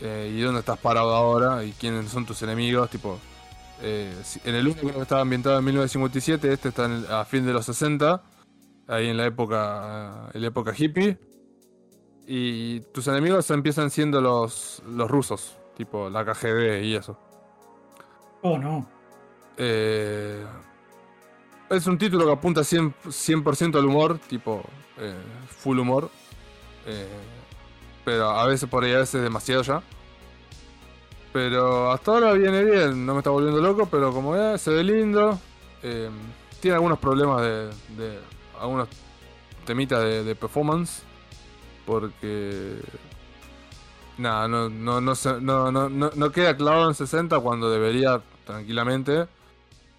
eh, 0.00 0.32
y 0.36 0.40
dónde 0.40 0.60
estás 0.60 0.78
parado 0.78 1.14
ahora 1.14 1.64
y 1.64 1.72
quiénes 1.72 2.10
son 2.10 2.26
tus 2.26 2.42
enemigos, 2.42 2.90
tipo... 2.90 3.18
eh, 3.80 4.12
en 4.44 4.54
el 4.54 4.66
1 4.66 4.76
creo 4.80 4.94
que 4.94 5.00
estaba 5.02 5.20
ambientado 5.22 5.58
en 5.58 5.64
1957, 5.64 6.52
este 6.52 6.68
está 6.70 6.84
en 6.86 7.04
a 7.10 7.24
fin 7.24 7.46
de 7.46 7.52
los 7.52 7.64
60, 7.66 8.22
ahí 8.88 9.08
en 9.08 9.16
la 9.16 9.26
época, 9.26 10.28
en 10.34 10.40
la 10.42 10.48
época 10.48 10.74
hippie. 10.76 11.18
Y 12.26 12.80
tus 12.92 13.06
enemigos 13.08 13.50
empiezan 13.50 13.90
siendo 13.90 14.20
los, 14.20 14.82
los 14.88 15.10
rusos, 15.10 15.56
tipo 15.76 16.08
la 16.08 16.24
KGB 16.24 16.82
y 16.84 16.94
eso. 16.94 17.18
Oh, 18.42 18.58
no. 18.58 18.86
Eh, 19.56 20.44
es 21.72 21.86
un 21.86 21.98
título 21.98 22.26
que 22.26 22.32
apunta 22.32 22.62
100%, 22.62 22.94
100% 23.10 23.78
al 23.78 23.86
humor, 23.86 24.18
tipo 24.18 24.62
eh, 24.98 25.14
full 25.48 25.78
humor. 25.78 26.10
Eh, 26.86 27.08
pero 28.04 28.30
a 28.30 28.46
veces 28.46 28.68
por 28.68 28.84
ahí 28.84 28.92
a 28.94 28.98
veces 29.00 29.22
demasiado 29.22 29.62
ya. 29.62 29.82
Pero 31.32 31.90
hasta 31.90 32.10
ahora 32.12 32.32
viene 32.34 32.62
bien, 32.64 33.06
no 33.06 33.14
me 33.14 33.20
está 33.20 33.30
volviendo 33.30 33.60
loco, 33.60 33.86
pero 33.90 34.12
como 34.12 34.36
es, 34.36 34.60
se 34.60 34.70
ve 34.70 34.84
lindo. 34.84 35.38
Eh, 35.82 36.10
tiene 36.60 36.74
algunos 36.76 36.98
problemas 36.98 37.40
de, 37.42 37.66
de- 37.96 38.18
algunos 38.60 38.88
temitas 39.66 40.02
de, 40.02 40.24
de 40.24 40.36
performance. 40.36 41.02
Porque 41.86 42.80
nada, 44.18 44.48
no, 44.48 44.68
no, 44.68 45.00
no, 45.00 45.14
no, 45.40 45.70
no, 45.88 46.10
no, 46.14 46.32
queda 46.32 46.56
clavado 46.56 46.88
en 46.88 46.94
60 46.94 47.38
cuando 47.40 47.70
debería 47.70 48.20
tranquilamente. 48.44 49.26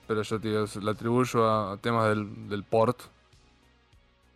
Pero 0.08 0.22
yo 0.22 0.40
tío, 0.40 0.66
le 0.82 0.92
atribuyo 0.92 1.50
a, 1.50 1.78
temas 1.78 2.10
del, 2.10 2.50
del 2.50 2.64
port. 2.64 3.00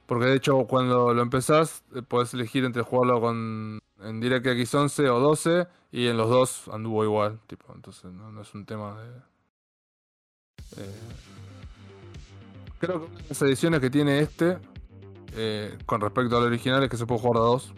Porque 0.07 0.25
de 0.25 0.35
hecho 0.35 0.65
cuando 0.67 1.13
lo 1.13 1.21
empezás 1.21 1.83
eh, 1.93 2.01
podés 2.01 2.33
elegir 2.33 2.63
entre 2.63 2.81
jugarlo 2.81 3.19
con 3.19 3.79
en 4.01 4.19
DirectX 4.21 4.73
11 4.73 5.09
o 5.09 5.19
12 5.19 5.67
y 5.91 6.07
en 6.07 6.17
los 6.17 6.29
dos 6.29 6.67
anduvo 6.71 7.03
igual, 7.03 7.39
tipo, 7.47 7.65
entonces 7.73 8.11
no, 8.11 8.41
es 8.41 8.53
un 8.53 8.65
tema 8.65 9.01
de... 9.01 9.09
eh, 10.77 10.95
creo 12.79 12.99
que 12.99 13.05
una 13.07 13.17
de 13.17 13.29
las 13.29 13.41
ediciones 13.41 13.79
que 13.79 13.89
tiene 13.89 14.19
este 14.19 14.59
eh, 15.35 15.77
con 15.85 15.99
respecto 15.99 16.37
al 16.37 16.43
original 16.43 16.83
es 16.83 16.89
que 16.89 16.97
se 16.97 17.05
puede 17.05 17.21
jugar 17.21 17.37
a 17.37 17.45
dos. 17.45 17.73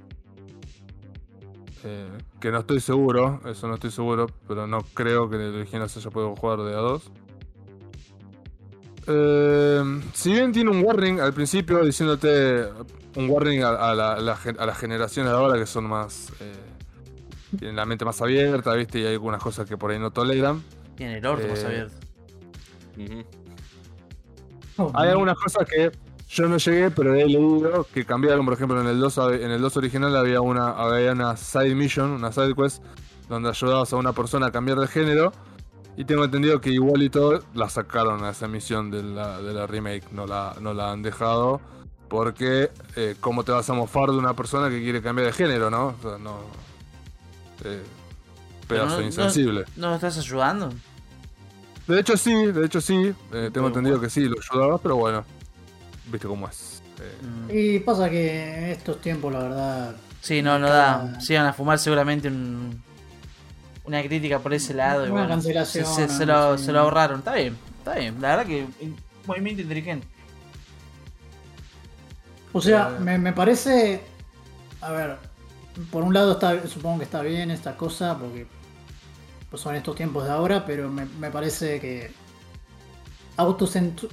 Que 2.41 2.51
no 2.51 2.59
estoy 2.59 2.81
seguro, 2.81 3.39
eso 3.45 3.67
no 3.69 3.75
estoy 3.75 3.91
seguro, 3.91 4.27
pero 4.47 4.67
no 4.67 4.79
creo 4.93 5.29
que 5.29 5.37
el 5.37 5.55
original 5.55 5.89
se 5.89 5.99
haya 5.99 6.09
podido 6.09 6.35
jugar 6.35 6.59
de 6.59 6.73
a 6.73 6.79
dos. 6.79 7.09
Eh, 9.11 10.02
si 10.14 10.31
bien 10.31 10.52
tiene 10.52 10.69
un 10.69 10.84
warning 10.86 11.19
al 11.19 11.34
principio 11.34 11.84
diciéndote 11.84 12.65
un 13.15 13.27
warning 13.30 13.61
a, 13.64 13.69
a 13.69 13.95
la, 13.95 14.14
a 14.14 14.19
la 14.22 14.38
gen- 14.38 14.57
a 14.60 14.65
las 14.68 14.77
generaciones 14.77 15.31
de 15.31 15.38
ahora 15.38 15.57
que 15.57 15.65
son 15.65 15.86
más. 15.86 16.31
eh, 16.40 16.53
tienen 17.57 17.76
la 17.76 17.86
mente 17.88 18.06
más 18.06 18.22
abierta, 18.22 18.73
¿viste? 18.76 18.99
Y 18.99 19.06
hay 19.07 19.14
algunas 19.14 19.41
cosas 19.41 19.68
que 19.68 19.76
por 19.77 19.90
ahí 19.90 19.98
no 19.98 20.11
toleran. 20.11 20.64
Tiene 20.95 21.18
el 21.18 21.26
orto 21.26 21.48
más 21.48 21.64
Eh, 21.64 21.65
abierto. 21.65 21.95
Oh, 24.77 24.91
Hay 24.94 25.10
algunas 25.10 25.36
cosas 25.38 25.68
que 25.68 25.91
yo 26.30 26.48
no 26.48 26.57
llegué, 26.57 26.91
pero 26.91 27.15
he 27.15 27.26
leído 27.26 27.86
que 27.91 28.06
cambiaron. 28.06 28.45
Por 28.45 28.53
ejemplo, 28.53 28.80
en 28.80 28.88
el 28.88 28.99
2, 28.99 29.18
hab- 29.18 29.41
en 29.44 29.49
el 29.52 29.60
2 29.61 29.76
original 29.77 30.15
había 30.15 30.41
una, 30.41 30.69
había 30.69 31.11
una 31.14 31.36
side 31.36 31.73
mission, 31.73 32.11
una 32.11 32.31
side 32.31 32.53
quest, 32.53 32.84
donde 33.27 33.49
ayudabas 33.49 33.91
a 33.91 33.95
una 33.95 34.14
persona 34.14 34.48
a 34.48 34.52
cambiar 34.52 34.77
de 34.80 34.88
género. 34.88 35.34
Y 35.99 36.05
tengo 36.05 36.23
entendido 36.23 36.61
que 36.61 36.69
igual 36.69 37.03
y 37.03 37.09
todo 37.09 37.43
la 37.53 37.67
sacaron 37.67 38.23
a 38.23 38.30
esa 38.30 38.47
misión 38.47 38.89
de 38.89 39.03
la, 39.03 39.41
de 39.41 39.53
la 39.53 39.67
remake, 39.67 40.09
no 40.13 40.26
la, 40.26 40.55
no 40.61 40.73
la 40.73 40.91
han 40.93 41.01
dejado. 41.01 41.59
Porque, 42.07 42.71
eh, 42.95 43.15
¿cómo 43.19 43.43
te 43.43 43.51
vas 43.51 43.69
a 43.69 43.73
mofar 43.73 44.09
de 44.09 44.15
una 44.17 44.34
persona 44.34 44.69
que 44.69 44.81
quiere 44.81 45.01
cambiar 45.01 45.27
de 45.27 45.34
género, 45.34 45.69
no? 45.69 45.88
O 45.88 46.01
sea, 46.01 46.17
no. 46.17 46.38
Eh, 47.65 47.84
pedazo 48.65 48.99
no- 48.99 49.05
insensible. 49.05 49.65
¿No 49.76 49.89
lo 49.89 49.95
estás 49.95 50.17
ayudando? 50.17 50.69
De 51.85 51.99
hecho 51.99 52.15
sí, 52.15 52.34
de 52.47 52.65
hecho 52.65 52.80
sí. 52.80 53.13
eh, 53.34 53.49
tengo 53.51 53.67
entendido 53.67 53.97
bueno. 53.97 54.01
que 54.01 54.09
sí, 54.09 54.21
lo 54.23 54.38
ayudabas, 54.39 54.80
pero 54.81 54.95
bueno. 54.95 55.26
Viste 56.09 56.27
cómo 56.30 56.47
es. 56.47 56.81
Eh, 56.99 57.17
Mm. 57.26 57.49
Y 57.51 57.80
pasa 57.80 58.09
que 58.09 58.57
en 58.57 58.63
estos 58.65 59.01
tiempos, 59.01 59.34
la 59.34 59.39
verdad. 59.39 59.95
Sí, 60.21 60.41
no, 60.41 60.57
no 60.59 60.67
Cada- 60.67 61.03
da. 61.11 61.19
Se 61.21 61.34
iban 61.34 61.45
a 61.45 61.51
fumar 61.53 61.77
seguramente 61.77 62.27
un- 62.30 62.81
una 63.89 64.01
crítica 64.03 64.39
por 64.39 64.53
ese 64.53 64.73
lado. 64.73 65.01
y 65.05 65.09
Una 65.09 65.21
bueno, 65.21 65.29
cancelación, 65.29 65.85
Se, 65.85 66.07
se- 66.07 66.13
se 66.17 66.23
algo 66.23 66.51
lo, 66.51 66.57
se 66.57 66.71
lo 66.71 66.79
ahorraron. 66.79 67.19
Está 67.19 67.33
bien, 67.33 67.57
está 67.79 67.95
bien. 67.95 68.21
La 68.21 68.29
verdad 68.29 68.45
que 68.45 68.59
in- 68.79 68.95
movimiento 69.25 69.61
inteligente. 69.61 70.07
O 72.53 72.61
sea, 72.61 72.89
me, 72.99 73.17
me 73.17 73.33
parece. 73.33 74.01
A 74.81 74.91
ver, 74.91 75.17
por 75.91 76.03
un 76.03 76.13
lado 76.13 76.31
está, 76.33 76.65
supongo 76.67 76.99
que 76.99 77.03
está 77.03 77.21
bien 77.21 77.51
esta 77.51 77.75
cosa, 77.75 78.17
porque 78.17 78.47
pues 79.49 79.61
son 79.61 79.75
estos 79.75 79.95
tiempos 79.95 80.23
de 80.25 80.31
ahora, 80.31 80.65
pero 80.65 80.89
me, 80.89 81.05
me 81.05 81.29
parece 81.31 81.79
que 81.79 82.11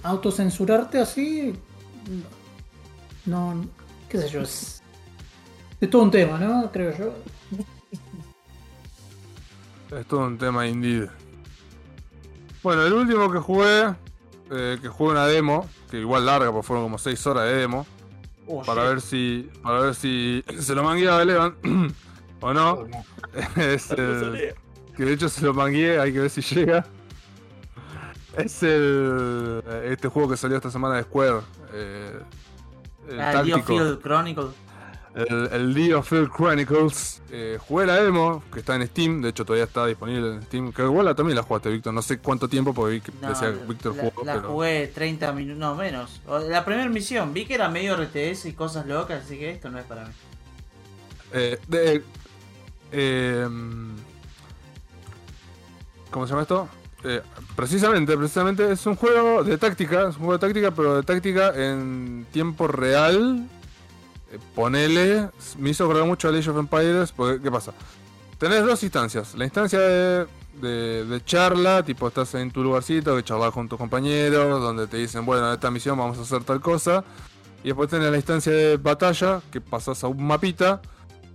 autocensurarte 0.02 0.98
así. 1.00 1.54
No. 3.26 3.64
qué 4.08 4.18
sé 4.18 4.28
yo, 4.28 4.42
es. 4.42 4.82
Es 5.80 5.90
todo 5.90 6.02
un 6.02 6.10
tema, 6.10 6.38
¿no? 6.38 6.70
Creo 6.72 6.96
yo. 6.96 7.12
Es 9.90 10.06
todo 10.06 10.20
un 10.26 10.38
tema 10.38 10.66
indeed. 10.66 11.08
Bueno, 12.62 12.82
el 12.82 12.92
último 12.92 13.30
que 13.30 13.38
jugué, 13.38 13.94
eh, 14.50 14.78
que 14.80 14.88
jugué 14.88 15.12
una 15.12 15.26
demo, 15.26 15.68
que 15.90 15.98
igual 16.00 16.26
larga, 16.26 16.50
porque 16.50 16.66
fueron 16.66 16.84
como 16.84 16.98
6 16.98 17.26
horas 17.26 17.44
de 17.44 17.54
demo, 17.56 17.86
Oh, 18.48 18.62
para 18.62 18.82
shit. 18.82 18.90
ver 18.90 19.00
si 19.00 19.50
para 19.62 19.80
ver 19.80 19.94
si 19.96 20.44
se 20.60 20.74
lo 20.74 20.84
mangueaba 20.84 21.22
Elevan 21.22 21.56
o 22.40 22.52
no. 22.54 22.86
es 23.56 23.90
el, 23.92 24.54
que 24.96 25.04
de 25.04 25.12
hecho 25.12 25.28
se 25.28 25.44
lo 25.44 25.52
mangué, 25.54 25.98
hay 26.00 26.12
que 26.12 26.20
ver 26.20 26.30
si 26.30 26.40
llega. 26.42 26.86
Es 28.36 28.62
el 28.62 29.62
este 29.84 30.08
juego 30.08 30.28
que 30.30 30.36
salió 30.36 30.56
esta 30.58 30.70
semana 30.70 30.96
de 30.96 31.02
Square. 31.04 31.40
eh, 31.72 32.18
el 33.08 33.20
Ah, 33.20 33.32
táctico. 33.32 33.56
Geofield 33.66 34.02
Chronicle. 34.02 34.48
El, 35.16 35.48
el 35.50 36.02
Field 36.02 36.30
Chronicles. 36.30 37.22
Eh, 37.30 37.58
jugué 37.66 37.86
la 37.86 37.94
demo, 38.02 38.42
que 38.52 38.60
está 38.60 38.74
en 38.76 38.86
Steam. 38.86 39.22
De 39.22 39.30
hecho, 39.30 39.46
todavía 39.46 39.64
está 39.64 39.86
disponible 39.86 40.34
en 40.34 40.42
Steam. 40.42 40.72
Que 40.74 40.82
igual 40.82 41.14
también 41.16 41.36
la 41.36 41.42
jugaste, 41.42 41.70
Víctor. 41.70 41.94
No 41.94 42.02
sé 42.02 42.18
cuánto 42.18 42.48
tiempo, 42.48 42.74
porque 42.74 42.94
vi 42.96 43.00
que 43.00 43.12
No, 43.22 43.30
decía 43.30 43.48
Víctor 43.66 43.96
la, 43.96 44.02
jugó. 44.02 44.24
la 44.24 44.34
pero... 44.34 44.48
jugué 44.48 44.86
30 44.94 45.32
minutos, 45.32 45.58
no 45.58 45.74
menos. 45.74 46.20
La 46.48 46.64
primera 46.66 46.88
misión, 46.90 47.32
vi 47.32 47.46
que 47.46 47.54
era 47.54 47.68
medio 47.70 47.96
RTS 47.96 48.44
y 48.46 48.52
cosas 48.52 48.86
locas, 48.86 49.24
así 49.24 49.38
que 49.38 49.50
esto 49.50 49.70
no 49.70 49.78
es 49.78 49.84
para 49.86 50.04
mí. 50.04 50.12
Eh, 51.32 51.58
de- 51.66 52.02
eh, 52.92 53.48
¿Cómo 56.10 56.26
se 56.26 56.30
llama 56.30 56.42
esto? 56.42 56.68
Eh, 57.04 57.22
precisamente, 57.54 58.16
precisamente 58.16 58.70
es 58.72 58.84
un 58.86 58.96
juego 58.96 59.44
de 59.44 59.58
táctica, 59.58 60.00
es 60.08 60.16
un 60.16 60.24
juego 60.26 60.32
de 60.34 60.38
táctica, 60.38 60.70
pero 60.72 60.96
de 60.96 61.02
táctica 61.02 61.52
en 61.54 62.26
tiempo 62.32 62.66
real. 62.68 63.48
Eh, 64.32 64.38
ponele, 64.54 65.28
me 65.58 65.70
hizo 65.70 65.84
acordar 65.84 66.04
mucho 66.06 66.28
a 66.28 66.32
Age 66.32 66.50
of 66.50 66.58
Empires, 66.58 67.12
porque 67.12 67.40
¿qué 67.40 67.50
pasa? 67.50 67.72
Tenés 68.38 68.64
dos 68.66 68.82
instancias, 68.82 69.34
la 69.34 69.44
instancia 69.44 69.78
de, 69.78 70.26
de- 70.60 71.24
charla, 71.24 71.82
tipo 71.84 72.08
estás 72.08 72.34
en 72.34 72.50
tu 72.50 72.62
lugarcito, 72.62 73.16
que 73.16 73.22
charlas 73.22 73.52
con 73.52 73.68
tus 73.68 73.78
compañeros, 73.78 74.60
donde 74.60 74.86
te 74.86 74.96
dicen, 74.98 75.24
bueno, 75.24 75.46
en 75.48 75.54
esta 75.54 75.70
misión 75.70 75.96
vamos 75.96 76.18
a 76.18 76.22
hacer 76.22 76.44
tal 76.44 76.60
cosa. 76.60 77.04
Y 77.62 77.68
después 77.68 77.88
tenés 77.88 78.10
la 78.10 78.16
instancia 78.16 78.52
de 78.52 78.76
batalla, 78.76 79.40
que 79.50 79.60
pasas 79.60 80.04
a 80.04 80.08
un 80.08 80.24
mapita, 80.26 80.80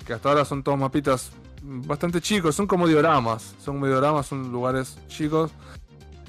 que 0.05 0.13
hasta 0.13 0.30
ahora 0.30 0.45
son 0.45 0.61
todos 0.63 0.77
mapitas 0.77 1.31
bastante 1.63 2.22
chicos, 2.22 2.55
son 2.55 2.68
como 2.68 2.88
dioramas, 2.88 3.55
son 3.63 3.76
como 3.76 3.88
dioramas, 3.88 4.27
son 4.27 4.51
lugares 4.51 4.97
chicos. 5.07 5.51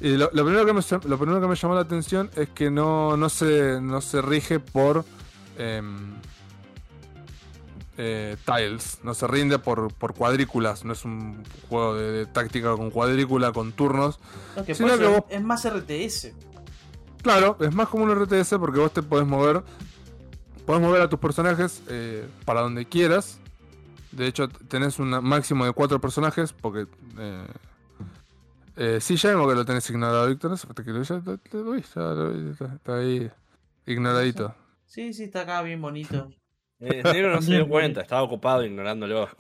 Y 0.01 0.17
lo, 0.17 0.31
primero 0.31 0.65
que 0.67 0.73
me, 0.73 0.81
lo 1.05 1.19
primero 1.19 1.41
que 1.41 1.47
me 1.47 1.55
llamó 1.55 1.75
la 1.75 1.83
atención 1.83 2.31
es 2.37 2.49
que 2.49 2.71
no, 2.71 3.17
no, 3.17 3.29
se, 3.29 3.81
no 3.81 4.01
se 4.01 4.21
rige 4.21 4.59
por 4.59 5.05
em, 5.59 6.15
eh, 7.99 8.37
tiles, 8.45 8.99
no 9.03 9.15
se 9.15 9.27
rinde 9.27 9.59
por, 9.59 9.93
por 9.95 10.15
cuadrículas, 10.15 10.85
no 10.85 10.93
es 10.93 11.05
un 11.05 11.43
juego 11.69 11.95
de, 11.97 12.13
de 12.13 12.27
táctica 12.27 12.75
con 12.77 12.91
cuadrícula, 12.91 13.53
con 13.53 13.73
turnos. 13.73 14.19
No, 14.57 14.65
que 14.65 14.73
es, 14.73 14.81
vos- 14.81 15.25
es 15.29 15.43
más 15.43 15.65
RTS. 15.69 16.33
Claro, 17.23 17.57
es 17.61 17.75
más 17.75 17.89
como 17.89 18.05
un 18.05 18.11
RTS 18.15 18.55
porque 18.59 18.81
vos 18.81 18.93
te 18.93 19.03
podés 19.03 19.27
mover. 19.27 19.63
Podés 20.67 20.83
mover 20.83 21.03
a 21.03 21.09
tus 21.09 21.19
personajes 21.19 21.83
eh, 21.89 22.27
para 22.45 22.61
donde 22.63 22.87
quieras. 22.87 23.39
De 24.13 24.27
hecho, 24.27 24.49
tenés 24.49 24.99
un 24.99 25.09
máximo 25.23 25.65
de 25.65 25.73
cuatro 25.73 26.01
personajes 26.01 26.53
porque. 26.53 26.87
Eh, 27.19 27.47
eh, 28.77 28.99
sí, 29.01 29.17
ya 29.17 29.31
vemos 29.31 29.49
que 29.49 29.55
lo 29.55 29.65
tenés 29.65 29.89
ignorado, 29.91 30.27
Víctor. 30.29 30.53
Está 30.55 30.73
ahí 32.97 33.31
ignoradito. 33.87 34.55
Sí, 34.87 35.13
sí, 35.13 35.25
está 35.25 35.43
acá 35.43 35.63
bien 35.63 35.81
bonito. 35.81 36.31
Eh, 36.83 37.01
negro 37.05 37.35
no 37.35 37.41
se 37.41 37.53
dio 37.53 37.69
cuenta, 37.69 38.01
estaba 38.03 38.23
ocupado 38.23 38.65
ignorándolo. 38.65 39.29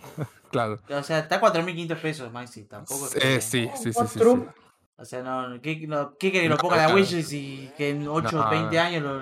Claro. 0.53 0.79
O 0.91 1.03
sea, 1.03 1.21
está 1.21 1.37
a 1.37 1.41
4.500 1.41 1.97
pesos, 1.97 2.31
Maxi. 2.31 2.65
Tampoco 2.65 3.07
es 3.07 3.15
que- 3.15 3.37
Eh, 3.37 3.41
sí, 3.41 3.71
sí, 3.75 3.85
sí, 3.85 3.85
sí, 3.85 3.93
sí. 3.93 3.95
Cuatro. 3.95 4.55
O 4.99 5.05
sea, 5.07 5.23
no, 5.23 5.59
¿qué, 5.63 5.87
no, 5.89 6.11
¿qué 6.19 6.31
quiere 6.31 6.43
que 6.43 6.49
lo 6.51 6.57
No, 6.57 6.61
ponga 6.61 6.77
la 6.77 6.83
claro. 6.89 6.97
Wishes 7.01 7.33
y 7.33 7.71
que 7.75 7.89
en 7.89 8.07
8 8.07 8.37
No, 8.37 8.47
o 8.47 8.51
20 8.51 8.77
no. 8.77 8.83
años 8.83 9.03
lo. 9.03 9.21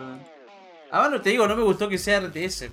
Ahora 0.91 1.09
no 1.11 1.21
te 1.21 1.31
digo, 1.31 1.47
no 1.47 1.55
me 1.55 1.63
gustó 1.63 1.89
que 1.89 1.99
sea 1.99 2.19
RTS. 2.21 2.71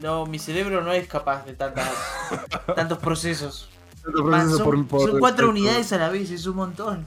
No, 0.00 0.24
mi 0.24 0.38
cerebro 0.38 0.80
no 0.80 0.90
es 0.94 1.06
capaz 1.06 1.44
de 1.44 1.52
tantas, 1.52 1.90
tantos 2.74 2.96
procesos. 2.96 3.68
Man, 4.06 4.48
son, 4.50 4.64
por- 4.64 4.86
por- 4.88 5.10
son 5.10 5.20
cuatro 5.20 5.50
unidades 5.50 5.92
a 5.92 5.98
la 5.98 6.08
vez, 6.08 6.30
es 6.30 6.46
un 6.46 6.56
montón. 6.56 7.04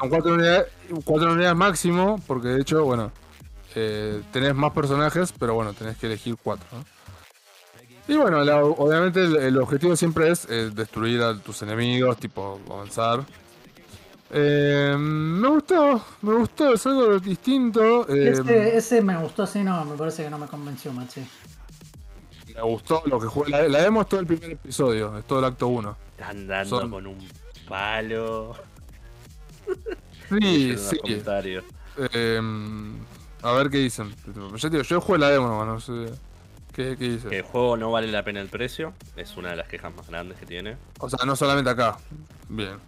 Son 0.00 0.08
cuatro 0.08 0.32
unidades, 0.32 0.66
cuatro 1.04 1.32
unidades 1.34 1.54
máximo, 1.56 2.18
porque 2.26 2.48
de 2.48 2.62
hecho, 2.62 2.82
bueno, 2.82 3.12
eh, 3.80 4.22
tenés 4.32 4.54
más 4.54 4.72
personajes, 4.72 5.32
pero 5.38 5.54
bueno, 5.54 5.72
tenés 5.72 5.96
que 5.98 6.06
elegir 6.06 6.36
cuatro. 6.42 6.66
¿no? 6.72 6.84
Y 8.12 8.16
bueno, 8.16 8.42
la- 8.42 8.64
obviamente 8.64 9.20
el, 9.22 9.36
el 9.36 9.56
objetivo 9.58 9.94
siempre 9.94 10.30
es 10.30 10.46
eh, 10.48 10.70
destruir 10.74 11.20
a 11.22 11.38
tus 11.38 11.62
enemigos, 11.62 12.16
tipo 12.16 12.58
avanzar. 12.70 13.24
Eh, 14.30 14.94
me 14.98 15.48
gustó, 15.48 16.04
me 16.22 16.34
gustó, 16.34 16.74
es 16.74 16.86
algo 16.86 17.18
distinto. 17.18 18.06
eh, 18.08 18.30
Ese, 18.30 18.76
ese 18.76 19.02
me 19.02 19.16
gustó 19.18 19.44
así, 19.44 19.62
no, 19.62 19.84
me 19.84 19.96
parece 19.96 20.24
que 20.24 20.30
no 20.30 20.38
me 20.38 20.46
convenció, 20.46 20.92
machi. 20.92 21.22
me 22.54 22.62
gustó 22.62 23.02
lo 23.06 23.18
que 23.20 23.26
jugué. 23.26 23.50
La, 23.50 23.68
la 23.68 23.82
demo 23.82 24.02
es 24.02 24.08
todo 24.08 24.20
el 24.20 24.26
primer 24.26 24.50
episodio, 24.52 25.16
es 25.18 25.24
todo 25.26 25.38
el 25.38 25.44
acto 25.46 25.68
1. 25.68 25.96
Andando 26.22 26.80
Son- 26.80 26.90
con 26.90 27.06
un 27.06 27.28
palo. 27.68 28.54
Sí, 30.28 30.74
sí. 30.78 30.98
comentarios. 30.98 31.64
eh, 32.12 32.40
a 33.42 33.52
ver 33.52 33.70
qué 33.70 33.78
dicen. 33.78 34.14
Digo, 34.26 34.56
yo 34.56 35.00
jugué 35.00 35.18
la 35.18 35.30
demo 35.30 35.48
nomás, 35.48 35.66
no 35.66 35.80
sé. 35.80 36.12
¿Qué, 36.74 36.96
qué 36.96 37.10
dice? 37.10 37.28
Que 37.28 37.38
el 37.38 37.42
juego 37.42 37.76
no 37.76 37.90
vale 37.90 38.06
la 38.08 38.22
pena 38.22 38.40
el 38.40 38.48
precio. 38.48 38.94
Es 39.16 39.36
una 39.36 39.50
de 39.50 39.56
las 39.56 39.68
quejas 39.68 39.94
más 39.94 40.06
grandes 40.08 40.38
que 40.38 40.46
tiene. 40.46 40.76
O 41.00 41.08
sea, 41.10 41.24
no 41.26 41.34
solamente 41.34 41.70
acá. 41.70 41.98
Bien. 42.48 42.78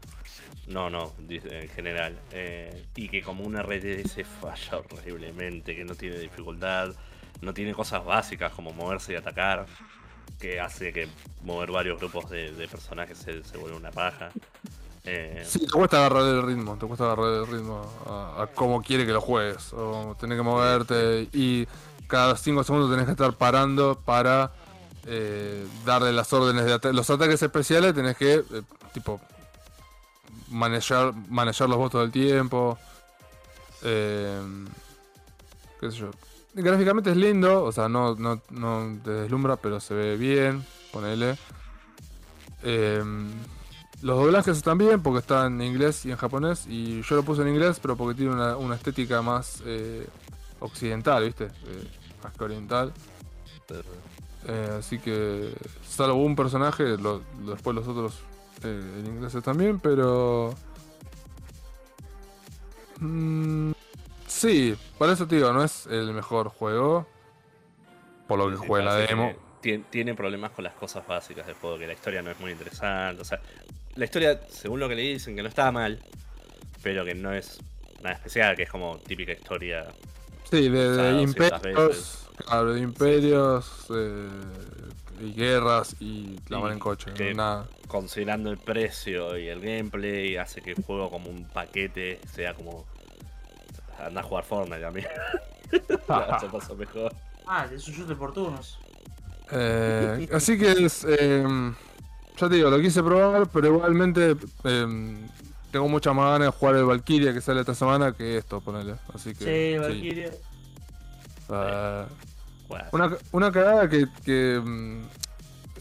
No, 0.69 0.89
no, 0.89 1.13
en 1.29 1.69
general. 1.69 2.19
Eh, 2.31 2.87
y 2.95 3.09
que 3.09 3.23
como 3.23 3.45
un 3.45 3.57
RTS 3.57 4.25
falla 4.41 4.79
horriblemente, 4.79 5.75
que 5.75 5.85
no 5.85 5.95
tiene 5.95 6.19
dificultad, 6.19 6.95
no 7.41 7.53
tiene 7.53 7.75
cosas 7.75 8.05
básicas 8.05 8.53
como 8.53 8.73
moverse 8.73 9.13
y 9.13 9.17
atacar, 9.17 9.67
que 10.39 10.61
hace 10.61 10.93
que 10.93 11.09
mover 11.43 11.73
varios 11.73 11.99
grupos 11.99 12.31
de, 12.31 12.53
de 12.53 12.69
personajes 12.69 13.19
se, 13.19 13.43
se 13.43 13.59
vuelve 13.59 13.77
una 13.77 13.91
paja. 13.91 14.31
Eh, 15.05 15.45
Sí, 15.47 15.61
te 15.61 15.71
cuesta 15.71 15.99
agarrar 15.99 16.23
el 16.25 16.43
ritmo, 16.43 16.77
te 16.77 16.87
cuesta 16.87 17.05
agarrar 17.05 17.33
el 17.33 17.47
ritmo 17.47 17.83
a, 18.07 18.43
a 18.43 18.47
cómo 18.49 18.83
quiere 18.83 19.07
que 19.07 19.13
lo 19.13 19.21
juegues. 19.21 19.73
O 19.73 20.17
tenés 20.19 20.37
que 20.37 20.43
moverte 20.43 21.29
y 21.33 21.67
cada 22.07 22.37
5 22.37 22.65
segundos 22.65 22.91
tenés 22.91 23.07
que 23.07 23.13
estar 23.13 23.33
parando 23.33 23.99
para 24.05 24.53
eh, 25.07 25.67
darle 25.87 26.13
las 26.13 26.33
órdenes 26.33 26.65
de. 26.67 26.93
Los 26.93 27.09
ataques 27.09 27.43
especiales 27.43 27.95
tenés 27.95 28.17
que, 28.17 28.35
eh, 28.35 28.45
tipo, 28.93 29.21
manejar, 30.49 31.15
manejarlos 31.29 31.79
vos 31.79 31.91
todo 31.91 32.03
el 32.03 32.11
tiempo. 32.11 32.79
Eh, 33.83 34.41
qué 35.81 35.91
sé 35.91 35.99
yo. 35.99 36.11
Gráficamente 36.53 37.11
es 37.11 37.17
lindo, 37.17 37.65
o 37.65 37.73
sea, 37.73 37.89
no, 37.89 38.17
te 39.05 39.11
deslumbra, 39.11 39.57
pero 39.57 39.79
se 39.81 39.95
ve 39.95 40.17
bien, 40.17 40.67
ponele. 40.93 41.39
Los 44.03 44.17
doblajes 44.19 44.57
están 44.57 44.79
bien 44.79 45.03
porque 45.03 45.19
están 45.21 45.61
en 45.61 45.67
inglés 45.67 46.05
y 46.07 46.11
en 46.11 46.17
japonés. 46.17 46.67
Y 46.69 47.03
yo 47.03 47.17
lo 47.17 47.23
puse 47.23 47.43
en 47.43 47.49
inglés, 47.49 47.79
pero 47.81 47.97
porque 47.97 48.17
tiene 48.17 48.33
una, 48.33 48.57
una 48.57 48.75
estética 48.77 49.23
más 49.23 49.63
eh, 49.67 50.07
occidental, 50.61 51.25
¿viste? 51.25 51.45
Eh, 51.45 51.89
más 52.23 52.33
que 52.35 52.45
oriental. 52.45 52.93
Eh, 54.49 54.77
así 54.79 54.99
que, 54.99 55.53
salvo 55.87 56.15
un 56.25 56.35
personaje, 56.35 56.97
lo- 56.97 57.23
después 57.47 57.77
los 57.77 57.87
otros 57.87 58.19
eh, 58.63 59.01
en 59.01 59.07
inglés 59.07 59.35
están 59.35 59.57
bien, 59.59 59.79
pero. 59.81 60.55
Mm, 63.01 63.73
sí, 64.27 64.77
por 64.99 65.09
eso 65.11 65.27
digo, 65.27 65.53
no 65.53 65.63
es 65.65 65.87
el 65.87 66.13
mejor 66.13 66.49
juego. 66.49 67.07
Por 68.27 68.39
lo 68.39 68.61
que 68.61 68.67
en 68.79 68.85
la 68.85 68.95
demo. 68.95 69.33
que 69.63 69.79
tiene 69.91 70.15
problemas 70.15 70.53
con 70.53 70.65
las 70.65 70.75
cosas 70.75 71.07
básicas 71.07 71.47
del 71.47 71.57
juego, 71.57 71.79
que 71.79 71.87
la 71.87 71.93
historia 71.95 72.23
no 72.23 72.31
es 72.31 72.39
muy 72.41 72.53
interesante. 72.53 73.21
O 73.21 73.25
sea, 73.25 73.41
la 73.97 74.05
historia, 74.05 74.41
según 74.49 74.81
lo 74.81 74.89
que 74.89 74.95
le 74.95 75.03
dicen, 75.03 75.37
que 75.37 75.43
no 75.43 75.49
estaba 75.49 75.73
mal, 75.73 75.99
pero 76.83 77.05
que 77.05 77.15
no 77.15 77.33
es 77.33 77.59
nada 78.03 78.15
especial, 78.17 78.57
que 78.57 78.63
es 78.65 78.71
como 78.71 78.99
típica 78.99 79.33
historia. 79.33 79.87
Sí, 80.51 80.69
de, 80.69 80.91
de 80.97 81.23
imperios, 81.23 82.29
claro, 82.47 82.73
de 82.75 82.81
imperios 82.81 83.87
eh, 83.95 84.29
y 85.21 85.33
guerras 85.33 85.95
y 86.01 86.37
la 86.49 86.59
Y 86.59 86.63
van 86.63 86.73
en 86.73 86.79
coche, 86.79 87.13
que- 87.15 87.35
nada. 87.35 87.69
Considerando 87.87 88.51
el 88.51 88.59
precio 88.59 89.37
y 89.37 89.49
el 89.49 89.61
gameplay, 89.61 90.37
hace 90.37 90.61
que 90.63 90.71
el 90.73 90.83
juego 90.85 91.11
como 91.11 91.29
un 91.29 91.45
paquete 91.45 92.21
sea 92.33 92.55
como. 92.55 92.87
Anda 93.99 94.21
a 94.21 94.25
jugar 94.25 94.45
Fortnite 94.45 94.81
también. 94.81 95.09
Se 95.71 95.79
pasa 96.07 96.75
mejor. 96.77 97.13
Ah, 97.47 97.67
es 97.73 97.87
un 97.89 97.95
shooter 97.95 98.17
por 98.17 98.33
turnos. 98.33 98.79
Eh, 99.53 100.29
así 100.33 100.57
que 100.57 100.71
es, 100.71 101.05
eh, 101.09 101.45
ya 102.41 102.49
te 102.49 102.55
digo, 102.57 102.71
lo 102.71 102.81
quise 102.81 103.03
probar, 103.03 103.49
pero 103.49 103.69
igualmente 103.69 104.37
eh, 104.65 105.17
tengo 105.71 105.89
mucha 105.89 106.13
más 106.13 106.33
ganas 106.33 106.53
de 106.53 106.59
jugar 106.59 106.77
el 106.77 106.85
Valkyria 106.85 107.33
que 107.33 107.41
sale 107.41 107.61
esta 107.61 107.75
semana 107.75 108.13
que 108.13 108.37
esto, 108.39 108.61
ponele. 108.61 108.95
Así 109.15 109.35
que 109.35 109.45
Sí, 109.45 109.73
sí. 109.73 109.79
Valkyria. 109.79 110.31
Bueno, 112.69 112.87
Una, 112.93 113.17
una 113.33 113.51
cagada 113.53 113.89
que, 113.89 114.07
que, 114.25 114.61
mm, 114.65 115.01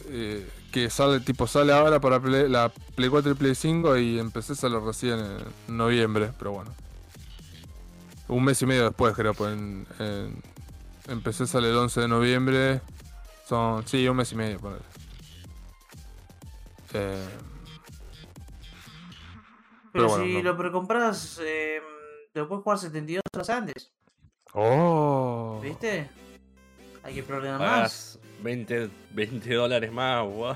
eh, 0.10 0.50
que 0.72 0.90
sale 0.90 1.20
tipo 1.20 1.46
sale 1.48 1.72
ahora 1.74 2.00
para 2.00 2.20
Play- 2.20 2.50
la 2.50 2.70
Play 2.96 3.10
4 3.10 3.32
y 3.32 3.36
Play 3.36 3.56
5 3.56 3.96
y 3.98 4.20
empecé 4.20 4.56
sale 4.56 4.80
recién 4.80 5.20
en 5.20 5.78
noviembre, 5.78 6.32
pero 6.40 6.52
bueno. 6.54 6.72
Un 8.28 8.44
mes 8.44 8.62
y 8.62 8.66
medio 8.66 8.86
después 8.86 9.16
creo, 9.16 9.34
pues 9.34 9.54
en, 9.54 9.86
en- 10.00 10.42
empecé 11.08 11.46
sale 11.48 11.70
el 11.70 11.76
11 11.78 12.02
de 12.02 12.08
noviembre. 12.08 12.82
Son, 13.48 13.88
sí, 13.88 14.08
un 14.08 14.18
mes 14.18 14.32
y 14.32 14.36
medio, 14.36 14.60
ponele. 14.60 14.82
Eh, 16.94 17.26
Pero, 19.92 20.06
Pero 20.06 20.08
bueno, 20.10 20.24
si 20.26 20.34
no. 20.34 20.42
lo 20.44 20.58
precompras, 20.58 21.40
eh, 21.42 21.82
te 22.34 22.40
lo 22.40 22.48
puedes 22.48 22.64
jugar 22.64 22.78
72 22.80 23.22
horas 23.34 23.50
antes. 23.50 23.92
oh. 24.54 25.60
¿Viste? 25.64 26.10
Hay 27.04 27.16
que 27.16 27.24
programar 27.24 27.60
más. 27.60 27.70
pagas 27.70 28.20
20, 28.44 28.90
20 29.12 29.54
dólares 29.56 29.92
más, 29.92 30.26
guau. 30.28 30.56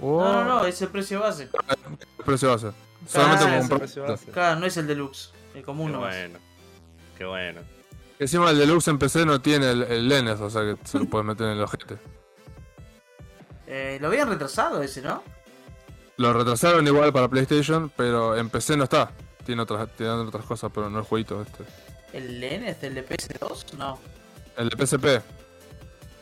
oh. 0.00 0.22
No, 0.24 0.32
no, 0.32 0.44
no, 0.44 0.64
es 0.64 0.80
el 0.82 0.88
precio 0.88 1.20
base. 1.20 1.44
El 2.18 2.24
precio 2.24 2.48
base. 2.50 2.70
Solamente 3.06 3.44
ese 3.44 3.58
comprar- 3.58 3.78
precio 3.80 4.02
base. 4.04 4.30
Claro, 4.30 4.60
no 4.60 4.66
es 4.66 4.76
el 4.76 4.86
deluxe. 4.86 5.32
El 5.54 5.62
común 5.64 5.88
Qué 5.88 5.92
no 5.92 5.98
bueno. 6.00 6.38
Qué 7.18 7.24
bueno. 7.26 7.60
Encima 8.18 8.50
el 8.50 8.58
Deluxe 8.58 8.88
en 8.88 8.98
PC 8.98 9.26
no 9.26 9.40
tiene 9.42 9.70
el, 9.70 9.82
el 9.82 10.08
Lenes, 10.08 10.40
o 10.40 10.48
sea 10.48 10.62
que 10.62 10.76
se 10.86 10.98
lo 11.00 11.06
puedes 11.06 11.26
meter 11.26 11.46
en 11.48 11.52
el 11.54 11.62
ojete. 11.62 11.96
Eh, 13.66 13.98
lo 14.00 14.06
habían 14.08 14.28
retrasado 14.28 14.80
ese, 14.82 15.02
¿no? 15.02 15.22
Lo 16.22 16.32
retrasaron 16.32 16.86
igual 16.86 17.12
para 17.12 17.26
PlayStation, 17.26 17.90
pero 17.96 18.36
en 18.36 18.48
PC 18.48 18.76
no 18.76 18.84
está. 18.84 19.10
Tiene 19.44 19.62
otras, 19.62 19.88
tiene 19.96 20.12
otras 20.12 20.44
cosas, 20.44 20.70
pero 20.72 20.88
no 20.88 21.00
el 21.00 21.04
jueguito 21.04 21.42
este. 21.42 21.64
¿El 22.12 22.44
N 22.44 22.68
es 22.70 22.80
el 22.84 22.94
de 22.94 23.04
PS2? 23.04 23.72
No. 23.76 23.98
El 24.56 24.68
de 24.68 24.86
PSP, 24.86 25.04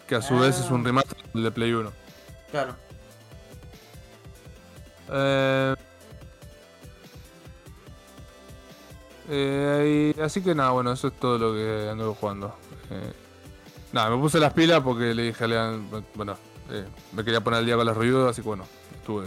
que 0.09 0.15
a 0.15 0.23
su 0.23 0.39
vez 0.39 0.57
Ah. 0.59 0.65
es 0.65 0.71
un 0.71 0.83
remaster 0.83 1.19
del 1.35 1.43
de 1.43 1.51
Play 1.51 1.73
1. 1.75 1.93
Claro. 2.51 2.77
Eh, 5.13 5.75
eh, 9.29 10.15
y 10.17 10.21
así 10.23 10.41
que 10.43 10.55
nada, 10.55 10.71
bueno, 10.71 10.93
eso 10.93 11.09
es 11.09 11.15
todo 11.21 11.37
lo 11.37 11.53
que 11.53 11.91
anduve 11.91 12.15
jugando. 12.19 12.55
Eh, 12.91 13.13
nada, 13.93 14.09
me 14.09 14.17
puse 14.17 14.41
las 14.41 14.55
pilas 14.55 14.81
porque 14.81 15.13
le 15.15 15.25
dije 15.25 15.45
a 15.45 15.47
Lean, 15.47 15.91
bueno, 16.15 16.39
eh, 16.71 16.87
me 17.13 17.23
quería 17.23 17.43
poner 17.43 17.59
al 17.59 17.67
día 17.67 17.77
con 17.77 17.85
las 17.85 17.97
reviews, 17.99 18.31
así 18.31 18.41
que 18.41 18.49
bueno, 18.49 18.65
estuve 18.95 19.27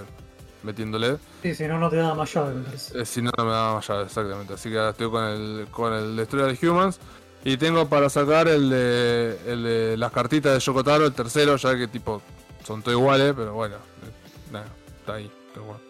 metiéndole. 0.64 1.18
Sí, 1.41 1.53
si 1.56 1.68
no, 1.68 1.77
no 1.77 1.90
te 1.90 1.98
da 1.98 2.14
más 2.14 2.34
llave, 2.34 2.56
me 2.56 2.64
parece. 2.64 2.99
Eh, 2.99 3.06
si 3.06 3.22
no, 3.22 3.31
no 3.38 3.45
me 3.45 3.52
daba 3.52 3.76
más 3.76 3.88
llave, 3.88 4.03
exactamente. 4.03 4.53
Así 4.53 4.69
que 4.69 4.77
ahora 4.77 4.91
estoy 4.91 5.10
con 5.10 5.23
el, 5.23 5.68
con 5.72 5.94
el 5.94 6.15
Destroyer 6.15 6.57
de 6.57 6.69
Humans. 6.69 6.99
Y 7.45 7.57
tengo 7.57 7.88
para 7.90 8.10
sacar 8.10 8.48
el 8.48 8.69
de, 8.69 9.38
el 9.45 9.64
de 9.64 9.98
las 9.98 10.11
cartitas 10.11 10.53
de 10.53 10.60
Yokotaro, 10.60 11.06
el 11.06 11.14
tercero, 11.14 11.57
ya 11.57 11.77
que 11.77 11.88
tipo 11.88 12.22
son 12.64 12.81
todos 12.81 12.98
iguales, 12.98 13.34
pero 13.35 13.53
bueno, 13.53 13.76
eh, 13.76 14.52
nada, 14.52 14.68
está 14.99 15.15
ahí. 15.15 15.30
Pero 15.53 15.65
bueno. 15.65 15.81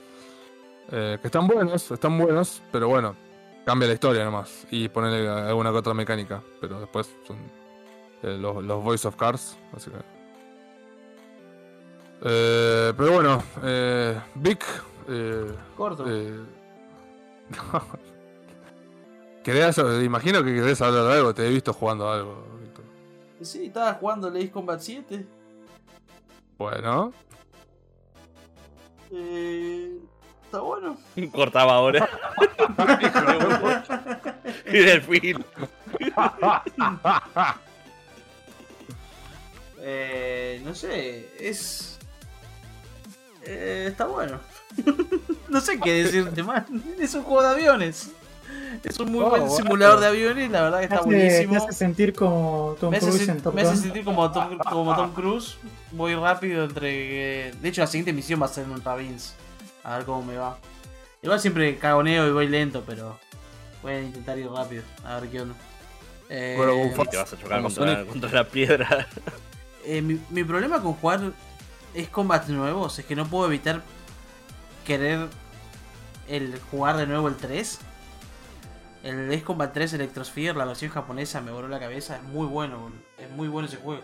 Eh, 0.91 1.19
que 1.21 1.27
están 1.27 1.47
buenos, 1.47 1.91
están 1.91 2.17
buenos, 2.17 2.61
pero 2.71 2.87
bueno, 2.87 3.15
Cambia 3.65 3.87
la 3.87 3.93
historia 3.93 4.25
nomás 4.25 4.67
y 4.71 4.89
ponerle 4.89 5.29
alguna 5.29 5.71
que 5.71 5.77
otra 5.77 5.93
mecánica, 5.93 6.43
pero 6.59 6.81
después 6.81 7.09
son 7.25 7.37
eh, 8.21 8.37
los, 8.37 8.61
los 8.61 8.83
Voice 8.83 9.07
of 9.07 9.15
Cars, 9.15 9.57
así 9.75 9.89
que... 9.89 9.97
Eh, 12.25 12.93
pero 12.95 13.11
bueno, 13.13 13.43
eh, 13.63 14.19
Vic... 14.35 14.63
Eh, 15.09 15.53
Corto. 15.75 16.05
eh, 16.07 16.39
¿Querés, 19.43 19.77
imagino 20.03 20.41
que 20.43 20.53
querés 20.55 20.81
hablar 20.81 21.03
de 21.03 21.13
algo, 21.13 21.33
te 21.33 21.45
he 21.45 21.49
visto 21.49 21.73
jugando 21.73 22.09
algo. 22.09 22.47
Víctor. 22.61 22.85
Sí, 23.41 23.65
estaba 23.65 23.93
jugando 23.95 24.29
Ace 24.29 24.49
Combat 24.51 24.79
7. 24.79 25.25
Bueno, 26.57 27.11
Eh, 29.11 29.97
está 30.45 30.59
bueno. 30.61 30.97
Cortaba 31.33 31.73
ahora. 31.73 32.07
y 34.65 34.77
del 34.77 35.01
fin. 35.01 35.45
Eh, 39.81 40.61
no 40.63 40.73
sé, 40.73 41.29
es. 41.39 41.92
Eh, 43.45 43.87
está 43.89 44.05
bueno. 44.05 44.39
no 45.49 45.61
sé 45.61 45.79
qué 45.79 46.03
decirte 46.03 46.43
más. 46.43 46.63
Es 46.99 47.13
un 47.13 47.23
juego 47.23 47.41
de 47.43 47.49
aviones. 47.49 48.11
Es 48.83 48.99
un 48.99 49.11
muy 49.11 49.23
Oh, 49.23 49.29
buen 49.29 49.41
bueno. 49.43 49.55
simulador 49.55 49.99
de 49.99 50.07
aviones, 50.07 50.49
la 50.51 50.63
verdad 50.63 50.77
que 50.79 50.83
está 50.85 50.95
hace, 50.97 51.05
buenísimo. 51.05 51.55
hace 51.57 51.73
sentir 51.73 52.13
como 52.13 52.75
Tom 52.79 52.91
Me 52.91 52.99
Cruise 52.99 53.27
sen- 53.27 53.31
en 53.31 53.41
Top 53.41 53.53
me 53.53 53.61
hace 53.61 53.77
sentir 53.77 54.03
como 54.03 54.31
Tom, 54.31 54.57
como 54.57 54.95
Tom 54.95 55.13
Cruise. 55.13 55.57
Voy 55.91 56.15
rápido 56.15 56.63
entre. 56.65 57.51
De 57.61 57.69
hecho, 57.69 57.81
la 57.81 57.87
siguiente 57.87 58.13
misión 58.13 58.41
va 58.41 58.45
a 58.45 58.49
ser 58.49 58.65
en 58.65 58.83
Ravins. 58.83 59.35
A 59.83 59.97
ver 59.97 60.05
cómo 60.05 60.23
me 60.23 60.37
va. 60.37 60.57
Igual 61.21 61.39
siempre 61.39 61.77
cagoneo 61.77 62.27
y 62.27 62.31
voy 62.31 62.47
lento, 62.47 62.83
pero 62.85 63.19
voy 63.81 63.93
a 63.93 64.01
intentar 64.01 64.37
ir 64.39 64.49
rápido. 64.49 64.83
A 65.05 65.19
ver 65.19 65.29
qué 65.29 65.41
onda. 65.41 65.55
Eh, 66.29 66.55
Bueno, 66.57 67.05
te 67.09 67.17
vas 67.17 67.33
a 67.33 67.37
chocar 67.37 67.61
contra, 67.61 68.29
la 68.31 68.47
piedra. 68.47 69.07
eh, 69.85 70.01
mi, 70.01 70.19
mi 70.29 70.43
problema 70.43 70.81
con 70.81 70.93
jugar 70.93 71.31
es 71.93 72.09
combat 72.09 72.47
nuevos 72.47 72.97
es 72.99 73.05
que 73.05 73.15
no 73.15 73.25
puedo 73.27 73.47
evitar 73.47 73.81
querer 74.85 75.27
el 76.27 76.59
jugar 76.71 76.97
de 76.97 77.07
nuevo 77.07 77.27
el 77.27 77.35
3. 77.35 77.79
El 79.03 79.29
Ace 79.29 79.43
Combat 79.43 79.73
3 79.73 79.93
Electrosphere, 79.93 80.53
la 80.53 80.63
versión 80.65 80.89
japonesa, 80.89 81.41
me 81.41 81.51
voló 81.51 81.67
la 81.67 81.79
cabeza. 81.79 82.15
Es 82.17 82.23
muy 82.23 82.47
bueno, 82.47 82.89
es 83.17 83.29
muy 83.31 83.49
bueno 83.49 83.67
ese 83.67 83.75
juego. 83.77 84.01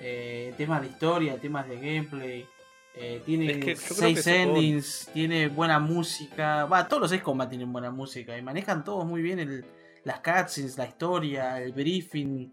Eh, 0.00 0.54
temas 0.56 0.80
de 0.82 0.86
historia, 0.88 1.36
temas 1.40 1.68
de 1.68 1.76
gameplay. 1.76 2.46
eh, 2.94 3.22
tiene 3.24 3.50
Es 3.52 3.64
que 3.64 3.74
yo 3.74 3.80
creo 3.82 3.88
que 3.88 3.94
6 3.94 4.18
ese 4.18 4.32
juego- 4.44 4.56
endings, 4.56 5.08
tiene 5.12 5.48
buena 5.48 5.78
música. 5.80 6.64
Va, 6.66 6.86
todos 6.88 7.02
los 7.02 7.12
Ace 7.12 7.22
Combat 7.22 7.48
tienen 7.48 7.72
buena 7.72 7.90
música 7.90 8.36
y 8.38 8.42
manejan 8.42 8.82
todos 8.84 9.04
muy 9.04 9.20
bien 9.22 9.38
el, 9.40 9.64
las 10.04 10.20
cutscenes, 10.20 10.76
la 10.78 10.86
historia, 10.86 11.60
el 11.60 11.72
briefing. 11.72 12.52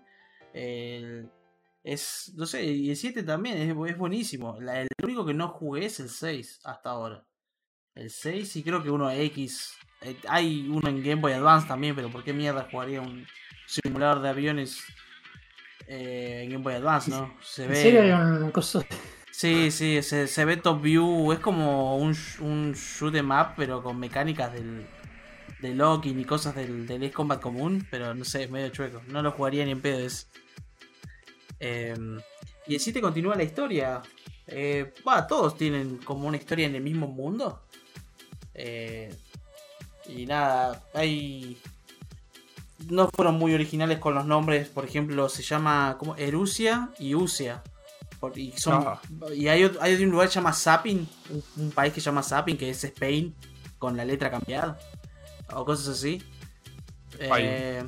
el- 0.54 1.30
es, 1.84 2.34
no 2.36 2.46
sé, 2.46 2.66
y 2.66 2.90
el 2.90 2.96
7 2.98 3.24
también 3.24 3.58
es, 3.58 3.70
es 3.92 3.98
buenísimo. 3.98 4.60
La- 4.60 4.82
el 4.82 4.88
único 5.04 5.26
que 5.26 5.34
no 5.34 5.50
jugué 5.50 5.86
es 5.86 6.00
el 6.00 6.10
6 6.10 6.60
hasta 6.64 6.90
ahora. 6.92 7.26
El 7.96 8.10
6 8.10 8.56
y 8.58 8.64
creo 8.64 8.84
que 8.84 8.92
uno 8.92 9.10
X. 9.12 9.74
Eh, 10.02 10.16
hay 10.28 10.68
uno 10.70 10.90
en 10.90 11.02
Game 11.02 11.22
Boy 11.22 11.34
Advance 11.34 11.68
también, 11.68 11.96
pero 11.96 12.12
¿por 12.12 12.24
qué 12.24 12.34
mierda 12.34 12.68
jugaría 12.70 13.02
un 13.02 13.26
simulador 13.66 14.22
de 14.22 14.30
aviones 14.30 14.84
eh, 15.88 16.42
en 16.44 16.52
Game 16.52 16.64
Boy 16.64 16.76
Advance, 16.76 17.10
no? 17.10 17.34
Se 17.42 17.64
¿En 17.64 17.70
ve... 17.70 17.76
serio 17.76 18.02
hay 18.02 18.12
un 18.12 18.52
coso? 18.52 18.84
Sí, 19.32 19.70
sí, 19.70 20.02
se, 20.02 20.26
se 20.28 20.46
ve 20.46 20.58
top 20.58 20.82
view. 20.82 21.32
Es 21.32 21.38
como 21.38 21.96
un, 21.98 22.16
un 22.40 22.74
shoot 22.74 23.14
em 23.14 23.30
up, 23.30 23.50
pero 23.56 23.84
con 23.84 24.00
mecánicas 24.00 24.52
del, 24.52 24.88
de 25.62 25.76
locking 25.76 26.20
y 26.20 26.26
cosas 26.26 26.56
del, 26.56 26.88
del 26.88 27.04
Ace 27.04 27.12
Combat 27.14 27.40
común. 27.40 27.86
Pero 27.92 28.16
no 28.16 28.26
sé, 28.26 28.46
es 28.46 28.50
medio 28.50 28.70
chueco. 28.70 29.04
No 29.10 29.22
lo 29.22 29.32
jugaría 29.32 29.64
ni 29.64 29.72
en 29.74 29.82
pedo 29.82 30.00
ese. 30.00 30.26
Em, 31.60 32.20
y 32.68 32.76
el 32.76 32.80
7 32.80 33.02
continúa 33.02 33.36
la 33.36 33.44
historia. 33.44 34.02
Eh, 34.48 34.94
todos 35.28 35.58
tienen 35.58 35.98
como 35.98 36.28
una 36.28 36.38
historia 36.38 36.66
en 36.68 36.76
el 36.76 36.82
mismo 36.84 37.08
mundo. 37.08 37.64
Eh, 38.54 39.14
y 40.08 40.26
nada, 40.26 40.84
hay. 40.94 41.58
No 42.90 43.10
fueron 43.10 43.36
muy 43.36 43.54
originales 43.54 44.00
con 44.00 44.14
los 44.16 44.26
nombres. 44.26 44.68
Por 44.70 44.86
ejemplo, 44.86 45.28
se 45.30 45.44
llama 45.44 45.96
como 46.00 46.16
Erusia 46.16 46.90
y 47.00 47.16
Usia. 47.16 47.64
Por- 48.20 48.38
Y, 48.38 48.52
son, 48.54 48.84
Ah. 48.88 49.02
y 49.36 49.48
hay, 49.48 49.64
ot- 49.64 49.78
hay 49.82 50.02
un 50.04 50.10
lugar 50.12 50.28
que 50.28 50.34
se 50.34 50.40
llama 50.40 50.54
Sapin, 50.54 51.08
un, 51.30 51.44
un 51.64 51.72
país 51.72 51.94
que 51.94 52.00
se 52.02 52.06
llama 52.06 52.24
Sapin, 52.24 52.58
que 52.58 52.70
es 52.70 52.84
Spain, 52.84 53.36
con 53.78 53.96
la 53.98 54.06
letra 54.06 54.32
cambiada, 54.32 54.80
o 55.54 55.64
cosas 55.66 55.90
así. 55.90 56.24
Eh, 57.20 57.84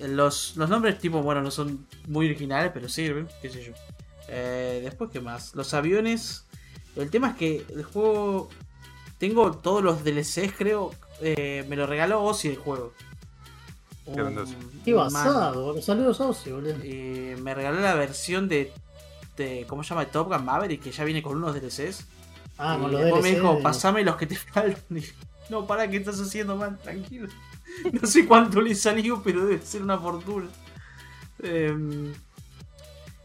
los, 0.00 0.56
los 0.56 0.68
nombres, 0.68 0.98
tipo, 0.98 1.22
bueno, 1.22 1.40
no 1.42 1.50
son 1.50 1.86
muy 2.08 2.26
originales, 2.26 2.70
pero 2.74 2.88
sirven, 2.88 3.28
qué 3.42 3.50
sé 3.50 3.64
yo. 3.64 3.72
Eh, 4.28 4.80
después, 4.82 5.10
¿qué 5.10 5.20
más? 5.20 5.54
Los 5.54 5.74
aviones. 5.74 6.46
El 6.96 7.10
tema 7.10 7.30
es 7.30 7.36
que 7.36 7.64
el 7.74 7.82
juego. 7.84 8.48
Tengo 9.18 9.52
todos 9.52 9.82
los 9.82 10.04
DLCs, 10.04 10.52
creo. 10.56 10.92
eh, 11.20 11.64
me 11.68 11.76
lo 11.76 11.86
regaló 11.86 12.22
Ozzy 12.24 12.48
el 12.48 12.56
juego. 12.56 12.92
Qué. 14.04 14.20
Un- 14.22 14.80
Qué 14.84 14.92
basado, 14.94 15.64
boludo. 15.66 15.82
Saludos 15.82 16.20
a 16.20 16.28
Ozzy, 16.28 16.50
boludo. 16.52 16.74
Eh, 16.82 17.36
me 17.40 17.54
regaló 17.54 17.80
la 17.80 17.94
versión 17.94 18.48
de, 18.48 18.72
de. 19.36 19.64
¿Cómo 19.68 19.82
se 19.82 19.90
llama? 19.90 20.06
Top 20.06 20.28
Gun 20.28 20.44
Maverick, 20.44 20.82
que 20.82 20.92
ya 20.92 21.04
viene 21.04 21.22
con 21.22 21.36
unos 21.36 21.54
DLCs. 21.54 22.04
Ah, 22.58 22.76
y 22.78 22.82
con 22.82 22.92
los 22.92 23.00
después 23.00 23.22
me 23.22 23.30
dijo, 23.30 23.52
pasame 23.62 24.04
los 24.04 24.16
que 24.16 24.26
te 24.26 24.36
faltan. 24.36 24.82
Dije, 24.88 25.12
no, 25.50 25.66
para, 25.66 25.88
¿qué 25.88 25.96
estás 25.98 26.20
haciendo, 26.20 26.56
man? 26.56 26.78
Tranquilo. 26.82 27.28
No 27.92 28.06
sé 28.06 28.26
cuánto 28.26 28.60
le 28.60 28.74
salió, 28.74 29.22
pero 29.22 29.44
debe 29.46 29.60
ser 29.64 29.82
una 29.82 29.98
fortuna. 29.98 30.46
Em, 31.42 32.12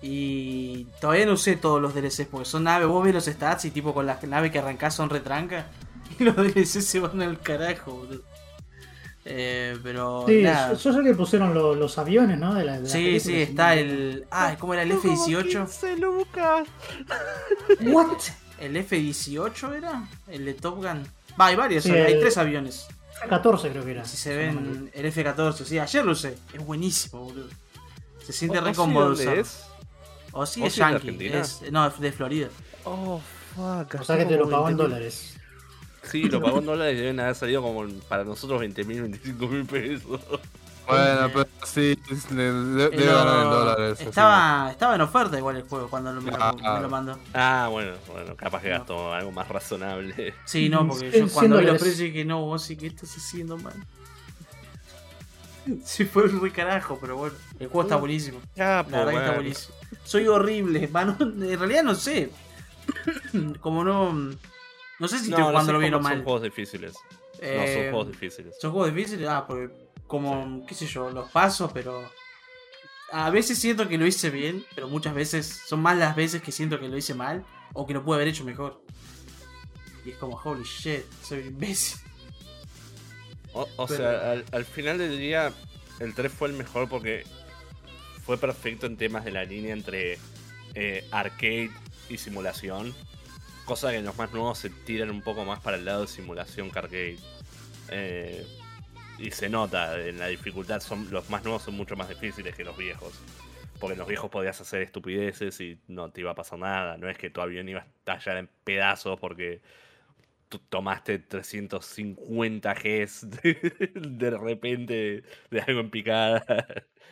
y 0.02 0.86
todavía 1.02 1.26
no 1.26 1.34
usé 1.34 1.56
todos 1.58 1.82
los 1.82 1.94
DLCs, 1.94 2.28
porque 2.32 2.46
son 2.50 2.64
naves, 2.64 2.88
vos 2.88 3.04
ves 3.04 3.14
los 3.14 3.26
stats 3.26 3.66
y 3.66 3.72
tipo 3.72 3.94
con 3.94 4.06
las 4.06 4.24
naves 4.24 4.52
que 4.52 4.60
arrancás 4.60 4.96
son 4.96 5.10
retranca. 5.10 5.68
Y 6.20 6.24
los 6.24 6.36
DLCs 6.36 6.84
se 6.86 7.00
van 7.00 7.22
al 7.22 7.40
carajo, 7.40 7.92
boludo. 7.94 8.22
Eh, 9.26 9.78
pero 9.84 10.26
Sí, 10.28 10.42
nada. 10.42 10.74
yo, 10.74 10.80
yo 10.80 10.94
sé 10.94 11.04
que 11.04 11.14
pusieron 11.14 11.54
lo- 11.54 11.76
los 11.76 11.98
aviones, 11.98 12.38
¿no? 12.40 12.56
De 12.56 12.66
la, 12.66 12.78
de 12.78 12.84
la 12.84 12.90
Sí, 12.90 13.20
sí, 13.20 13.42
está 13.42 13.76
no- 13.76 13.82
el. 13.82 14.26
Ah, 14.32 14.56
¿cómo 14.60 14.74
era 14.74 14.84
el 14.84 14.92
F-18? 14.94 15.98
Lucas. 16.00 16.68
¿What? 17.82 18.18
¿El 18.60 18.76
F-18 18.78 19.78
era? 19.78 20.04
¿El 20.28 20.46
de 20.46 20.54
Top 20.56 20.78
Gun? 20.78 21.04
Va, 21.40 21.48
hay 21.48 21.56
varios, 21.56 21.84
Sí, 21.84 21.92
hay 21.92 22.14
el- 22.14 22.20
tres 22.20 22.38
aviones. 22.38 22.88
14 23.28 23.70
creo 23.70 23.86
que 23.86 23.92
era. 23.92 24.06
Si 24.06 24.18
se 24.18 24.36
ven 24.36 24.92
el 24.94 25.06
F-14, 25.06 25.66
sí, 25.66 25.80
ayer 25.80 26.06
lo 26.06 26.12
usé. 26.14 26.38
Es 26.54 26.66
buenísimo, 26.66 27.24
boludo. 27.24 27.50
Se 28.24 28.34
siente 28.34 28.62
re 28.62 28.70
¿Ozzy 28.70 28.78
cómodo 28.78 29.14
es? 29.14 29.66
O 30.32 30.46
sí, 30.46 30.62
¿Ozzy 30.62 30.68
es 30.68 30.76
yankee. 30.76 31.28
Es, 31.28 31.62
no, 31.72 31.88
es 31.88 32.00
de 32.00 32.12
Florida. 32.12 32.50
Oh, 32.84 33.20
fuck. 33.56 34.02
O 34.02 34.04
sea 34.04 34.18
que 34.18 34.26
te 34.26 34.38
lo 34.38 34.50
pagó 34.50 34.70
en 34.70 34.76
20.000. 34.76 34.78
dólares. 34.78 35.36
Sí, 36.04 36.24
lo 36.24 36.42
pagó 36.42 36.60
en 36.60 36.66
dólares 36.68 36.96
y 36.96 37.02
deben 37.02 37.20
haber 37.20 37.36
salido 37.36 37.62
como 37.62 37.88
para 38.08 38.24
nosotros 38.24 38.60
20 38.60 38.84
mil, 38.84 39.02
25 39.02 39.48
mil 39.48 39.66
pesos. 39.66 40.22
Bueno, 40.90 41.30
pero 41.34 41.48
sí, 41.66 41.98
Eh, 42.10 42.18
lo- 42.32 42.90
ganar 42.90 43.44
en 43.46 43.50
dólares. 43.52 43.94
así 44.00 44.10
Estaba, 44.10 44.72
estaba 44.72 44.96
en 44.96 45.02
oferta 45.02 45.38
igual 45.38 45.58
el 45.58 45.64
juego 45.64 45.90
cuando 45.90 46.12
lo- 46.14 46.22
me, 46.22 46.32
lo, 46.32 46.38
Ah. 46.44 46.56
me 46.76 46.82
lo 46.82 46.90
mandó. 46.90 47.20
Ah, 47.34 47.68
bueno, 47.72 47.94
bueno, 48.08 48.36
capaz 48.36 48.62
que 48.62 48.70
No. 48.70 48.78
gastó 48.80 49.14
algo 49.14 49.32
más 49.32 49.48
razonable. 49.48 50.34
Sí, 50.46 50.70
no, 50.70 50.88
porque 50.88 51.12
yo 51.12 51.28
cuando 51.30 51.58
vi 51.58 51.66
los 51.66 51.78
precios 51.80 52.00
dije, 52.00 52.26
no, 52.26 52.42
vos 52.46 52.64
sí 52.64 52.76
que 52.76 52.88
estás 52.88 53.16
haciendo 53.16 53.58
mal. 53.58 53.74
Sí, 55.84 56.06
fue 56.06 56.24
un 56.24 56.42
re 56.42 56.52
carajo, 56.52 56.98
pero 57.00 57.18
bueno. 57.18 57.36
El 57.60 57.68
juego 57.68 57.84
está 57.84 57.96
buenísimo. 57.98 58.40
Ah, 58.58 58.84
La 58.90 59.00
verdad 59.06 59.12
que 59.12 59.18
está 59.20 59.34
buenísimo. 59.36 59.76
Soy 60.04 60.28
horrible, 60.28 60.88
mano. 60.88 61.16
En 61.20 61.60
realidad 61.60 61.84
no 61.84 61.94
sé. 61.96 62.32
Como 63.62 63.84
no. 63.84 64.14
No 64.14 65.08
sé 65.08 65.20
si 65.20 65.26
estoy 65.30 65.40
No, 65.44 65.50
jugando 65.50 65.74
los 65.74 65.82
bien 65.82 65.94
o 65.94 65.98
Xbox 65.98 66.08
son 66.10 66.18
mal. 66.18 66.24
juegos 66.24 66.42
difíciles. 66.44 66.94
No, 66.94 67.40
Eh, 67.42 67.74
son 67.76 67.92
juegos 67.92 68.08
difíciles. 68.08 68.56
son 68.60 68.72
juegos 68.72 68.96
difíciles. 68.96 69.30
Ah, 69.30 69.46
porque. 69.48 69.70
Como, 70.10 70.66
qué 70.66 70.76
sé 70.76 70.86
yo, 70.88 71.10
los 71.12 71.32
paso, 71.32 71.72
pero. 71.74 72.12
A 73.12 73.30
veces 73.30 73.58
siento 73.58 73.88
que 73.88 73.98
lo 73.98 74.06
hice 74.06 74.30
bien, 74.30 74.66
pero 74.76 74.90
muchas 74.90 75.14
veces. 75.14 75.46
Son 75.66 75.80
más 75.82 75.96
las 75.98 76.16
veces 76.18 76.42
que 76.42 76.52
siento 76.52 76.80
que 76.80 76.90
lo 76.90 76.98
hice 76.98 77.14
mal. 77.14 77.46
O 77.74 77.88
que 77.88 77.94
lo 77.94 78.04
pude 78.04 78.16
haber 78.18 78.28
hecho 78.28 78.44
mejor. 78.44 78.82
Y 80.04 80.10
es 80.10 80.18
como, 80.18 80.36
holy 80.44 80.64
shit, 80.64 81.04
soy 81.24 81.40
un 81.42 81.48
imbécil. 81.48 82.00
O, 83.54 83.68
o 83.78 83.88
pero- 83.88 83.98
sea, 83.98 84.32
al, 84.32 84.46
al 84.52 84.66
final 84.66 84.98
del 84.98 85.18
día, 85.18 85.54
el 86.00 86.14
3 86.14 86.32
fue 86.32 86.48
el 86.50 86.56
mejor 86.56 86.90
porque 86.90 87.24
fue 88.26 88.38
perfecto 88.38 88.86
en 88.88 88.98
temas 88.98 89.26
de 89.26 89.32
la 89.32 89.44
línea 89.44 89.74
entre 89.74 90.18
eh, 90.76 91.08
arcade 91.12 91.72
y 92.10 92.18
simulación. 92.18 92.94
Cosa 93.66 93.92
que 93.92 93.98
en 93.98 94.06
los 94.06 94.18
más 94.18 94.32
nuevos 94.32 94.58
se 94.58 94.70
tiran 94.72 95.10
un 95.12 95.22
poco 95.22 95.46
más 95.46 95.60
para 95.60 95.78
el 95.78 95.86
lado 95.86 96.02
de 96.02 96.08
simulación 96.08 96.72
que 96.72 96.80
arcade. 96.80 97.18
Eh, 97.90 98.48
y 99.20 99.32
se 99.32 99.50
nota 99.50 100.00
en 100.00 100.18
la 100.20 100.28
dificultad, 100.28 100.80
son, 100.82 101.10
los 101.12 101.30
más 101.30 101.44
nuevos 101.44 101.64
son 101.64 101.76
mucho 101.76 101.96
más 101.96 102.10
difíciles 102.10 102.56
que 102.56 102.64
los 102.64 102.78
viejos. 102.78 103.20
Porque 103.80 103.94
en 103.94 104.00
los 104.00 104.08
viejos 104.08 104.30
podías 104.30 104.60
hacer 104.60 104.82
estupideces 104.82 105.60
y 105.62 105.80
no 105.88 106.12
te 106.12 106.22
iba 106.22 106.32
a 106.32 106.36
pasar 106.36 106.60
nada. 106.60 106.98
No 106.98 107.10
es 107.10 107.18
que 107.18 107.30
tu 107.30 107.40
avión 107.42 107.70
iba 107.70 107.82
a 107.82 107.86
estallar 107.86 108.38
en 108.38 108.50
pedazos 108.66 109.18
porque 109.20 109.62
tú 110.50 110.60
tomaste 110.70 111.20
350 111.20 112.74
Gs 112.74 113.30
de, 113.30 113.92
de 113.96 114.30
repente 114.32 115.24
de 115.50 115.62
algo 115.62 115.80
en 115.80 115.92
picada 115.92 116.44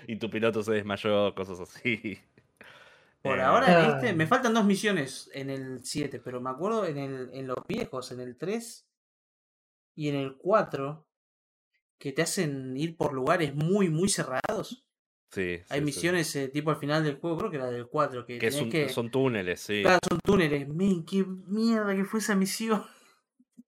y 0.08 0.18
tu 0.18 0.30
piloto 0.30 0.62
se 0.64 0.74
desmayó, 0.74 1.34
cosas 1.36 1.60
así. 1.62 2.20
Por 3.22 3.40
Eh, 3.40 3.42
ahora, 3.42 3.66
Ah. 3.68 3.96
este, 3.96 4.14
me 4.14 4.28
faltan 4.28 4.54
dos 4.54 4.66
misiones 4.66 5.30
en 5.34 5.50
el 5.50 5.86
7, 5.86 6.20
pero 6.20 6.42
me 6.42 6.50
acuerdo 6.50 6.86
en, 6.86 6.98
el, 6.98 7.30
en 7.34 7.48
los 7.48 7.58
viejos, 7.68 8.12
en 8.12 8.20
el 8.20 8.38
3 8.38 8.86
y 9.96 10.10
en 10.10 10.16
el 10.16 10.36
4, 10.38 11.07
que 11.98 12.12
te 12.12 12.22
hacen 12.22 12.76
ir 12.78 12.96
por 12.98 13.14
lugares 13.14 13.56
muy, 13.56 13.90
muy 13.90 14.10
cerrados. 14.10 14.86
Sí, 15.32 15.42
Hay 15.42 15.62
sí, 15.68 15.76
sí. 15.80 15.82
misiones 15.82 16.36
eh, 16.38 16.48
tipo 16.48 16.70
al 16.72 16.78
final 16.78 17.04
del 17.04 17.18
juego, 17.20 17.38
creo 17.38 17.52
que 17.52 17.58
era 17.58 17.70
del 17.70 17.88
4, 17.88 18.26
que, 18.26 18.52
son, 18.52 18.70
que- 18.70 18.90
son 18.90 19.12
túneles, 19.12 19.60
sí. 19.60 19.82
Claro, 19.82 20.00
son 20.08 20.20
túneles. 20.24 20.68
Men, 20.70 21.06
qué 21.06 21.26
mierda 21.26 21.96
que 21.96 22.06
fue 22.06 22.20
esa 22.22 22.36
misión. 22.36 22.84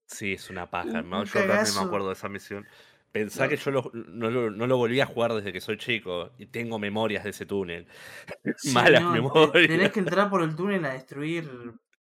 Sí, 0.06 0.32
es 0.34 0.48
una 0.50 0.70
paja. 0.70 0.98
Hermano. 0.98 1.22
un 1.22 1.26
Yo 1.26 1.40
también 1.46 1.74
me 1.74 1.80
acuerdo 1.82 2.06
de 2.08 2.14
esa 2.14 2.28
misión. 2.28 2.66
Pensá 3.12 3.44
No. 3.44 3.50
que 3.50 3.56
yo 3.56 3.70
lo- 3.72 3.90
no, 3.92 4.30
lo, 4.30 4.50
no 4.50 4.66
lo 4.66 4.76
volví 4.76 5.00
a 5.00 5.06
jugar 5.06 5.34
desde 5.34 5.52
que 5.52 5.60
soy 5.60 5.76
chico 5.76 6.30
y 6.38 6.46
tengo 6.46 6.78
memorias 6.78 7.24
de 7.24 7.30
ese 7.30 7.44
túnel. 7.44 7.86
Malas 8.72 9.02
no, 9.02 9.10
memorias. 9.10 9.68
Tenés 9.68 9.92
que 9.92 10.00
entrar 10.00 10.30
por 10.30 10.42
el 10.42 10.54
túnel 10.54 10.84
a 10.84 10.92
destruir 10.94 11.50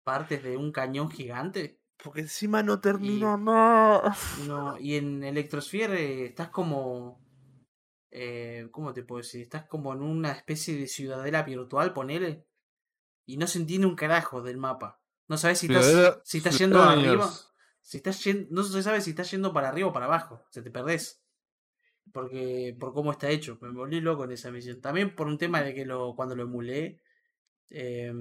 partes 0.02 0.42
de 0.42 0.56
un 0.56 0.72
cañón 0.72 1.10
gigante. 1.10 1.78
Porque 2.02 2.20
encima 2.20 2.62
no 2.62 2.80
termina 2.80 3.36
más. 3.36 4.38
No, 4.46 4.78
y 4.78 4.96
en 4.96 5.24
Electrosphere 5.24 6.26
estás 6.26 6.50
como. 6.50 7.24
Eh, 8.10 8.68
¿Cómo 8.70 8.92
te 8.92 9.02
puedo 9.02 9.22
decir? 9.22 9.42
Estás 9.42 9.66
como 9.66 9.92
en 9.92 10.02
una 10.02 10.32
especie 10.32 10.76
de 10.76 10.86
ciudadela 10.86 11.42
virtual, 11.42 11.92
ponele. 11.92 12.46
Y 13.26 13.36
no 13.38 13.46
se 13.46 13.58
entiende 13.58 13.86
un 13.86 13.96
carajo 13.96 14.42
del 14.42 14.56
mapa. 14.56 15.00
No 15.28 15.36
sabes 15.36 15.58
si 15.58 15.66
estás, 15.66 16.20
si 16.24 16.38
estás 16.38 16.58
yendo 16.58 16.78
Ciudadanos. 16.78 17.06
arriba. 17.06 17.30
Si 17.82 17.96
estás 17.96 18.22
yendo, 18.24 18.48
no 18.50 18.62
se 18.62 18.82
sabe 18.82 19.00
si 19.00 19.10
estás 19.10 19.30
yendo 19.30 19.52
para 19.52 19.68
arriba 19.68 19.88
o 19.88 19.92
para 19.92 20.06
abajo. 20.06 20.44
Se 20.50 20.62
te 20.62 20.70
perdés. 20.70 21.22
Porque, 22.12 22.76
por 22.78 22.92
cómo 22.92 23.10
está 23.10 23.28
hecho. 23.30 23.58
Me 23.60 23.70
volví 23.70 24.00
loco 24.00 24.24
en 24.24 24.32
esa 24.32 24.50
misión. 24.50 24.80
También 24.80 25.14
por 25.14 25.26
un 25.26 25.38
tema 25.38 25.62
de 25.62 25.74
que 25.74 25.84
lo, 25.84 26.14
cuando 26.14 26.36
lo 26.36 26.44
emulé. 26.44 27.00
Eh, 27.70 28.12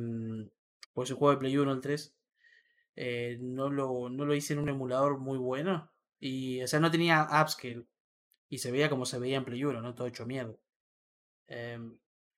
pues 0.94 1.10
el 1.10 1.18
juego 1.18 1.32
de 1.34 1.38
Play 1.38 1.58
1, 1.58 1.72
el 1.72 1.82
3. 1.82 2.16
Eh, 2.96 3.38
no, 3.42 3.70
lo, 3.70 4.10
no 4.10 4.26
lo 4.26 4.36
hice 4.36 4.54
en 4.54 4.60
un 4.60 4.70
emulador 4.70 5.20
muy 5.20 5.38
bueno. 5.38 5.92
Y, 6.20 6.62
o 6.64 6.68
sea, 6.68 6.80
no 6.80 6.92
tenía 6.92 7.28
upscale. 7.42 7.86
Y 8.50 8.60
se 8.60 8.72
veía 8.72 8.90
como 8.90 9.06
se 9.06 9.20
veía 9.20 9.38
en 9.38 9.46
Play 9.46 9.64
1, 9.64 9.82
¿no? 9.82 9.96
Todo 9.96 10.08
hecho 10.08 10.26
mierda. 10.26 10.56
Em, 11.48 11.98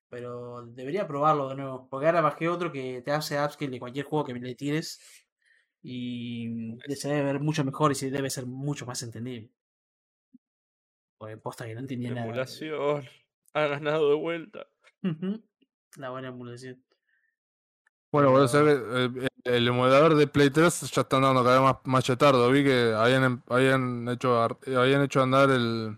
pero 0.09 0.65
debería 0.65 1.07
probarlo 1.07 1.49
de 1.49 1.55
nuevo. 1.55 1.87
Porque 1.89 2.07
ahora 2.07 2.21
bajé 2.21 2.49
otro 2.49 2.71
que 2.71 3.01
te 3.01 3.11
hace 3.11 3.41
upscale 3.43 3.71
de 3.71 3.79
cualquier 3.79 4.05
juego 4.05 4.25
que 4.25 4.33
le 4.33 4.55
tires. 4.55 4.99
Y 5.83 6.75
se 6.89 7.09
debe 7.09 7.23
ver 7.23 7.39
mucho 7.39 7.63
mejor 7.63 7.91
y 7.91 7.95
se 7.95 8.09
debe 8.09 8.29
ser 8.29 8.45
mucho 8.45 8.85
más 8.85 9.03
entendible. 9.03 9.51
Porque 11.17 11.37
posta 11.37 11.65
que 11.65 11.73
no 11.73 11.81
entendía 11.81 12.11
nada. 12.11 12.25
Emulación. 12.25 13.05
Ha 13.53 13.65
ganado 13.65 14.09
de 14.09 14.15
vuelta. 14.15 14.67
La 15.97 16.11
buena 16.11 16.27
emulación. 16.27 16.83
Bueno, 18.17 18.31
por 18.31 18.43
eso 18.43 18.67
eh, 18.67 19.27
el 19.43 19.67
emulador 19.67 20.15
de 20.15 20.27
Play 20.27 20.49
3 20.49 20.91
ya 20.91 21.01
están 21.01 21.21
dando 21.21 21.43
cada 21.43 21.59
vez 21.59 21.63
más, 21.63 21.77
más 21.85 22.03
chetardo. 22.03 22.49
Vi 22.51 22.63
que 22.63 22.93
habían, 22.95 23.23
em- 23.23 23.41
habían 23.47 24.09
hecho 24.09 24.41
habían 24.41 25.03
hecho 25.03 25.21
andar 25.21 25.49
el 25.51 25.97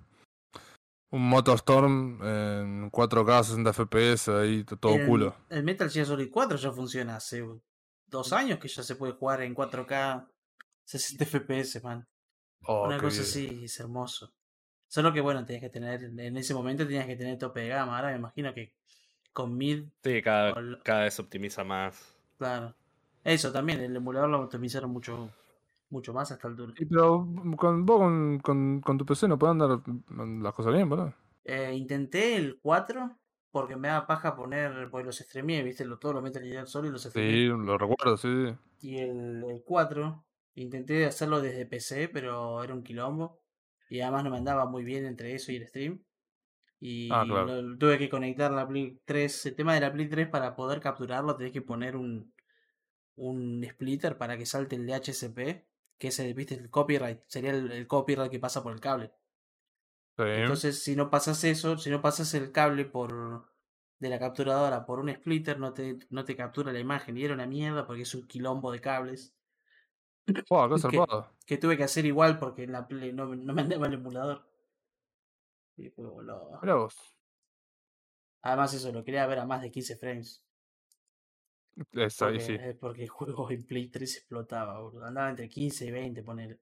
un 1.12 1.28
Motorstorm 1.28 2.20
en 2.22 2.92
4K 2.92 3.44
60 3.44 3.74
FPS 3.74 4.30
ahí 4.30 4.64
todo 4.64 4.96
el, 4.96 5.08
culo. 5.08 5.36
El 5.50 5.64
Metal 5.64 5.90
Gear 5.90 6.06
Solid 6.06 6.30
4 6.32 6.58
ya 6.58 6.72
funciona 6.72 7.16
hace 7.16 7.44
dos 8.06 8.34
años 8.34 8.60
que 8.60 8.68
ya 8.68 8.84
se 8.84 8.96
puede 8.96 9.14
jugar 9.14 9.42
en 9.42 9.56
4K 9.56 10.28
60 10.86 11.26
FPS, 11.26 11.82
man. 11.82 12.08
Oh, 12.66 12.86
Una 12.86 12.98
cosa 12.98 13.22
bien. 13.22 13.22
así 13.24 13.64
es 13.64 13.80
hermoso. 13.80 14.34
Solo 14.88 15.14
que 15.14 15.22
bueno, 15.22 15.46
tenías 15.46 15.62
que 15.62 15.70
tener, 15.70 16.04
en 16.04 16.38
ese 16.38 16.54
momento 16.54 16.86
tenías 16.86 17.06
que 17.06 17.16
tener 17.16 17.38
tope 17.38 17.62
de 17.62 17.70
gama. 17.70 17.96
Ahora 17.96 18.10
me 18.12 18.18
imagino 18.18 18.54
que 18.54 18.74
con 19.40 19.56
mid, 19.58 19.86
Sí, 20.04 20.22
cada, 20.22 20.62
cada 20.84 21.04
vez 21.04 21.20
optimiza 21.20 21.64
más. 21.64 22.18
claro. 22.38 22.76
Eso 23.24 23.52
también, 23.52 23.82
el 23.82 23.96
emulador 23.96 24.30
lo 24.30 24.42
optimizaron 24.42 24.92
mucho, 24.92 25.30
mucho 25.90 26.14
más 26.14 26.32
a 26.32 26.36
esta 26.36 26.48
altura. 26.48 26.78
Y 26.78 26.86
pero 26.86 27.28
con, 27.58 27.86
vos 27.86 28.00
con, 28.00 28.40
con, 28.40 28.82
con 28.82 28.98
tu 28.98 29.06
PC 29.06 29.28
no 29.28 29.38
pueden 29.38 29.62
andar 29.62 29.82
las 30.44 30.54
cosas 30.54 30.74
bien, 30.74 30.90
¿verdad? 30.90 31.14
Eh, 31.44 31.74
intenté 31.76 32.38
el 32.38 32.60
4 32.62 33.20
porque 33.52 33.76
me 33.76 33.90
da 33.90 34.08
paja 34.08 34.36
poner, 34.38 34.90
pues 34.90 35.06
los 35.06 35.18
streameé, 35.18 35.64
viste, 35.64 35.84
lo, 35.86 35.98
todo 36.00 36.14
lo 36.14 36.22
Metal 36.22 36.44
Gear 36.44 36.68
Solid 36.68 36.92
los 36.92 37.04
streameé. 37.04 37.44
Sí, 37.44 37.46
lo 37.48 37.78
recuerdo, 37.78 38.18
sí. 38.18 38.28
sí. 38.48 38.56
Y 38.82 38.98
el, 38.98 39.44
el 39.48 39.64
4 39.64 40.26
intenté 40.56 41.06
hacerlo 41.06 41.42
desde 41.42 41.66
PC, 41.66 42.10
pero 42.10 42.64
era 42.64 42.74
un 42.74 42.84
quilombo. 42.84 43.42
Y 43.90 44.02
además 44.02 44.24
no 44.24 44.30
me 44.32 44.38
andaba 44.38 44.66
muy 44.66 44.84
bien 44.84 45.06
entre 45.06 45.34
eso 45.34 45.52
y 45.52 45.58
el 45.58 45.68
stream. 45.68 46.04
Y 46.80 47.10
Ah, 47.12 47.24
claro. 47.28 47.62
lo- 47.62 47.78
tuve 47.78 47.98
que 47.98 48.10
conectar 48.10 48.52
la 48.52 48.68
Play 48.68 49.02
3. 49.06 49.46
El 49.48 49.56
tema 49.56 49.74
de 49.74 49.82
la 49.82 49.92
Play 49.92 50.08
3 50.10 50.28
para 50.30 50.56
poder 50.56 50.80
capturarlo 50.80 51.36
tenés 51.36 51.52
que 51.54 51.62
poner 51.62 51.96
un, 51.96 52.34
un 53.18 53.66
splitter 53.70 54.18
para 54.18 54.38
que 54.38 54.46
salte 54.46 54.76
el 54.78 54.86
DHCP. 54.88 55.68
Que 55.98 56.08
es 56.10 56.20
el, 56.20 56.34
viste, 56.34 56.56
el 56.56 56.70
copyright. 56.70 57.22
Sería 57.28 57.52
el, 57.52 57.72
el 57.72 57.88
copyright 57.88 58.32
que 58.32 58.40
pasa 58.40 58.64
por 58.64 58.72
el 58.74 58.80
cable. 58.80 59.12
Sí. 60.18 60.24
Entonces, 60.26 60.82
si 60.84 60.96
no 60.96 61.10
pasas 61.10 61.44
eso, 61.44 61.78
si 61.78 61.90
no 61.90 62.02
pasas 62.02 62.34
el 62.34 62.52
cable 62.52 62.86
por 62.86 63.50
de 64.00 64.10
la 64.10 64.20
capturadora 64.20 64.86
por 64.86 65.00
un 65.00 65.14
splitter, 65.14 65.60
no 65.60 65.74
te, 65.74 66.00
no 66.10 66.24
te 66.24 66.36
captura 66.38 66.72
la 66.72 66.80
imagen. 66.80 67.18
Y 67.18 67.26
era 67.26 67.34
una 67.34 67.46
mierda 67.48 67.86
porque 67.86 68.04
es 68.04 68.16
un 68.16 68.26
quilombo 68.28 68.72
de 68.72 68.80
cables. 68.82 69.36
Qué 70.26 70.34
que- 71.46 71.58
tuve 71.58 71.76
que 71.78 71.84
hacer 71.84 72.06
igual 72.06 72.40
porque 72.40 72.64
en 72.64 72.72
la 72.72 72.88
Play 72.88 73.12
no, 73.14 73.36
no 73.36 73.54
me 73.54 73.62
andaba 73.62 73.88
el 73.88 73.94
emulador. 73.96 74.49
Y 75.80 75.90
fue 75.90 76.06
boludo. 76.06 76.60
Mirá 76.62 76.76
vos. 76.76 76.96
Además 78.42 78.74
eso, 78.74 78.92
lo 78.92 79.04
quería 79.04 79.26
ver 79.28 79.40
a 79.40 79.46
más 79.46 79.62
de 79.62 79.72
15 79.72 79.96
frames. 79.96 80.44
Es 81.94 82.22
ahí 82.22 82.38
Porque, 82.38 82.40
sí. 82.42 82.58
porque 82.80 83.04
el 83.04 83.10
juego 83.10 83.50
en 83.52 83.64
Play 83.66 83.88
3 83.90 84.18
explotaba, 84.18 84.80
boludo. 84.82 85.06
Andaba 85.06 85.30
entre 85.30 85.48
15 85.48 85.86
y 85.86 85.92
20, 85.92 86.24
poner. 86.24 86.60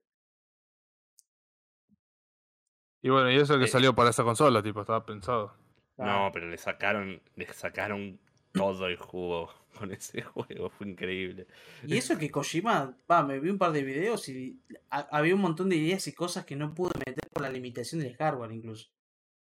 Y 3.02 3.10
bueno, 3.10 3.30
y 3.30 3.36
eso 3.36 3.58
que 3.58 3.64
Eh. 3.64 3.68
salió 3.68 3.94
para 3.94 4.10
esa 4.10 4.24
consola, 4.24 4.62
tipo, 4.62 4.80
estaba 4.80 5.04
pensado. 5.04 5.54
No, 5.96 6.30
pero 6.32 6.48
le 6.48 6.58
sacaron, 6.58 7.20
le 7.34 7.52
sacaron 7.52 8.20
todo 8.52 8.86
el 8.86 8.96
jugo 8.96 9.50
con 9.78 9.92
ese 9.92 10.22
juego. 10.22 10.70
Fue 10.70 10.88
increíble. 10.88 11.46
Y 11.84 11.96
eso 11.96 12.16
que 12.18 12.30
Kojima, 12.30 12.96
va, 13.10 13.22
me 13.24 13.40
vi 13.40 13.50
un 13.50 13.58
par 13.58 13.72
de 13.72 13.82
videos 13.82 14.28
y 14.28 14.60
ha- 14.90 15.08
había 15.16 15.34
un 15.34 15.40
montón 15.40 15.68
de 15.68 15.76
ideas 15.76 16.06
y 16.06 16.12
cosas 16.12 16.44
que 16.44 16.54
no 16.56 16.74
pude 16.74 16.92
meter 17.04 17.28
por 17.32 17.42
la 17.42 17.50
limitación 17.50 18.00
del 18.00 18.16
hardware 18.16 18.52
incluso. 18.52 18.88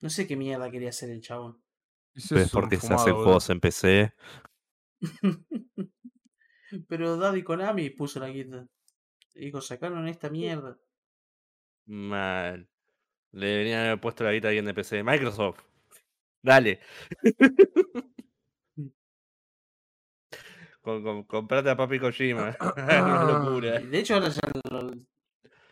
No 0.01 0.09
sé 0.09 0.27
qué 0.27 0.35
mierda 0.35 0.69
quería 0.71 0.89
hacer 0.89 1.09
el 1.09 1.21
chabón. 1.21 1.61
Ese 2.13 2.41
es 2.41 2.53
un 2.53 2.69
fumado, 2.71 3.15
boludo. 3.15 3.39
en 3.49 3.59
PC. 3.59 4.13
Pero 6.87 7.17
Daddy 7.17 7.43
Konami 7.43 7.89
puso 7.89 8.19
la 8.19 8.29
guita. 8.29 8.67
Dijo, 9.33 9.61
sacaron 9.61 10.07
esta 10.07 10.29
mierda. 10.29 10.77
Mal. 11.87 12.67
Le 13.31 13.47
deberían 13.47 13.85
haber 13.85 13.99
puesto 13.99 14.23
la 14.23 14.31
guita 14.31 14.47
a 14.47 14.49
alguien 14.49 14.65
de 14.65 14.73
PC. 14.73 15.03
Microsoft. 15.03 15.59
Dale. 16.41 16.79
con, 20.81 21.03
con- 21.03 21.23
comprate 21.23 21.69
a 21.69 21.75
Papi 21.77 21.99
Kojima. 21.99 22.55
Una 22.77 23.23
locura. 23.43 23.79
De 23.79 23.99
hecho, 23.99 24.13
ahora 24.15 24.29
ya 24.29 24.41
lo- 24.71 24.91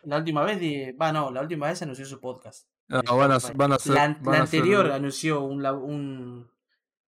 la 0.06 0.18
última 0.18 0.42
vez, 0.44 0.94
no, 0.96 1.30
la 1.30 1.40
última 1.40 1.68
vez 1.68 1.82
anunció 1.82 2.04
su 2.06 2.20
podcast. 2.20 2.68
No, 2.88 3.00
El 3.00 3.06
van 3.18 3.32
a, 3.32 3.38
Shopify. 3.38 3.56
van 3.56 3.72
a 3.72 3.74
hacer. 3.76 3.94
la, 3.94 4.00
van 4.08 4.18
la 4.24 4.30
a 4.40 4.42
hacer- 4.42 4.60
anterior 4.60 4.90
anunció 4.92 5.40
un, 5.42 5.62
la- 5.62 5.72
un, 5.72 6.50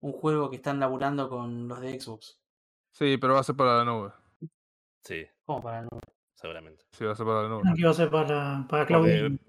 un 0.00 0.12
juego 0.12 0.50
que 0.50 0.56
están 0.56 0.78
laburando 0.80 1.28
con 1.28 1.68
los 1.68 1.80
de 1.80 1.98
Xbox. 2.00 2.38
Sí, 2.90 3.16
pero 3.16 3.34
va 3.34 3.40
a 3.40 3.44
ser 3.44 3.56
para 3.56 3.78
la 3.78 3.84
nube. 3.84 4.10
Sí, 5.02 5.24
¿Cómo 5.46 5.62
para 5.62 5.82
no? 5.82 5.88
seguramente. 6.34 6.84
Sí, 6.92 7.04
va 7.04 7.12
a 7.12 7.16
ser 7.16 7.24
para 7.26 7.42
la 7.42 7.48
nube. 7.48 7.62
Aquí 7.70 7.82
va 7.82 7.90
a 7.90 7.94
ser 7.94 8.10
para, 8.10 8.66
para 8.68 8.84
Cloud 8.86 9.00
Porque, 9.02 9.16
Gaming. 9.22 9.40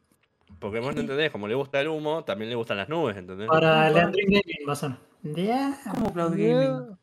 porque 0.59 0.79
vos 0.79 0.95
no 0.95 1.01
entendés, 1.01 1.31
como 1.31 1.47
le 1.47 1.55
gusta 1.55 1.81
el 1.81 1.89
humo, 1.89 2.23
también 2.23 2.49
le 2.49 2.55
gustan 2.55 2.77
las 2.77 2.87
nubes, 2.89 3.17
¿entendés? 3.17 3.47
Para 3.49 3.89
Leandrin 3.89 4.25
Gaming 4.27 4.67
va 4.67 4.73
a 4.73 4.75
ser. 4.75 4.91
Ya. 5.23 5.77
¿Cómo 5.91 6.13
Cloud 6.13 6.35
Yeah. 6.35 6.55
Gaming? 6.55 6.97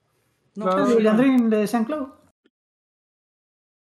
No, 0.56 0.64
Cloud. 0.66 0.98
Leandrin 1.00 1.50
le 1.50 1.56
decían 1.58 1.84
Cloud. 1.84 2.08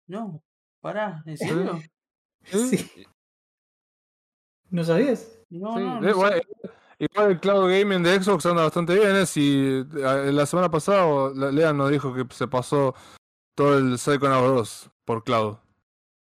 No, 0.06 0.42
pará, 0.80 1.22
¿en 1.26 1.36
serio? 1.36 1.80
Sí. 2.46 3.06
¿No 4.70 4.84
sabías? 4.84 5.38
No, 5.48 5.74
Sí, 5.76 5.80
no, 5.80 6.00
no 6.00 6.10
igual, 6.10 6.42
el 6.98 7.40
cloud 7.40 7.70
gaming 7.70 8.02
de 8.02 8.20
Xbox 8.20 8.46
anda 8.46 8.62
bastante 8.64 8.94
bien. 8.94 9.16
¿eh? 9.16 9.26
Si, 9.26 9.84
la 9.92 10.46
semana 10.46 10.70
pasada 10.70 11.30
Lean 11.52 11.76
nos 11.76 11.90
dijo 11.90 12.14
que 12.14 12.24
se 12.34 12.48
pasó 12.48 12.94
todo 13.54 13.78
el 13.78 13.98
Psychonauts 13.98 14.86
2 14.86 14.90
por 15.04 15.24
cloud. 15.24 15.56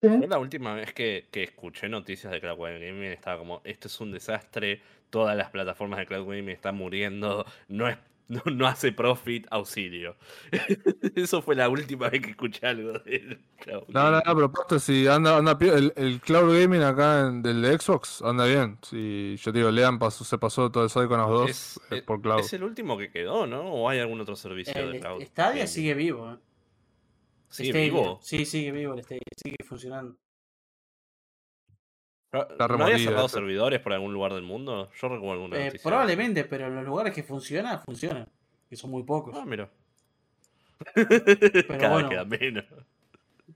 Sí. 0.02 0.08
La 0.26 0.38
última 0.38 0.74
vez 0.74 0.94
que, 0.94 1.28
que 1.30 1.42
escuché 1.42 1.88
noticias 1.88 2.32
de 2.32 2.40
Cloud 2.40 2.58
Gaming 2.58 3.04
estaba 3.04 3.38
como, 3.38 3.60
esto 3.64 3.88
es 3.88 4.00
un 4.00 4.12
desastre, 4.12 4.80
todas 5.10 5.36
las 5.36 5.50
plataformas 5.50 5.98
de 5.98 6.06
Cloud 6.06 6.26
Gaming 6.26 6.48
están 6.48 6.76
muriendo, 6.76 7.44
no 7.68 7.86
es, 7.86 7.98
no, 8.30 8.42
no 8.50 8.66
hace 8.66 8.92
profit 8.92 9.46
auxilio. 9.50 10.16
Eso 11.14 11.42
fue 11.42 11.54
la 11.54 11.68
última 11.68 12.08
vez 12.08 12.22
que 12.22 12.30
escuché 12.30 12.66
algo 12.66 12.92
del 13.00 13.40
cloud. 13.58 13.84
No, 13.88 14.10
no, 14.10 14.22
no, 14.24 14.34
pero 14.34 14.50
posta, 14.52 14.78
si 14.78 15.06
anda, 15.06 15.36
anda 15.36 15.58
el, 15.60 15.92
el 15.96 16.20
cloud 16.20 16.52
gaming 16.58 16.82
acá 16.82 17.26
en- 17.26 17.42
del 17.42 17.60
de 17.60 17.78
Xbox 17.78 18.22
anda 18.22 18.46
bien. 18.46 18.78
Si 18.82 19.36
yo 19.36 19.52
te 19.52 19.58
digo, 19.58 19.70
Lean 19.70 19.98
pasó, 19.98 20.24
se 20.24 20.38
pasó 20.38 20.70
todo 20.70 20.84
el 20.84 20.90
Psychonauts 20.90 21.30
2 21.32 21.50
Es, 21.50 21.80
eh, 21.90 21.96
es- 21.96 22.02
por 22.02 22.22
cloud. 22.22 22.40
es 22.40 22.52
el 22.54 22.62
último 22.62 22.96
que 22.96 23.10
quedó, 23.10 23.46
¿no? 23.46 23.62
¿O 23.62 23.88
hay 23.88 23.98
algún 23.98 24.20
otro 24.20 24.36
servicio 24.36 24.72
de 24.74 24.96
El 24.96 25.00
cloud? 25.00 25.22
Stadia 25.24 25.50
gaming? 25.52 25.68
sigue 25.68 25.94
vivo. 25.94 26.32
¿eh? 26.32 26.36
¿Sigue 27.48 27.70
Stadia. 27.70 27.84
vivo? 27.90 28.20
Sí, 28.22 28.44
sigue 28.46 28.70
vivo 28.70 28.94
el 28.94 29.02
Stadia, 29.02 29.22
sigue 29.36 29.56
funcionando. 29.66 30.16
¿No 32.32 32.42
Está 32.42 32.64
había 32.64 32.98
cerrado 32.98 33.28
servidores 33.28 33.80
por 33.80 33.92
algún 33.92 34.12
lugar 34.12 34.32
del 34.34 34.42
mundo? 34.42 34.88
Yo 35.00 35.08
recuerdo 35.08 35.32
alguna 35.32 35.56
Eh, 35.58 35.64
noticia 35.66 35.88
probablemente, 35.90 36.44
pero 36.44 36.66
en 36.68 36.76
los 36.76 36.84
lugares 36.84 37.12
que 37.12 37.22
funciona, 37.24 37.78
funciona. 37.78 38.26
Que 38.68 38.76
son 38.76 38.90
muy 38.90 39.02
pocos. 39.02 39.34
Ah, 39.36 39.44
mira. 39.44 39.68
Pero 40.94 41.08
Cada 41.78 41.92
bueno. 41.92 42.08
vez 42.08 42.08
queda 42.08 42.24
menos. 42.24 42.64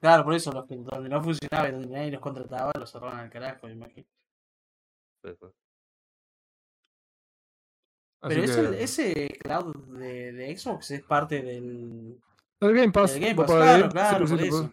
Claro, 0.01 0.25
por 0.25 0.35
eso 0.35 0.51
los 0.53 0.67
que 0.67 0.75
donde 0.77 1.09
no 1.09 1.23
funcionaba 1.23 1.69
y 1.69 1.73
donde 1.73 1.89
nadie 1.89 2.11
los 2.11 2.21
contrataba, 2.21 2.73
los 2.79 2.91
cerraban 2.91 3.21
al 3.21 3.31
carajo, 3.31 3.67
me 3.69 3.75
imagino. 3.75 4.07
Pero 5.23 5.39
que- 8.29 8.45
ese, 8.45 8.83
ese 8.83 9.29
cloud 9.43 9.75
de, 9.99 10.33
de 10.33 10.57
Xbox 10.57 10.91
es 10.91 11.03
parte 11.03 11.43
del, 11.43 12.19
El 12.61 12.75
Game 12.75 12.91
Pass. 12.93 13.13
del 13.15 13.23
Game 13.23 13.35
Pass. 13.37 13.47
Claro, 13.53 13.89
claro, 13.91 14.27
sí, 14.27 14.33
por 14.33 14.43
sí, 14.43 14.49
eso. 14.49 14.73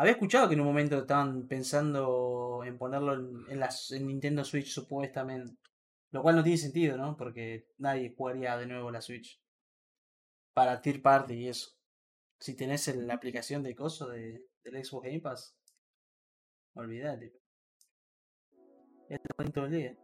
Había 0.00 0.12
escuchado 0.12 0.48
que 0.48 0.54
en 0.54 0.60
un 0.62 0.66
momento 0.66 0.96
estaban 0.96 1.46
pensando 1.46 2.62
en 2.64 2.78
ponerlo 2.78 3.12
en, 3.12 3.44
en, 3.50 3.60
las, 3.60 3.90
en 3.90 4.06
Nintendo 4.06 4.42
Switch 4.44 4.68
supuestamente. 4.72 5.52
Lo 6.10 6.22
cual 6.22 6.36
no 6.36 6.42
tiene 6.42 6.56
sentido, 6.56 6.96
¿no? 6.96 7.18
Porque 7.18 7.66
nadie 7.76 8.14
jugaría 8.16 8.56
de 8.56 8.66
nuevo 8.66 8.90
la 8.90 9.02
Switch. 9.02 9.38
Para 10.54 10.80
tier 10.80 11.02
party 11.02 11.34
y 11.34 11.48
eso. 11.48 11.72
Si 12.38 12.56
tenés 12.56 12.88
el- 12.88 13.06
la 13.06 13.12
aplicación 13.12 13.62
de 13.62 13.74
coso 13.74 14.08
de, 14.08 14.46
del 14.64 14.82
Xbox 14.82 15.04
Game 15.04 15.20
Pass. 15.20 15.54
Olvídate. 16.76 17.34
Ya 19.10 19.18
te 19.18 19.34
ponen 19.36 19.52
todo 19.52 19.66
el 19.66 19.72
día. 19.72 19.96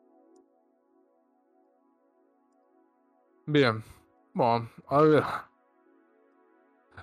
Bien. 3.46 3.82
Bueno, 4.34 4.68
a 4.88 5.00
ver. 5.00 5.24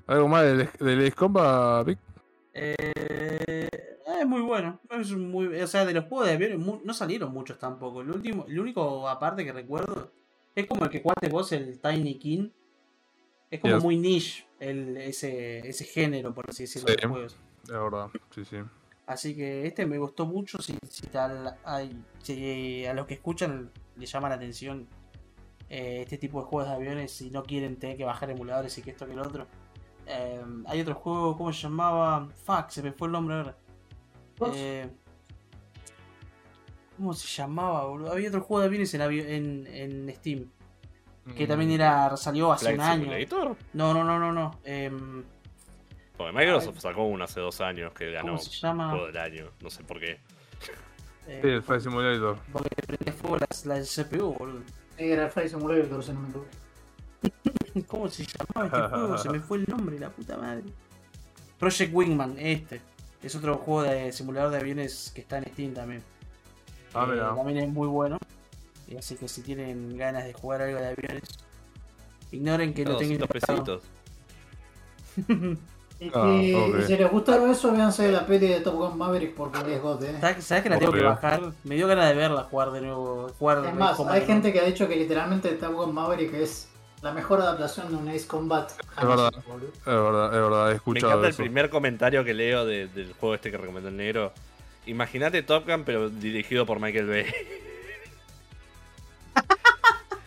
¿Algo 0.05 0.27
más 0.27 0.43
del, 0.43 0.69
del 0.79 0.99
Ace 1.07 1.13
Combat, 1.15 1.87
Vic? 1.87 1.97
Eh, 2.53 3.67
es 4.19 4.25
muy 4.27 4.41
bueno. 4.41 4.79
Es 4.89 5.11
muy, 5.11 5.47
o 5.59 5.67
sea, 5.67 5.85
de 5.85 5.93
los 5.93 6.05
juegos 6.05 6.27
de 6.27 6.33
aviones 6.33 6.59
mu- 6.59 6.81
no 6.83 6.93
salieron 6.93 7.31
muchos 7.33 7.57
tampoco. 7.59 8.01
El 8.01 8.11
último, 8.11 8.45
el 8.47 8.59
único 8.59 9.07
aparte 9.09 9.43
que 9.43 9.51
recuerdo 9.51 10.11
es 10.55 10.65
como 10.67 10.83
el 10.85 10.89
que 10.91 11.01
jugaste 11.01 11.29
vos, 11.29 11.51
el 11.51 11.79
Tiny 11.79 12.15
King. 12.19 12.49
Es 13.49 13.59
como 13.59 13.75
Yes. 13.75 13.83
muy 13.83 13.97
niche 13.97 14.45
el, 14.59 14.97
ese, 14.97 15.59
ese 15.67 15.83
género, 15.85 16.33
por 16.33 16.49
así 16.49 16.63
decirlo, 16.63 16.87
Sí. 16.89 16.95
de 17.01 17.07
juegos. 17.07 17.37
Es 17.63 17.69
verdad, 17.69 18.07
sí, 18.31 18.45
sí. 18.45 18.57
Así 19.05 19.35
que 19.35 19.67
este 19.67 19.85
me 19.85 19.97
gustó 19.97 20.25
mucho. 20.25 20.61
Si, 20.61 20.75
si, 20.89 21.07
tal, 21.07 21.57
hay, 21.63 21.95
si 22.21 22.85
a 22.85 22.93
los 22.93 23.05
que 23.05 23.15
escuchan 23.15 23.71
les 23.97 24.11
llama 24.11 24.29
la 24.29 24.35
atención 24.35 24.87
eh, 25.69 26.01
este 26.01 26.17
tipo 26.17 26.39
de 26.39 26.45
juegos 26.47 26.69
de 26.69 26.75
aviones 26.75 27.21
y 27.21 27.29
no 27.29 27.43
quieren 27.43 27.77
tener 27.77 27.95
que 27.97 28.05
bajar 28.05 28.29
emuladores 28.31 28.75
y 28.77 28.81
que 28.81 28.91
esto 28.91 29.05
que 29.07 29.13
lo 29.15 29.21
otro. 29.23 29.45
Eh, 30.05 30.41
hay 30.67 30.81
otro 30.81 30.95
juego, 30.95 31.37
¿cómo 31.37 31.53
se 31.53 31.61
llamaba? 31.63 32.27
Fuck, 32.45 32.69
se 32.69 32.81
me 32.83 32.91
fue 32.91 33.07
el 33.07 33.11
nombre 33.13 33.35
ahora. 33.35 33.55
¿Vos? 34.37 34.51
Eh, 34.53 34.89
¿Cómo 36.97 37.13
se 37.13 37.27
llamaba, 37.27 37.85
boludo? 37.85 38.11
Había 38.11 38.29
otro 38.29 38.41
juego 38.41 38.61
de 38.61 38.67
aviones 38.67 38.93
en, 38.93 39.01
en, 39.01 39.67
en 39.67 40.15
Steam. 40.15 40.49
Que 41.37 41.45
Mm, 41.45 41.47
también 41.47 41.71
era 41.71 42.17
salió 42.17 42.51
hace 42.51 42.65
¿Flight 42.65 42.79
un 42.79 42.85
año. 42.85 43.03
Simulator? 43.05 43.55
No, 43.73 43.93
no, 43.93 44.03
no, 44.03 44.19
no, 44.19 44.33
no. 44.33 44.59
Em, 44.65 45.23
Porque 46.17 46.33
Microsoft 46.37 46.79
sacó 46.79 47.03
uno 47.05 47.23
hace 47.23 47.39
dos 47.39 47.61
años 47.61 47.93
que 47.93 48.11
ganó 48.11 48.33
¿Cómo 48.33 48.39
se 48.39 48.51
llama? 48.51 48.89
juego 48.91 49.05
del 49.07 49.17
año. 49.17 49.45
No 49.61 49.69
sé 49.69 49.83
por 49.85 49.99
qué. 50.01 50.19
Eh, 51.27 51.39
Sí, 51.41 51.47
el 51.47 51.63
Flight 51.63 51.81
Simulator. 51.83 52.37
porque 52.51 52.69
prende 52.85 53.11
fuego 53.13 53.37
la, 53.37 53.75
la 53.75 53.81
CPU, 53.85 54.33
boludo. 54.37 54.63
Era 54.97 55.23
el 55.25 55.31
Flight 55.31 55.49
Simulator, 55.51 56.03
si 56.03 56.11
no 56.11 56.19
me 56.19 56.27
equivoco. 56.29 56.49
¿Cómo 57.87 58.07
se 58.09 58.25
llamaba 58.25 58.67
este 58.67 58.89
juego? 58.95 59.17
Se 59.17 59.29
me 59.29 59.39
fue 59.39 59.57
el 59.59 59.65
nombre, 59.67 59.99
la 59.99 60.09
puta 60.09 60.37
madre. 60.37 60.63
Project 61.59 61.93
Wingman, 61.93 62.35
este. 62.39 62.81
Es 63.21 63.35
otro 63.35 63.55
juego 63.57 63.83
de 63.83 64.11
simulador 64.11 64.51
de 64.51 64.57
aviones 64.57 65.11
que 65.15 65.21
está 65.21 65.37
en 65.37 65.45
Steam 65.53 65.73
también. 65.73 66.03
Ah, 66.93 67.07
Eh, 67.11 67.17
también 67.35 67.57
es 67.59 67.69
muy 67.69 67.87
bueno. 67.87 68.17
Y 68.87 68.97
así 68.97 69.15
que 69.15 69.27
si 69.27 69.41
tienen 69.41 69.97
ganas 69.97 70.25
de 70.25 70.33
jugar 70.33 70.61
algo 70.61 70.77
de 70.79 70.87
aviones, 70.87 71.29
ignoren 72.31 72.73
que 72.73 72.83
lo 72.83 72.97
tengo 72.97 73.17
200 73.27 73.29
instalado. 73.35 73.81
pesitos. 75.15 75.57
Y, 75.99 76.09
Ah, 76.13 76.41
y- 76.41 76.81
si 76.85 76.97
les 76.97 77.09
gustaron 77.09 77.49
eso, 77.49 77.71
véanse 77.71 78.11
la 78.11 78.25
peli 78.25 78.47
de 78.47 78.59
Top 78.59 78.75
Gun 78.75 78.97
Maverick 78.97 79.35
porque 79.35 79.75
es 79.75 79.81
God, 79.81 80.03
eh. 80.03 80.17
¿Sabes, 80.19 80.43
sabes 80.43 80.63
que 80.63 80.69
la 80.69 80.77
tengo 80.79 80.91
que 80.91 81.01
bajar? 81.03 81.53
Me 81.63 81.75
dio 81.75 81.87
ganas 81.87 82.09
de 82.09 82.15
verla 82.15 82.43
jugar 82.43 82.71
de 82.71 82.81
nuevo. 82.81 83.29
Jugar 83.39 83.63
Es 83.65 83.73
más, 83.75 83.97
hay 84.01 84.19
¿no? 84.21 84.25
gente 84.27 84.51
que 84.51 84.59
ha 84.59 84.65
dicho 84.65 84.85
que 84.89 84.97
literalmente 84.97 85.49
Top 85.53 85.73
Gun 85.75 85.93
Maverick 85.93 86.33
es 86.33 86.67
la 87.03 87.11
mejor 87.11 87.41
adaptación 87.41 87.89
de 87.89 87.95
un 87.97 88.07
Ace 88.07 88.25
Combat. 88.25 88.71
jamás, 88.95 89.17
verdad. 89.17 89.31
Es 89.35 89.85
verdad, 89.85 90.25
es 90.27 90.31
verdad, 90.41 90.65
he 90.67 90.69
Me 90.69 90.75
escuchado 90.77 91.11
encanta 91.11 91.27
el 91.27 91.35
primer 91.35 91.69
comentario 91.69 92.23
que 92.23 92.33
leo 92.33 92.65
de- 92.65 92.87
del 92.87 93.11
juego 93.13 93.35
este 93.35 93.51
que 93.51 93.57
recomendó 93.57 93.89
el 93.89 93.97
negro. 93.97 94.31
Imagínate 94.85 95.43
Top 95.43 95.67
Gun, 95.67 95.83
pero 95.83 96.09
dirigido 96.09 96.65
por 96.65 96.79
Michael 96.79 97.07
Bay. 97.07 97.25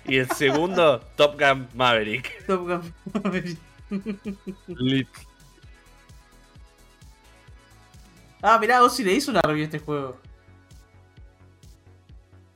y 0.04 0.16
el 0.18 0.28
segundo, 0.30 1.00
Top 1.16 1.40
Gun 1.40 1.66
Maverick. 1.74 2.30
Top 2.46 2.60
Gun 2.68 2.94
Maverick. 3.24 3.58
Lit. 4.68 5.08
Ah, 8.42 8.58
mirá, 8.58 8.82
Ozzy 8.82 9.02
le 9.02 9.14
hizo 9.14 9.30
una 9.30 9.40
review 9.42 9.62
a 9.62 9.64
este 9.64 9.78
juego. 9.78 10.16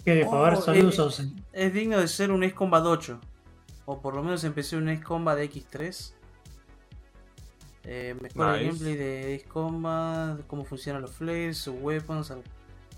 Que, 0.05 0.25
Oh, 0.27 0.31
por 0.31 0.51
ver, 0.51 0.61
saludos, 0.63 0.99
eh, 0.99 1.03
Ozzy. 1.03 1.37
Es 1.53 1.73
digno 1.73 1.99
de 1.99 2.07
ser 2.09 2.31
un 2.31 2.45
Ace 2.45 2.55
Combat 2.55 2.85
8. 2.85 3.19
O 3.93 4.01
por 4.01 4.15
lo 4.15 4.23
menos 4.23 4.45
empecé 4.45 4.77
un 4.77 4.89
Ace 4.89 5.03
Combat 5.03 5.37
de 5.37 5.51
X3. 5.51 6.13
Eh, 7.83 8.11
el 8.17 8.23
Nice. 8.23 8.35
gameplay 8.37 8.95
de 8.95 9.35
Ace 9.35 9.49
Combat, 9.49 10.39
cómo 10.47 10.65
funcionan 10.65 11.03
los 11.03 11.11
flares, 11.11 11.59
sus 11.59 11.75
weapons. 11.81 12.31
al- 12.31 12.45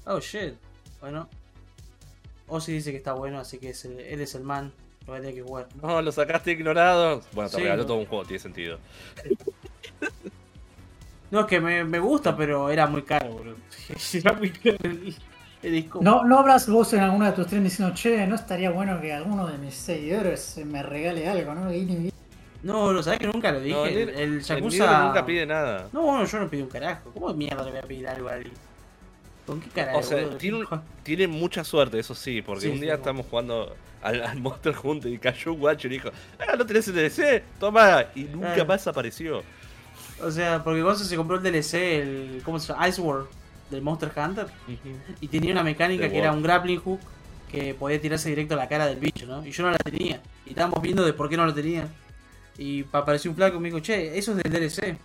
Oh 0.04 0.20
shit. 0.20 0.52
Bueno. 1.00 1.30
Ozzy 2.46 2.72
dice 2.72 2.90
que 2.90 2.98
está 2.98 3.14
bueno, 3.14 3.38
así 3.38 3.56
que 3.56 3.70
es 3.70 3.86
el- 3.86 4.00
él 4.00 4.20
es 4.20 4.34
el 4.34 4.42
man. 4.42 4.70
Lo 5.00 5.06
voy 5.06 5.16
a 5.16 5.20
tener 5.20 5.34
que 5.36 5.42
jugar. 5.42 5.68
No, 5.80 6.02
lo 6.02 6.12
sacaste 6.12 6.52
ignorado. 6.52 7.22
Bueno, 7.32 7.48
te 7.48 7.56
Sí, 7.56 7.62
regaló 7.62 7.82
no. 7.82 7.86
todo 7.86 7.96
un 7.96 8.06
juego, 8.06 8.24
tiene 8.26 8.38
sentido. 8.42 8.78
No, 11.30 11.40
es 11.40 11.46
que 11.46 11.58
me, 11.58 11.84
me 11.84 11.98
gusta, 12.00 12.36
pero 12.36 12.68
era 12.68 12.86
muy 12.86 13.02
caro, 13.02 13.30
boludo. 13.32 13.56
era 14.12 14.32
muy 14.34 14.50
caro 14.50 14.76
el, 15.62 15.74
el 15.74 15.88
Combat. 15.88 16.12
¿No, 16.14 16.24
¿No 16.24 16.38
habrás 16.38 16.68
vos 16.68 16.92
en 16.92 17.00
alguna 17.00 17.26
de 17.30 17.32
tus 17.36 17.46
streams 17.46 17.64
diciendo, 17.70 17.94
che, 17.94 18.26
no 18.26 18.34
estaría 18.34 18.70
bueno 18.70 19.00
que 19.00 19.12
alguno 19.12 19.46
de 19.46 19.58
mis 19.58 19.74
seguidores 19.74 20.58
me 20.64 20.82
regale 20.82 21.28
algo, 21.28 21.54
¿no? 21.54 21.70
Guiño, 21.70 21.94
guiño"? 21.98 22.10
No, 22.62 22.92
no, 22.92 23.02
¿sabes 23.02 23.18
que 23.18 23.26
nunca 23.26 23.50
lo 23.52 23.60
dije? 23.60 23.74
No, 23.74 23.86
el, 23.86 23.96
el- 23.96 24.08
el 24.10 24.18
El 24.34 24.40
Yakuza. 24.42 24.86
negro 24.86 25.04
nunca 25.08 25.26
pide 25.26 25.46
nada. 25.46 25.88
No, 25.92 26.02
bueno, 26.02 26.24
yo 26.24 26.38
no 26.40 26.48
pido 26.48 26.64
un 26.64 26.70
carajo. 26.70 27.10
¿Cómo 27.12 27.32
mierda 27.34 27.64
le 27.64 27.70
voy 27.70 27.80
a 27.80 27.82
pedir 27.82 28.06
algo 28.08 28.28
a 28.28 28.34
alguien? 28.34 28.54
¿Con 29.46 29.60
qué 29.60 29.68
carajo? 29.70 29.98
O 29.98 30.02
sea, 30.02 30.38
tiene, 30.38 30.58
un- 30.58 30.66
tiene 31.02 31.26
mucha 31.26 31.64
suerte, 31.64 31.98
eso 31.98 32.14
sí, 32.14 32.40
porque 32.42 32.62
Sí, 32.62 32.68
un 32.68 32.80
día 32.80 32.94
sí. 32.94 32.98
estamos 33.00 33.26
jugando 33.28 33.74
al, 34.02 34.22
al 34.22 34.38
Monster 34.40 34.74
Hunter 34.80 35.12
y 35.12 35.18
cayó 35.18 35.52
un 35.54 35.58
guacho 35.60 35.88
y 35.88 35.90
dijo, 35.90 36.10
ah, 36.38 36.54
¿no 36.56 36.64
tenés 36.64 36.86
el 36.86 36.94
DLC? 36.94 37.42
Toma, 37.58 38.04
y 38.14 38.22
nunca 38.24 38.54
Ah. 38.60 38.64
más 38.64 38.86
apareció. 38.86 39.42
O 40.22 40.30
sea, 40.30 40.62
porque 40.62 40.82
Gonzo 40.82 41.04
se 41.04 41.16
compró 41.16 41.36
el 41.38 41.42
DLC, 41.42 41.74
el. 42.00 42.42
¿Cómo 42.44 42.60
se 42.60 42.72
llama? 42.72 42.86
Ice 42.88 43.00
World 43.00 43.26
del 43.72 43.82
Monster 43.82 44.12
Hunter. 44.16 44.46
Y 45.20 45.28
tenía 45.28 45.52
una 45.52 45.62
mecánica 45.64 46.04
The 46.04 46.10
que 46.12 46.18
era 46.18 46.32
un 46.32 46.42
grappling 46.42 46.78
hook 46.80 47.00
que 47.50 47.74
podía 47.74 48.00
tirarse 48.00 48.28
directo 48.28 48.54
a 48.54 48.56
la 48.56 48.68
cara 48.68 48.86
del 48.86 48.98
bicho, 48.98 49.26
¿no? 49.26 49.44
Y 49.44 49.50
yo 49.50 49.62
no 49.64 49.70
la 49.70 49.78
tenía. 49.78 50.22
Y 50.46 50.50
estábamos 50.50 50.80
viendo 50.80 51.04
de 51.04 51.12
por 51.12 51.28
qué 51.28 51.36
no 51.36 51.44
lo 51.44 51.52
tenía. 51.52 51.86
Y 52.56 52.84
pa- 52.84 52.98
apareció 52.98 53.30
un 53.30 53.36
flaco 53.36 53.56
y 53.56 53.60
me 53.60 53.68
dijo, 53.68 53.80
che, 53.80 54.16
eso 54.16 54.32
es 54.32 54.42
del 54.42 54.52
DLC. 54.52 54.96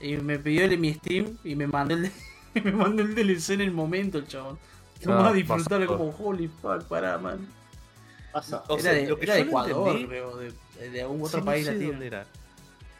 Y 0.00 0.16
me 0.16 0.38
pidió 0.38 0.64
el, 0.64 0.78
mi 0.78 0.94
Steam 0.94 1.36
y 1.44 1.54
me 1.54 1.66
mandó 1.66 1.94
el, 1.94 2.10
me 2.64 2.72
mandó 2.72 3.02
el 3.02 3.14
DLC 3.14 3.50
en 3.50 3.60
el 3.60 3.70
momento, 3.72 4.18
el 4.18 4.26
chabón. 4.26 4.58
Vamos 5.04 5.24
Ah, 5.26 5.28
a 5.30 5.32
disfrutarlo 5.32 5.86
como 5.86 6.10
holy 6.10 6.48
fuck, 6.60 6.84
pará, 6.84 7.18
man. 7.18 7.46
Pasa. 8.32 8.62
O 8.68 8.74
era 8.74 8.82
sea, 8.82 8.92
de, 8.92 9.08
lo 9.08 9.16
que 9.16 9.24
era 9.24 9.34
yo 9.38 9.38
de 9.38 9.44
no 9.44 9.50
Ecuador, 9.50 9.96
entendí- 9.96 10.06
creo, 10.08 10.36
de, 10.36 10.90
de 10.90 11.02
algún 11.02 11.18
Sí, 11.18 11.24
otro 11.26 11.38
no 11.40 11.44
país 11.46 11.66
sé 11.66 11.72
latino. 11.72 11.90
dónde 11.90 12.06
era. 12.06 12.26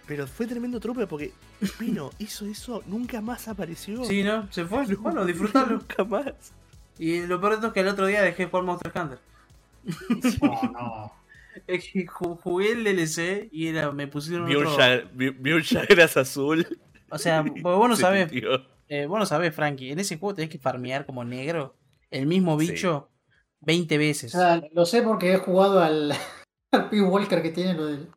Pero 0.07 0.27
fue 0.27 0.47
tremendo 0.47 0.81
trupe 0.81 1.07
porque 1.07 1.33
vino, 1.79 2.11
hizo 2.19 2.45
eso, 2.47 2.83
nunca 2.87 3.21
más 3.21 3.49
apareció. 3.49 4.05
Sí, 4.05 4.23
¿no? 4.23 4.51
Se 4.53 4.65
fue. 4.65 4.87
No, 4.87 4.97
Bueno, 4.99 5.25
disfrutarlo. 5.25 5.77
Nunca 5.79 6.05
más. 6.05 6.53
Y 6.99 7.21
lo 7.27 7.41
peor 7.41 7.53
de 7.53 7.57
todo 7.59 7.67
es 7.69 7.73
que 7.73 7.81
el 7.81 7.89
otro 7.89 8.07
día 8.07 8.23
dejé 8.23 8.45
de 8.45 8.51
jugar 8.51 8.65
Monster 8.65 8.93
Hunter. 8.95 9.19
No, 10.43 10.63
no. 10.73 11.13
Es 11.67 11.85
que 11.93 12.07
ju- 12.07 12.39
jugué 12.43 12.73
el 12.73 12.85
DLC 12.85 13.49
y 13.53 13.67
era, 13.69 13.93
me 13.93 14.07
pusieron 14.09 14.47
Vi 14.47 14.57
un, 14.57 14.67
otro... 14.67 14.85
un 15.19 15.63
Jagras 15.63 16.17
azul. 16.17 16.67
O 17.11 17.19
sea, 17.19 17.43
vos 17.43 17.89
no 17.89 17.97
sabés, 17.97 18.31
eh, 18.89 19.07
vos 19.07 19.19
no 19.19 19.27
sabés, 19.27 19.55
Frankie, 19.55 19.91
en 19.93 19.99
ese 19.99 20.17
juego 20.19 20.35
tenés 20.35 20.51
que 20.51 20.59
farmear 20.59 21.05
como 21.05 21.25
negro 21.25 21.77
el 22.11 22.27
mismo 22.27 22.59
Sí. 22.59 22.71
bicho 22.71 23.11
20 23.61 23.95
O 23.95 23.99
veces. 23.99 24.33
sea, 24.33 24.63
lo 24.73 24.87
sé 24.87 25.03
porque 25.03 25.35
he 25.35 25.37
jugado 25.39 25.81
al, 25.83 26.13
El 26.73 26.85
P. 26.87 27.01
Walker 27.03 27.43
que 27.43 27.51
tiene 27.51 27.75
lo 27.75 27.87
del. 27.87 28.09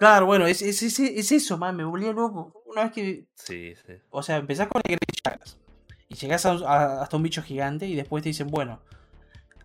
Claro, 0.00 0.24
bueno, 0.24 0.46
es, 0.46 0.62
es, 0.62 0.82
es, 0.82 0.98
es 0.98 1.30
eso, 1.30 1.58
man, 1.58 1.76
me 1.76 1.84
volvió 1.84 2.12
loco. 2.14 2.62
Una 2.64 2.84
vez 2.84 2.92
que. 2.92 3.26
Sí, 3.34 3.74
sí. 3.86 3.92
O 4.08 4.22
sea, 4.22 4.38
empezás 4.38 4.66
con 4.68 4.80
Great 4.82 4.98
Chagas. 5.22 5.58
Y 6.08 6.14
llegás 6.14 6.46
a- 6.46 6.52
a- 6.52 7.02
hasta 7.02 7.16
un 7.18 7.22
bicho 7.22 7.42
gigante 7.42 7.86
y 7.86 7.94
después 7.94 8.22
te 8.22 8.30
dicen, 8.30 8.46
bueno. 8.48 8.80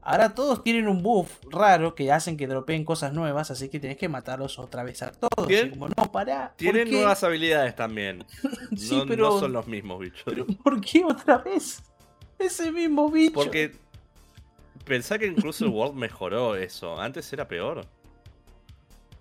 Ahora 0.01 0.35
todos 0.35 0.61
tienen 0.61 0.87
un 0.89 1.01
buff 1.01 1.39
raro 1.49 1.95
que 1.95 2.11
hacen 2.11 2.35
que 2.35 2.45
dropeen 2.47 2.83
cosas 2.83 3.13
nuevas, 3.13 3.49
así 3.49 3.69
que 3.69 3.79
tenés 3.79 3.95
que 3.97 4.09
matarlos 4.09 4.59
otra 4.59 4.83
vez 4.83 5.01
a 5.03 5.11
todos. 5.13 5.47
Tienen- 5.47 5.69
como, 5.71 5.87
no, 5.87 6.11
pará. 6.11 6.49
¿por 6.49 6.57
Tienen 6.57 6.85
qué? 6.89 6.91
nuevas 6.91 7.23
habilidades 7.23 7.73
también. 7.75 8.25
Sí, 8.77 8.97
no, 8.97 9.05
pero- 9.07 9.29
no 9.29 9.39
son 9.39 9.53
los 9.53 9.65
mismos 9.67 9.99
bichos. 10.01 10.23
Pero 10.25 10.45
¿por 10.45 10.81
qué 10.81 11.03
otra 11.05 11.37
vez? 11.37 11.81
Ese 12.37 12.71
mismo 12.73 13.09
bicho. 13.09 13.33
Porque 13.33 13.71
pensá 14.83 15.17
que 15.17 15.27
incluso 15.27 15.63
el 15.63 15.71
World 15.71 15.95
mejoró 15.95 16.55
eso. 16.57 16.99
Antes 16.99 17.31
era 17.31 17.47
peor. 17.47 17.87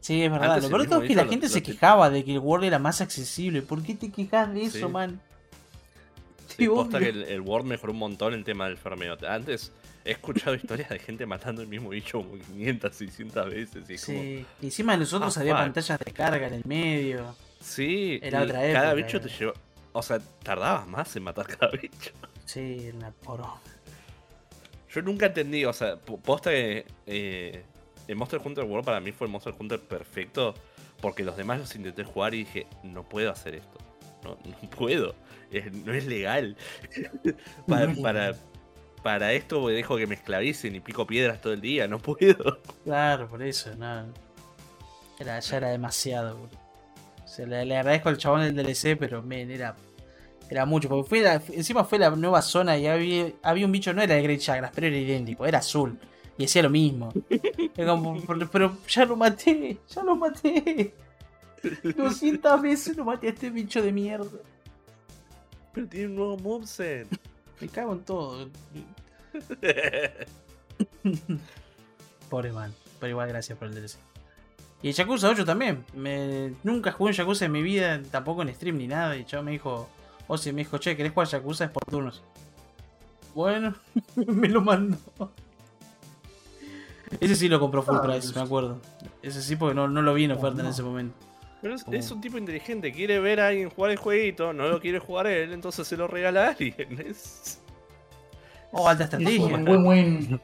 Sí, 0.05 0.23
es 0.23 0.31
verdad. 0.31 0.51
Antes 0.57 0.65
Lo 0.65 0.69
peor 0.69 0.81
es 0.83 0.89
que 0.89 0.99
bicho 1.01 1.15
la 1.17 1.25
lo- 1.25 1.31
gente 1.31 1.47
lo 1.47 1.53
se 1.55 1.61
te- 1.63 1.73
quejaba 1.73 2.11
de 2.11 2.25
que 2.27 2.33
el 2.33 2.39
World 2.39 2.67
era 2.67 2.79
más 2.79 3.01
accesible. 3.01 3.63
¿Por 3.63 3.83
qué 3.83 3.95
te 3.95 4.13
quejas 4.13 4.53
de 4.53 4.65
eso, 4.65 4.87
Sí. 4.87 4.93
man? 4.93 5.19
Sí, 6.57 6.69
posta 6.69 6.99
que 6.99 7.09
el, 7.09 7.23
el 7.23 7.41
World 7.41 7.67
mejoró 7.67 7.93
un 7.95 7.99
montón 8.01 8.35
el 8.35 8.45
tema 8.45 8.67
del 8.67 8.77
farmeo. 8.77 9.17
Antes 9.27 9.73
he 10.05 10.11
escuchado 10.13 10.55
historias 10.57 10.91
de 10.91 10.99
gente 10.99 11.25
matando 11.25 11.63
el 11.63 11.69
mismo 11.69 11.89
bicho 11.89 12.19
como 12.19 12.37
500, 12.37 12.95
600 12.95 13.47
veces. 13.51 13.89
Y 13.89 13.95
es 13.95 14.05
como, 14.05 14.19
Sí. 14.21 14.47
Y 14.61 14.65
encima 14.67 14.93
de 14.93 14.99
nosotros 14.99 15.35
Ah, 15.37 15.41
había 15.41 15.55
fuck. 15.55 15.63
pantallas 15.65 15.99
de 15.99 16.13
carga 16.13 16.47
en 16.49 16.55
el 16.55 16.65
medio. 16.67 17.35
Sí, 17.63 18.21
Era 18.23 18.43
otra 18.43 18.57
cada 18.61 18.91
época, 18.91 18.95
bicho 18.95 19.17
eh. 19.17 19.21
te 19.21 19.29
llevó. 19.31 19.53
O 19.95 20.03
sea, 20.03 20.19
tardabas 20.43 20.87
más 20.87 21.17
en 21.17 21.23
matar 21.23 21.47
cada 21.59 21.73
bicho. 21.73 22.11
Sí, 22.45 22.91
una 22.95 23.11
poro. 23.11 23.59
Yo 24.93 25.01
nunca 25.03 25.27
entendí, 25.27 25.65
o 25.65 25.73
sea, 25.73 25.97
po- 25.97 26.21
posta 26.21 26.51
que 26.51 26.85
eh, 27.07 27.65
el 28.09 28.17
Monster 28.17 28.41
Hunter 28.45 28.65
World 28.65 28.85
para 28.85 29.01
mí 29.01 29.13
fue 29.13 29.27
el 29.27 29.33
Monster 29.33 29.55
Hunter 29.59 29.81
perfecto. 29.81 30.55
Porque 31.01 31.23
los 31.25 31.37
demás 31.37 31.59
los 31.59 31.75
intenté 31.75 32.05
jugar 32.05 32.35
y 32.35 32.39
dije, 32.39 32.67
no 32.83 33.03
puedo 33.03 33.31
hacer 33.31 33.57
esto. 33.57 33.79
No, 34.23 34.39
no 34.45 34.71
puedo. 34.77 35.15
Es- 35.51 35.73
no 35.73 35.93
es 35.93 36.07
legal. 36.07 36.57
para, 37.69 37.93
para, 37.95 38.35
para 39.03 39.33
esto 39.33 39.67
dejo 39.69 39.97
que 39.97 40.07
me 40.07 40.15
esclavicen 40.15 40.75
y 40.75 40.81
pico 40.81 41.07
piedras 41.07 41.41
todo 41.41 41.53
el 41.53 41.61
día. 41.61 41.87
No 41.89 41.99
puedo. 41.99 42.61
Claro, 42.85 43.29
por 43.29 43.43
eso, 43.43 43.75
no. 43.77 44.07
Era, 45.19 45.39
ya 45.41 45.57
era 45.57 45.69
demasiado, 45.71 46.37
boludo. 46.39 46.59
O 47.25 47.29
sea, 47.29 47.47
le, 47.47 47.65
le 47.65 47.77
agradezco 47.77 48.09
al 48.09 48.19
chabón 48.19 48.43
del 48.43 48.55
DLC, 48.57 48.97
pero 48.99 49.23
men, 49.23 49.51
era. 49.51 49.77
Era 50.51 50.65
mucho. 50.67 50.89
Porque 50.89 51.09
fue 51.09 51.21
la- 51.21 51.43
encima 51.53 51.85
fue 51.85 51.99
la 51.99 52.11
nueva 52.11 52.41
zona 52.43 52.77
y 52.79 52.87
había, 52.87 53.33
había 53.43 53.67
un 53.67 53.73
bicho, 53.73 53.93
no 53.93 54.03
era 54.03 54.15
de 54.15 54.23
Great 54.23 54.41
Chagras, 54.41 54.71
pero 54.75 54.87
era 54.87 54.97
idéntico, 54.97 55.45
era 55.47 55.59
azul. 55.59 55.99
Y 56.37 56.45
hacía 56.45 56.63
lo 56.63 56.71
mismo. 56.71 57.13
Como, 57.77 58.21
pero, 58.51 58.77
ya 58.89 59.05
lo 59.05 59.17
maté, 59.17 59.79
ya 59.89 60.03
lo 60.03 60.17
maté. 60.17 60.95
200 61.97 62.63
veces 62.63 62.97
lo 62.97 63.05
maté 63.05 63.29
a 63.29 63.31
este 63.31 63.51
bicho 63.51 63.81
de 63.81 63.93
mierda. 63.93 64.39
Pero 65.73 65.89
tiene 65.89 66.07
un 66.07 66.17
nuevo 66.17 66.37
moveset. 66.39 67.07
Me 67.61 67.69
cago 67.69 67.93
en 67.93 68.01
todo. 68.01 68.51
Pobre 72.29 72.53
man. 72.53 72.73
Pero 73.01 73.11
igual 73.11 73.29
gracias 73.29 73.59
por 73.59 73.69
el 73.69 73.75
DLC. 73.75 73.97
Y 74.83 74.89
el 74.89 74.95
Yakuza 74.95 75.31
8 75.31 75.45
también. 75.45 75.85
Me... 75.95 76.55
Nunca 76.63 76.93
jugué 76.93 77.11
un 77.11 77.17
Yakuza 77.17 77.47
en 77.47 77.53
mi 77.53 77.63
vida, 77.63 78.03
tampoco 78.11 78.43
en 78.43 78.55
stream 78.55 78.79
ni 78.79 78.87
nada. 78.87 79.17
Y 79.17 79.21
el 79.21 79.27
chavo 79.27 79.43
me 79.43 79.53
dijo, 79.53 79.89
o 80.27 80.37
si 80.37 80.53
me 80.53 80.63
dijo, 80.63 80.79
che, 80.79 80.97
¿querés 80.97 81.13
jugar 81.13 81.29
Yakuza? 81.29 81.65
Es 81.65 81.71
por 81.71 81.85
turnos. 81.85 82.23
Bueno, 83.35 83.75
me 84.17 84.49
lo 84.49 84.61
mandó. 84.61 84.99
Ese 87.21 87.35
sí 87.37 87.49
lo 87.49 87.59
compró 87.61 87.83
full 87.83 87.99
price, 88.01 88.33
me 88.35 88.41
acuerdo. 88.43 88.81
Ese 89.23 89.43
sí 89.43 89.57
porque 89.57 89.75
no, 89.75 89.89
no 89.89 90.03
lo 90.03 90.15
vi 90.15 90.25
en 90.25 90.33
oferta 90.33 90.61
en 90.63 90.69
ese 90.69 90.83
momento. 90.83 91.15
Pero 91.63 91.75
es, 91.75 91.85
¿Cómo? 91.85 91.97
es 91.97 92.11
un 92.11 92.21
tipo 92.21 92.37
inteligente, 92.37 92.93
quiere 92.93 93.19
ver 93.21 93.41
a 93.41 93.49
alguien 93.49 93.71
jugar 93.71 93.91
el 93.93 93.97
jueguito, 93.97 94.53
no 94.53 94.69
lo 94.69 94.81
quiere 94.81 94.99
jugar 94.99 95.27
él, 95.27 95.53
entonces 95.53 95.87
se 95.89 95.97
lo 95.97 96.07
regala 96.07 96.47
a 96.47 96.49
alguien. 96.51 96.75
Es- 97.07 97.61
Oh, 98.77 98.89
alta 98.89 99.05
Es 99.05 99.13
estrategia. 99.13 99.55
un 99.55 99.65
No 99.65 99.71
win-win. 99.71 100.41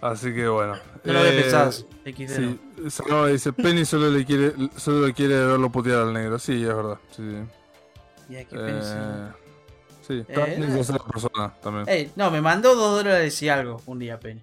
Así 0.00 0.32
que 0.32 0.48
bueno. 0.48 0.74
lo 1.04 1.18
había 1.18 1.32
Eh, 1.34 1.42
pensado. 1.42 1.70
Sí, 1.72 2.60
Salama 2.88 3.28
dice, 3.28 3.52
Penny 3.52 3.84
solo 3.84 4.08
le 4.10 4.24
quiere 4.24 4.52
solo 4.76 5.06
le 5.06 5.12
quiere 5.12 5.34
verlo 5.44 5.70
putear 5.70 5.98
al 5.98 6.12
negro. 6.14 6.38
Sí, 6.38 6.62
es 6.62 6.68
verdad. 6.74 6.98
Sí, 7.14 7.22
sí. 7.22 8.32
Ya, 8.32 8.44
qué 8.44 8.56
Eh, 8.58 9.28
sí, 10.06 10.24
Eh, 10.28 10.56
necesita 10.58 10.94
ser 10.94 11.00
persona 11.02 11.52
también. 11.62 12.10
No, 12.16 12.30
me 12.30 12.40
mandó 12.40 12.74
2 12.74 12.98
dólares 13.04 13.42
y 13.42 13.48
algo 13.50 13.82
un 13.86 13.98
día, 13.98 14.18
Penny. 14.18 14.40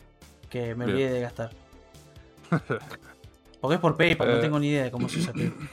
Que 0.53 0.75
me 0.75 0.85
Bien. 0.85 0.95
olvidé 0.97 1.11
de 1.13 1.21
gastar. 1.21 1.49
Porque 3.59 3.75
es 3.75 3.81
por 3.81 3.97
PayPal, 3.97 4.27
no 4.27 4.35
Eh. 4.35 4.39
tengo 4.39 4.59
ni 4.59 4.67
idea 4.67 4.83
de 4.83 4.91
cómo 4.91 5.09
se 5.09 5.17
usa 5.19 5.33
PayPal. 5.33 5.67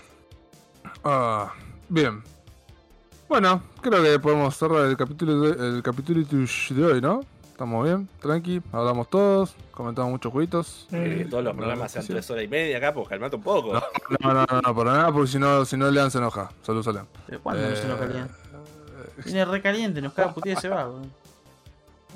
Ah, 1.04 1.52
bien. 1.88 2.22
Bueno, 3.28 3.62
creo 3.82 4.02
que 4.02 4.18
podemos 4.18 4.56
cerrar 4.56 4.86
el 4.86 4.96
capítulo 4.96 5.38
de, 5.42 5.76
el 5.76 5.82
capítulo 5.82 6.24
de 6.24 6.84
hoy, 6.84 7.00
¿no? 7.02 7.20
Estamos 7.50 7.84
bien, 7.84 8.08
tranqui, 8.22 8.62
hablamos 8.72 9.10
todos, 9.10 9.54
comentamos 9.70 10.10
muchos 10.12 10.32
jueguitos. 10.32 10.86
que 10.90 11.26
todos 11.30 11.44
los 11.44 11.54
programas 11.54 11.92
sean 11.92 12.06
tres 12.06 12.30
horas 12.30 12.44
y 12.44 12.48
media 12.48 12.78
acá, 12.78 12.94
pues 12.94 13.06
calmate 13.06 13.36
un 13.36 13.42
poco. 13.42 13.74
No, 13.74 13.82
no, 14.20 14.32
no, 14.32 14.46
no, 14.50 14.60
no, 14.62 14.74
para 14.74 14.92
nada, 14.94 15.12
porque 15.12 15.30
si 15.30 15.38
no, 15.38 15.66
si 15.66 15.76
no 15.76 15.90
Lean 15.90 16.10
se 16.10 16.16
enoja. 16.16 16.50
Saludos 16.62 16.88
a 16.88 16.92
Lean. 16.92 17.06
¿Pero 17.26 17.42
cuándo 17.42 17.68
no 17.68 17.76
se 17.76 17.86
nos 17.86 17.98
Eh, 17.98 18.00
calienta? 18.06 18.34
Viene 19.26 19.44
recaliente, 19.44 20.00
nos 20.00 20.14
caga 20.14 20.32
putear 20.32 20.56
y 20.56 20.60
se 20.62 20.68
va, 20.70 20.84
boludo. 20.86 21.06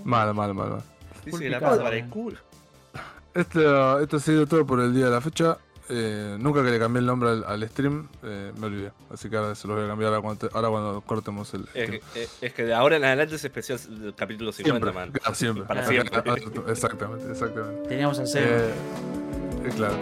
Mal, 0.03 0.33
mal, 0.33 0.55
mal, 0.55 0.71
mal. 0.71 0.83
Dice 1.27 1.39
que 1.39 1.51
la 1.51 1.61
pasa 1.61 1.83
para 1.83 1.97
eh. 1.97 2.01
el 2.01 2.09
culo. 2.09 2.39
Esto, 3.35 4.01
esto 4.01 4.17
ha 4.17 4.21
sido 4.21 4.47
todo 4.47 4.65
por 4.67 4.81
el 4.81 4.95
día 4.95 5.07
de 5.07 5.11
la 5.11 5.21
fecha. 5.21 5.59
Eh, 5.91 6.37
nunca 6.41 6.65
que 6.65 6.71
le 6.71 6.79
cambié 6.79 7.01
el 7.01 7.07
nombre 7.07 7.29
al, 7.29 7.45
al 7.45 7.69
stream, 7.69 8.09
eh, 8.23 8.53
me 8.59 8.67
olvidé. 8.69 8.93
Así 9.13 9.29
que 9.29 9.37
ahora 9.37 9.55
se 9.55 9.69
lo 9.69 9.75
voy 9.75 9.85
a 9.85 9.89
cambiar 9.89 10.15
ahora 10.15 10.23
cuando, 10.23 10.49
ahora 10.55 10.69
cuando 10.71 11.01
cortemos 11.03 11.53
el 11.53 11.63
Es 11.75 11.85
stream. 11.85 12.01
que, 12.15 12.23
es- 12.23 12.39
es 12.41 12.53
que 12.55 12.65
de 12.65 12.73
ahora 12.75 12.97
en 12.97 13.05
adelante 13.05 13.35
es 13.35 13.45
especial 13.45 13.79
el 14.03 14.15
capítulo 14.15 14.51
50, 14.51 14.81
Siempre, 14.87 14.93
man. 14.99 15.13
claro, 15.13 15.35
siempre. 15.35 15.65
Para 15.65 15.81
Ah, 15.85 15.87
siempre. 15.87 16.23
Exactamente, 16.69 17.31
exactamente. 17.31 17.89
Teníamos 17.89 18.19
el 18.19 18.27
cero. 18.29 18.47
Eh, 18.51 18.73
eh, 19.67 19.71
claro. 19.77 19.95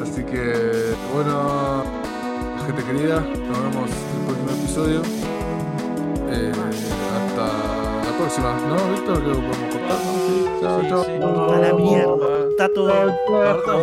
Así 0.00 0.22
que, 0.24 0.94
bueno, 1.12 1.82
gente 2.66 2.84
querida, 2.84 3.20
nos 3.20 3.62
vemos 3.62 3.90
en 3.90 4.20
el 4.20 4.26
próximo 4.26 4.50
episodio. 4.62 5.02
Eh, 6.30 6.52
hasta 7.16 7.46
la 8.10 8.18
próxima, 8.18 8.52
¿no, 8.68 8.92
Víctor? 8.92 9.18
Creo 9.20 9.32
que 9.34 9.40
podemos 9.48 9.74
cortar. 9.74 9.98
¿No? 10.62 10.80
Sí. 10.80 10.88
Chao, 10.88 11.04
Sí, 11.04 11.18
chao. 11.20 11.48
sí. 11.48 11.54
A 11.54 11.58
la 11.58 11.72
mierda. 11.74 12.48
Está 12.50 12.68
todo. 12.72 12.88
Chao. 12.90 13.16
Corta. 13.26 13.82